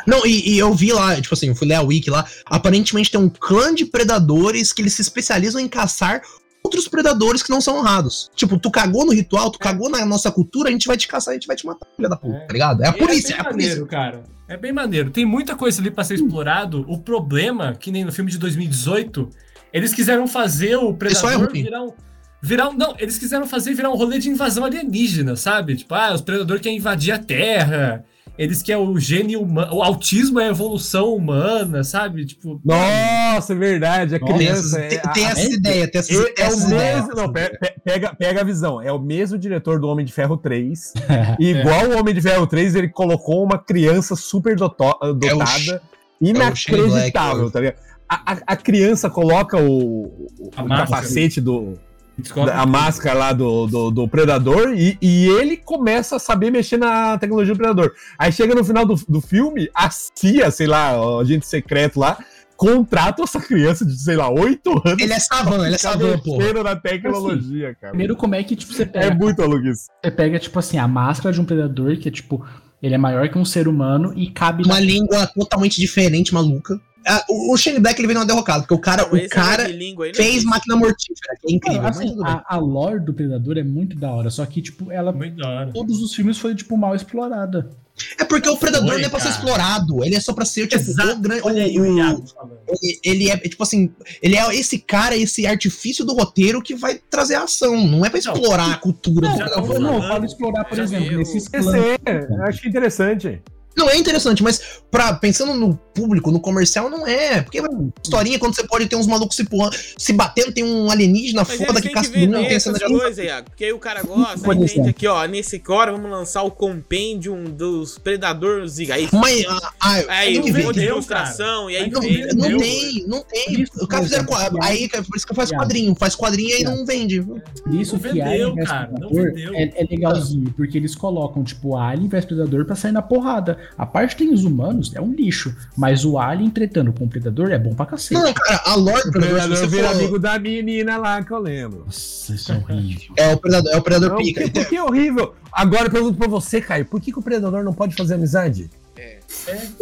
Não, 0.07 0.25
e, 0.25 0.51
e 0.55 0.57
eu 0.57 0.73
vi 0.73 0.93
lá, 0.93 1.19
tipo 1.19 1.33
assim, 1.33 1.47
eu 1.49 1.55
fui 1.55 1.67
ler 1.67 1.73
a 1.75 1.81
wiki 1.81 2.09
lá, 2.09 2.25
aparentemente 2.45 3.11
tem 3.11 3.19
um 3.19 3.27
clã 3.27 3.75
de 3.75 3.85
predadores 3.85 4.71
que 4.71 4.81
eles 4.81 4.93
se 4.93 5.01
especializam 5.01 5.59
em 5.59 5.67
caçar 5.67 6.21
outros 6.63 6.87
predadores 6.87 7.41
que 7.43 7.49
não 7.49 7.61
são 7.61 7.77
honrados. 7.77 8.29
Tipo, 8.35 8.57
tu 8.59 8.69
cagou 8.69 9.05
no 9.05 9.11
ritual, 9.13 9.49
tu 9.51 9.59
cagou 9.59 9.89
na 9.89 10.05
nossa 10.05 10.31
cultura, 10.31 10.69
a 10.69 10.71
gente 10.71 10.87
vai 10.87 10.97
te 10.97 11.07
caçar, 11.07 11.31
a 11.31 11.35
gente 11.35 11.47
vai 11.47 11.55
te 11.55 11.65
matar, 11.65 11.87
filha 11.95 12.09
da 12.09 12.15
puta, 12.15 12.37
É. 12.37 12.45
tá 12.45 12.53
ligado? 12.53 12.83
É 12.83 12.87
a 12.87 12.91
E 12.91 12.93
polícia, 12.97 13.33
é 13.33 13.35
é, 13.35 13.37
bem 13.37 13.45
a 13.47 13.49
polícia. 13.49 13.69
maneiro, 13.71 13.85
cara. 13.87 14.23
É 14.47 14.57
bem 14.57 14.71
maneiro. 14.73 15.09
Tem 15.11 15.25
muita 15.25 15.55
coisa 15.55 15.79
ali 15.81 15.91
pra 15.91 16.03
ser 16.03 16.15
explorado. 16.15 16.83
O 16.87 16.97
problema, 16.97 17.73
que 17.75 17.91
nem 17.91 18.03
no 18.03 18.11
filme 18.11 18.31
de 18.31 18.37
2018, 18.39 19.29
eles 19.71 19.93
quiseram 19.93 20.27
fazer 20.27 20.75
o 20.75 20.89
é 20.89 20.93
Predador 20.93 21.51
virar 21.51 21.83
um. 21.83 21.93
Virar 22.41 22.69
um, 22.69 22.73
não, 22.73 22.95
eles 22.97 23.17
quiseram 23.17 23.45
fazer 23.45 23.73
virar 23.73 23.89
um 23.91 23.95
rolê 23.95 24.17
de 24.17 24.29
invasão 24.29 24.63
alienígena, 24.63 25.35
sabe? 25.35 25.75
Tipo, 25.75 25.93
ah, 25.93 26.13
os 26.13 26.21
predadores 26.21 26.61
querem 26.61 26.77
invadir 26.77 27.11
a 27.11 27.19
Terra. 27.19 28.03
Eles 28.41 28.61
querem 28.63 28.81
o 28.81 28.97
gênio 28.97 29.41
humano. 29.41 29.73
O 29.75 29.83
autismo 29.83 30.39
é 30.39 30.45
a 30.45 30.49
evolução 30.51 31.13
humana, 31.13 31.83
sabe? 31.83 32.25
Tipo. 32.25 32.61
Nossa, 32.63 33.51
é 33.51 33.55
verdade. 33.55 34.15
A 34.15 34.19
criança. 34.19 34.77
tem, 34.79 34.97
é, 34.97 35.01
tem 35.13 35.25
a- 35.25 35.29
essa 35.31 35.49
ideia, 35.53 35.91
tem 35.91 35.99
essas, 35.99 36.15
é, 36.17 36.21
é 36.23 36.33
essas 36.45 36.63
o 36.63 36.67
ideias. 36.67 37.05
mesmo. 37.07 37.15
Não, 37.15 37.33
pe- 37.33 37.49
pe- 37.59 37.75
pega, 37.83 38.15
pega 38.15 38.39
a 38.39 38.43
visão. 38.45 38.81
É 38.81 38.93
o 38.93 38.97
mesmo 38.99 39.37
diretor 39.37 39.77
do 39.77 39.87
Homem 39.89 40.05
de 40.05 40.13
Ferro 40.13 40.37
3. 40.37 40.93
E 41.37 41.49
igual 41.51 41.89
o 41.89 41.99
Homem 41.99 42.13
de 42.15 42.21
Ferro 42.21 42.47
3, 42.47 42.75
ele 42.75 42.87
colocou 42.87 43.43
uma 43.43 43.57
criança 43.59 44.15
super 44.15 44.55
doto- 44.55 44.97
dotada. 45.15 45.81
inacreditável, 46.21 47.49
Black, 47.49 47.51
tá 47.51 47.59
ligado? 47.59 47.75
A, 48.07 48.31
a- 48.33 48.37
a 48.47 48.55
criança 48.55 49.09
coloca 49.09 49.57
o, 49.61 50.27
o 50.39 50.49
capacete 50.67 51.39
do, 51.41 51.73
Descobre 52.19 52.51
a 52.51 52.65
máscara 52.65 53.17
lá 53.17 53.33
do, 53.33 53.67
do, 53.67 53.91
do 53.91 54.07
Predador 54.07 54.73
e, 54.75 54.97
e 55.01 55.27
ele 55.27 55.57
começa 55.57 56.15
a 56.15 56.19
saber 56.19 56.51
mexer 56.51 56.77
na 56.77 57.17
tecnologia 57.17 57.53
do 57.53 57.57
Predador. 57.57 57.91
Aí 58.17 58.31
chega 58.31 58.53
no 58.53 58.63
final 58.63 58.85
do, 58.85 58.95
do 59.07 59.21
filme, 59.21 59.69
a 59.73 59.89
CIA, 59.89 60.51
sei 60.51 60.67
lá, 60.67 60.99
o 60.99 61.19
agente 61.19 61.45
secreto 61.45 61.99
lá, 61.99 62.17
contrata 62.59 63.23
essa 63.23 63.39
criança 63.39 63.85
de, 63.85 63.97
sei 63.97 64.17
lá, 64.17 64.29
8 64.29 64.69
anos. 64.85 65.01
Ele 65.01 65.13
é 65.13 65.19
savan, 65.19 65.65
ele 65.65 65.75
é 65.75 65.77
savan, 65.77 66.19
pô. 66.19 66.37
na 66.61 66.75
tecnologia, 66.75 67.73
cara. 67.75 67.91
Primeiro, 67.91 68.17
como 68.17 68.35
é 68.35 68.43
que, 68.43 68.55
tipo, 68.55 68.73
você 68.73 68.83
É 68.83 68.85
pega, 68.85 69.15
muito 69.15 69.41
maluquice. 69.41 69.87
você 70.03 70.11
pega, 70.11 70.37
tipo 70.37 70.59
assim, 70.59 70.77
a 70.77 70.87
máscara 70.87 71.33
de 71.33 71.39
um 71.39 71.45
predador, 71.45 71.97
que 71.97 72.09
é, 72.09 72.11
tipo, 72.11 72.45
ele 72.83 72.95
é 72.95 72.97
maior 72.97 73.29
que 73.29 73.37
um 73.37 73.45
ser 73.45 73.67
humano 73.67 74.13
e 74.13 74.29
cabe 74.29 74.63
Uma 74.65 74.75
na... 74.75 74.81
língua 74.81 75.25
totalmente 75.27 75.79
diferente, 75.79 76.33
maluca. 76.33 76.79
Ah, 77.05 77.23
o, 77.29 77.53
o 77.53 77.57
Shane 77.57 77.79
Black 77.79 77.99
ele 77.99 78.07
veio 78.07 78.19
numa 78.19 78.25
derrocada, 78.25 78.59
porque 78.61 78.73
o 78.73 78.79
cara, 78.79 79.03
o 79.13 79.29
cara 79.29 79.67
língua 79.67 80.05
aí 80.05 80.11
não 80.11 80.15
fez 80.15 80.43
máquina 80.43 80.75
mortífera, 80.75 81.35
que 81.41 81.51
é 81.51 81.55
incrível. 81.55 81.81
mas 81.81 81.97
Assim, 81.97 82.15
a, 82.23 82.55
a 82.55 82.57
lore 82.57 82.99
do 82.99 83.13
Predador 83.13 83.57
é 83.57 83.63
muito 83.63 83.97
da 83.97 84.11
hora, 84.11 84.29
só 84.29 84.45
que, 84.45 84.61
tipo, 84.61 84.91
ela. 84.91 85.11
Muito 85.11 85.37
da 85.37 85.49
hora. 85.49 85.71
Todos 85.71 86.01
os 86.01 86.13
filmes 86.13 86.37
foi, 86.37 86.53
tipo, 86.55 86.77
mal 86.77 86.95
explorada. 86.95 87.69
É 88.17 88.23
porque 88.23 88.47
o 88.47 88.55
Predador 88.55 88.87
Foi, 88.89 88.97
não 89.01 89.05
é 89.07 89.09
pra 89.09 89.19
ser 89.19 89.27
cara. 89.27 89.35
explorado, 89.37 90.05
ele 90.05 90.15
é 90.15 90.19
só 90.21 90.31
pra 90.33 90.45
ser, 90.45 90.67
tipo, 90.67 90.81
Exato. 90.81 91.11
o 91.13 91.19
grande. 91.19 91.41
Olha 91.43 91.63
aí 91.63 91.77
o 91.77 91.97
Iago 91.97 92.23
ele, 92.69 92.99
ele 93.03 93.29
é, 93.29 93.37
tipo 93.37 93.61
assim, 93.61 93.91
ele 94.21 94.37
é 94.37 94.55
esse 94.55 94.79
cara, 94.79 95.17
esse 95.17 95.45
artifício 95.45 96.05
do 96.05 96.13
roteiro 96.13 96.61
que 96.61 96.75
vai 96.75 96.99
trazer 97.09 97.35
a 97.35 97.43
ação, 97.43 97.85
não 97.85 98.05
é 98.05 98.09
pra 98.09 98.19
explorar 98.19 98.71
a 98.71 98.77
cultura 98.77 99.27
do 99.27 99.31
Não, 99.31 99.37
já 99.37 99.43
Predador. 99.49 99.67
não, 99.79 99.89
falando. 99.89 100.03
eu 100.03 100.09
falo 100.09 100.25
explorar, 100.25 100.63
por 100.65 100.77
Já 100.77 100.83
exemplo, 100.83 101.17
nesses 101.17 101.49
é, 101.53 102.43
acho 102.47 102.61
que 102.61 102.67
é 102.67 102.69
interessante. 102.69 103.41
Não, 103.79 103.89
é 103.89 103.97
interessante, 103.97 104.43
mas 104.43 104.61
pra, 104.91 105.13
pensando 105.13 105.53
no 105.53 105.73
público, 105.75 106.31
no 106.31 106.39
comercial, 106.39 106.89
não 106.89 107.07
é. 107.07 107.41
Porque 107.41 107.61
mano, 107.61 107.93
historinha, 108.03 108.37
quando 108.37 108.55
você 108.55 108.63
pode 108.67 108.87
ter 108.87 108.95
uns 108.95 109.07
malucos 109.07 109.35
se, 109.37 109.43
porra- 109.45 109.71
se 109.97 110.11
batendo, 110.13 110.51
tem 110.51 110.63
um 110.63 110.91
alienígena 110.91 111.45
Mas 111.47 111.57
foda 111.57 111.81
que 111.81 111.89
casca 111.89 112.13
vender 112.13 112.37
tem 112.37 112.47
a 112.47 112.51
essas 112.51 112.77
cena 112.77 112.89
de 112.89 112.99
coisas, 112.99 113.25
Iago. 113.25 113.49
Porque 113.49 113.65
aí 113.65 113.73
o 113.73 113.79
cara 113.79 114.03
gosta, 114.03 114.51
aí 114.51 114.57
vende 114.65 114.89
aqui, 114.89 115.07
ó. 115.07 115.25
Nesse 115.25 115.59
core 115.59 115.91
vamos 115.91 116.11
lançar 116.11 116.43
o 116.43 116.51
compendium 116.51 117.45
dos 117.45 117.97
Predadores 117.97 118.73
Ziga. 118.73 118.95
Aí, 118.95 119.07
Mas, 119.13 119.45
ah, 119.47 119.71
ah, 119.79 120.03
aí 120.09 120.35
não 120.35 120.41
um 120.41 120.45
de 120.45 120.51
vendeu, 120.51 120.93
ilustração, 120.95 121.69
e 121.69 121.77
aí 121.77 121.89
Não, 121.89 122.01
vende. 122.01 122.35
Não 122.35 122.57
tem, 122.57 123.05
não 123.07 123.23
tem. 123.23 123.61
Isso, 123.61 123.71
O 123.81 123.87
cara 123.87 124.03
fizeram. 124.03 124.25
Aí, 124.61 124.89
por 124.89 125.15
isso 125.15 125.25
que 125.27 125.33
faz 125.35 125.51
quadrinho. 125.51 125.95
Faz 125.95 126.15
quadrinho 126.15 126.49
e 126.49 126.53
aí 126.53 126.63
não 126.63 126.85
vende. 126.85 127.23
Isso 127.71 127.93
Não 127.93 128.01
que 128.01 128.07
vendeu, 128.09 128.25
Alien 128.51 128.55
cara, 128.65 128.91
não 128.99 129.09
vendeu. 129.09 129.53
é, 129.55 129.63
é 129.75 129.87
legalzinho, 129.89 130.53
porque 130.55 130.77
eles 130.77 130.95
colocam, 130.95 131.43
tipo, 131.43 131.77
Alien 131.77 132.07
vs 132.09 132.25
Predador 132.25 132.65
pra 132.65 132.75
sair 132.75 132.91
na 132.91 133.01
porrada. 133.01 133.57
A 133.77 133.85
parte 133.85 134.15
que 134.15 134.23
tem 134.25 134.33
os 134.33 134.43
humanos 134.43 134.91
é 134.93 134.99
um 135.01 135.13
lixo, 135.13 135.55
mas 135.77 136.03
o 136.03 136.17
Alien 136.19 136.49
tretando 136.49 136.91
com 136.91 137.05
o 137.05 137.07
Predador 137.07 137.51
é 137.51 137.57
bom 137.57 137.73
pra 137.73 137.85
cacete. 137.85 138.13
Não, 138.21 138.33
cara, 138.33 138.61
a 138.65 138.75
lore 138.75 139.03
do 139.03 139.11
Predador, 139.11 139.57
você 139.57 139.67
vira 139.67 139.87
for- 139.89 139.95
amigo 139.95 140.19
da 140.19 140.37
menina 140.37 140.97
lá 140.97 141.23
que 141.23 141.31
eu 141.31 141.39
lembro. 141.39 141.83
Nossa, 141.85 142.33
isso 142.33 142.51
é 142.51 142.55
horrível. 142.57 143.13
É 143.15 143.33
o 143.33 143.37
Predador, 143.37 143.71
é 143.71 143.77
o 143.77 143.81
Predador 143.81 144.09
Não, 144.09 144.17
pica. 144.17 144.41
por, 144.41 144.51
que, 144.51 144.59
por 144.59 144.69
que 144.69 144.75
é 144.75 144.83
horrível? 144.83 145.33
Agora 145.51 145.85
eu 145.85 145.91
pergunto 145.91 146.17
pra 146.17 146.27
você, 146.27 146.59
Caio, 146.59 146.85
por 146.85 146.99
que, 146.99 147.11
que 147.11 147.19
o 147.19 147.21
Predador 147.21 147.63
não 147.63 147.73
pode 147.73 147.95
fazer 147.95 148.15
amizade? 148.15 148.69
É. 148.97 149.19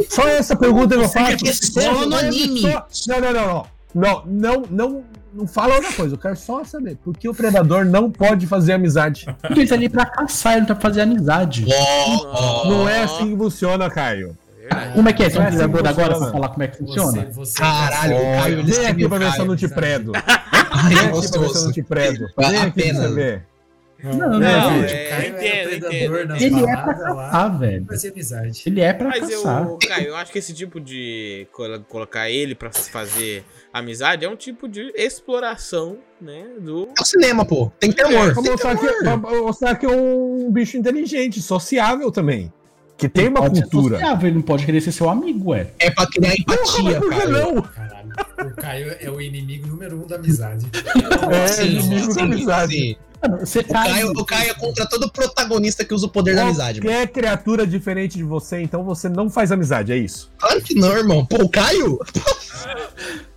Só 0.09 0.27
essa 0.27 0.55
pergunta 0.55 0.95
que 0.95 1.03
eu 1.03 1.09
faço. 1.09 1.37
quer 1.43 1.53
só 1.55 2.05
no 2.05 2.11
Só- 2.11 2.19
anime. 2.19 2.61
Não, 2.61 2.71
não, 3.07 3.21
não, 3.21 3.33
não. 3.33 3.65
Não, 3.95 4.23
não, 4.27 4.63
não, 4.69 5.03
não 5.33 5.47
fala 5.47 5.75
outra 5.75 5.91
coisa. 5.93 6.15
Eu 6.15 6.19
quero 6.19 6.35
só 6.35 6.63
saber 6.63 6.95
por 7.03 7.15
que 7.17 7.27
o 7.29 7.33
Predador 7.33 7.85
não 7.85 8.09
pode 8.11 8.47
fazer 8.47 8.73
amizade. 8.73 9.25
Porque 9.41 9.61
ele 9.61 9.67
tá 9.67 9.75
ali 9.75 9.89
pra 9.89 10.05
caçar, 10.05 10.57
ele 10.57 10.65
tá 10.65 10.73
pra 10.75 10.89
fazer 10.89 11.01
amizade. 11.01 11.65
Não 12.65 12.87
é 12.87 13.03
assim 13.03 13.31
que 13.31 13.37
funciona, 13.37 13.89
Caio. 13.89 14.37
Como 14.93 15.07
é 15.07 15.13
que 15.13 15.23
é? 15.23 15.29
Você 15.29 15.37
é 15.37 15.39
Não 15.39 15.47
assim 15.47 15.61
agora 15.61 15.93
pra 16.17 16.31
falar 16.31 16.49
como 16.49 16.63
é 16.63 16.67
que 16.67 16.77
Você, 16.77 16.83
funciona? 16.99 17.27
você 17.31 17.57
Caralho, 17.57 18.15
o 18.17 18.19
Caio, 18.19 18.65
Vem 18.65 18.85
aqui 18.87 19.07
pra 19.07 19.17
ver 19.17 19.31
se 19.31 19.39
eu 19.39 19.45
não 19.45 19.55
te 19.55 19.67
predo. 19.69 20.11
Vem 20.11 20.97
aqui 20.99 21.29
pra 21.31 21.39
ver 21.41 21.49
se 21.49 21.57
eu 21.57 21.63
não 21.63 21.71
te 21.71 21.83
predo. 21.83 22.27
A- 22.35 22.49
Vem 22.49 22.61
aqui 22.61 22.83
pra 22.91 23.01
você 23.01 23.13
ver. 23.13 23.43
Não, 24.03 24.13
Não, 24.15 24.39
não, 24.39 24.47
é, 24.47 25.05
o 25.05 25.09
Caio 25.09 25.29
entendo, 25.35 25.87
entendo, 25.87 26.35
Ele 26.35 26.63
é 26.69 26.75
pra 26.77 26.93
caçar, 26.93 27.59
velho. 27.59 27.85
Fazer 27.85 28.11
amizade. 28.11 28.63
Ele 28.65 28.81
é 28.81 28.93
pra 28.93 29.07
Mas 29.09 29.19
caçar. 29.21 29.63
eu, 29.67 29.77
Caio, 29.87 30.07
eu 30.09 30.15
acho 30.15 30.31
que 30.31 30.37
esse 30.39 30.53
tipo 30.53 30.79
de 30.79 31.47
colo- 31.51 31.83
colocar 31.89 32.29
ele 32.29 32.53
pra 32.53 32.71
fazer 32.71 33.43
amizade 33.73 34.23
é 34.23 34.29
um 34.29 34.35
tipo 34.35 34.67
de 34.67 34.91
exploração, 34.95 35.97
né, 36.21 36.45
do 36.59 36.87
É 36.97 37.01
o 37.01 37.05
cinema, 37.05 37.43
pô. 37.45 37.71
Tem 37.79 37.89
que 37.91 37.97
ter 37.97 38.03
amor. 38.05 38.33
Pra 38.33 38.35
que 38.35 38.43
ter 38.43 38.51
mostrar, 38.51 38.77
que, 38.77 38.87
amor. 39.07 39.19
pra 39.31 39.41
mostrar 39.41 39.75
que 39.75 39.85
é 39.85 39.89
um 39.89 40.51
bicho 40.51 40.77
inteligente, 40.77 41.41
sociável 41.41 42.11
também. 42.11 42.53
Que 42.97 43.07
tem 43.09 43.27
uma 43.27 43.41
Pode 43.41 43.57
ser 43.57 43.61
cultura. 43.63 43.95
sociável, 43.97 44.27
ele 44.27 44.35
não 44.37 44.41
pode 44.43 44.65
querer 44.65 44.81
ser 44.81 44.91
seu 44.91 45.07
amigo, 45.09 45.51
ué. 45.51 45.67
É 45.79 45.91
pra 45.91 46.07
criar 46.07 46.33
empatia, 46.35 46.99
Por 46.99 47.09
que 47.11 47.15
cara. 47.19 47.29
não? 47.29 47.61
Caralho. 47.61 48.07
O 48.39 48.55
Caio 48.55 48.95
é 48.99 49.09
o 49.11 49.21
inimigo 49.21 49.67
número 49.67 50.01
um 50.03 50.07
da 50.07 50.15
amizade. 50.15 50.65
É, 51.31 51.47
Sim, 51.47 51.77
inimigo 51.77 52.13
da 52.15 52.23
amizade. 52.23 52.73
sim. 52.73 52.95
Mano, 53.29 53.45
você 53.45 53.59
O 53.59 53.63
Caio, 53.63 54.11
o 54.11 54.25
Caio 54.25 54.51
é 54.51 54.53
contra 54.53 54.85
todo 54.85 55.11
protagonista 55.11 55.83
que 55.85 55.93
usa 55.93 56.05
o 56.05 56.09
poder 56.09 56.35
da 56.35 56.43
amizade. 56.43 56.79
mano. 56.79 56.91
Qualquer 56.91 57.07
criatura 57.11 57.65
diferente 57.67 58.17
de 58.17 58.23
você, 58.23 58.61
então 58.61 58.83
você 58.83 59.07
não 59.09 59.29
faz 59.29 59.51
amizade, 59.51 59.91
é 59.91 59.97
isso. 59.97 60.31
Claro 60.37 60.61
que 60.61 60.75
não, 60.75 60.91
irmão. 60.95 61.25
Pô, 61.25 61.43
o 61.43 61.49
Caio? 61.49 61.99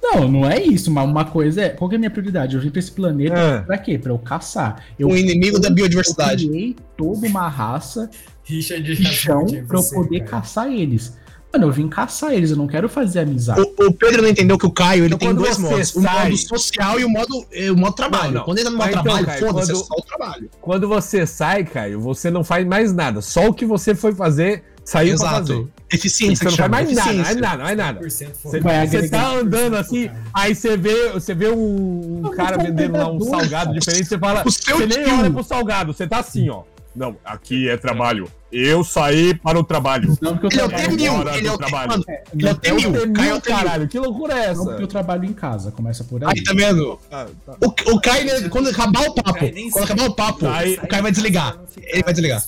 Não, 0.03 0.29
não 0.29 0.51
é 0.51 0.61
isso, 0.63 0.91
mas 0.91 1.05
uma 1.09 1.25
coisa 1.25 1.63
é. 1.63 1.69
Qual 1.69 1.89
que 1.89 1.95
é 1.95 1.97
a 1.97 1.99
minha 1.99 2.11
prioridade? 2.11 2.57
Eu 2.57 2.63
vim 2.63 2.71
pra 2.71 2.79
esse 2.79 2.91
planeta 2.91 3.59
Ah. 3.59 3.63
pra 3.63 3.79
quê? 3.79 3.99
Pra 3.99 4.13
eu 4.13 4.19
caçar. 4.19 4.83
Eu, 4.99 5.09
O 5.09 5.17
inimigo 5.17 5.59
da 5.59 5.69
eu 5.69 5.75
biodiversidade. 5.75 6.49
criei 6.49 6.77
toda 6.97 7.27
uma 7.27 7.49
raça 7.49 8.11
Richard 8.43 8.97
chão 9.05 9.47
pra 9.69 9.79
eu 9.79 9.85
poder 9.91 10.21
cara. 10.21 10.31
caçar 10.43 10.73
eles. 10.73 11.17
Mano, 11.53 11.67
eu 11.67 11.73
vim 11.73 11.89
caçar 11.89 12.33
eles, 12.33 12.51
eu 12.53 12.57
não 12.57 12.67
quero 12.69 12.89
fazer 12.89 13.21
amizade. 13.21 13.61
O, 13.61 13.87
o 13.87 13.93
Pedro 13.93 14.23
não 14.23 14.29
entendeu 14.29 14.57
que 14.57 14.67
o 14.67 14.71
Caio 14.71 15.05
ele 15.05 15.15
Então, 15.15 15.29
tem 15.29 15.35
dois 15.37 15.59
modos: 15.59 15.97
o 15.97 16.03
sai- 16.03 16.31
modo 16.31 16.37
social 16.39 17.01
e 17.01 17.05
o 17.05 17.09
modo, 17.09 17.45
o 17.73 17.77
modo 17.77 17.95
trabalho. 17.95 18.27
Não, 18.27 18.33
não. 18.39 18.45
Quando 18.45 18.59
ele 18.59 18.65
tá 18.67 18.71
no 18.71 18.77
modo 18.77 18.89
então, 18.91 19.03
trabalho, 19.03 19.27
foda-se, 19.41 19.73
quando- 19.73 19.83
é 19.83 19.85
só 19.85 19.95
o 19.97 20.03
trabalho. 20.03 20.51
Quando 20.61 20.89
você 20.89 21.27
sai, 21.27 21.65
Caio, 21.65 22.01
você 22.01 22.31
não 22.31 22.45
faz 22.45 22.65
mais 22.67 22.93
nada. 22.93 23.21
Só 23.21 23.49
o 23.49 23.53
que 23.55 23.67
você 23.67 23.97
foi 23.97 24.15
fazer, 24.15 24.63
saiu 24.85 25.17
pra 25.19 25.29
fazer. 25.31 25.53
Exato. 25.55 25.71
Eficiência 25.93 26.37
Você 26.37 26.45
não 26.45 26.57
faz 26.57 26.71
mais 26.71 26.93
nada, 26.97 27.13
mais 27.15 27.37
nada, 27.37 27.63
mais 27.65 27.77
nada. 27.77 28.01
100% 28.01 28.29
Você. 28.45 28.61
Vai 28.61 28.87
você 28.87 29.09
tá 29.09 29.31
andando 29.33 29.75
100% 29.75 29.81
assim, 29.81 30.11
aí 30.33 30.55
você 30.55 30.77
vê, 30.77 31.09
você 31.09 31.35
vê 31.35 31.49
um, 31.49 32.21
um 32.27 32.31
cara 32.31 32.57
vendendo 32.59 32.97
lá 32.97 33.11
um 33.11 33.21
salgado 33.21 33.75
diferente, 33.75 34.07
você 34.07 34.17
fala, 34.17 34.45
O 34.47 34.51
seu 34.53 34.77
você 34.79 34.87
nem 34.87 35.13
olha 35.13 35.31
pro 35.33 35.43
salgado, 35.43 35.93
você 35.93 36.07
tá 36.07 36.19
assim, 36.21 36.49
ó. 36.49 36.63
Não, 36.95 37.17
aqui 37.25 37.69
é 37.69 37.77
trabalho. 37.77 38.31
Eu 38.51 38.83
saí 38.83 39.33
para 39.33 39.57
o 39.59 39.63
trabalho. 39.63 40.19
Não 40.21 40.37
porque 40.37 40.59
eu 40.61 40.65
Ele 40.65 40.65
é 40.65 40.65
o 40.65 40.69
trabalho, 40.69 40.97
T-1000. 40.99 41.19
Hora 41.21 41.37
Ele 41.39 41.47
é 41.47 41.51
do 41.51 41.55
o 41.55 41.59
trabalho. 41.59 41.89
mano, 41.91 42.05
É, 42.09 42.23
ele 42.35 42.49
é 42.49 42.51
o 42.51 42.51
não, 42.51 42.51
É 42.51 42.55
o 42.55 42.57
T-1000. 42.59 42.73
Caio 42.83 42.97
é 42.97 43.07
T-1000, 43.31 43.37
o 43.37 43.41
T-1000. 43.41 43.57
caralho. 43.57 43.89
Que 43.89 43.99
loucura 44.01 44.33
é 44.35 44.37
não 44.47 44.51
essa? 44.53 44.65
porque 44.65 44.83
eu 44.83 44.87
trabalho 44.89 45.25
em 45.25 45.33
casa, 45.33 45.71
começa 45.71 46.03
por 46.05 46.25
aí. 46.25 46.31
Aí, 46.37 46.43
tá 46.43 46.53
vendo? 46.53 46.99
Ah, 47.13 47.27
tá. 47.47 47.57
O, 47.65 47.93
o 47.95 48.01
Caio, 48.01 48.29
ele- 48.29 48.49
quando 48.49 48.69
acabar 48.71 49.03
o 49.09 49.15
papo, 49.15 49.39
quando 49.73 49.85
acabar 49.85 50.05
o 50.09 50.15
papo, 50.15 50.47
Aí- 50.49 50.75
o 50.83 50.89
Caio 50.89 51.03
vai 51.05 51.13
desligar. 51.13 51.55
Não 51.57 51.65
Ele 51.77 52.03
vai 52.03 52.13
desligar. 52.13 52.43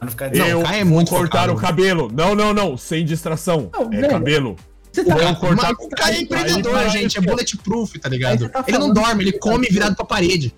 não 0.00 0.08
ficar 0.10 0.30
Não, 0.34 0.46
Eu 0.48 0.60
o 0.60 0.62
Caio 0.64 0.80
é 0.80 0.84
muito 0.84 1.10
cortar 1.10 1.42
focado. 1.42 1.52
o 1.52 1.56
cabelo. 1.56 2.10
Não, 2.12 2.34
não, 2.34 2.52
não. 2.52 2.76
Sem 2.76 3.04
distração. 3.04 3.70
Não, 3.72 3.84
é 3.84 3.88
velho. 3.88 4.08
cabelo. 4.10 4.56
Você 4.92 5.04
tá, 5.04 5.14
Vou 5.14 5.36
cortar 5.36 5.72
Mas 5.78 5.86
o 5.86 5.88
Caio 5.88 6.16
é 6.16 6.20
empreendedor, 6.20 6.88
gente. 6.90 7.18
É 7.18 7.20
bulletproof, 7.20 7.98
tá 7.98 8.08
ligado? 8.08 8.48
Tá 8.48 8.62
ele 8.66 8.78
não 8.78 8.92
dorme, 8.92 9.24
ele 9.24 9.32
come 9.32 9.66
virado 9.68 9.96
pra 9.96 10.04
parede. 10.04 10.54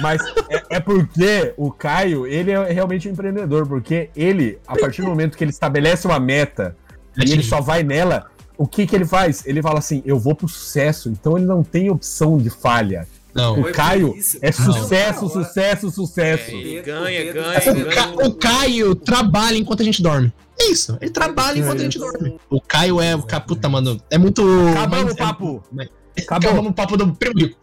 Mas 0.00 0.20
é, 0.50 0.76
é 0.76 0.80
porque 0.80 1.54
o 1.56 1.70
Caio, 1.70 2.26
ele 2.26 2.50
é 2.50 2.70
realmente 2.70 3.08
um 3.08 3.12
empreendedor, 3.12 3.66
porque 3.66 4.10
ele, 4.14 4.58
a 4.66 4.76
partir 4.76 5.00
do 5.00 5.08
momento 5.08 5.36
que 5.36 5.44
ele 5.44 5.50
estabelece 5.50 6.06
uma 6.06 6.20
meta 6.20 6.76
e 7.16 7.32
ele 7.32 7.42
só 7.42 7.60
vai 7.60 7.82
nela, 7.82 8.26
o 8.58 8.66
que 8.66 8.86
que 8.86 8.94
ele 8.94 9.06
faz? 9.06 9.46
Ele 9.46 9.62
fala 9.62 9.78
assim, 9.78 10.02
eu 10.04 10.18
vou 10.18 10.34
pro 10.34 10.46
sucesso, 10.46 11.08
então 11.08 11.36
ele 11.36 11.46
não 11.46 11.62
tem 11.62 11.90
opção 11.90 12.36
de 12.36 12.50
falha. 12.50 13.08
Não. 13.34 13.60
O 13.60 13.72
Caio 13.72 14.14
é 14.40 14.46
Não. 14.46 14.52
sucesso, 14.72 15.28
sucesso, 15.28 15.90
sucesso. 15.90 16.50
É, 16.50 16.82
ganha, 16.82 17.32
ganha, 17.32 17.58
O, 17.58 17.74
ganha. 17.74 18.28
O 18.28 18.34
Caio 18.34 18.94
trabalha 18.94 19.56
enquanto 19.56 19.80
a 19.80 19.84
gente 19.84 20.02
dorme. 20.02 20.32
É 20.60 20.70
isso, 20.70 20.96
ele 21.00 21.10
trabalha 21.10 21.58
enquanto 21.58 21.80
a 21.80 21.84
gente 21.84 21.98
dorme. 21.98 22.36
O 22.50 22.60
Caio 22.60 23.00
é. 23.00 23.16
Puta, 23.46 23.68
mano, 23.68 23.98
é 24.10 24.18
muito. 24.18 24.42
Acabamos 24.76 25.12
o 25.12 25.14
é- 25.14 25.18
papo. 25.18 25.62
Acabamos 26.18 26.52
Acabou. 26.52 26.70
o 26.70 26.74
papo 26.74 26.96
do 26.96 27.12
primo 27.14 27.38
rico. 27.38 27.58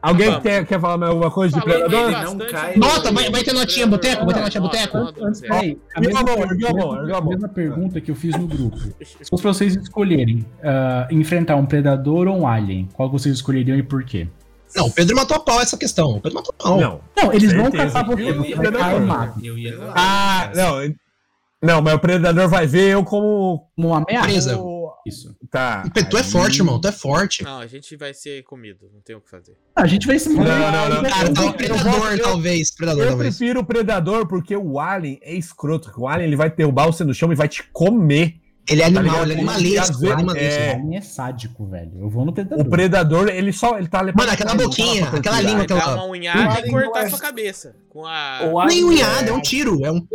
Alguém 0.00 0.28
Vamos. 0.28 0.42
quer, 0.44 0.64
quer 0.64 0.80
falar 0.80 0.96
mais 0.96 1.10
alguma 1.10 1.28
coisa 1.28 1.56
de 1.58 1.64
Predador? 1.64 2.10
Não 2.12 2.38
cai. 2.46 2.76
Nota, 2.76 3.10
vai- 3.10 3.28
vai 3.32 3.42
ter 3.42 3.52
notinha 3.52 3.84
boteco? 3.84 4.24
Vai 4.24 4.32
ter 4.34 4.40
notinha 4.42 4.60
boteco? 4.60 4.98
peraí, 5.40 5.76
a 5.92 6.00
mesma, 6.00 6.22
mão, 6.22 6.38
ergueu 6.38 6.68
a 6.68 6.72
mão, 6.72 6.80
mesma- 6.86 7.00
ergueu 7.00 7.16
a 7.16 7.20
mão. 7.20 7.30
mesma 7.30 7.48
pergunta 7.48 8.00
que 8.00 8.08
eu 8.08 8.14
fiz 8.14 8.36
no 8.36 8.46
grupo. 8.46 8.76
Se 9.02 9.28
fosse 9.28 9.42
pra 9.42 9.52
vocês 9.52 9.74
escolherem 9.74 10.46
ah, 10.62 11.08
enfrentar 11.10 11.56
um 11.56 11.66
predador 11.66 12.28
ou 12.28 12.38
um 12.38 12.46
alien, 12.46 12.88
qual 12.92 13.10
vocês 13.10 13.34
escolheriam 13.34 13.76
e 13.76 13.82
por 13.82 14.04
quê? 14.04 14.28
Não, 14.76 14.86
o 14.86 14.92
Pedro 14.92 15.16
matou 15.16 15.36
a 15.36 15.40
pau 15.40 15.60
essa 15.60 15.76
questão. 15.76 16.16
O 16.16 16.20
Pedro 16.20 16.36
matou 16.36 16.54
a 16.58 16.62
pau. 16.62 16.80
Não. 16.80 17.00
Não, 17.16 17.32
eles 17.32 17.52
vão 17.52 17.70
caçar 17.70 18.04
você, 18.06 18.22
Eu 18.30 18.34
você 18.36 18.48
ia 18.50 18.56
vai 18.56 18.66
Predador. 18.66 18.80
cair 18.90 19.02
e 19.02 19.06
mata. 19.06 19.40
Eu 19.42 19.58
ia 19.58 19.76
no 19.76 19.92
Ah, 19.94 20.50
não. 20.54 20.94
Não, 21.60 21.82
mas 21.82 21.94
o 21.94 21.98
Predador 21.98 22.48
vai 22.48 22.66
ver 22.66 22.90
eu 22.90 23.04
como. 23.04 23.68
Como 23.74 23.88
uma 23.88 23.98
ameaça. 23.98 24.26
Presa. 24.28 24.58
Isso. 25.06 25.34
Tá. 25.50 25.84
Tu 26.10 26.18
é 26.18 26.22
forte, 26.22 26.58
irmão. 26.58 26.78
Tu 26.80 26.86
é 26.88 26.92
forte. 26.92 27.42
Não, 27.42 27.60
a 27.60 27.66
gente 27.66 27.96
vai 27.96 28.12
ser 28.12 28.42
comido, 28.44 28.90
não 28.92 29.00
tem 29.00 29.16
o 29.16 29.20
que 29.20 29.30
fazer. 29.30 29.56
A 29.74 29.86
gente 29.86 30.06
vai 30.06 30.18
se 30.18 30.28
Não, 30.28 30.44
não, 30.44 31.02
não. 31.02 31.10
Cara, 31.10 31.28
eu 31.28 31.34
tá 31.34 31.46
o 31.46 31.52
predador, 31.54 32.12
eu- 32.12 32.22
talvez. 32.22 32.70
Predador, 32.70 33.02
Eu 33.04 33.08
talvez. 33.10 33.36
prefiro 33.36 33.60
o 33.60 33.64
Predador 33.64 34.26
porque 34.28 34.54
o 34.56 34.78
Alien 34.78 35.18
é 35.22 35.34
escroto. 35.34 35.90
O 35.96 36.06
Alien 36.06 36.26
ele 36.28 36.36
vai 36.36 36.50
derrubar 36.50 36.86
você 36.86 37.04
no 37.04 37.14
chão 37.14 37.32
e 37.32 37.34
vai 37.34 37.48
te 37.48 37.62
comer. 37.72 38.34
Ele 38.68 38.82
é 38.82 38.84
animal, 38.84 39.04
ligado? 39.04 39.22
ele 39.22 39.32
é 39.32 39.34
E 39.34 39.38
animalesco. 39.38 39.80
às 39.92 40.00
vezes- 40.00 40.14
animalesco. 40.14 40.60
é, 40.60 40.96
é 40.96 41.00
sádico, 41.00 41.66
velho. 41.66 41.92
Eu 42.00 42.10
vou 42.10 42.24
no 42.24 42.32
predador. 42.32 42.66
O 42.66 42.70
predador, 42.70 43.28
ele 43.28 43.52
só. 43.52 43.78
Ele 43.78 43.88
tá 43.88 44.02
Mano, 44.02 44.30
aquela 44.30 44.54
boquinha, 44.54 45.08
aquela 45.08 45.40
língua, 45.40 45.62
aquela. 45.62 45.94
uma 45.94 46.04
unhada 46.06 46.40
e 46.40 46.56
Alien 46.58 46.72
cortar 46.72 47.04
é- 47.04 47.08
sua 47.08 47.18
cabeça. 47.18 47.74
Com 47.88 48.04
a. 48.06 48.66
Nem 48.66 48.84
unhada, 48.84 49.30
é 49.30 49.32
um 49.32 49.40
tiro. 49.40 49.84
É 49.84 49.90
um. 49.92 50.06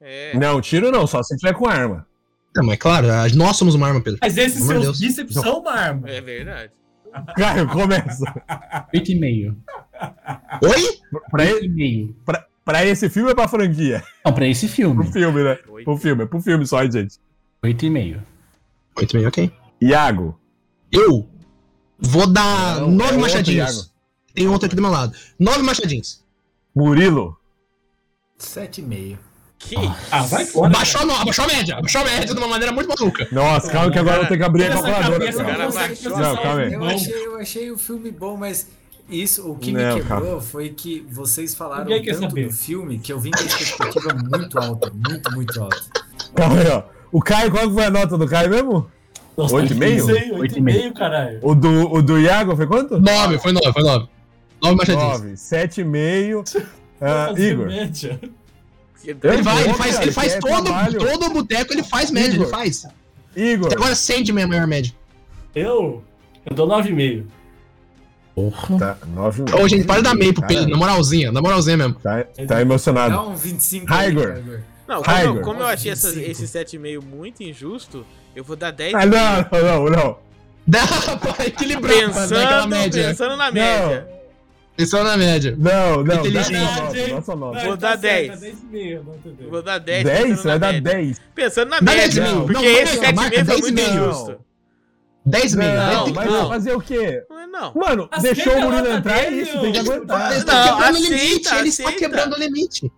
É. 0.00 0.36
Não, 0.38 0.60
tiro 0.60 0.90
não, 0.92 1.06
só 1.06 1.22
se 1.22 1.36
tiver 1.36 1.52
com 1.54 1.66
arma. 1.66 2.06
Não, 2.54 2.64
mas 2.64 2.78
claro, 2.78 3.06
nós 3.34 3.56
somos 3.56 3.74
uma 3.74 3.86
arma, 3.88 4.00
Pedro. 4.00 4.18
Mas 4.22 4.36
esses 4.36 4.58
Pelo 4.66 4.82
seus 4.82 4.84
Deus. 4.84 5.00
bíceps 5.00 5.34
são 5.34 5.60
uma 5.60 5.72
arma. 5.72 6.08
É 6.08 6.20
verdade. 6.20 6.70
Caio, 7.36 7.66
começa. 7.68 8.24
8,5. 8.94 9.56
Oi? 10.62 11.20
pra, 11.30 11.44
e- 11.44 11.52
8,5. 11.54 12.14
pra, 12.24 12.46
pra 12.64 12.84
esse 12.84 13.08
filme 13.08 13.30
ou 13.30 13.34
pra 13.34 13.48
franquia? 13.48 14.02
Não, 14.24 14.32
pra 14.32 14.46
esse 14.46 14.66
Pro 14.66 14.74
filme. 14.76 15.12
filme, 15.12 15.42
né? 15.42 15.54
Pro 15.84 15.96
filme, 15.96 16.22
é 16.22 16.26
pro 16.26 16.40
filme 16.40 16.66
só, 16.66 16.82
hein, 17.66 17.72
gente. 17.78 17.86
8,5. 17.86 18.20
Muito 18.96 19.16
bem, 19.16 19.26
ok. 19.26 19.52
Iago. 19.80 20.38
Eu 20.92 21.28
vou 21.98 22.26
dar 22.26 22.80
Não, 22.80 22.86
é 22.88 22.90
nove 22.90 23.02
outro 23.04 23.20
machadinhos. 23.20 23.74
Iago. 23.76 23.88
Tem 24.34 24.48
outro 24.48 24.66
aqui 24.66 24.76
do 24.76 24.82
meu 24.82 24.90
lado. 24.90 25.16
Nove 25.38 25.62
machadinhos. 25.62 26.24
Murilo. 26.74 27.36
7,5. 28.38 29.18
Que 29.58 29.74
Ah, 30.10 30.22
vai 30.22 30.44
fora. 30.44 30.66
Abaixou 30.68 31.10
a, 31.10 31.22
abaixou 31.22 31.44
a 31.44 31.48
média. 31.48 31.76
Abaixou 31.78 32.00
a 32.02 32.04
média 32.04 32.26
de 32.34 32.38
uma 32.38 32.46
maneira 32.48 32.72
muito 32.72 32.88
maluca. 32.88 33.26
Nossa, 33.32 33.70
calma 33.72 33.90
que 33.90 33.98
agora 33.98 34.22
eu 34.22 34.28
tenho 34.28 34.38
que 34.40 34.44
abrir 34.46 34.64
a 34.66 34.68
calculadora. 34.74 35.12
cabeça 35.18 35.44
cara. 35.44 35.56
cara 35.56 35.68
não 36.34 36.36
calma 36.42 36.60
aí. 36.60 36.72
Eu 36.74 36.84
achei, 36.84 37.26
eu 37.26 37.36
achei 37.38 37.70
o 37.70 37.78
filme 37.78 38.10
bom, 38.10 38.36
mas 38.36 38.68
isso, 39.08 39.50
o 39.50 39.56
que 39.56 39.72
Não, 39.72 39.94
me 39.96 40.02
quebrou 40.02 40.20
calma. 40.20 40.40
foi 40.42 40.68
que 40.70 41.06
vocês 41.10 41.54
falaram 41.54 41.86
tanto 41.86 42.20
saber. 42.20 42.48
do 42.48 42.52
filme 42.52 42.98
que 42.98 43.10
eu 43.12 43.18
vim 43.18 43.30
com 43.30 43.38
a 43.42 43.46
expectativa 43.46 44.14
muito 44.14 44.58
alta, 44.58 44.92
muito, 44.92 45.32
muito 45.32 45.62
alta. 45.62 45.82
Calma 46.34 46.60
aí, 46.60 46.68
ó. 46.68 46.82
O 47.12 47.20
Caio, 47.20 47.50
qual 47.50 47.70
foi 47.70 47.84
a 47.84 47.90
nota 47.90 48.16
do 48.18 48.26
Caio 48.26 48.50
mesmo? 48.50 48.86
Nossa, 49.36 49.54
Oito 49.56 49.72
e 49.72 49.76
meio? 49.76 50.06
pensei, 50.06 50.32
Oito 50.32 50.58
e 50.58 50.60
meio, 50.60 50.94
caralho. 50.94 51.38
O 51.42 51.54
do, 51.54 51.92
o 51.92 52.02
do 52.02 52.18
Iago 52.18 52.56
foi 52.56 52.66
quanto? 52.66 52.98
Nove, 52.98 53.38
foi 53.38 53.52
nove, 53.52 53.72
foi 53.72 53.82
nove. 53.82 54.08
Nove 54.62 54.76
machadinhos. 54.76 55.20
Nove. 55.20 55.36
Sete 55.36 55.80
e 55.80 55.84
meio. 55.84 56.42
Ah, 56.98 57.26
Fazer 57.28 57.52
Igor. 57.52 57.66
média. 57.66 58.18
Ele 59.04 59.42
vai, 59.42 59.64
ele 59.64 59.74
faz, 59.74 60.00
ele 60.00 60.12
faz 60.12 60.32
é 60.32 60.38
todo, 60.40 60.64
trabalho. 60.64 60.98
todo 60.98 61.28
boteco, 61.30 61.74
ele 61.74 61.82
faz 61.82 62.10
média, 62.10 62.28
ele 62.28 62.36
Igor. 62.36 62.48
faz. 62.48 62.86
Igor. 63.36 63.66
Até 63.66 63.76
agora 63.76 63.94
sente 63.94 64.32
mesmo 64.32 64.50
a 64.50 64.56
maior 64.56 64.66
média. 64.66 64.94
Eu? 65.54 66.02
Eu 66.46 66.56
dou 66.56 66.66
9,5. 66.66 67.24
Porra. 68.34 68.78
Tá, 68.78 68.98
nove. 69.14 69.42
Ô, 69.42 69.68
gente, 69.68 69.84
para 69.84 70.00
dar 70.00 70.14
meio 70.14 70.32
pro 70.32 70.40
Cara, 70.40 70.54
Pedro, 70.54 70.70
na 70.70 70.76
moralzinha, 70.78 71.30
na 71.30 71.42
moralzinha 71.42 71.76
mesmo. 71.76 71.94
Tá, 71.96 72.24
tá 72.48 72.62
emocionado. 72.62 73.14
Dá 73.14 73.22
um 73.24 73.36
25 73.36 73.92
Igor. 73.94 74.42
Não, 74.88 75.02
como, 75.02 75.18
eu, 75.18 75.40
como 75.42 75.60
eu 75.60 75.66
achei 75.66 75.90
essa, 75.92 76.10
25. 76.12 76.30
esse 76.44 76.58
7,5 76.76 77.02
muito 77.02 77.42
injusto, 77.42 78.06
eu 78.34 78.44
vou 78.44 78.54
dar 78.56 78.70
10 78.70 78.94
Ah, 78.94 79.06
não, 79.06 79.60
não, 79.60 79.84
não, 79.84 79.90
não. 79.90 80.18
Dá 80.66 80.80
pra 81.34 81.46
equilibrar 81.46 81.92
pensando, 81.94 82.68
média. 82.68 83.08
pensando 83.08 83.36
na 83.36 83.50
média. 83.52 84.08
Pensando 84.76 85.04
na 85.04 85.16
média. 85.16 85.54
Não, 85.58 86.04
não. 86.04 86.14
Inteligente. 86.16 87.10
Nota, 87.10 87.22
sua 87.24 87.36
nota. 87.36 87.60
Vou 87.64 87.76
dar 87.76 87.92
tá 87.96 87.98
certo, 87.98 88.40
10. 88.40 88.42
é 88.42 88.50
10,5, 88.50 89.04
não 89.04 89.14
entendeu? 89.14 89.36
Eu 89.46 89.50
vou 89.50 89.62
dar 89.62 89.78
10. 89.78 90.04
10? 90.04 90.18
pensando 90.22 90.36
Você 90.36 90.48
vai 90.48 90.58
dar 90.58 90.72
média. 90.72 90.92
10. 90.92 91.20
Pensando 91.34 91.68
na 91.70 91.80
média, 91.80 92.08
10 92.08 92.14
mil. 92.32 92.42
porque 92.46 92.52
Não, 92.52 92.64
esse 92.64 92.96
não, 92.96 93.12
marca 93.12 93.36
7,5 93.36 93.44
foi 93.44 93.44
10 93.44 93.60
muito 93.60 93.74
mil. 93.74 94.04
injusto. 94.04 94.38
10 95.24 95.54
meio. 95.54 95.72
Não, 95.72 95.76
Vai 95.86 95.96
ter 95.96 96.04
que- 96.04 96.12
mas 96.16 96.26
não. 96.30 96.38
vai 96.40 96.48
fazer 96.58 96.74
o 96.74 96.80
quê? 96.80 97.22
Não 97.30 97.40
é 97.40 97.46
não. 97.46 97.74
Mano, 97.74 98.08
Aceita 98.12 98.34
deixou 98.34 98.52
o 98.52 98.60
Murilo 98.60 98.82
nota 98.82 98.94
entrar 98.98 99.18
é 99.24 99.30
isso, 99.30 99.60
tem 99.60 99.72
que 99.72 99.78
aguentar. 99.78 100.30
Ele 100.32 100.38
Não, 100.40 100.46
tá 100.46 100.62
quebrando 100.62 100.94
o 100.94 100.98
aceita, 100.98 101.08
limite, 101.16 101.54
ele 101.54 101.68
está 101.68 101.92
quebrando 101.92 102.32
o 102.34 102.38
limite. 102.38 102.92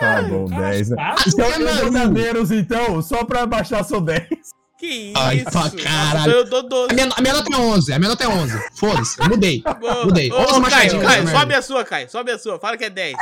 Tá 0.00 0.22
bom, 0.22 0.48
Cara, 0.48 0.70
10, 0.70 0.90
né? 0.90 0.96
chato. 0.96 1.28
Então 1.28 1.50
vou 1.50 1.90
dar 1.90 2.54
então, 2.54 3.02
só 3.02 3.24
pra 3.24 3.46
baixar 3.46 3.84
seu 3.84 4.00
10. 4.00 4.26
Que 4.78 4.86
isso? 4.86 5.12
Ai, 5.16 5.42
pra 5.42 5.70
caralho. 5.70 6.32
Eu 6.32 6.44
dou 6.44 6.68
12. 6.68 6.90
A 6.90 6.94
minha, 6.94 7.08
a 7.16 7.20
minha 7.22 7.34
nota 7.34 7.54
é 7.54 7.58
11, 7.58 7.92
a 7.92 7.98
minha 7.98 8.10
nota 8.10 8.24
é 8.24 8.28
11. 8.28 8.60
Foda-se, 8.74 9.18
eu 9.18 9.28
mudei. 9.28 9.62
Boa. 9.80 10.04
Mudei. 10.04 10.30
Ô, 10.30 10.36
Caio, 10.62 11.00
Caio, 11.00 11.28
sobe 11.28 11.54
a 11.54 11.62
sua, 11.62 11.84
Caio. 11.84 12.10
Sobe 12.10 12.30
a 12.30 12.38
sua. 12.38 12.58
Fala 12.58 12.76
que 12.76 12.84
é 12.84 12.90
10. 12.90 13.16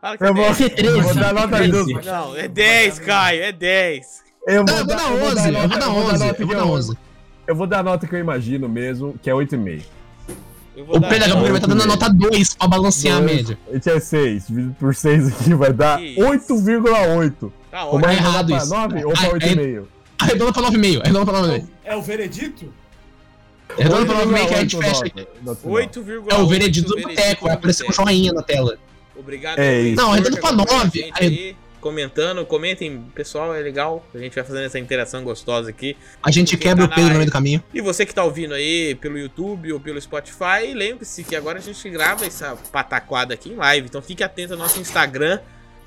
Fala 0.00 0.18
que 0.18 0.24
é 0.24 0.28
Eu 0.28 0.34
vou, 0.34 0.44
10. 0.44 0.60
eu 0.76 1.02
vou 1.02 1.14
dar 1.14 1.32
nota 1.32 1.56
13. 1.56 1.70
12. 1.70 1.92
Não, 2.04 2.36
é 2.36 2.48
10, 2.48 2.98
Caio. 2.98 3.42
É 3.44 3.52
10. 3.52 4.06
Eu 4.46 4.64
Não, 4.64 4.76
eu 4.76 4.84
vou 4.84 4.96
dar 4.96 5.12
11, 5.12 5.48
eu 5.48 5.68
vou 5.68 5.68
dar 5.68 5.90
11, 5.90 6.26
eu 6.26 6.46
vou 6.46 6.56
dar 6.56 6.64
11. 6.64 6.98
Eu 7.46 7.54
vou 7.54 7.66
dar 7.66 7.78
a 7.78 7.82
nota 7.82 8.06
que 8.06 8.14
eu 8.14 8.18
imagino 8.18 8.68
mesmo, 8.68 9.18
que 9.22 9.30
é 9.30 9.32
8,5. 9.32 9.82
O 10.86 11.00
Pedro 11.00 11.28
Gabriel 11.28 11.42
vai 11.42 11.54
estar 11.54 11.66
dando 11.66 11.82
a 11.82 11.86
nota 11.86 12.08
2 12.08 12.54
pra 12.54 12.68
balancear 12.68 13.18
a 13.18 13.20
média. 13.20 13.58
A 13.68 13.74
gente 13.74 13.90
é 13.90 14.00
6, 14.00 14.46
dividido 14.46 14.76
por 14.78 14.94
6 14.94 15.28
aqui 15.28 15.54
vai 15.54 15.72
dar 15.72 15.98
Que 15.98 16.06
isso. 16.06 16.20
8,8. 16.20 17.52
Tá 17.70 17.84
ótimo. 17.86 18.00
mais 18.00 18.18
errado 18.18 18.46
pra 18.48 18.56
isso. 18.56 18.68
9 18.68 19.04
ou 19.04 19.12
pra 19.12 19.22
Aí- 19.22 19.30
8,5? 19.32 19.86
Arredonda 20.20 20.52
pra 20.52 20.62
9,5, 20.62 21.00
arredonda 21.02 21.26
pra 21.26 21.40
9,5. 21.42 21.68
É 21.84 21.96
o 21.96 22.02
veredito? 22.02 22.72
Arredonda 23.78 24.06
pra 24.06 24.14
9,5 24.24 24.48
que 24.48 24.54
a 24.54 24.60
gente 24.60 24.76
8,8 24.76 24.82
fecha 24.88 25.04
aqui. 25.06 25.26
nota 25.42 25.60
final. 25.60 25.74
8,8. 25.74 26.24
É 26.32 26.34
o 26.38 26.46
veredito 26.46 26.88
do 26.88 27.00
boteco, 27.02 27.44
vai 27.44 27.54
aparecer 27.54 27.84
com 27.84 27.92
joinha 27.92 28.32
na 28.32 28.42
tela. 28.42 28.76
Obrigado. 29.16 29.58
É 29.58 29.80
isso. 29.82 29.96
Não, 30.00 30.12
arredonda 30.12 30.36
pra 30.40 30.48
acompanhou 30.50 30.80
a 30.80 30.84
9, 30.84 30.98
gente 31.00 31.12
aí, 31.22 31.56
Comentando, 31.80 32.44
comentem, 32.44 33.04
pessoal, 33.14 33.54
é 33.54 33.60
legal. 33.60 34.04
A 34.14 34.18
gente 34.18 34.34
vai 34.34 34.44
fazendo 34.44 34.64
essa 34.64 34.78
interação 34.78 35.22
gostosa 35.22 35.70
aqui. 35.70 35.96
A 36.22 36.30
gente 36.30 36.56
quebra 36.56 36.86
tá 36.88 36.92
o 36.92 36.94
Pedro 36.94 37.10
no 37.10 37.18
meio 37.18 37.26
do 37.26 37.32
caminho. 37.32 37.62
E 37.72 37.80
você 37.80 38.04
que 38.04 38.14
tá 38.14 38.24
ouvindo 38.24 38.54
aí 38.54 38.94
pelo 38.96 39.18
YouTube 39.18 39.72
ou 39.72 39.80
pelo 39.80 40.00
Spotify, 40.00 40.74
lembre-se 40.74 41.22
que 41.22 41.36
agora 41.36 41.58
a 41.58 41.62
gente 41.62 41.88
grava 41.88 42.26
essa 42.26 42.56
pataquada 42.72 43.34
aqui 43.34 43.50
em 43.50 43.56
live. 43.56 43.86
Então 43.86 44.02
fique 44.02 44.24
atento 44.24 44.54
ao 44.54 44.58
nosso 44.58 44.80
Instagram, 44.80 45.40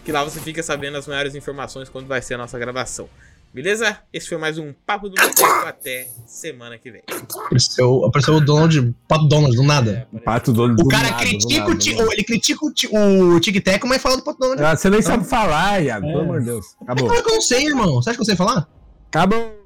que 0.05 0.11
lá 0.11 0.23
você 0.23 0.39
fica 0.39 0.63
sabendo 0.63 0.97
as 0.97 1.07
maiores 1.07 1.35
informações 1.35 1.89
quando 1.89 2.07
vai 2.07 2.21
ser 2.21 2.35
a 2.35 2.37
nossa 2.37 2.57
gravação. 2.57 3.09
Beleza? 3.53 3.97
Esse 4.13 4.29
foi 4.29 4.37
mais 4.37 4.57
um 4.57 4.73
Papo 4.85 5.09
do 5.09 5.15
Boteco. 5.15 5.43
Até 5.67 6.07
semana 6.25 6.77
que 6.77 6.89
vem. 6.89 7.01
Apareceu, 7.45 8.05
apareceu 8.05 8.35
o 8.35 8.39
Donald, 8.39 8.95
Pato 9.07 9.27
Donald, 9.27 9.55
do 9.55 9.63
nada. 9.63 10.07
Pato 10.23 10.53
do, 10.53 10.63
O 10.63 10.75
do 10.75 10.87
cara 10.87 11.09
nada, 11.09 11.17
do 11.17 11.29
critica 11.29 11.59
nada, 11.59 11.71
o, 11.71 11.77
ti, 11.77 11.91
do 11.93 11.99
nada. 11.99 12.13
ele 12.13 12.23
critica 12.23 12.65
o, 12.65 13.35
o 13.35 13.39
Tic 13.41 13.61
Tac, 13.61 13.83
mas 13.85 14.01
fala 14.01 14.15
do 14.17 14.23
Pato 14.23 14.39
Donald. 14.39 14.63
Ah, 14.63 14.75
você 14.75 14.89
nem 14.89 15.01
sabe 15.01 15.25
falar, 15.25 15.83
Iago. 15.83 16.07
É. 16.07 16.11
Pelo 16.11 16.23
amor 16.23 16.39
de 16.39 16.45
Deus. 16.45 16.65
Acabou. 16.81 17.07
Claro 17.07 17.23
que 17.23 17.29
eu 17.29 17.35
não 17.35 17.41
sei, 17.41 17.65
irmão. 17.65 17.95
Você 17.95 18.09
acha 18.09 18.17
que 18.17 18.21
eu 18.21 18.25
sei 18.25 18.35
falar? 18.37 18.69
Acabou. 19.09 19.60